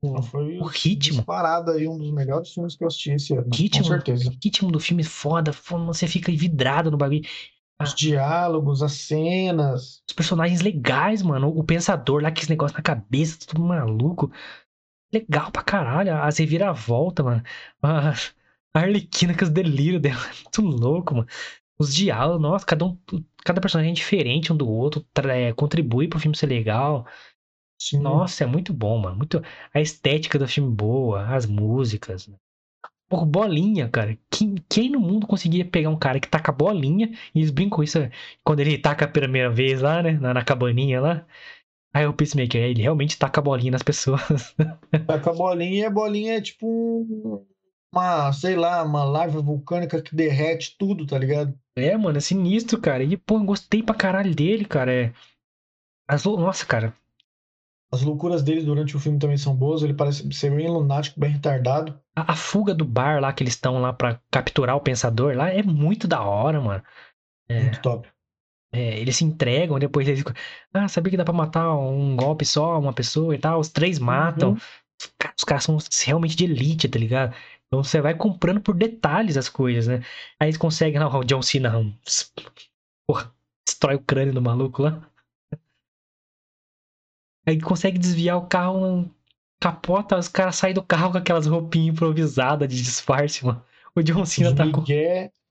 O, 0.01 0.23
foi 0.23 0.59
o 0.59 0.65
ritmo. 0.65 1.17
Disparado 1.17 1.73
aí, 1.73 1.89
um 1.89 1.99
dos 1.99 2.13
melhores 2.13 2.53
filmes 2.53 2.77
que 2.77 2.85
eu 2.85 2.89
assisti 2.89 3.11
esse 3.11 3.35
ano. 3.35 3.49
Ritmo, 3.53 3.83
com 3.83 3.89
certeza. 3.89 4.31
Ritmo 4.43 4.71
do 4.71 4.79
filme 4.79 5.03
é 5.03 5.07
foda. 5.07 5.51
Você 5.53 6.07
fica 6.07 6.31
vidrado 6.31 6.91
no 6.91 6.97
bagulho. 6.97 7.23
Os 7.83 7.91
ah. 7.91 7.95
diálogos, 7.97 8.83
as 8.83 8.93
cenas. 8.93 10.03
Os 10.09 10.15
personagens 10.15 10.61
legais, 10.61 11.23
mano. 11.23 11.49
O 11.49 11.65
pensador 11.65 12.23
lá, 12.23 12.31
com 12.31 12.39
esse 12.39 12.51
negócio 12.51 12.77
na 12.77 12.83
cabeça, 12.83 13.39
tudo 13.47 13.61
maluco 13.61 14.31
legal 15.13 15.51
pra 15.51 15.63
caralho. 15.63 16.15
As 16.17 16.39
reviravoltas, 16.39 17.25
mano. 17.25 17.43
A, 17.83 18.11
a 18.11 18.81
Arlequina 18.81 19.37
com 19.37 19.45
os 19.45 19.51
delírios 19.51 20.03
dela. 20.03 20.21
Muito 20.45 20.63
louco, 20.63 21.15
mano. 21.15 21.29
Os 21.79 21.95
diálogos, 21.95 22.41
nossa, 22.41 22.65
cada, 22.65 22.85
um, 22.85 22.97
cada 23.45 23.61
personagem 23.61 23.93
é 23.93 23.95
diferente 23.95 24.53
um 24.53 24.57
do 24.57 24.69
outro. 24.69 25.05
É, 25.29 25.53
contribui 25.53 26.09
pro 26.09 26.21
filme 26.21 26.37
ser 26.37 26.47
legal. 26.47 27.07
Sim. 27.81 28.01
Nossa, 28.01 28.45
é 28.45 28.47
muito 28.47 28.73
bom, 28.73 28.99
mano. 28.99 29.17
Muito... 29.17 29.43
A 29.73 29.81
estética 29.81 30.39
do 30.39 30.47
filme 30.47 30.75
boa, 30.75 31.27
as 31.35 31.47
músicas. 31.47 32.31
Por 33.09 33.27
bolinha, 33.27 33.89
cara. 33.89 34.17
Quem, 34.31 34.55
quem 34.69 34.91
no 34.91 35.01
mundo 35.01 35.27
conseguia 35.27 35.65
pegar 35.65 35.91
um 35.91 35.99
cara 35.99 36.21
que 36.21 36.29
taca 36.29 36.53
bolinha 36.53 37.13
e 37.35 37.41
eles 37.41 37.51
brincam 37.51 37.83
isso 37.83 37.99
quando 38.45 38.61
ele 38.61 38.79
taca 38.79 39.05
a 39.05 39.09
primeira 39.09 39.51
vez 39.51 39.83
lá, 39.83 40.03
né? 40.03 40.13
Na, 40.13 40.33
na 40.33 40.45
cabaninha 40.45 41.01
lá. 41.01 41.27
Aí 41.93 42.07
o 42.07 42.13
Peacemaker, 42.13 42.61
ele 42.61 42.83
realmente 42.83 43.19
taca 43.19 43.41
a 43.41 43.45
bolinha 43.45 43.71
nas 43.71 43.83
pessoas. 43.83 44.55
Taca 45.07 45.31
a 45.31 45.33
bolinha 45.33 45.83
e 45.83 45.85
a 45.85 45.91
bolinha 45.91 46.39
é 46.39 46.41
tipo 46.41 47.47
uma, 47.95 48.33
sei 48.33 48.57
lá, 48.57 48.83
uma 48.83 49.05
lava 49.05 49.41
vulcânica 49.41 50.03
que 50.03 50.15
derrete 50.15 50.77
tudo, 50.79 51.07
tá 51.07 51.19
ligado? 51.19 51.57
É, 51.77 51.97
mano, 51.97 52.19
é 52.19 52.21
sinistro, 52.21 52.81
cara. 52.81 53.03
E, 53.03 53.17
pô, 53.17 53.39
eu 53.39 53.45
gostei 53.45 53.83
pra 53.83 53.95
caralho 53.95 54.35
dele, 54.35 54.65
cara. 54.65 54.93
É... 54.93 55.13
As... 56.09 56.25
Nossa, 56.25 56.67
cara. 56.67 56.95
As 57.93 58.03
loucuras 58.03 58.43
dele 58.43 58.63
durante 58.63 58.97
o 58.97 59.01
filme 59.01 59.19
também 59.19 59.37
são 59.37 59.55
boas. 59.55 59.83
Ele 59.83 59.95
parece 59.95 60.31
ser 60.33 60.51
bem 60.55 60.69
lunático, 60.69 61.21
bem 61.21 61.31
retardado. 61.31 61.99
A, 62.17 62.33
a 62.33 62.37
fuga 62.37 62.75
do 62.75 62.85
bar 62.85 63.21
lá 63.21 63.33
que 63.33 63.43
eles 63.43 63.55
estão 63.55 63.81
lá 63.81 63.93
para 63.93 64.21
capturar 64.31 64.77
o 64.77 64.81
pensador 64.81 65.37
lá 65.37 65.51
é 65.51 65.63
muito 65.63 66.09
da 66.09 66.23
hora, 66.23 66.61
mano. 66.61 66.83
É... 67.49 67.61
Muito 67.63 67.81
top. 67.81 68.09
É, 68.73 68.99
eles 68.99 69.15
se 69.15 69.25
entregam, 69.25 69.79
depois 69.79 70.09
eles 70.09 70.19
ficam, 70.19 70.35
ah, 70.73 70.89
sabia 70.89 71.13
que 71.13 71.17
dá 71.17 71.25
pra 71.25 71.33
matar 71.33 71.77
um 71.77 72.17
golpe 72.17 72.45
só, 72.45 72.77
uma 72.77 72.93
pessoa 72.93 73.33
e 73.33 73.39
tal, 73.39 73.61
os 73.61 73.69
três 73.69 74.01
matam. 74.01 74.51
Uhum. 74.51 74.59
Os 75.37 75.45
caras 75.45 75.63
são 75.63 75.79
realmente 76.05 76.35
de 76.35 76.45
elite, 76.45 76.89
tá 76.89 76.99
ligado? 76.99 77.35
Então 77.67 77.83
você 77.83 78.01
vai 78.01 78.15
comprando 78.15 78.61
por 78.61 78.75
detalhes 78.75 79.37
as 79.37 79.49
coisas, 79.49 79.87
né? 79.87 80.05
Aí 80.39 80.49
eles 80.49 80.57
conseguem 80.57 80.99
lá, 80.99 81.19
o 81.19 81.25
John 81.25 81.43
Cena, 81.43 81.73
porra, 83.07 83.33
destrói 83.67 83.97
o 83.97 84.03
crânio 84.03 84.35
do 84.35 84.43
maluco 84.43 84.83
lá. 84.83 85.09
Aí 87.47 87.61
consegue 87.61 87.99
desviar 87.99 88.39
o 88.39 88.47
carro, 88.47 89.11
capota, 89.61 90.17
os 90.17 90.29
caras 90.29 90.57
saem 90.57 90.75
do 90.75 90.83
carro 90.83 91.13
com 91.13 91.19
aquelas 91.19 91.47
roupinhas 91.47 91.95
improvisadas 91.95 92.69
de 92.69 92.77
disfarce, 92.83 93.45
mano. 93.45 93.63
O 93.95 94.03
John 94.03 94.25
Cena 94.25 94.55
tá 94.55 94.71
com. 94.71 94.85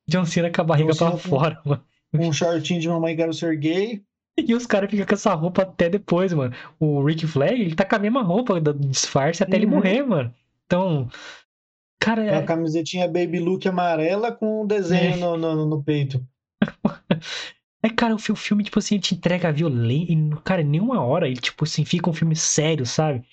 John 0.07 0.25
Cena 0.25 0.51
com 0.51 0.61
a 0.61 0.65
barriga 0.65 0.95
pra 0.95 1.17
fora, 1.17 1.61
mano 1.63 1.83
um 2.13 2.31
shortinho 2.31 2.79
de 2.79 2.87
mamãe 2.87 3.15
quero 3.15 3.33
ser 3.33 3.57
gay. 3.57 4.01
E 4.35 4.55
os 4.55 4.65
caras 4.65 4.89
ficam 4.89 5.05
com 5.05 5.13
essa 5.13 5.31
roupa 5.35 5.61
até 5.61 5.87
depois, 5.87 6.33
mano. 6.33 6.55
O 6.79 7.05
Rick 7.05 7.27
Flag, 7.27 7.53
ele 7.53 7.75
tá 7.75 7.85
com 7.85 7.95
a 7.95 7.99
mesma 7.99 8.23
roupa 8.23 8.59
do 8.59 8.73
disfarce 8.73 9.43
até 9.43 9.51
uhum. 9.51 9.57
ele 9.57 9.65
morrer, 9.67 10.01
mano. 10.01 10.33
Então, 10.65 11.07
cara... 12.03 12.23
É... 12.25 12.35
A 12.35 12.43
camisetinha 12.43 13.07
Baby 13.07 13.39
Look 13.39 13.67
amarela 13.67 14.31
com 14.31 14.63
um 14.63 14.67
desenho 14.67 15.15
é. 15.15 15.17
no, 15.17 15.37
no, 15.37 15.65
no, 15.65 15.83
peito. 15.83 16.25
É, 17.85 17.89
cara, 17.89 18.15
o 18.15 18.17
filme, 18.17 18.63
tipo 18.63 18.79
assim, 18.79 18.97
te 18.97 19.13
entrega 19.13 19.49
a 19.49 19.51
violência. 19.51 20.15
Cara, 20.45 20.63
nenhuma 20.63 21.01
hora 21.01 21.27
ele, 21.27 21.35
tipo 21.35 21.65
assim, 21.65 21.83
fica 21.83 22.09
um 22.09 22.13
filme 22.13 22.33
sério, 22.33 22.85
sabe? 22.85 23.27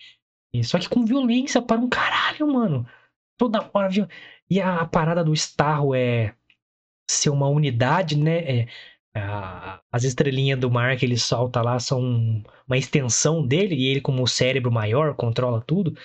Só 0.64 0.76
que 0.76 0.88
com 0.88 1.04
violência 1.04 1.62
para 1.62 1.80
um 1.80 1.88
caralho, 1.88 2.52
mano. 2.52 2.84
Toda 3.38 3.70
hora, 3.72 3.88
viu? 3.88 4.08
E 4.50 4.60
a, 4.60 4.80
a 4.80 4.86
parada 4.86 5.22
do 5.22 5.32
Starro 5.32 5.94
é 5.94 6.34
ser 7.08 7.30
uma 7.30 7.48
unidade, 7.48 8.18
né? 8.18 8.38
É, 8.38 8.68
a, 9.14 9.80
as 9.92 10.04
estrelinhas 10.04 10.58
do 10.58 10.70
mar 10.70 10.96
que 10.96 11.04
ele 11.04 11.16
solta 11.16 11.62
lá 11.62 11.78
são 11.78 12.42
uma 12.66 12.76
extensão 12.76 13.46
dele, 13.46 13.74
e 13.76 13.86
ele, 13.86 14.00
como 14.00 14.22
o 14.22 14.28
cérebro 14.28 14.70
maior, 14.72 15.14
controla 15.14 15.60
tudo. 15.60 15.96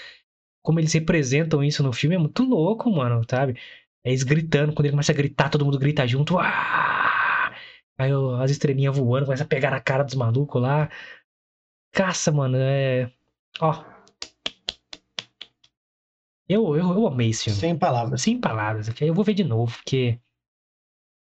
Como 0.66 0.80
eles 0.80 0.94
representam 0.94 1.64
isso 1.64 1.84
no 1.84 1.94
filme 1.94 2.16
é 2.16 2.20
muito 2.20 2.44
louco, 2.44 2.92
mano, 2.92 3.22
sabe? 3.30 3.60
É 4.04 4.10
eles 4.10 4.24
gritando, 4.24 4.74
quando 4.74 4.86
ele 4.86 4.94
começa 4.94 5.12
a 5.12 5.16
gritar, 5.16 5.50
todo 5.50 5.66
mundo 5.66 5.80
grita 5.80 6.08
junto. 6.08 6.36
Uah! 6.36 7.54
Aí 7.98 8.12
as 8.42 8.52
estrelinhas 8.52 8.98
voando, 8.98 9.26
começa 9.26 9.44
a 9.44 9.48
pegar 9.48 9.72
na 9.72 9.80
cara 9.80 10.04
dos 10.04 10.16
malucos 10.16 10.62
lá. 10.62 10.90
Caça, 11.94 12.32
mano, 12.32 12.58
é. 12.60 13.12
Ó. 13.62 13.84
Eu, 16.48 16.76
eu, 16.76 16.94
eu 16.94 17.08
amei 17.08 17.30
esse 17.30 17.46
filme. 17.46 17.60
Sem 17.60 17.78
palavras. 17.78 18.22
Sem 18.22 18.40
palavras. 18.40 18.90
Eu 19.02 19.14
vou 19.14 19.24
ver 19.24 19.34
de 19.34 19.44
novo, 19.44 19.76
porque 19.78 20.20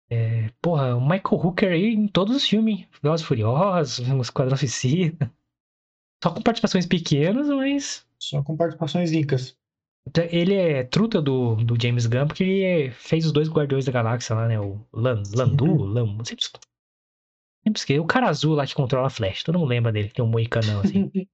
é, 0.09 0.51
porra, 0.61 0.95
o 0.95 1.01
Michael 1.01 1.45
Hooker 1.45 1.71
aí 1.71 1.93
em 1.93 2.07
todos 2.07 2.35
os 2.35 2.45
filmes. 2.45 2.85
Velozes 3.01 3.25
Furiosos, 3.25 3.99
Esquadrão 3.99 4.57
Suicida. 4.57 5.31
Só 6.23 6.31
com 6.31 6.41
participações 6.41 6.85
pequenas, 6.85 7.47
mas... 7.49 8.05
Só 8.29 8.41
com 8.41 8.57
participações 8.57 9.11
ricas. 9.11 9.55
Então, 10.07 10.23
ele 10.31 10.55
é 10.55 10.83
truta 10.83 11.21
do, 11.21 11.55
do 11.55 11.79
James 11.79 12.07
Gunn, 12.07 12.27
porque 12.27 12.43
ele 12.43 12.91
fez 12.91 13.25
os 13.25 13.31
dois 13.31 13.49
Guardiões 13.49 13.85
da 13.85 13.91
Galáxia 13.91 14.35
lá, 14.35 14.47
né? 14.47 14.59
O 14.59 14.83
Lan, 14.91 15.21
Landu, 15.35 15.65
uhum. 15.65 15.85
Lam... 15.85 16.23
Sempre 16.23 16.43
esqueci. 17.75 17.99
O 17.99 18.05
cara 18.05 18.29
azul 18.29 18.55
lá 18.55 18.65
que 18.65 18.73
controla 18.73 19.07
a 19.07 19.11
Flash. 19.11 19.43
Todo 19.43 19.59
mundo 19.59 19.69
lembra 19.69 19.91
dele. 19.91 20.09
Tem 20.09 20.25
um 20.25 20.27
moicanão 20.27 20.81
assim. 20.81 21.11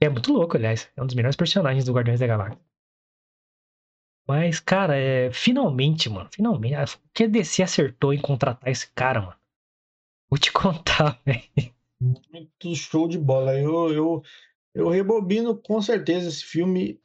é 0.00 0.08
muito 0.08 0.32
louco, 0.32 0.56
aliás. 0.56 0.90
É 0.96 1.02
um 1.02 1.06
dos 1.06 1.14
melhores 1.14 1.36
personagens 1.36 1.84
do 1.84 1.92
Guardiões 1.92 2.20
da 2.20 2.26
Galáxia. 2.26 2.60
Mas, 4.26 4.60
cara, 4.60 4.96
é, 4.96 5.32
finalmente, 5.32 6.08
mano, 6.10 6.28
finalmente. 6.32 6.96
O 6.96 7.00
que 7.14 7.24
a 7.24 7.28
DC 7.28 7.62
acertou 7.62 8.12
em 8.12 8.20
contratar 8.20 8.70
esse 8.70 8.90
cara, 8.92 9.20
mano? 9.20 9.38
Vou 10.28 10.38
te 10.38 10.50
contar, 10.52 11.20
velho. 11.24 11.72
Muito 12.00 12.74
show 12.76 13.08
de 13.08 13.18
bola. 13.18 13.58
Eu, 13.58 13.92
eu, 13.92 14.22
eu 14.74 14.88
rebobino 14.88 15.56
com 15.56 15.80
certeza. 15.80 16.28
Esse 16.28 16.44
filme 16.44 17.00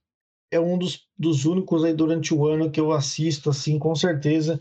é 0.51 0.59
um 0.59 0.77
dos, 0.77 1.07
dos 1.17 1.45
únicos 1.45 1.83
aí 1.83 1.93
durante 1.93 2.33
o 2.33 2.45
ano 2.45 2.69
que 2.69 2.79
eu 2.79 2.91
assisto, 2.91 3.49
assim, 3.49 3.79
com 3.79 3.95
certeza. 3.95 4.59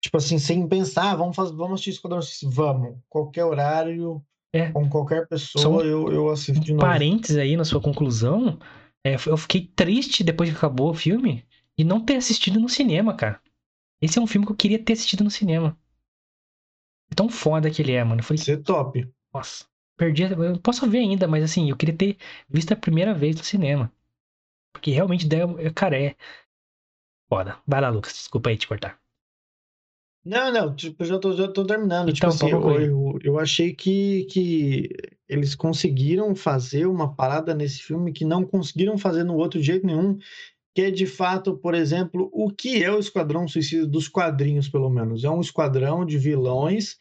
Tipo 0.00 0.18
assim, 0.18 0.38
sem 0.38 0.68
pensar, 0.68 1.12
ah, 1.12 1.16
vamos, 1.16 1.34
fazer, 1.34 1.54
vamos 1.54 1.74
assistir 1.74 1.90
Esquadrão 1.90 2.20
Vamos. 2.44 2.98
Qualquer 3.08 3.44
horário, 3.44 4.22
é. 4.52 4.70
com 4.70 4.88
qualquer 4.88 5.26
pessoa, 5.26 5.84
eu, 5.84 6.12
eu 6.12 6.30
assisto 6.30 6.60
de 6.60 6.72
novo. 6.72 6.80
Parênteses 6.80 7.36
aí 7.36 7.56
na 7.56 7.64
sua 7.64 7.80
conclusão. 7.80 8.58
É, 9.04 9.14
eu 9.26 9.36
fiquei 9.36 9.70
triste 9.74 10.22
depois 10.24 10.50
que 10.50 10.56
acabou 10.56 10.90
o 10.90 10.94
filme 10.94 11.44
e 11.76 11.84
não 11.84 12.00
ter 12.00 12.16
assistido 12.16 12.60
no 12.60 12.68
cinema, 12.68 13.14
cara. 13.14 13.40
Esse 14.00 14.18
é 14.18 14.22
um 14.22 14.26
filme 14.26 14.46
que 14.46 14.52
eu 14.52 14.56
queria 14.56 14.82
ter 14.82 14.92
assistido 14.92 15.24
no 15.24 15.30
cinema. 15.30 15.78
É 17.10 17.14
tão 17.14 17.28
foda 17.28 17.70
que 17.70 17.82
ele 17.82 17.92
é, 17.92 18.02
mano. 18.02 18.20
Eu 18.20 18.24
falei, 18.24 18.40
Isso 18.40 18.50
é 18.50 18.56
top. 18.56 19.08
nossa, 19.32 19.64
perdi. 19.96 20.24
Eu 20.24 20.58
posso 20.60 20.88
ver 20.88 20.98
ainda, 20.98 21.26
mas 21.26 21.44
assim, 21.44 21.70
eu 21.70 21.76
queria 21.76 21.96
ter 21.96 22.16
visto 22.48 22.72
a 22.72 22.76
primeira 22.76 23.14
vez 23.14 23.36
no 23.36 23.44
cinema. 23.44 23.92
Porque 24.72 24.90
realmente, 24.90 25.26
é, 25.58 25.70
cara, 25.70 25.98
é. 25.98 26.14
Foda. 27.28 27.58
Vai 27.66 27.80
lá, 27.80 27.88
Lucas. 27.88 28.12
Desculpa 28.12 28.50
aí 28.50 28.56
te 28.56 28.68
cortar. 28.68 28.98
Não, 30.24 30.52
não, 30.52 30.74
tipo, 30.74 31.04
eu 31.04 31.06
já 31.06 31.18
tô, 31.20 31.32
já 31.34 31.46
tô 31.46 31.64
terminando. 31.64 32.12
Tipo 32.12 32.26
Então, 32.26 32.30
assim, 32.30 32.50
pode 32.50 32.84
eu, 32.84 32.90
eu, 32.90 33.18
eu 33.22 33.38
achei 33.38 33.72
que, 33.72 34.24
que 34.24 34.90
eles 35.28 35.54
conseguiram 35.54 36.34
fazer 36.34 36.86
uma 36.86 37.14
parada 37.14 37.54
nesse 37.54 37.80
filme 37.80 38.12
que 38.12 38.24
não 38.24 38.44
conseguiram 38.44 38.98
fazer 38.98 39.22
no 39.22 39.36
outro 39.36 39.62
jeito 39.62 39.86
nenhum, 39.86 40.18
que 40.74 40.82
é 40.82 40.90
de 40.90 41.06
fato, 41.06 41.56
por 41.56 41.74
exemplo, 41.74 42.28
o 42.32 42.50
que 42.50 42.82
é 42.82 42.90
o 42.90 42.98
Esquadrão 42.98 43.46
Suicida 43.46 43.86
dos 43.86 44.08
quadrinhos, 44.08 44.68
pelo 44.68 44.90
menos. 44.90 45.22
É 45.22 45.30
um 45.30 45.40
esquadrão 45.40 46.04
de 46.04 46.18
vilões 46.18 46.98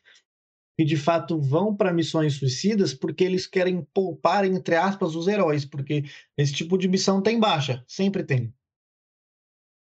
que 0.78 0.84
de 0.84 0.98
fato 0.98 1.40
vão 1.40 1.76
para 1.76 1.94
missões 1.94 2.36
suicidas 2.36 2.94
porque 2.94 3.24
eles 3.24 3.48
querem 3.48 3.86
poupar, 3.94 4.46
entre 4.46 4.76
aspas, 4.76 5.16
os 5.16 5.28
heróis, 5.28 5.66
porque 5.66 6.04
esse 6.38 6.54
tipo 6.54 6.78
de 6.78 6.88
missão 6.88 7.22
tem 7.22 7.40
baixa, 7.40 7.84
sempre 7.88 8.24
tem. 8.24 8.54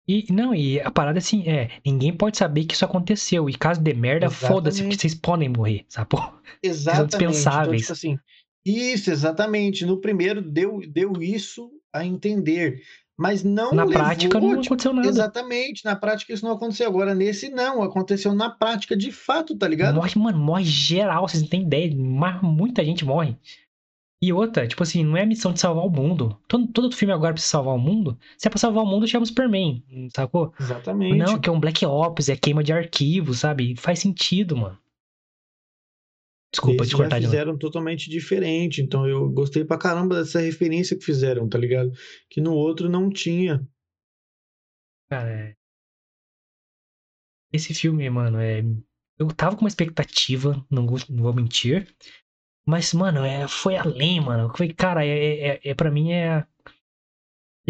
E 0.07 0.25
não, 0.33 0.55
e 0.55 0.81
a 0.81 0.89
parada 0.89 1.19
assim 1.19 1.47
é, 1.47 1.69
ninguém 1.85 2.11
pode 2.11 2.35
saber 2.35 2.65
que 2.65 2.73
isso 2.73 2.83
aconteceu. 2.83 3.47
E 3.47 3.53
caso 3.53 3.79
de 3.79 3.93
merda, 3.93 4.27
foda-se, 4.27 4.81
porque 4.81 4.97
vocês 4.97 5.13
podem 5.13 5.49
morrer, 5.49 5.85
sabe? 5.87 6.09
Exatamente. 6.63 7.15
Então, 7.15 7.29
dispensáveis. 7.29 7.81
tipo 7.81 7.93
assim, 7.93 8.19
isso, 8.65 9.11
exatamente. 9.11 9.85
No 9.85 10.01
primeiro 10.01 10.41
deu, 10.41 10.81
deu 10.87 11.13
isso 11.21 11.71
a 11.93 12.03
entender. 12.03 12.81
Mas 13.19 13.43
não 13.43 13.73
Na 13.73 13.83
levou, 13.83 14.01
prática 14.01 14.39
não 14.39 14.61
tipo, 14.61 14.73
aconteceu 14.73 14.93
nada. 14.93 15.09
Exatamente, 15.09 15.83
na 15.83 15.93
prática 15.93 16.31
isso 16.31 16.45
não 16.45 16.53
aconteceu. 16.53 16.87
Agora, 16.87 17.13
nesse 17.13 17.49
não, 17.49 17.83
aconteceu 17.83 18.33
na 18.33 18.49
prática 18.49 18.95
de 18.95 19.11
fato, 19.11 19.57
tá 19.57 19.67
ligado? 19.67 19.95
Morre, 19.95 20.13
mano, 20.15 20.39
morre 20.39 20.63
geral, 20.63 21.27
vocês 21.27 21.43
não 21.43 21.49
têm 21.49 21.63
ideia. 21.63 21.93
Muita 22.41 22.81
gente 22.85 23.03
morre. 23.03 23.35
E 24.23 24.31
outra, 24.31 24.65
tipo 24.65 24.81
assim, 24.83 25.03
não 25.03 25.17
é 25.17 25.23
a 25.23 25.25
missão 25.25 25.51
de 25.51 25.59
salvar 25.59 25.85
o 25.85 25.89
mundo. 25.89 26.39
Todo, 26.47 26.67
todo 26.67 26.95
filme 26.95 27.13
agora 27.13 27.33
precisa 27.33 27.51
salvar 27.51 27.75
o 27.75 27.77
mundo. 27.79 28.17
Se 28.37 28.47
é 28.47 28.49
pra 28.49 28.57
salvar 28.57 28.85
o 28.85 28.87
mundo, 28.87 29.05
chama 29.05 29.23
o 29.23 29.27
Superman, 29.27 29.83
sacou? 30.15 30.53
Exatamente. 30.57 31.17
Não, 31.17 31.37
que 31.37 31.49
é 31.49 31.51
um 31.51 31.59
Black 31.59 31.85
Ops, 31.85 32.29
é 32.29 32.37
queima 32.37 32.63
de 32.63 32.71
arquivos, 32.71 33.39
sabe? 33.39 33.75
Faz 33.77 33.99
sentido, 33.99 34.55
mano. 34.55 34.77
Desculpa 36.51 36.83
Esse 36.83 36.91
te 36.91 36.95
cortar 36.95 37.15
já 37.17 37.19
de 37.19 37.25
fizeram 37.27 37.57
totalmente 37.57 38.09
diferente. 38.09 38.81
Então 38.81 39.07
eu 39.07 39.29
gostei 39.29 39.63
pra 39.63 39.77
caramba 39.77 40.15
dessa 40.15 40.39
referência 40.39 40.97
que 40.97 41.05
fizeram, 41.05 41.47
tá 41.47 41.57
ligado? 41.57 41.91
Que 42.29 42.41
no 42.41 42.53
outro 42.53 42.89
não 42.89 43.09
tinha. 43.09 43.65
Cara, 45.09 45.29
é... 45.29 45.55
Esse 47.51 47.73
filme, 47.73 48.09
mano, 48.09 48.39
é. 48.39 48.63
Eu 49.17 49.27
tava 49.27 49.55
com 49.55 49.63
uma 49.63 49.69
expectativa, 49.69 50.65
não 50.69 50.87
vou, 50.87 50.99
não 51.09 51.23
vou 51.23 51.33
mentir. 51.33 51.87
Mas, 52.65 52.93
mano, 52.93 53.23
é... 53.23 53.47
foi 53.47 53.75
além, 53.75 54.19
mano. 54.19 54.51
Foi, 54.55 54.73
cara, 54.73 55.05
é, 55.05 55.49
é, 55.49 55.59
é 55.63 55.75
pra 55.75 55.91
mim 55.91 56.11
é. 56.11 56.45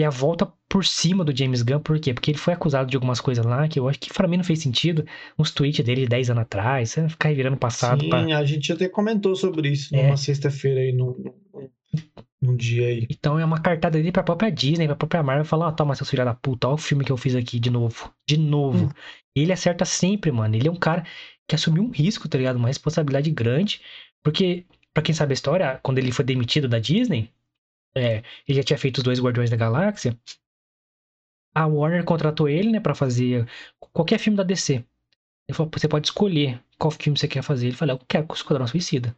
É 0.01 0.05
a 0.05 0.09
volta 0.09 0.51
por 0.67 0.85
cima 0.85 1.23
do 1.23 1.35
James 1.35 1.61
Gunn, 1.61 1.79
por 1.79 1.99
quê? 1.99 2.13
Porque 2.13 2.31
ele 2.31 2.37
foi 2.37 2.53
acusado 2.53 2.89
de 2.89 2.95
algumas 2.95 3.19
coisas 3.19 3.45
lá 3.45 3.67
que 3.67 3.79
eu 3.79 3.89
acho 3.89 3.99
que 3.99 4.13
pra 4.13 4.27
mim 4.27 4.37
não 4.37 4.43
fez 4.43 4.59
sentido. 4.61 5.05
Uns 5.37 5.51
tweets 5.51 5.83
dele 5.83 6.01
de 6.01 6.07
10 6.07 6.29
anos 6.29 6.43
atrás, 6.43 6.91
você 6.91 7.09
ficar 7.09 7.33
virando 7.33 7.57
passado 7.57 8.01
Sim, 8.01 8.09
pra. 8.09 8.19
a 8.37 8.45
gente 8.45 8.71
até 8.71 8.87
comentou 8.87 9.35
sobre 9.35 9.69
isso 9.69 9.95
É. 9.95 10.03
numa 10.03 10.17
sexta-feira 10.17 10.79
aí, 10.81 10.91
num, 10.93 11.15
num, 12.41 12.55
dia 12.55 12.87
aí. 12.87 13.07
Então 13.09 13.39
é 13.39 13.43
uma 13.43 13.59
cartada 13.59 13.97
dele 13.97 14.11
pra 14.11 14.23
própria 14.23 14.51
Disney, 14.51 14.85
pra 14.87 14.95
própria 14.95 15.23
Marvel, 15.23 15.45
falar, 15.45 15.67
ó, 15.67 15.71
toma, 15.71 15.95
seus 15.95 16.09
filhos 16.09 16.25
da 16.25 16.33
puta, 16.33 16.67
ó 16.67 16.73
o 16.73 16.77
filme 16.77 17.03
que 17.03 17.11
eu 17.11 17.17
fiz 17.17 17.35
aqui 17.35 17.59
de 17.59 17.69
novo. 17.69 18.13
De 18.27 18.37
novo. 18.37 18.85
Hum. 18.85 18.89
Ele 19.35 19.51
acerta 19.51 19.85
sempre, 19.85 20.31
mano. 20.31 20.55
Ele 20.55 20.67
é 20.67 20.71
um 20.71 20.75
cara 20.75 21.03
que 21.47 21.55
assumiu 21.55 21.83
um 21.83 21.89
risco, 21.91 22.29
tá 22.29 22.37
ligado? 22.37 22.57
Uma 22.57 22.67
responsabilidade 22.67 23.31
grande. 23.31 23.81
Porque, 24.23 24.65
pra 24.93 25.01
quem 25.01 25.15
sabe 25.15 25.31
a 25.31 25.33
história, 25.33 25.79
quando 25.81 25.97
ele 25.97 26.11
foi 26.11 26.23
demitido 26.25 26.67
da 26.67 26.77
Disney, 26.77 27.29
é, 27.99 28.23
ele 28.47 28.57
já 28.57 28.63
tinha 28.63 28.77
feito 28.77 28.97
os 28.97 29.03
dois 29.03 29.19
Guardiões 29.19 29.49
da 29.49 29.55
Galáxia. 29.57 30.17
A 31.55 31.65
Warner 31.67 32.03
contratou 32.03 32.47
ele, 32.47 32.71
né, 32.71 32.79
pra 32.79 32.95
fazer 32.95 33.47
qualquer 33.79 34.19
filme 34.19 34.37
da 34.37 34.43
DC. 34.43 34.75
Ele 35.47 35.55
falou, 35.55 35.71
você 35.75 35.87
pode 35.87 36.07
escolher 36.07 36.61
qual 36.77 36.91
filme 36.91 37.17
você 37.17 37.27
quer 37.27 37.41
fazer. 37.41 37.67
Ele 37.67 37.75
falou, 37.75 37.95
eu 37.95 38.05
quero 38.07 38.25
com 38.27 38.33
o 38.33 38.35
Esquadrão 38.35 38.67
Suicida. 38.67 39.15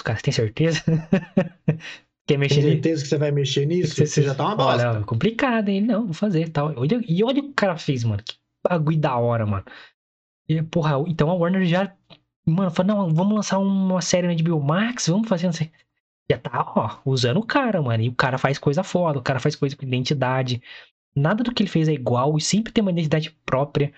Os 0.00 0.04
caras 0.04 0.22
têm 0.22 0.32
certeza? 0.32 0.80
quer 1.66 1.78
Tem 2.26 2.38
mexer 2.38 2.56
nisso? 2.56 2.68
certeza 2.68 3.02
que 3.02 3.08
você 3.08 3.18
vai 3.18 3.30
mexer 3.32 3.66
nisso? 3.66 3.94
Você 4.06 4.22
já 4.22 4.34
tá 4.34 4.44
uma 4.46 4.56
bosta. 4.56 4.90
Olha, 4.90 4.98
é 5.00 5.04
complicado, 5.04 5.68
hein? 5.68 5.80
Não, 5.80 6.04
vou 6.04 6.14
fazer 6.14 6.44
e 6.46 6.48
tal. 6.50 6.72
Olha- 6.76 7.00
E 7.08 7.24
olha 7.24 7.40
o 7.40 7.42
que 7.42 7.50
o 7.50 7.54
cara 7.54 7.76
fez, 7.76 8.04
mano. 8.04 8.22
Que 8.22 8.36
bagulho 8.68 8.98
da 8.98 9.16
hora, 9.16 9.44
mano. 9.44 9.64
E, 10.48 10.62
porra, 10.62 10.92
então 11.08 11.28
a 11.30 11.34
Warner 11.34 11.64
já. 11.64 11.92
Mano, 12.46 12.70
falou, 12.70 12.94
não, 13.08 13.14
vamos 13.14 13.34
lançar 13.34 13.58
uma 13.58 14.00
série 14.00 14.26
na 14.28 14.34
HBO 14.40 14.60
Max, 14.62 15.08
vamos 15.08 15.28
fazer. 15.28 15.46
Não 15.46 15.52
sei. 15.52 15.70
Já 16.30 16.38
tá, 16.38 16.72
ó, 16.76 17.00
usando 17.10 17.38
o 17.38 17.46
cara, 17.46 17.80
mano. 17.80 18.02
E 18.02 18.08
o 18.08 18.14
cara 18.14 18.36
faz 18.36 18.58
coisa 18.58 18.82
foda, 18.82 19.18
o 19.18 19.22
cara 19.22 19.40
faz 19.40 19.56
coisa 19.56 19.76
com 19.76 19.84
identidade. 19.84 20.62
Nada 21.16 21.42
do 21.42 21.52
que 21.52 21.62
ele 21.62 21.70
fez 21.70 21.88
é 21.88 21.92
igual 21.92 22.36
e 22.36 22.40
sempre 22.40 22.72
tem 22.72 22.82
uma 22.82 22.90
identidade 22.90 23.30
própria. 23.46 23.92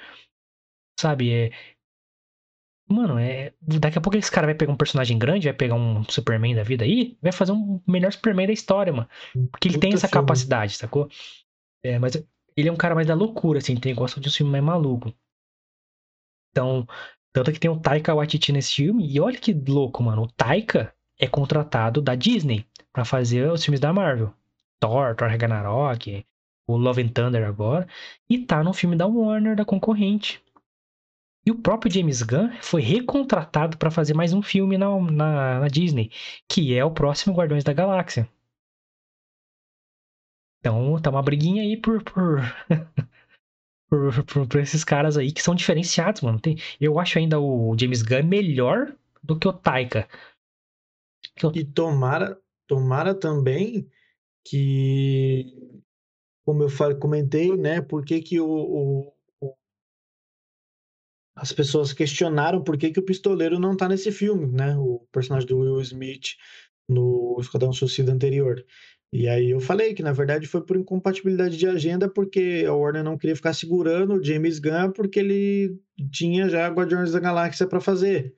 Sabe? 0.98 1.32
É. 1.32 1.50
Mano, 2.88 3.18
é. 3.18 3.52
Daqui 3.60 3.98
a 3.98 4.00
pouco 4.00 4.16
esse 4.16 4.30
cara 4.30 4.46
vai 4.46 4.54
pegar 4.54 4.72
um 4.72 4.76
personagem 4.76 5.18
grande, 5.18 5.48
vai 5.48 5.56
pegar 5.56 5.74
um 5.74 6.04
Superman 6.04 6.54
da 6.54 6.62
vida 6.62 6.84
aí, 6.84 7.16
vai 7.20 7.32
fazer 7.32 7.52
um 7.52 7.80
melhor 7.86 8.12
Superman 8.12 8.46
da 8.46 8.52
história, 8.52 8.92
mano. 8.92 9.08
Porque 9.50 9.68
ele 9.68 9.78
tem 9.78 9.92
essa 9.92 10.08
filme. 10.08 10.22
capacidade, 10.22 10.76
sacou? 10.76 11.08
É, 11.84 11.98
mas 11.98 12.16
ele 12.56 12.68
é 12.68 12.72
um 12.72 12.76
cara 12.76 12.94
mais 12.94 13.06
da 13.06 13.14
loucura, 13.14 13.58
assim, 13.58 13.76
tem 13.76 13.94
gosta 13.94 14.20
de 14.20 14.28
um 14.28 14.32
filme 14.32 14.52
mais 14.52 14.64
maluco. 14.64 15.12
Então, 16.50 16.86
tanto 17.32 17.52
que 17.52 17.60
tem 17.60 17.70
o 17.70 17.78
Taika 17.78 18.14
Waititi 18.14 18.52
nesse 18.52 18.74
filme, 18.74 19.08
e 19.08 19.20
olha 19.20 19.38
que 19.38 19.52
louco, 19.52 20.02
mano. 20.02 20.22
O 20.22 20.32
Taika 20.32 20.92
é 21.20 21.28
contratado 21.28 22.00
da 22.00 22.14
Disney 22.14 22.64
pra 22.92 23.04
fazer 23.04 23.50
os 23.50 23.62
filmes 23.62 23.78
da 23.78 23.92
Marvel. 23.92 24.32
Thor, 24.80 25.14
Thor 25.14 25.28
Ragnarok, 25.28 26.24
o 26.66 26.76
Love 26.76 27.02
and 27.02 27.08
Thunder 27.08 27.46
agora, 27.46 27.86
e 28.28 28.38
tá 28.38 28.64
no 28.64 28.72
filme 28.72 28.96
da 28.96 29.06
Warner, 29.06 29.54
da 29.54 29.64
concorrente. 29.64 30.42
E 31.44 31.50
o 31.50 31.58
próprio 31.58 31.92
James 31.92 32.22
Gunn 32.22 32.50
foi 32.62 32.80
recontratado 32.80 33.76
pra 33.76 33.90
fazer 33.90 34.14
mais 34.14 34.32
um 34.32 34.42
filme 34.42 34.78
na, 34.78 34.88
na, 35.00 35.60
na 35.60 35.68
Disney, 35.68 36.10
que 36.48 36.74
é 36.74 36.84
o 36.84 36.90
próximo 36.90 37.34
Guardiões 37.34 37.64
da 37.64 37.72
Galáxia. 37.72 38.28
Então 40.58 41.00
tá 41.00 41.10
uma 41.10 41.22
briguinha 41.22 41.62
aí 41.62 41.76
por, 41.76 42.02
por, 42.02 42.40
por, 43.88 44.24
por, 44.24 44.46
por 44.46 44.60
esses 44.60 44.84
caras 44.84 45.16
aí 45.16 45.32
que 45.32 45.42
são 45.42 45.54
diferenciados, 45.54 46.20
mano. 46.22 46.38
Tem, 46.38 46.56
eu 46.80 46.98
acho 46.98 47.18
ainda 47.18 47.40
o 47.40 47.74
James 47.78 48.02
Gunn 48.02 48.24
melhor 48.24 48.94
do 49.22 49.38
que 49.38 49.48
o 49.48 49.52
Taika. 49.52 50.08
E 51.54 51.64
tomara, 51.64 52.38
tomara 52.66 53.14
também 53.14 53.88
que, 54.44 55.46
como 56.44 56.62
eu 56.64 56.70
falei, 56.70 56.98
comentei, 56.98 57.56
né, 57.56 57.80
por 57.82 58.04
que 58.04 58.20
que 58.22 58.40
o- 58.40 59.12
o- 59.40 59.54
as 61.36 61.52
pessoas 61.52 61.92
questionaram 61.92 62.62
por 62.62 62.76
que 62.76 62.90
que 62.90 63.00
o 63.00 63.04
pistoleiro 63.04 63.58
não 63.58 63.76
tá 63.76 63.88
nesse 63.88 64.12
filme, 64.12 64.46
né, 64.46 64.76
o 64.76 65.06
personagem 65.12 65.48
do 65.48 65.58
Will 65.58 65.80
Smith 65.80 66.36
no 66.88 67.36
Esquadrão 67.40 67.72
Suicida 67.72 68.12
anterior. 68.12 68.64
E 69.12 69.28
aí 69.28 69.50
eu 69.50 69.60
falei 69.60 69.94
que, 69.94 70.02
na 70.02 70.12
verdade, 70.12 70.46
foi 70.46 70.64
por 70.64 70.76
incompatibilidade 70.76 71.56
de 71.56 71.66
agenda, 71.66 72.08
porque 72.08 72.64
a 72.66 72.72
Warner 72.74 73.02
não 73.04 73.18
queria 73.18 73.34
ficar 73.36 73.52
segurando 73.54 74.14
o 74.14 74.24
James 74.24 74.58
Gunn, 74.60 74.92
porque 74.92 75.18
ele 75.20 75.80
tinha 76.12 76.48
já 76.48 76.68
Guardiões 76.68 77.12
da 77.12 77.18
Galáxia 77.20 77.66
para 77.66 77.80
fazer. 77.80 78.34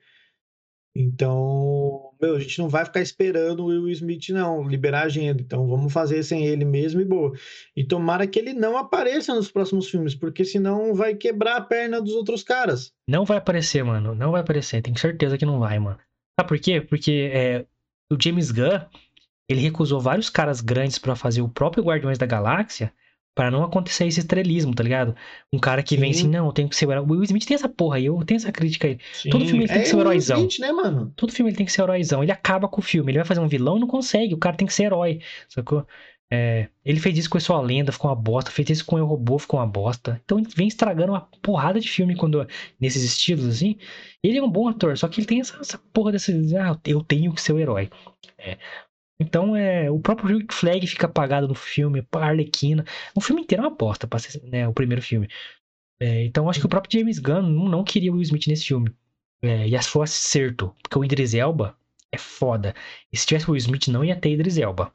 Então, 0.95 2.11
meu, 2.21 2.35
a 2.35 2.39
gente 2.39 2.59
não 2.59 2.69
vai 2.69 2.85
ficar 2.85 3.01
esperando 3.01 3.61
o 3.61 3.65
Will 3.65 3.89
Smith, 3.89 4.29
não, 4.29 4.67
liberar 4.67 5.01
a 5.01 5.05
agenda. 5.05 5.41
Então, 5.41 5.67
vamos 5.67 5.91
fazer 5.91 6.21
sem 6.23 6.45
ele 6.45 6.63
mesmo 6.63 7.01
e 7.01 7.05
boa. 7.05 7.33
E 7.75 7.83
tomara 7.83 8.27
que 8.27 8.37
ele 8.37 8.53
não 8.53 8.77
apareça 8.77 9.33
nos 9.33 9.49
próximos 9.49 9.89
filmes, 9.89 10.13
porque 10.13 10.45
senão 10.45 10.93
vai 10.93 11.15
quebrar 11.15 11.57
a 11.57 11.61
perna 11.61 11.99
dos 11.99 12.13
outros 12.13 12.43
caras. 12.43 12.93
Não 13.07 13.25
vai 13.25 13.37
aparecer, 13.37 13.83
mano. 13.83 14.13
Não 14.13 14.31
vai 14.31 14.41
aparecer. 14.41 14.83
Tenho 14.83 14.97
certeza 14.97 15.37
que 15.37 15.45
não 15.45 15.59
vai, 15.59 15.79
mano. 15.79 15.97
Sabe 16.39 16.47
por 16.47 16.59
quê? 16.59 16.79
Porque 16.79 17.31
é, 17.33 17.65
o 18.11 18.17
James 18.21 18.51
Gunn, 18.51 18.79
ele 19.49 19.61
recusou 19.61 19.99
vários 19.99 20.29
caras 20.29 20.61
grandes 20.61 20.99
pra 20.99 21.15
fazer 21.15 21.41
o 21.41 21.49
próprio 21.49 21.83
Guardiões 21.83 22.19
da 22.19 22.27
Galáxia 22.27 22.93
pra 23.35 23.49
não 23.49 23.63
acontecer 23.63 24.05
esse 24.05 24.19
estrelismo, 24.19 24.73
tá 24.73 24.83
ligado? 24.83 25.15
Um 25.51 25.59
cara 25.59 25.81
que 25.81 25.97
vem 25.97 26.13
Sim. 26.13 26.19
assim, 26.19 26.29
não, 26.29 26.45
eu 26.47 26.53
tenho 26.53 26.69
que 26.69 26.75
ser 26.75 26.85
o 26.85 26.91
herói. 26.91 27.03
O 27.03 27.11
Will 27.11 27.23
Smith 27.23 27.45
tem 27.45 27.55
essa 27.55 27.69
porra 27.69 27.97
aí, 27.97 28.05
eu 28.05 28.23
tenho 28.25 28.37
essa 28.37 28.51
crítica 28.51 28.87
aí. 28.87 28.97
Todo 29.31 29.45
filme 29.45 29.61
ele 29.63 29.67
tem 29.67 29.77
é 29.77 29.81
que 29.81 29.89
ser 29.89 29.95
o 29.95 30.01
heróizão. 30.01 30.37
Smith, 30.37 30.59
né, 30.59 30.71
mano? 30.71 31.11
Todo 31.15 31.33
filme 31.33 31.49
ele 31.49 31.57
tem 31.57 31.65
que 31.65 31.71
ser 31.71 31.81
heróizão. 31.81 32.21
Ele 32.21 32.31
acaba 32.31 32.67
com 32.67 32.79
o 32.79 32.83
filme. 32.83 33.11
Ele 33.11 33.19
vai 33.19 33.25
fazer 33.25 33.39
um 33.39 33.47
vilão, 33.47 33.79
não 33.79 33.87
consegue. 33.87 34.33
O 34.33 34.37
cara 34.37 34.55
tem 34.55 34.67
que 34.67 34.73
ser 34.73 34.83
herói, 34.83 35.19
sacou? 35.49 35.85
É, 36.31 36.67
ele 36.83 36.99
fez 36.99 37.15
isso 37.15 37.29
com 37.29 37.37
a 37.37 37.41
sua 37.41 37.61
lenda, 37.61 37.91
ficou 37.91 38.09
uma 38.09 38.15
bosta. 38.15 38.49
Fez 38.49 38.69
isso 38.69 38.85
com 38.85 38.95
o 38.99 39.05
Robô, 39.05 39.37
ficou 39.37 39.59
uma 39.59 39.67
bosta. 39.67 40.19
Então 40.25 40.39
ele 40.39 40.47
vem 40.55 40.67
estragando 40.67 41.11
uma 41.11 41.21
porrada 41.41 41.79
de 41.79 41.87
filme 41.87 42.15
quando 42.15 42.47
nesses 42.79 43.03
estilos 43.03 43.45
assim. 43.45 43.77
Ele 44.23 44.39
é 44.39 44.43
um 44.43 44.49
bom 44.49 44.67
ator, 44.67 44.97
só 44.97 45.07
que 45.07 45.19
ele 45.19 45.27
tem 45.27 45.41
essa, 45.41 45.57
essa 45.59 45.77
porra 45.91 46.11
desse. 46.11 46.33
Ah, 46.57 46.75
eu 46.85 47.03
tenho 47.03 47.33
que 47.33 47.41
ser 47.41 47.53
o 47.53 47.59
herói. 47.59 47.89
É, 48.37 48.57
Então, 49.19 49.55
é, 49.55 49.89
o 49.89 49.99
próprio 49.99 50.37
Rick 50.37 50.53
Flag 50.53 50.85
fica 50.87 51.05
apagado 51.07 51.47
no 51.47 51.55
filme, 51.55 52.05
a 52.11 52.17
Arlequina. 52.17 52.83
O 53.15 53.21
filme 53.21 53.41
inteiro 53.41 53.63
é 53.63 53.67
uma 53.67 53.75
bosta, 53.75 54.07
né, 54.43 54.67
o 54.67 54.73
primeiro 54.73 55.01
filme. 55.01 55.29
É, 55.99 56.25
então, 56.25 56.49
acho 56.49 56.59
que 56.59 56.65
o 56.65 56.69
próprio 56.69 56.99
James 56.99 57.19
Gunn 57.19 57.69
não, 57.69 57.83
queria 57.83 58.11
o 58.11 58.15
Will 58.15 58.23
Smith 58.23 58.47
nesse 58.47 58.65
filme. 58.65 58.93
É, 59.41 59.67
e 59.67 59.83
foi 59.83 60.03
acerto, 60.03 60.75
porque 60.81 60.97
o 60.97 61.03
Idris 61.03 61.33
Elba 61.33 61.77
é 62.11 62.17
foda. 62.17 62.75
E 63.11 63.17
se 63.17 63.25
tivesse 63.25 63.47
o 63.49 63.51
Will 63.53 63.59
Smith, 63.59 63.87
não 63.87 64.03
ia 64.03 64.15
ter 64.15 64.31
Idris 64.31 64.57
Elba. 64.57 64.93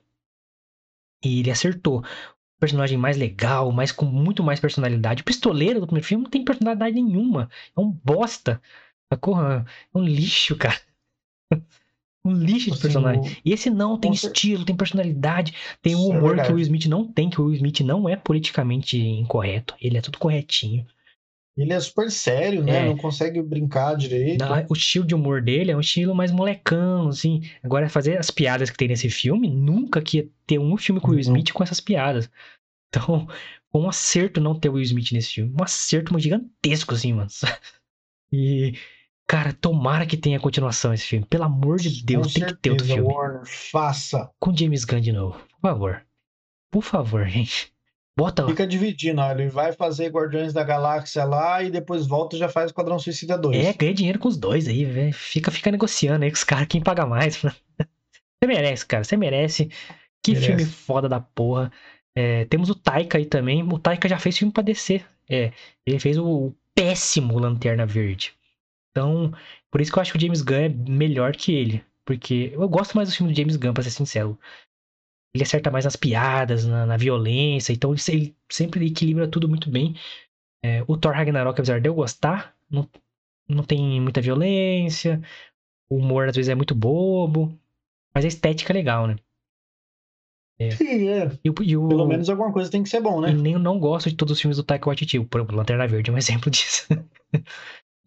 E 1.24 1.40
ele 1.40 1.50
acertou. 1.50 2.00
O 2.00 2.60
personagem 2.60 2.98
mais 2.98 3.16
legal, 3.16 3.70
mais 3.72 3.92
com 3.92 4.04
muito 4.04 4.42
mais 4.42 4.60
personalidade. 4.60 5.22
O 5.22 5.24
pistoleiro 5.24 5.80
do 5.80 5.86
primeiro 5.86 6.06
filme 6.06 6.24
não 6.24 6.30
tem 6.30 6.44
personalidade 6.44 6.94
nenhuma. 6.94 7.50
É 7.76 7.80
um 7.80 7.90
bosta. 7.90 8.60
É 9.10 9.16
um 9.94 10.04
lixo, 10.04 10.56
cara. 10.56 10.80
um 12.24 12.32
lixo 12.32 12.70
de 12.70 12.78
personagem. 12.78 13.36
E 13.44 13.52
esse 13.52 13.70
não 13.70 13.98
tem 13.98 14.12
estilo, 14.12 14.64
tem 14.64 14.76
personalidade, 14.76 15.54
tem 15.80 15.94
um 15.94 16.12
é 16.12 16.16
humor 16.18 16.30
que 16.30 16.36
verdade. 16.36 16.52
o 16.52 16.54
Will 16.56 16.62
Smith 16.62 16.86
não 16.86 17.06
tem, 17.10 17.30
que 17.30 17.40
o 17.40 17.44
Will 17.44 17.54
Smith 17.54 17.80
não 17.80 18.08
é 18.08 18.16
politicamente 18.16 18.98
incorreto. 18.98 19.74
Ele 19.80 19.96
é 19.96 20.00
tudo 20.00 20.18
corretinho. 20.18 20.86
Ele 21.56 21.72
é 21.72 21.80
super 21.80 22.08
sério, 22.10 22.62
né? 22.62 22.84
É. 22.84 22.86
Não 22.86 22.96
consegue 22.96 23.42
brincar 23.42 23.96
direito. 23.96 24.38
Na- 24.44 24.64
o 24.68 24.74
estilo 24.74 25.04
de 25.04 25.14
humor 25.14 25.42
dele 25.42 25.72
é 25.72 25.76
um 25.76 25.80
estilo 25.80 26.14
mais 26.14 26.30
molecão, 26.30 27.08
assim. 27.08 27.42
Agora, 27.64 27.88
fazer 27.88 28.16
as 28.16 28.30
piadas 28.30 28.70
que 28.70 28.76
tem 28.76 28.86
nesse 28.86 29.10
filme, 29.10 29.48
nunca 29.50 30.00
que 30.00 30.18
ia 30.18 30.28
ter 30.46 30.58
um 30.60 30.76
filme 30.76 31.00
com 31.00 31.08
o 31.08 31.10
Will 31.10 31.16
Uhum. 31.18 31.32
Smith 31.36 31.52
com 31.52 31.62
essas 31.64 31.80
piadas. 31.80 32.30
Então, 32.88 33.26
foi 33.72 33.80
um 33.82 33.88
acerto 33.88 34.40
não 34.40 34.54
ter 34.58 34.68
o 34.68 34.74
Will 34.74 34.82
Smith 34.84 35.10
nesse 35.10 35.32
filme. 35.34 35.52
Um 35.58 35.64
acerto 35.64 36.16
gigantesco, 36.18 36.94
assim, 36.94 37.12
mano. 37.12 37.28
E, 38.32 38.74
cara, 39.28 39.52
tomara 39.52 40.06
que 40.06 40.16
tenha 40.16 40.40
continuação 40.40 40.92
esse 40.92 41.04
filme. 41.04 41.26
Pelo 41.26 41.44
amor 41.44 41.78
de 41.78 42.02
Deus, 42.02 42.32
Com 42.32 42.32
tem 42.40 42.46
que 42.46 42.54
ter 42.54 42.70
outro 42.70 42.86
certeza, 42.86 43.06
filme. 43.06 43.14
Warner, 43.14 43.42
faça. 43.46 44.30
Com 44.40 44.56
James 44.56 44.84
Gunn 44.84 45.00
de 45.00 45.12
novo. 45.12 45.38
Por 45.38 45.60
favor. 45.60 46.06
Por 46.72 46.82
favor, 46.82 47.26
gente. 47.28 47.72
Bota. 48.16 48.44
Fica 48.48 48.66
dividindo, 48.66 49.20
ó. 49.20 49.30
Ele 49.30 49.48
vai 49.48 49.72
fazer 49.72 50.08
Guardiões 50.10 50.52
da 50.52 50.64
Galáxia 50.64 51.24
lá 51.24 51.62
e 51.62 51.70
depois 51.70 52.04
volta 52.04 52.34
e 52.34 52.38
já 52.40 52.48
faz 52.48 52.66
Esquadrão 52.66 52.98
Suicida 52.98 53.38
2. 53.38 53.56
É, 53.56 53.72
ganha 53.72 53.94
dinheiro 53.94 54.18
com 54.18 54.26
os 54.26 54.36
dois 54.36 54.66
aí, 54.66 54.84
velho. 54.84 55.12
Fica, 55.12 55.52
fica 55.52 55.70
negociando 55.70 56.24
aí 56.24 56.30
com 56.30 56.36
os 56.36 56.42
caras, 56.42 56.66
quem 56.66 56.80
paga 56.82 57.06
mais. 57.06 57.36
Você 58.40 58.46
merece, 58.46 58.84
cara. 58.86 59.04
Você 59.04 59.16
merece. 59.16 59.70
Que 60.20 60.32
Merece. 60.32 60.46
filme 60.48 60.64
foda 60.64 61.08
da 61.08 61.20
porra. 61.20 61.70
É, 62.16 62.44
temos 62.46 62.68
o 62.70 62.74
Taika 62.74 63.18
aí 63.18 63.24
também. 63.24 63.62
O 63.62 63.78
Taika 63.78 64.08
já 64.08 64.18
fez 64.18 64.36
filme 64.36 64.52
pra 64.52 64.64
descer. 64.64 65.06
É, 65.30 65.52
ele 65.86 66.00
fez 66.00 66.18
o 66.18 66.52
péssimo 66.74 67.38
Lanterna 67.38 67.86
Verde. 67.86 68.32
Então, 68.90 69.32
por 69.70 69.80
isso 69.80 69.92
que 69.92 69.98
eu 69.98 70.02
acho 70.02 70.12
que 70.12 70.18
o 70.18 70.20
James 70.20 70.42
Gunn 70.42 70.56
é 70.56 70.68
melhor 70.68 71.34
que 71.34 71.52
ele. 71.54 71.84
Porque 72.04 72.50
eu 72.54 72.68
gosto 72.68 72.94
mais 72.96 73.08
do 73.08 73.14
filme 73.14 73.32
do 73.32 73.36
James 73.36 73.56
Gunn, 73.56 73.74
pra 73.74 73.82
ser 73.82 73.90
sincero. 73.90 74.38
Ele 75.34 75.44
acerta 75.44 75.70
mais 75.70 75.84
nas 75.84 75.94
piadas, 75.96 76.64
na, 76.66 76.86
na 76.86 76.96
violência. 76.96 77.72
Então, 77.72 77.90
ele, 77.90 78.00
se- 78.00 78.12
ele 78.12 78.36
sempre 78.50 78.86
equilibra 78.86 79.28
tudo 79.28 79.48
muito 79.48 79.70
bem. 79.70 79.94
É, 80.64 80.82
o 80.88 80.96
Thor 80.96 81.12
Ragnarok, 81.12 81.60
apesar 81.60 81.80
de 81.80 81.88
eu 81.88 81.94
gostar, 81.94 82.56
não, 82.70 82.88
não 83.48 83.62
tem 83.62 84.00
muita 84.00 84.20
violência. 84.22 85.22
O 85.90 85.96
humor, 85.96 86.28
às 86.28 86.34
vezes, 86.36 86.48
é 86.48 86.54
muito 86.54 86.74
bobo. 86.74 87.56
Mas 88.14 88.24
a 88.24 88.28
estética 88.28 88.72
é 88.72 88.74
legal, 88.74 89.06
né? 89.06 89.16
Sim, 90.72 91.08
é. 91.08 91.26
E, 91.44 91.52
e 91.70 91.76
o- 91.76 91.88
Pelo 91.88 92.06
menos 92.06 92.28
alguma 92.28 92.52
coisa 92.52 92.68
tem 92.70 92.82
que 92.82 92.88
ser 92.88 93.00
bom, 93.00 93.20
né? 93.20 93.30
e 93.30 93.34
nem 93.34 93.52
eu 93.52 93.58
não 93.60 93.78
gosto 93.78 94.10
de 94.10 94.16
todos 94.16 94.32
os 94.32 94.40
filmes 94.40 94.56
do 94.56 94.64
Taika 94.64 94.86
Waititi. 94.86 95.20
Por 95.20 95.38
exemplo, 95.40 95.56
Lanterna 95.56 95.86
Verde 95.86 96.10
é 96.10 96.12
um 96.12 96.18
exemplo 96.18 96.50
disso. 96.50 96.86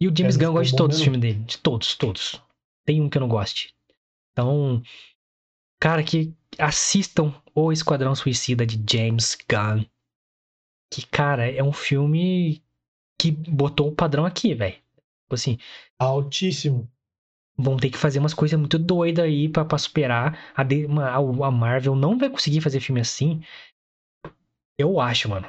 E 0.01 0.07
o 0.07 0.13
James 0.15 0.35
É, 0.35 0.39
Gunn 0.39 0.53
gosta 0.53 0.71
de 0.71 0.75
todos 0.75 0.97
os 0.97 1.03
filmes 1.03 1.21
dele. 1.21 1.39
De 1.39 1.57
todos, 1.59 1.95
todos. 1.95 2.41
Tem 2.85 2.99
um 2.99 3.09
que 3.09 3.17
eu 3.17 3.21
não 3.21 3.29
goste. 3.29 3.73
Então, 4.33 4.81
cara, 5.79 6.03
que 6.03 6.33
assistam 6.57 7.33
O 7.53 7.71
Esquadrão 7.71 8.15
Suicida 8.15 8.65
de 8.65 8.81
James 8.91 9.37
Gunn. 9.49 9.85
Que, 10.93 11.05
cara, 11.05 11.49
é 11.49 11.63
um 11.63 11.71
filme 11.71 12.61
que 13.19 13.31
botou 13.31 13.89
o 13.89 13.95
padrão 13.95 14.25
aqui, 14.25 14.53
velho. 14.53 14.75
Tipo 14.75 15.35
assim, 15.35 15.57
Altíssimo. 15.99 16.89
vão 17.57 17.77
ter 17.77 17.89
que 17.89 17.97
fazer 17.97 18.19
umas 18.19 18.33
coisas 18.33 18.59
muito 18.59 18.79
doidas 18.79 19.23
aí 19.25 19.47
pra, 19.47 19.63
pra 19.63 19.77
superar. 19.77 20.53
A, 20.55 20.63
a 20.63 21.47
a 21.47 21.51
Marvel 21.51 21.95
não 21.95 22.17
vai 22.17 22.29
conseguir 22.29 22.61
fazer 22.61 22.79
filme 22.79 22.99
assim. 22.99 23.41
Eu 24.77 24.99
acho, 24.99 25.29
mano. 25.29 25.47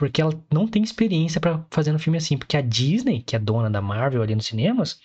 Porque 0.00 0.22
ela 0.22 0.32
não 0.50 0.66
tem 0.66 0.82
experiência 0.82 1.38
pra 1.38 1.62
fazer 1.70 1.94
um 1.94 1.98
filme 1.98 2.16
assim. 2.16 2.38
Porque 2.38 2.56
a 2.56 2.62
Disney, 2.62 3.20
que 3.22 3.36
é 3.36 3.38
dona 3.38 3.68
da 3.68 3.82
Marvel 3.82 4.22
ali 4.22 4.34
nos 4.34 4.46
cinemas, 4.46 4.98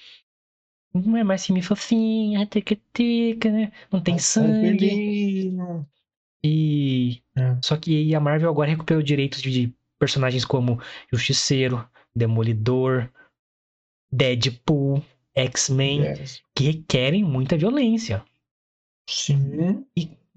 não 0.94 1.18
é 1.18 1.24
mais 1.24 1.46
filme 1.46 1.62
fofinho, 1.62 2.46
tica-tica, 2.46 3.52
né? 3.52 3.74
Não 3.92 4.00
tem 4.00 4.14
Mas 4.14 4.24
sangue. 4.24 4.86
ele 4.86 5.52
não- 5.52 5.86
E. 6.42 7.22
É. 7.36 7.58
Só 7.62 7.76
que 7.76 8.16
a 8.16 8.20
Marvel 8.22 8.50
agora 8.50 8.70
recuperou 8.70 9.04
direitos 9.04 9.42
de 9.42 9.74
personagens 10.00 10.46
como 10.46 10.80
Justiceiro, 11.12 11.86
Demolidor, 12.16 13.10
Deadpool, 14.10 15.04
X-Men 15.36 16.04
Yes. 16.04 16.42
que 16.56 16.64
requerem 16.72 17.22
muita 17.22 17.58
violência. 17.58 18.24
Sim. 19.10 19.86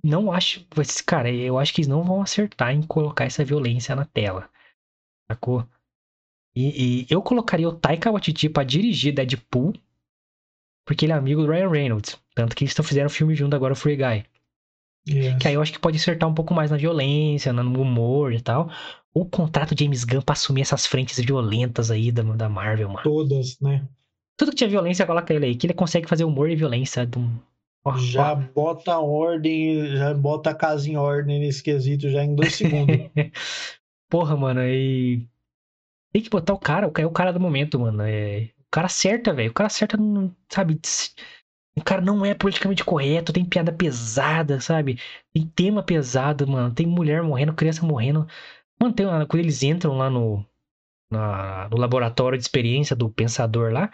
Não 0.02 0.30
acho. 0.30 0.66
Cara, 1.06 1.30
eu 1.30 1.58
acho 1.58 1.74
que 1.74 1.80
eles 1.80 1.88
não 1.88 2.02
vão 2.02 2.22
acertar 2.22 2.72
em 2.72 2.82
colocar 2.82 3.24
essa 3.24 3.44
violência 3.44 3.94
na 3.96 4.04
tela. 4.04 4.48
Sacou? 5.30 5.66
E, 6.54 7.02
e 7.02 7.06
eu 7.10 7.22
colocaria 7.22 7.68
o 7.68 7.74
Taika 7.74 8.10
Waititi 8.10 8.48
pra 8.48 8.64
dirigir 8.64 9.14
Deadpool. 9.14 9.74
Porque 10.86 11.04
ele 11.04 11.12
é 11.12 11.16
amigo 11.16 11.42
do 11.42 11.50
Ryan 11.50 11.68
Reynolds. 11.68 12.18
Tanto 12.34 12.56
que 12.56 12.64
eles 12.64 12.74
fizeram 12.74 13.10
filme 13.10 13.34
junto 13.34 13.54
agora, 13.54 13.74
o 13.74 13.76
Free 13.76 13.96
Guy. 13.96 14.24
Yes. 15.08 15.36
Que 15.38 15.48
aí 15.48 15.54
eu 15.54 15.62
acho 15.62 15.72
que 15.72 15.78
pode 15.78 15.96
acertar 15.96 16.28
um 16.28 16.34
pouco 16.34 16.54
mais 16.54 16.70
na 16.70 16.76
violência, 16.76 17.52
no 17.52 17.82
humor 17.82 18.32
e 18.32 18.40
tal. 18.40 18.70
Ou 19.12 19.26
contrato 19.26 19.78
James 19.78 20.04
Gunn 20.04 20.22
pra 20.22 20.32
assumir 20.34 20.62
essas 20.62 20.86
frentes 20.86 21.18
violentas 21.18 21.90
aí 21.90 22.12
da, 22.12 22.22
da 22.22 22.48
Marvel, 22.48 22.88
mano. 22.88 23.02
Todas, 23.02 23.58
né? 23.60 23.86
Tudo 24.36 24.50
que 24.50 24.56
tinha 24.56 24.70
violência, 24.70 25.06
coloca 25.06 25.32
ele 25.34 25.46
aí. 25.46 25.56
Que 25.56 25.66
ele 25.66 25.74
consegue 25.74 26.08
fazer 26.08 26.24
humor 26.24 26.48
e 26.50 26.56
violência. 26.56 27.06
De 27.06 27.18
um... 27.18 27.38
Já 27.96 28.34
bota 28.54 28.92
a 28.94 29.00
ordem, 29.00 29.96
já 29.96 30.14
bota 30.14 30.50
a 30.50 30.54
casa 30.54 30.88
em 30.88 30.96
ordem 30.96 31.40
nesse 31.40 31.62
quesito 31.62 32.10
já 32.10 32.22
em 32.24 32.34
dois 32.34 32.54
segundos. 32.54 32.96
Porra, 34.10 34.36
mano, 34.36 34.62
e. 34.62 35.26
Tem 36.12 36.22
que 36.22 36.30
botar 36.30 36.54
o 36.54 36.58
cara, 36.58 36.88
o 36.88 36.90
cara 36.90 37.06
é 37.06 37.08
o 37.08 37.12
cara 37.12 37.32
do 37.32 37.40
momento, 37.40 37.78
mano. 37.78 38.02
É... 38.02 38.50
O 38.58 38.70
cara 38.70 38.86
acerta, 38.86 39.32
velho. 39.32 39.50
O 39.50 39.54
cara 39.54 39.66
acerta, 39.66 39.96
não- 39.96 40.34
sabe? 40.50 40.80
O 41.76 41.84
cara 41.84 42.00
não 42.00 42.24
é 42.24 42.34
politicamente 42.34 42.84
correto, 42.84 43.32
tem 43.32 43.44
piada 43.44 43.72
pesada, 43.72 44.60
sabe? 44.60 44.98
Tem 45.32 45.46
tema 45.46 45.82
pesado, 45.82 46.46
mano. 46.46 46.74
Tem 46.74 46.86
mulher 46.86 47.22
morrendo, 47.22 47.54
criança 47.54 47.84
morrendo. 47.86 48.26
Mano, 48.80 48.94
tem 48.94 49.06
quando 49.06 49.40
eles 49.40 49.62
entram 49.62 49.96
lá 49.96 50.10
no, 50.10 50.44
na- 51.10 51.68
no 51.70 51.76
laboratório 51.76 52.38
de 52.38 52.44
experiência 52.44 52.96
do 52.96 53.10
pensador 53.10 53.72
lá, 53.72 53.90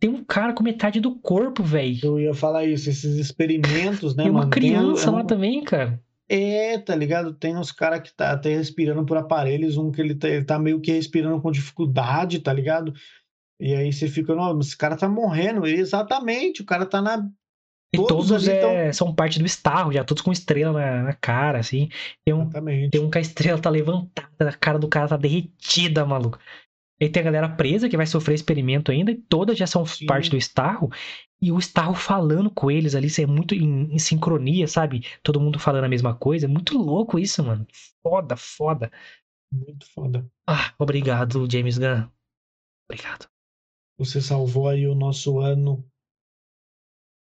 tem 0.00 0.08
um 0.10 0.22
cara 0.24 0.52
com 0.52 0.62
metade 0.62 1.00
do 1.00 1.14
corpo, 1.16 1.62
velho. 1.62 1.98
Eu 2.02 2.20
ia 2.20 2.34
falar 2.34 2.64
isso, 2.64 2.88
esses 2.88 3.16
experimentos, 3.16 4.14
né, 4.14 4.24
E 4.26 4.30
uma 4.30 4.40
mano? 4.40 4.50
Tem- 4.50 4.62
criança 4.62 5.06
é 5.08 5.10
um- 5.10 5.14
lá 5.14 5.24
também, 5.24 5.62
cara. 5.64 6.00
É, 6.30 6.76
tá 6.78 6.94
ligado? 6.94 7.32
Tem 7.32 7.56
uns 7.56 7.72
caras 7.72 8.02
que 8.02 8.12
tá 8.14 8.32
até 8.32 8.54
respirando 8.54 9.04
por 9.06 9.16
aparelhos, 9.16 9.78
um 9.78 9.90
que 9.90 10.00
ele 10.00 10.14
tá, 10.14 10.28
ele 10.28 10.44
tá 10.44 10.58
meio 10.58 10.78
que 10.80 10.92
respirando 10.92 11.40
com 11.40 11.50
dificuldade, 11.50 12.40
tá 12.40 12.52
ligado? 12.52 12.92
E 13.58 13.74
aí 13.74 13.90
você 13.92 14.06
fica, 14.08 14.34
não, 14.34 14.58
esse 14.60 14.76
cara 14.76 14.94
tá 14.96 15.08
morrendo. 15.08 15.66
E 15.66 15.72
Exatamente, 15.74 16.60
o 16.62 16.66
cara 16.66 16.84
tá 16.84 17.00
na. 17.00 17.26
E 17.94 17.96
Todos 17.96 18.28
todos, 18.28 18.46
ali 18.46 18.58
é, 18.58 18.92
são 18.92 19.14
parte 19.14 19.38
do 19.38 19.46
Starro, 19.46 19.90
já 19.90 20.04
todos 20.04 20.22
com 20.22 20.30
estrela 20.30 20.78
na, 20.78 21.02
na 21.04 21.12
cara, 21.14 21.58
assim. 21.60 21.88
Tem 22.22 22.34
um, 22.34 22.42
Exatamente. 22.42 22.90
tem 22.90 23.00
um 23.00 23.08
que 23.08 23.16
a 23.16 23.20
estrela 23.22 23.58
tá 23.58 23.70
levantada, 23.70 24.28
a 24.40 24.52
cara 24.52 24.78
do 24.78 24.86
cara 24.86 25.08
tá 25.08 25.16
derretida, 25.16 26.04
maluco. 26.04 26.38
Aí 27.00 27.08
tem 27.08 27.20
a 27.20 27.24
galera 27.24 27.48
presa 27.48 27.88
que 27.88 27.96
vai 27.96 28.06
sofrer 28.06 28.34
experimento 28.34 28.90
ainda, 28.90 29.12
e 29.12 29.14
todas 29.14 29.56
já 29.56 29.66
são 29.66 29.86
Sim. 29.86 30.06
parte 30.06 30.30
do 30.30 30.36
Starro. 30.36 30.90
E 31.40 31.52
o 31.52 31.58
Starro 31.58 31.94
falando 31.94 32.50
com 32.50 32.70
eles 32.70 32.94
ali, 32.94 33.06
isso 33.06 33.20
é 33.20 33.26
muito 33.26 33.54
em, 33.54 33.94
em 33.94 33.98
sincronia, 33.98 34.66
sabe? 34.66 35.04
Todo 35.22 35.40
mundo 35.40 35.58
falando 35.58 35.84
a 35.84 35.88
mesma 35.88 36.14
coisa. 36.14 36.46
É 36.46 36.48
muito 36.48 36.76
louco 36.76 37.18
isso, 37.18 37.44
mano. 37.44 37.66
Foda, 38.02 38.36
foda. 38.36 38.90
Muito 39.52 39.86
foda. 39.86 40.28
Ah, 40.46 40.74
obrigado, 40.78 41.48
James 41.50 41.78
Gunn. 41.78 42.08
Obrigado. 42.90 43.28
Você 43.98 44.20
salvou 44.20 44.68
aí 44.68 44.86
o 44.86 44.94
nosso 44.94 45.38
ano. 45.38 45.84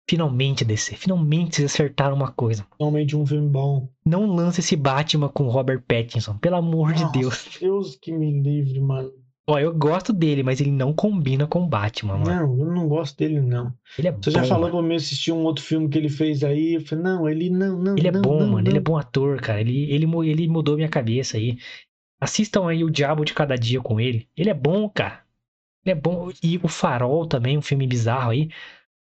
Finalmente, 0.09 0.65
DC. 0.65 0.95
Finalmente 0.97 1.57
vocês 1.57 1.73
acertaram 1.73 2.15
uma 2.15 2.31
coisa. 2.31 2.67
Finalmente 2.77 3.17
um 3.17 3.27
filme 3.27 3.49
bom. 3.49 3.89
Não 4.05 4.27
lance 4.27 4.61
esse 4.61 4.77
Batman 4.77 5.29
com 5.29 5.49
Robert 5.49 5.83
Pattinson, 5.83 6.39
pelo 6.39 6.57
amor 6.57 6.93
de 6.93 7.03
Nossa, 7.03 7.19
Deus. 7.19 7.59
Deus 7.61 7.97
que 7.97 8.13
me 8.13 8.41
livre, 8.41 8.81
mano. 8.81 9.13
Ó, 9.49 9.59
eu 9.61 9.73
gosto 9.73 10.13
dele, 10.13 10.43
mas 10.43 10.61
ele 10.61 10.73
não 10.73 10.93
combina 10.93 11.47
com 11.47 11.69
Batman, 11.69 12.19
mano. 12.19 12.25
Não, 12.27 12.67
eu 12.67 12.73
não 12.75 12.89
gosto 12.89 13.17
dele, 13.17 13.41
não. 13.41 13.73
Ele 13.97 14.09
é 14.09 14.13
Você 14.13 14.31
bom. 14.31 14.39
já 14.39 14.45
falou 14.45 14.69
mano. 14.69 14.79
pra 14.79 14.89
mim 14.89 14.95
assistir 14.97 15.31
um 15.31 15.45
outro 15.45 15.63
filme 15.65 15.89
que 15.89 15.97
ele 15.97 16.09
fez 16.09 16.43
aí. 16.43 16.75
Eu 16.75 16.81
falei, 16.81 17.05
não, 17.05 17.29
ele 17.29 17.51
não, 17.51 17.79
não. 17.79 17.97
Ele 17.97 18.09
é 18.09 18.11
não, 18.11 18.23
bom, 18.23 18.41
não, 18.41 18.47
mano. 18.49 18.63
não. 18.63 18.71
Ele 18.71 18.79
é 18.79 18.81
bom 18.81 18.97
ator, 18.97 19.41
cara. 19.41 19.61
Ele, 19.61 19.85
ele, 19.93 20.05
ele 20.29 20.49
mudou 20.49 20.75
minha 20.75 20.89
cabeça 20.89 21.37
aí. 21.37 21.59
Assistam 22.21 22.67
aí 22.69 22.83
o 22.83 22.91
Diabo 22.91 23.25
de 23.25 23.35
Cada 23.35 23.57
Dia 23.57 23.81
com 23.81 24.01
ele. 24.01 24.29
Ele 24.37 24.51
é 24.51 24.55
bom, 24.55 24.89
cara. 24.89 25.25
Ele 25.85 25.93
é 25.93 25.95
bom. 25.95 26.29
E 26.43 26.59
o 26.61 26.67
Farol 26.67 27.27
também, 27.27 27.57
um 27.57 27.63
filme 27.63 27.87
bizarro 27.87 28.31
aí, 28.31 28.49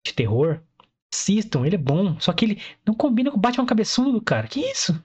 de 0.05 0.13
terror. 0.13 0.59
Assistam, 1.13 1.65
ele 1.65 1.75
é 1.75 1.79
bom. 1.79 2.19
Só 2.19 2.33
que 2.33 2.43
ele 2.43 2.61
não 2.85 2.93
combina 2.93 3.31
com 3.31 3.37
o 3.37 3.39
Batman 3.39 3.65
cabeçudo, 3.65 4.21
cara. 4.21 4.47
Que 4.47 4.59
isso? 4.59 5.01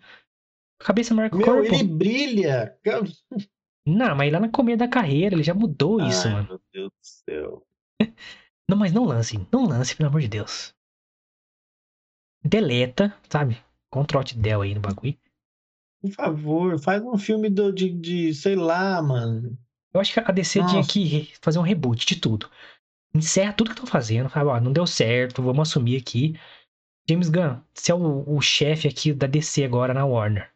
Cabeça 0.80 1.14
maior 1.14 1.28
que 1.30 1.36
o 1.36 1.38
Meu, 1.38 1.46
corpo. 1.46 1.72
ele 1.72 1.84
brilha. 1.84 2.76
Não, 3.86 4.14
mas 4.14 4.32
lá 4.32 4.40
na 4.40 4.48
começo 4.48 4.78
da 4.78 4.88
carreira 4.88 5.34
ele 5.34 5.42
já 5.42 5.54
mudou 5.54 6.00
isso, 6.02 6.28
mano. 6.30 6.48
meu 6.48 6.60
Deus 6.72 6.90
do 6.90 6.98
céu. 7.02 7.66
Não, 8.68 8.76
mas 8.76 8.92
não 8.92 9.04
lance, 9.04 9.36
não 9.52 9.66
lance, 9.66 9.96
pelo 9.96 10.08
amor 10.10 10.20
de 10.20 10.28
Deus. 10.28 10.72
Deleta, 12.44 13.12
sabe? 13.28 13.58
Ctrl 13.90 14.20
Del 14.36 14.62
aí 14.62 14.74
no 14.76 14.80
bagulho. 14.80 15.18
Por 16.00 16.12
favor, 16.12 16.78
faz 16.78 17.02
um 17.02 17.18
filme 17.18 17.50
do, 17.50 17.72
de, 17.72 17.90
de, 17.90 18.32
sei 18.32 18.54
lá, 18.54 19.02
mano. 19.02 19.58
Eu 19.92 20.00
acho 20.00 20.14
que 20.14 20.20
a 20.20 20.32
DC 20.32 20.60
tinha 20.60 20.74
Nossa. 20.74 20.92
que 20.92 21.04
re- 21.04 21.32
fazer 21.42 21.58
um 21.58 21.62
reboot 21.62 22.06
de 22.06 22.20
tudo. 22.20 22.48
Encerra 23.12 23.52
tudo 23.52 23.70
que 23.70 23.74
estão 23.74 23.86
fazendo. 23.86 24.28
Fala, 24.30 24.52
ó, 24.52 24.60
não 24.60 24.72
deu 24.72 24.86
certo, 24.86 25.42
vamos 25.42 25.68
assumir 25.68 25.96
aqui. 26.00 26.34
James 27.08 27.28
Gunn, 27.28 27.60
você 27.74 27.90
é 27.90 27.94
o, 27.94 28.36
o 28.36 28.40
chefe 28.40 28.86
aqui 28.86 29.12
da 29.12 29.26
DC 29.26 29.64
agora 29.64 29.92
na 29.92 30.06
Warner. 30.06 30.48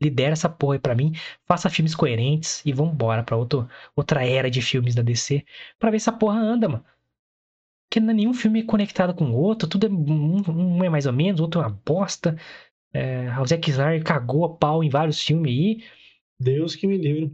Lidera 0.00 0.32
essa 0.32 0.48
porra 0.48 0.74
aí 0.74 0.78
pra 0.78 0.94
mim, 0.94 1.12
faça 1.46 1.68
filmes 1.68 1.94
coerentes 1.94 2.62
e 2.64 2.72
vambora 2.72 3.22
pra 3.22 3.36
outro, 3.36 3.68
outra 3.96 4.24
era 4.24 4.50
de 4.50 4.62
filmes 4.62 4.94
da 4.94 5.02
DC 5.02 5.44
pra 5.78 5.90
ver 5.90 5.98
se 5.98 6.08
essa 6.08 6.16
porra 6.16 6.38
anda, 6.38 6.68
mano. 6.68 6.84
Porque 7.88 8.00
não 8.00 8.10
é 8.10 8.14
nenhum 8.14 8.34
filme 8.34 8.62
conectado 8.62 9.14
com 9.14 9.24
o 9.30 9.34
outro, 9.34 9.68
tudo 9.68 9.86
é, 9.86 9.90
um, 9.90 10.76
um 10.78 10.84
é 10.84 10.88
mais 10.90 11.06
ou 11.06 11.12
menos, 11.12 11.40
o 11.40 11.44
outro 11.44 11.60
é 11.60 11.64
uma 11.64 11.80
bosta. 11.84 12.36
É, 12.92 13.28
o 13.40 13.46
Zack 13.46 13.70
Snyder 13.70 14.04
cagou 14.04 14.44
a 14.44 14.56
pau 14.56 14.84
em 14.84 14.90
vários 14.90 15.22
filmes 15.22 15.50
aí. 15.50 15.84
Deus 16.38 16.76
que 16.76 16.86
me 16.86 16.96
livre. 16.98 17.32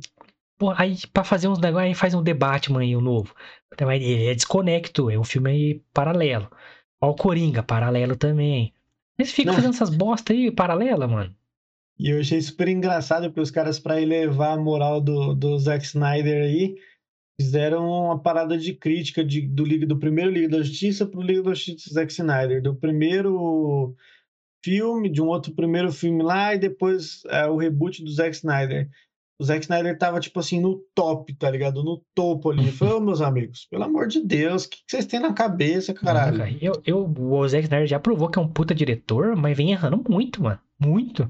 Pô, 0.57 0.71
aí 0.71 0.97
pra 1.13 1.25
fazer 1.25 1.49
uns 1.49 1.59
negócios, 1.59 1.89
aí 1.89 1.95
faz 1.95 2.15
um 2.15 2.23
debate, 2.23 2.75
aí, 2.77 2.97
o 2.97 3.01
novo. 3.01 3.35
Ele 3.79 4.27
é 4.27 4.35
desconecto, 4.35 5.11
é 5.11 5.19
um 5.19 5.25
filme 5.25 5.51
aí 5.51 5.83
paralelo. 5.93 6.49
Ó, 7.01 7.11
o 7.11 7.15
Coringa, 7.15 7.63
paralelo 7.63 8.17
também. 8.17 8.73
Eles 9.19 9.33
ficam 9.33 9.53
Não. 9.53 9.57
fazendo 9.57 9.75
essas 9.75 9.91
bosta 9.91 10.33
aí, 10.33 10.51
paralela, 10.51 11.07
mano. 11.09 11.35
E 11.99 12.11
eu 12.11 12.21
achei 12.21 12.41
super 12.41 12.69
engraçado 12.69 13.27
porque 13.27 13.41
os 13.41 13.51
caras, 13.51 13.79
pra 13.79 14.01
elevar 14.01 14.59
a 14.59 14.61
moral 14.61 15.01
do, 15.01 15.35
do 15.35 15.59
Zack 15.59 15.85
Snyder 15.85 16.43
aí, 16.43 16.75
fizeram 17.41 17.89
uma 17.89 18.19
parada 18.19 18.59
de 18.59 18.75
crítica 18.75 19.25
de, 19.25 19.43
do, 19.43 19.65
do 19.87 19.99
primeiro 19.99 20.31
Liga 20.31 20.49
da 20.49 20.63
Justiça 20.63 21.07
pro 21.07 21.23
Liga 21.23 21.43
da 21.43 21.55
Justiça 21.55 21.89
do 21.89 21.95
Zack 21.95 22.13
Snyder. 22.13 22.63
Do 22.63 22.75
primeiro 22.75 23.95
filme, 24.65 25.11
de 25.11 25.23
um 25.23 25.27
outro 25.27 25.55
primeiro 25.55 25.93
filme 25.93 26.23
lá, 26.23 26.55
e 26.55 26.59
depois 26.59 27.23
é, 27.27 27.47
o 27.47 27.57
reboot 27.57 28.03
do 28.03 28.11
Zack 28.11 28.35
Snyder. 28.35 28.89
O 29.39 29.45
Zack 29.45 29.63
Snyder 29.63 29.99
tava, 29.99 30.21
tipo 30.21 30.39
assim, 30.39 30.61
no 30.61 30.79
top, 30.95 31.35
tá 31.35 31.51
ligado? 31.51 31.83
No 31.83 32.03
topo 32.15 32.51
ali. 32.51 32.71
Falei, 32.71 32.95
ô, 32.95 33.01
meus 33.01 33.21
amigos, 33.21 33.67
pelo 33.69 33.85
amor 33.85 34.07
de 34.07 34.21
Deus, 34.21 34.65
o 34.65 34.71
que, 34.71 34.79
vocês 34.87 35.07
têm 35.07 35.21
na 35.21 35.33
cabeça, 35.33 35.93
caralho? 35.93 36.57
Eu, 36.61 36.81
eu, 36.87 37.15
o 37.19 37.49
Zack 37.49 37.65
Snyder 37.65 37.87
já 37.87 37.99
provou 38.01 38.29
que 38.29 38.39
é 38.39 38.43
um 38.43 38.49
puta 38.49 38.75
diretor, 38.75 39.37
mas 39.37 39.57
vem 39.57 39.73
errando 39.73 40.03
muito, 40.09 40.43
mano. 40.43 40.61
Muito. 40.79 41.29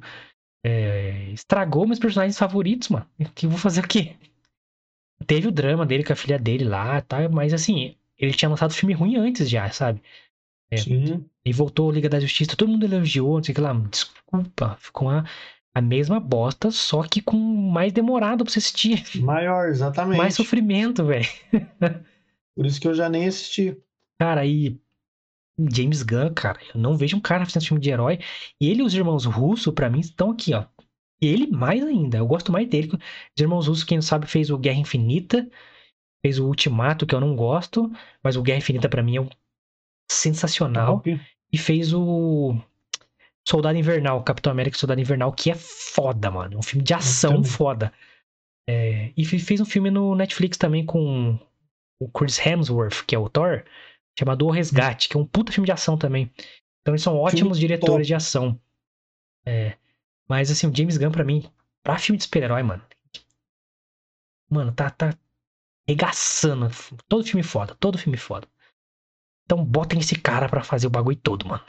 É, 0.65 1.31
estragou 1.33 1.87
meus 1.87 1.99
personagens 1.99 2.39
favoritos, 2.39 2.89
mano. 2.89 3.07
Que 3.35 3.45
eu 3.45 3.51
vou 3.51 3.59
fazer 3.59 3.85
o 3.85 3.89
quê? 3.89 4.17
Teve 5.27 5.49
o 5.49 5.53
drama 5.53 5.85
dele 5.85 6.03
com 6.03 6.13
a 6.13 6.17
filha 6.17 6.39
dele 6.39 6.65
lá, 6.65 7.01
tá? 7.03 7.29
Mas 7.29 7.53
assim, 7.53 7.95
ele 8.19 8.33
tinha 8.33 8.49
lançado 8.49 8.73
filme 8.73 8.95
ruim 8.95 9.17
antes 9.17 9.49
já, 9.49 9.71
sabe? 9.71 10.03
É. 10.71 10.79
Sim. 10.79 11.25
E 11.45 11.53
voltou 11.53 11.91
Liga 11.91 12.09
da 12.09 12.19
Justiça, 12.19 12.57
todo 12.57 12.71
mundo 12.71 12.85
elogiou, 12.85 13.37
não 13.37 13.45
sei 13.45 13.53
o 13.53 13.55
que 13.55 13.61
lá. 13.61 13.73
Desculpa, 13.91 14.77
ficou 14.81 15.11
a, 15.11 15.25
a 15.75 15.81
mesma 15.81 16.19
bosta, 16.19 16.71
só 16.71 17.03
que 17.03 17.21
com 17.21 17.37
mais 17.37 17.93
demorado 17.93 18.43
pra 18.45 18.53
você 18.53 18.59
assistir. 18.59 19.05
Maior, 19.21 19.69
exatamente. 19.71 20.19
Mais 20.19 20.35
sofrimento, 20.35 21.05
velho. 21.05 21.29
Por 22.57 22.65
isso 22.67 22.81
que 22.81 22.89
eu 22.89 22.95
já 22.95 23.09
nem 23.09 23.27
assisti. 23.27 23.77
Cara, 24.19 24.43
aí. 24.43 24.79
James 25.59 26.03
Gunn, 26.03 26.33
cara, 26.35 26.59
eu 26.75 26.81
não 26.81 26.97
vejo 26.97 27.17
um 27.17 27.21
cara 27.21 27.45
fazendo 27.45 27.67
filme 27.67 27.81
de 27.81 27.91
herói. 27.91 28.19
E 28.61 28.69
ele 28.69 28.81
e 28.81 28.85
os 28.85 28.95
irmãos 28.95 29.25
Russo, 29.25 29.73
pra 29.73 29.89
mim, 29.89 30.01
estão 30.01 30.31
aqui, 30.31 30.53
ó. 30.55 30.65
E 31.23 31.29
ele 31.29 31.47
mais 31.47 31.83
ainda. 31.83 32.19
Eu 32.19 32.27
gosto 32.27 32.51
mais 32.51 32.69
dele. 32.69 32.91
Os 32.93 33.41
irmãos 33.41 33.69
Russo, 33.69 33.87
quem 33.87 33.99
não 33.99 34.03
sabe, 34.03 34.27
fez 34.27 34.51
o 34.51 34.59
Guerra 34.59 34.81
Infinita. 34.81 35.49
Fez 36.25 36.39
o 36.39 36.47
Ultimato, 36.47 37.07
que 37.07 37.15
eu 37.15 37.21
não 37.21 37.37
gosto. 37.37 37.91
Mas 38.23 38.37
o 38.37 38.43
Guerra 38.43 38.59
Infinita, 38.59 38.89
pra 38.89 39.03
mim, 39.03 39.17
é 39.17 39.21
um 39.21 39.29
sensacional. 40.11 41.03
E 41.53 41.59
fez 41.59 41.93
o 41.95 42.57
Soldado 43.47 43.79
Invernal, 43.79 44.23
Capitão 44.25 44.51
América 44.51 44.77
e 44.77 44.81
Soldado 44.81 45.01
Invernal, 45.01 45.33
que 45.33 45.51
é 45.51 45.55
foda, 45.55 46.31
mano. 46.31 46.59
Um 46.59 46.63
filme 46.63 46.83
de 46.85 46.95
ação 46.95 47.45
foda. 47.45 47.93
É, 48.69 49.13
e 49.17 49.25
fe- 49.25 49.39
fez 49.39 49.61
um 49.61 49.65
filme 49.65 49.91
no 49.91 50.15
Netflix 50.15 50.57
também 50.57 50.85
com 50.85 51.39
o 52.01 52.09
Chris 52.09 52.45
Hemsworth, 52.45 53.05
que 53.07 53.15
é 53.15 53.19
o 53.19 53.29
Thor, 53.29 53.63
chamado 54.19 54.47
O 54.47 54.51
Resgate, 54.51 55.09
que 55.09 55.17
é 55.17 55.21
um 55.21 55.27
puta 55.27 55.53
filme 55.53 55.67
de 55.67 55.73
ação 55.73 55.97
também. 55.97 56.31
Então 56.81 56.93
eles 56.93 57.03
são 57.03 57.17
ótimos 57.17 57.59
diretores 57.59 57.93
top. 57.93 58.07
de 58.07 58.15
ação. 58.15 58.61
É, 59.47 59.77
mas 60.29 60.51
assim, 60.51 60.67
o 60.67 60.75
James 60.75 60.97
Gunn, 60.97 61.11
pra 61.11 61.25
mim, 61.25 61.51
pra 61.83 61.99
filme 61.99 62.17
de 62.17 62.25
super-herói, 62.25 62.63
mano. 62.63 62.83
Mano, 64.51 64.73
tá, 64.73 64.91
tá 64.91 65.17
regaçando. 65.87 66.69
Todo 67.09 67.25
filme 67.25 67.43
foda, 67.43 67.75
todo 67.75 67.99
filme 67.99 68.17
foda. 68.17 68.47
Então 69.45 69.63
botem 69.65 70.01
esse 70.01 70.15
cara 70.15 70.49
pra 70.49 70.63
fazer 70.63 70.87
o 70.87 70.91
bagulho 70.91 71.17
todo, 71.17 71.47
mano. 71.47 71.63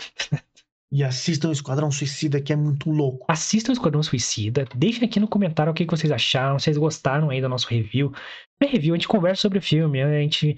E 0.91 1.03
assistam 1.03 1.49
o 1.49 1.51
Esquadrão 1.51 1.91
Suicida, 1.91 2.39
que 2.39 2.53
é 2.53 2.55
muito 2.55 2.89
louco. 2.89 3.25
Assistam 3.27 3.71
o 3.71 3.73
Esquadrão 3.73 4.01
Suicida. 4.01 4.65
Deixem 4.75 5.03
aqui 5.03 5.19
no 5.19 5.27
comentário 5.27 5.71
o 5.71 5.75
que 5.75 5.85
vocês 5.85 6.11
acharam. 6.11 6.57
Se 6.57 6.65
vocês 6.65 6.77
gostaram 6.77 7.29
aí 7.29 7.41
do 7.41 7.49
nosso 7.49 7.67
review. 7.67 8.13
No 8.61 8.67
review, 8.67 8.93
a 8.93 8.97
gente 8.97 9.07
conversa 9.07 9.41
sobre 9.41 9.57
o 9.57 9.61
filme. 9.61 10.01
A 10.01 10.19
gente 10.19 10.51
é 10.51 10.57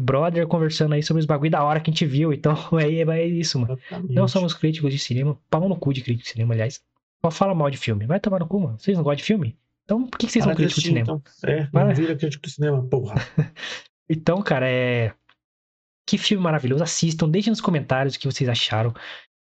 brother 0.00 0.46
conversando 0.46 0.94
aí 0.94 1.02
sobre 1.02 1.20
os 1.20 1.26
bagulho 1.26 1.50
da 1.50 1.62
hora 1.62 1.80
que 1.80 1.90
a 1.90 1.92
gente 1.92 2.06
viu. 2.06 2.32
Então 2.32 2.54
é, 2.78 3.00
é 3.00 3.26
isso, 3.26 3.58
mano. 3.58 3.78
Exatamente. 3.86 4.14
Não 4.14 4.28
somos 4.28 4.54
críticos 4.54 4.92
de 4.92 4.98
cinema. 4.98 5.38
Pau 5.48 5.68
no 5.68 5.76
cu 5.76 5.92
de 5.92 6.02
crítico 6.02 6.24
de 6.24 6.30
cinema, 6.30 6.54
aliás. 6.54 6.82
Só 7.24 7.30
fala 7.30 7.54
mal 7.54 7.70
de 7.70 7.76
filme. 7.76 8.06
Vai 8.06 8.20
tomar 8.20 8.40
no 8.40 8.46
cu, 8.46 8.60
mano. 8.60 8.78
Vocês 8.78 8.96
não 8.96 9.04
gostam 9.04 9.16
de 9.16 9.24
filme? 9.24 9.58
Então 9.84 10.06
por 10.06 10.18
que, 10.18 10.26
que 10.26 10.32
vocês 10.32 10.44
Para 10.44 10.54
são 10.54 10.56
críticos 10.56 10.82
de 10.82 10.88
cinema? 10.88 11.04
Então. 11.04 11.22
É, 11.44 11.64
Para. 11.66 11.86
não 11.86 11.94
vira 11.94 12.16
crítico 12.16 12.46
de 12.46 12.52
cinema, 12.52 12.82
porra. 12.82 13.14
Então, 14.08 14.40
cara, 14.40 14.70
é. 14.70 15.12
Que 16.08 16.16
filme 16.16 16.40
maravilhoso. 16.42 16.84
Assistam, 16.84 17.28
deixem 17.28 17.50
nos 17.50 17.60
comentários 17.60 18.14
o 18.14 18.20
que 18.20 18.26
vocês 18.26 18.48
acharam. 18.48 18.94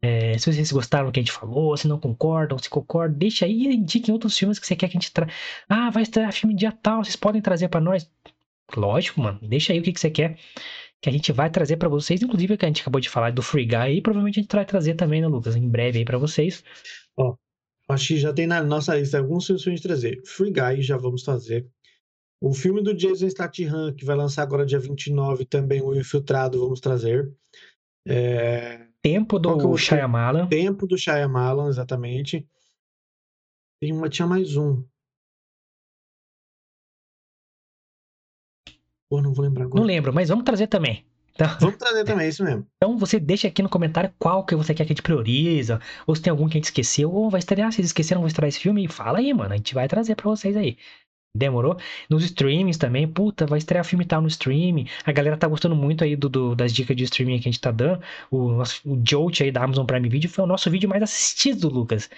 É, 0.02 0.38
se 0.38 0.52
vocês 0.52 0.72
gostaram 0.72 1.08
do 1.08 1.12
que 1.12 1.20
a 1.20 1.24
gente 1.24 1.32
falou, 1.32 1.76
se 1.76 1.88
não 1.88 2.00
concordam, 2.00 2.58
se 2.58 2.70
concordam, 2.70 3.18
deixa 3.18 3.46
aí 3.46 3.68
e 3.68 3.76
indiquem 3.76 4.14
outros 4.14 4.38
filmes 4.38 4.60
que 4.60 4.68
você 4.68 4.76
quer 4.76 4.88
que 4.88 4.98
a 4.98 5.00
gente 5.00 5.12
traga. 5.12 5.32
Ah, 5.68 5.90
vai 5.90 6.04
estrear 6.04 6.32
filme 6.32 6.56
dia 6.56 6.72
tal, 6.72 7.04
vocês 7.04 7.16
podem 7.16 7.42
trazer 7.42 7.68
pra 7.68 7.82
nós? 7.82 8.10
Lógico, 8.76 9.22
mano. 9.22 9.40
Deixa 9.42 9.74
aí 9.74 9.80
o 9.80 9.84
que, 9.84 9.94
que 9.94 10.00
você 10.00 10.10
quer 10.10 10.38
que 11.02 11.10
a 11.10 11.12
gente 11.12 11.32
vai 11.32 11.50
trazer 11.50 11.78
pra 11.78 11.88
vocês. 11.88 12.22
Inclusive, 12.22 12.56
o 12.56 12.58
que 12.58 12.66
a 12.66 12.68
gente 12.68 12.82
acabou 12.82 13.00
de 13.00 13.10
falar 13.10 13.32
do 13.32 13.42
Free 13.42 13.66
Guy 13.66 13.76
aí, 13.76 14.02
provavelmente 14.02 14.40
a 14.40 14.42
gente 14.42 14.52
vai 14.56 14.66
trazer 14.66 14.96
também, 14.96 15.22
né, 15.22 15.28
Lucas? 15.28 15.56
Em 15.56 15.70
breve 15.70 16.00
aí 16.00 16.06
pra 16.06 16.18
vocês. 16.18 16.64
Acho 17.90 18.08
que 18.10 18.18
já 18.18 18.34
tem 18.34 18.48
na 18.48 18.62
nossa 18.64 18.96
lista 18.96 19.18
alguns 19.18 19.46
filmes 19.46 19.64
pra 19.64 19.72
gente 19.72 19.84
trazer. 19.84 20.22
Free 20.26 20.52
Guy, 20.52 20.82
já 20.82 20.98
vamos 20.98 21.24
trazer. 21.24 21.70
O 22.42 22.54
filme 22.54 22.84
do 22.84 22.94
Jason 22.94 23.30
Statham, 23.30 23.94
que 23.96 24.04
vai 24.06 24.16
lançar 24.16 24.44
agora 24.44 24.66
dia 24.66 24.80
29, 24.80 25.46
também 25.46 25.82
o 25.82 25.96
Infiltrado, 25.96 26.60
vamos 26.60 26.80
trazer. 26.80 27.32
É, 28.06 28.88
Tempo 29.02 29.40
do 29.40 29.58
vou- 29.58 29.78
Shyamalan. 29.78 30.48
Tempo 30.48 30.86
do 30.86 30.98
Shyamalan, 30.98 31.70
exatamente. 31.70 32.48
Tem 33.82 33.94
uma, 33.94 34.10
tinha 34.10 34.28
mais 34.28 34.58
um. 34.58 34.84
Pô, 39.10 39.22
não 39.22 39.34
vou 39.34 39.44
lembrar 39.46 39.66
agora. 39.66 39.80
Não 39.80 39.88
lembro, 39.88 40.14
mas 40.14 40.30
vamos 40.30 40.44
trazer 40.44 40.68
também. 40.68 41.06
Então, 41.34 41.48
Vamos 41.60 41.78
trazer 41.78 42.04
também, 42.04 42.26
é 42.26 42.30
isso 42.30 42.44
mesmo. 42.44 42.66
Então 42.78 42.98
você 42.98 43.20
deixa 43.20 43.48
aqui 43.48 43.62
no 43.62 43.70
comentário 43.70 44.12
qual 44.18 44.44
que 44.44 44.56
você 44.56 44.74
quer 44.74 44.86
que 44.86 44.92
a 44.92 44.96
gente 44.96 45.04
prioriza, 45.04 45.80
ou 46.08 46.16
se 46.16 46.22
tem 46.22 46.32
algum 46.32 46.48
que 46.48 46.58
a 46.58 46.60
gente 46.60 46.66
esqueceu, 46.66 47.12
ou 47.14 47.30
vai 47.30 47.38
estrear, 47.40 47.72
vocês 47.72 47.86
esqueceram, 47.86 48.22
vão 48.22 48.28
estrear 48.28 48.50
esse 48.50 48.60
filme, 48.60 48.88
fala 48.88 49.20
aí, 49.20 49.32
mano, 49.34 49.54
a 49.54 49.58
gente 49.58 49.74
vai 49.76 49.88
trazer 49.88 50.16
pra 50.16 50.26
vocês 50.32 50.58
aí. 50.58 50.78
Demorou? 51.36 51.78
Nos 52.10 52.24
streamings 52.24 52.78
também, 52.80 53.08
puta, 53.08 53.46
vai 53.46 53.60
estrear 53.60 53.86
filme 53.86 54.04
tal 54.04 54.20
no 54.20 54.28
streaming. 54.28 54.88
A 55.06 55.12
galera 55.12 55.38
tá 55.38 55.48
gostando 55.48 55.76
muito 55.76 56.04
aí 56.04 56.16
do, 56.16 56.28
do- 56.28 56.56
das 56.56 56.74
dicas 56.74 56.96
de 56.98 57.04
streaming 57.04 57.38
que 57.40 57.48
a 57.48 57.52
gente 57.52 57.62
tá 57.62 57.70
dando. 57.70 58.02
O, 58.32 58.54
nosso, 58.54 58.82
o 58.90 59.00
Jolt 59.08 59.42
aí 59.42 59.52
da 59.52 59.64
Amazon 59.64 59.86
Prime 59.86 60.10
Video 60.10 60.28
foi 60.32 60.44
o 60.44 60.48
nosso 60.48 60.72
vídeo 60.72 60.90
mais 60.90 61.04
assistido, 61.04 61.70
Lucas. 61.70 62.10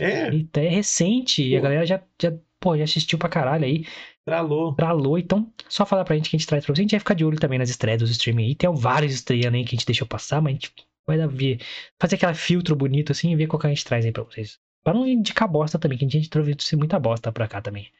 É, 0.00 0.30
E 0.32 0.48
é 0.54 0.68
recente, 0.68 1.42
e 1.46 1.54
a 1.54 1.58
Pô. 1.58 1.64
galera 1.64 1.84
já, 1.84 2.00
já, 2.22 2.32
pô, 2.58 2.74
já 2.78 2.84
assistiu 2.84 3.18
pra 3.18 3.28
caralho 3.28 3.64
aí 3.66 3.84
tralou. 4.26 4.74
tralou, 4.74 5.18
então 5.18 5.50
só 5.68 5.86
falar 5.86 6.04
pra 6.04 6.16
gente 6.16 6.28
que 6.28 6.36
a 6.36 6.38
gente 6.38 6.48
traz 6.48 6.64
pra 6.64 6.74
você. 6.74 6.80
A 6.80 6.84
gente 6.84 6.90
vai 6.90 7.00
ficar 7.00 7.14
de 7.14 7.24
olho 7.24 7.38
também 7.38 7.58
nas 7.58 7.70
estreias 7.70 8.00
dos 8.00 8.10
streaming 8.10 8.44
aí. 8.44 8.54
Tem 8.54 8.72
vários 8.74 9.14
estreando 9.14 9.56
aí 9.56 9.64
que 9.64 9.74
a 9.74 9.78
gente 9.78 9.86
deixou 9.86 10.06
passar, 10.06 10.42
mas 10.42 10.50
a 10.50 10.54
gente 10.54 10.72
vai 11.06 11.16
dar, 11.16 11.28
ver, 11.28 11.60
fazer 12.00 12.16
aquele 12.16 12.34
filtro 12.34 12.74
bonito 12.74 13.12
assim 13.12 13.32
e 13.32 13.36
ver 13.36 13.46
qual 13.46 13.60
que 13.60 13.66
a 13.66 13.70
gente 13.70 13.84
traz 13.84 14.04
aí 14.04 14.12
pra 14.12 14.24
vocês. 14.24 14.58
Pra 14.84 14.92
não 14.92 15.06
indicar 15.06 15.48
bosta 15.48 15.78
também, 15.78 15.96
que 15.96 16.04
a 16.04 16.08
gente 16.08 16.28
trouxe 16.28 16.76
muita 16.76 16.98
bosta 16.98 17.32
pra 17.32 17.48
cá 17.48 17.60
também. 17.60 17.90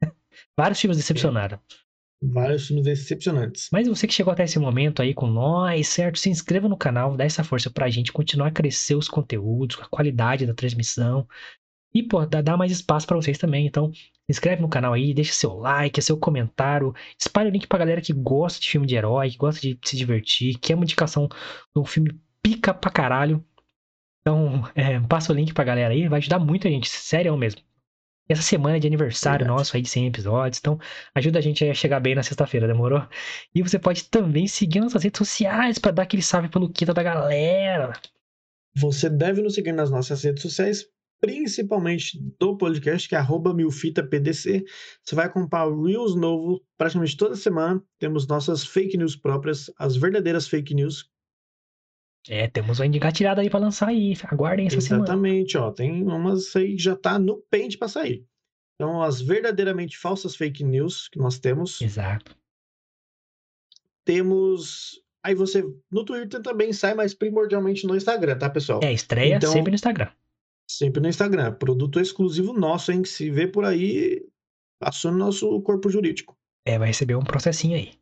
vários 0.56 0.80
filmes 0.80 0.96
decepcionaram. 0.96 1.58
Vários 2.22 2.66
filmes 2.66 2.84
decepcionantes. 2.84 3.68
Mas 3.72 3.88
você 3.88 4.06
que 4.06 4.12
chegou 4.12 4.32
até 4.32 4.44
esse 4.44 4.58
momento 4.58 5.00
aí 5.00 5.14
com 5.14 5.26
nós, 5.26 5.88
certo? 5.88 6.18
Se 6.18 6.28
inscreva 6.28 6.68
no 6.68 6.76
canal, 6.76 7.16
dá 7.16 7.24
essa 7.24 7.42
força 7.42 7.70
pra 7.70 7.88
gente 7.88 8.12
continuar 8.12 8.48
a 8.48 8.52
crescer 8.52 8.94
os 8.94 9.08
conteúdos, 9.08 9.78
a 9.80 9.86
qualidade 9.86 10.46
da 10.46 10.52
transmissão. 10.52 11.26
E, 11.92 12.02
pô, 12.02 12.24
dá, 12.24 12.56
mais 12.56 12.70
espaço 12.70 13.06
pra 13.06 13.16
vocês 13.16 13.36
também. 13.38 13.66
Então, 13.66 13.92
se 13.92 14.02
inscreve 14.28 14.62
no 14.62 14.68
canal 14.68 14.92
aí, 14.92 15.12
deixa 15.12 15.32
seu 15.32 15.54
like, 15.54 16.00
seu 16.00 16.16
comentário. 16.16 16.94
Espalhe 17.18 17.50
o 17.50 17.52
link 17.52 17.66
pra 17.66 17.78
galera 17.78 18.00
que 18.00 18.12
gosta 18.12 18.60
de 18.60 18.68
filme 18.68 18.86
de 18.86 18.94
herói, 18.94 19.30
que 19.30 19.36
gosta 19.36 19.60
de 19.60 19.78
se 19.84 19.96
divertir, 19.96 20.58
que 20.58 20.72
é 20.72 20.76
uma 20.76 20.84
indicação 20.84 21.28
de 21.28 21.80
um 21.80 21.84
filme 21.84 22.18
pica 22.42 22.72
pra 22.72 22.90
caralho. 22.90 23.44
Então, 24.20 24.62
é, 24.74 25.00
passa 25.00 25.32
o 25.32 25.36
link 25.36 25.52
pra 25.52 25.64
galera 25.64 25.92
aí, 25.92 26.08
vai 26.08 26.18
ajudar 26.18 26.38
muito 26.38 26.66
a 26.68 26.70
gente, 26.70 26.88
sério 26.88 27.36
mesmo. 27.36 27.60
Essa 28.28 28.42
semana 28.42 28.76
é 28.76 28.78
de 28.78 28.86
aniversário 28.86 29.44
nosso 29.44 29.76
aí 29.76 29.82
de 29.82 29.88
100 29.88 30.06
episódios, 30.06 30.60
então 30.60 30.78
ajuda 31.12 31.40
a 31.40 31.42
gente 31.42 31.64
a 31.64 31.74
chegar 31.74 31.98
bem 31.98 32.14
na 32.14 32.22
sexta-feira, 32.22 32.68
demorou? 32.68 33.04
E 33.52 33.60
você 33.60 33.76
pode 33.76 34.04
também 34.04 34.46
seguir 34.46 34.78
nossas 34.78 35.02
redes 35.02 35.18
sociais 35.18 35.78
pra 35.80 35.90
dar 35.90 36.04
aquele 36.04 36.22
salve 36.22 36.48
pelo 36.48 36.70
Kita 36.70 36.94
da 36.94 37.02
galera. 37.02 37.92
Você 38.76 39.10
deve 39.10 39.42
nos 39.42 39.54
seguir 39.54 39.72
nas 39.72 39.90
nossas 39.90 40.22
redes 40.22 40.42
sociais, 40.42 40.86
principalmente 41.20 42.18
do 42.38 42.56
podcast, 42.56 43.08
que 43.08 43.14
é 43.14 43.18
arroba 43.18 43.52
milfitapdc. 43.52 44.64
Você 45.04 45.14
vai 45.14 45.26
acompanhar 45.26 45.66
o 45.66 45.84
Reels 45.84 46.14
novo 46.16 46.64
praticamente 46.78 47.16
toda 47.16 47.36
semana. 47.36 47.82
Temos 47.98 48.26
nossas 48.26 48.64
fake 48.64 48.96
news 48.96 49.14
próprias, 49.16 49.70
as 49.78 49.96
verdadeiras 49.96 50.48
fake 50.48 50.74
news. 50.74 51.10
É, 52.28 52.48
temos 52.48 52.78
uma 52.78 52.86
engatilhada 52.86 53.40
aí 53.40 53.48
pra 53.48 53.58
lançar 53.58 53.88
aí, 53.88 54.14
aguardem 54.24 54.66
essa 54.66 54.80
semana. 54.80 55.04
Exatamente, 55.04 55.56
ó. 55.56 55.70
Tem 55.70 56.02
umas 56.02 56.54
aí 56.54 56.76
que 56.76 56.82
já 56.82 56.94
tá 56.94 57.18
no 57.18 57.38
pente 57.50 57.78
para 57.78 57.88
sair. 57.88 58.26
Então, 58.74 59.02
as 59.02 59.20
verdadeiramente 59.20 59.96
falsas 59.98 60.34
fake 60.36 60.64
news 60.64 61.08
que 61.08 61.18
nós 61.18 61.38
temos. 61.38 61.80
Exato. 61.80 62.34
Temos. 64.04 65.02
Aí 65.22 65.34
você. 65.34 65.62
No 65.90 66.04
Twitter 66.04 66.40
também 66.40 66.72
sai, 66.72 66.94
mas 66.94 67.12
primordialmente 67.14 67.86
no 67.86 67.94
Instagram, 67.94 68.38
tá, 68.38 68.48
pessoal? 68.48 68.80
É, 68.82 68.92
estreia 68.92 69.36
Então- 69.36 69.52
sempre 69.52 69.70
no 69.70 69.74
Instagram. 69.74 70.10
Sempre 70.70 71.02
no 71.02 71.08
Instagram. 71.08 71.52
Produto 71.54 71.98
exclusivo 71.98 72.52
nosso, 72.52 72.92
hein? 72.92 73.02
Que 73.02 73.08
se 73.08 73.28
vê 73.28 73.48
por 73.48 73.64
aí, 73.64 74.24
passou 74.78 75.10
no 75.10 75.18
nosso 75.18 75.60
corpo 75.62 75.90
jurídico. 75.90 76.38
É, 76.64 76.78
vai 76.78 76.88
receber 76.88 77.16
um 77.16 77.24
processinho 77.24 77.76
aí. 77.76 77.94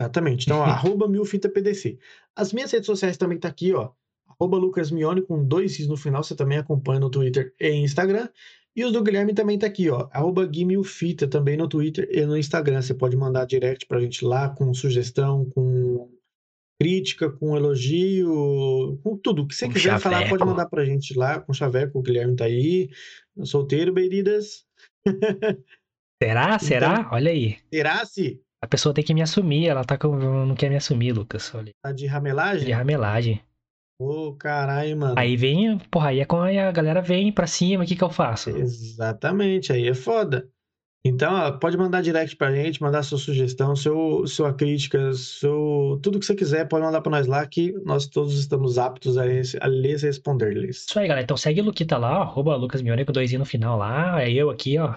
Exatamente. 0.00 0.46
Então, 0.46 0.62
arroba 0.64 1.06
milfitapdc. 1.06 1.98
As 2.34 2.54
minhas 2.54 2.72
redes 2.72 2.86
sociais 2.86 3.18
também 3.18 3.38
tá 3.38 3.48
aqui, 3.48 3.74
ó. 3.74 3.90
Arroba 4.26 4.56
Lucas 4.56 4.90
Mione 4.90 5.20
com 5.20 5.44
dois 5.44 5.72
Cs 5.76 5.86
no 5.86 5.96
final. 5.98 6.22
Você 6.24 6.34
também 6.34 6.56
acompanha 6.56 6.98
no 6.98 7.10
Twitter 7.10 7.54
e 7.60 7.70
Instagram. 7.72 8.26
E 8.74 8.82
os 8.86 8.92
do 8.92 9.02
Guilherme 9.02 9.34
também 9.34 9.58
tá 9.58 9.66
aqui, 9.66 9.90
ó. 9.90 10.08
Arroba 10.12 10.46
Guimilfita 10.46 11.28
também 11.28 11.58
no 11.58 11.68
Twitter 11.68 12.08
e 12.10 12.24
no 12.24 12.38
Instagram. 12.38 12.80
Você 12.80 12.94
pode 12.94 13.18
mandar 13.18 13.44
direct 13.44 13.84
pra 13.86 14.00
gente 14.00 14.24
lá 14.24 14.48
com 14.48 14.72
sugestão, 14.72 15.44
com 15.50 16.08
crítica, 16.82 17.30
com 17.30 17.56
elogio, 17.56 18.98
com 19.04 19.16
tudo. 19.16 19.42
O 19.42 19.46
que 19.48 19.54
você 19.54 19.66
Com 19.66 19.72
quiser 19.72 19.98
falar, 20.00 20.16
pode 20.18 20.28
chaveco. 20.30 20.46
mandar 20.46 20.66
pra 20.68 20.84
gente 20.84 21.16
lá 21.16 21.40
com 21.40 21.52
chaveco. 21.52 21.98
O 21.98 22.02
Guilherme 22.02 22.34
tá 22.36 22.44
aí. 22.46 22.90
Solteiro, 23.44 23.92
beiridas. 23.92 24.64
Será? 26.22 26.46
Então- 26.54 26.58
Será? 26.58 27.08
Olha 27.12 27.30
aí. 27.30 27.58
Será-se? 27.72 28.40
A 28.62 28.66
pessoa 28.68 28.94
tem 28.94 29.02
que 29.04 29.12
me 29.14 29.22
assumir, 29.22 29.66
ela 29.68 29.84
tá 29.84 29.98
com... 29.98 30.14
não 30.16 30.54
quer 30.54 30.68
me 30.70 30.76
assumir, 30.76 31.12
Lucas. 31.12 31.52
Olha, 31.54 31.72
Tá 31.82 31.90
de 31.92 32.06
ramelagem? 32.06 32.66
de 32.66 32.72
ramelagem. 32.72 33.40
Ô, 34.00 34.34
caralho, 34.34 34.96
mano. 34.96 35.14
Aí 35.18 35.36
vem, 35.36 35.78
porra, 35.90 36.08
aí 36.10 36.20
é 36.20 36.26
aí 36.30 36.58
a 36.58 36.70
galera 36.72 37.00
vem 37.00 37.32
pra 37.32 37.46
cima, 37.46 37.84
o 37.84 37.86
que 37.86 37.94
que 37.96 38.02
eu 38.02 38.10
faço? 38.10 38.50
Exatamente, 38.50 39.72
aí 39.72 39.86
é 39.88 39.94
foda. 39.94 40.48
Então, 41.04 41.58
pode 41.58 41.76
mandar 41.76 42.00
direct 42.00 42.36
pra 42.36 42.54
gente, 42.54 42.80
mandar 42.80 43.02
sua 43.02 43.18
sugestão, 43.18 43.74
seu, 43.74 44.24
sua 44.24 44.54
crítica, 44.54 45.12
seu, 45.14 45.98
tudo 46.00 46.20
que 46.20 46.24
você 46.24 46.34
quiser, 46.34 46.68
pode 46.68 46.84
mandar 46.84 47.00
pra 47.00 47.10
nós 47.10 47.26
lá 47.26 47.44
que 47.44 47.72
nós 47.84 48.06
todos 48.06 48.38
estamos 48.38 48.78
aptos 48.78 49.18
a, 49.18 49.26
esse- 49.26 49.58
a 49.60 49.66
lhes 49.66 50.02
responder-lhes. 50.02 50.86
Isso 50.88 50.96
aí, 51.00 51.08
galera. 51.08 51.24
Então 51.24 51.36
segue 51.36 51.60
o 51.60 51.64
Luquita 51.64 51.98
lá, 51.98 52.18
arroba 52.18 52.54
Lucas 52.54 52.82
Mione 52.82 53.04
com 53.04 53.10
dois 53.12 53.32
i 53.32 53.38
no 53.38 53.44
final 53.44 53.76
lá. 53.76 54.22
É 54.22 54.30
eu 54.32 54.48
aqui, 54.48 54.78
ó. 54.78 54.94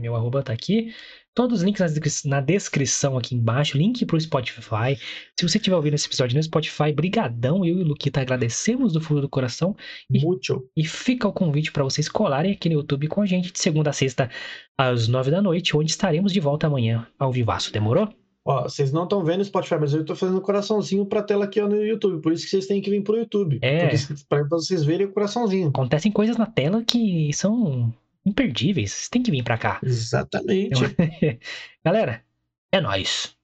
Meu 0.00 0.14
arroba 0.16 0.42
tá 0.42 0.52
aqui. 0.52 0.92
Todos 1.38 1.60
os 1.60 1.64
links 1.64 1.80
na 1.80 1.86
descri- 1.86 2.28
na 2.28 2.40
descrição 2.40 3.16
aqui 3.16 3.32
embaixo. 3.36 3.78
Link 3.78 4.04
pro 4.04 4.20
Spotify. 4.20 4.98
Se 5.38 5.48
você 5.48 5.56
estiver 5.58 5.76
ouvindo 5.76 5.94
esse 5.94 6.08
episódio 6.08 6.36
no 6.36 6.42
Spotify, 6.42 6.90
brigadão. 6.92 7.64
Eu 7.64 7.78
e 7.78 7.82
o 7.82 7.84
Luquita 7.84 8.20
agradecemos 8.20 8.92
do 8.92 9.00
fundo 9.00 9.20
do 9.20 9.28
coração. 9.28 9.76
E- 10.10 10.18
Mucho. 10.18 10.64
E 10.76 10.84
fica 10.84 11.28
o 11.28 11.32
convite 11.32 11.70
para 11.70 11.84
vocês 11.84 12.08
colarem 12.08 12.50
aqui 12.50 12.68
no 12.68 12.74
YouTube 12.74 13.06
com 13.06 13.22
a 13.22 13.26
gente 13.26 13.52
de 13.52 13.58
segunda 13.60 13.90
a 13.90 13.92
sexta, 13.92 14.28
às 14.76 15.06
nove 15.06 15.30
da 15.30 15.40
noite, 15.40 15.76
onde 15.76 15.92
estaremos 15.92 16.32
de 16.32 16.40
volta 16.40 16.66
amanhã 16.66 17.06
ao 17.16 17.30
vivaço. 17.30 17.72
Demorou? 17.72 18.08
Ó, 18.44 18.62
vocês 18.64 18.90
não 18.90 19.04
estão 19.04 19.22
vendo 19.22 19.40
o 19.40 19.44
Spotify, 19.44 19.76
mas 19.78 19.94
eu 19.94 20.04
tô 20.04 20.16
fazendo 20.16 20.40
coraçãozinho 20.40 21.06
pra 21.06 21.22
tela 21.22 21.44
aqui 21.44 21.60
ó, 21.60 21.68
no 21.68 21.76
YouTube, 21.84 22.20
por 22.20 22.32
isso 22.32 22.42
que 22.46 22.50
vocês 22.50 22.66
têm 22.66 22.80
que 22.82 22.90
vir 22.90 23.04
pro 23.04 23.16
YouTube. 23.16 23.60
É. 23.62 23.90
Pra 24.28 24.42
vocês 24.50 24.82
verem 24.82 25.06
o 25.06 25.12
coraçãozinho. 25.12 25.68
Acontecem 25.68 26.10
coisas 26.10 26.36
na 26.36 26.46
tela 26.46 26.82
que 26.82 27.30
são 27.32 27.94
imperdíveis. 28.28 28.92
Vocês 28.92 29.08
têm 29.08 29.22
que 29.22 29.30
vir 29.30 29.42
pra 29.42 29.58
cá. 29.58 29.80
Exatamente. 29.82 30.80
Galera, 31.84 32.24
é 32.70 32.80
nóis. 32.80 33.36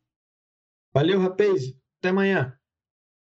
Valeu, 0.93 1.21
rapaz. 1.21 1.75
Até 1.99 2.11
amanhã. 2.11 2.57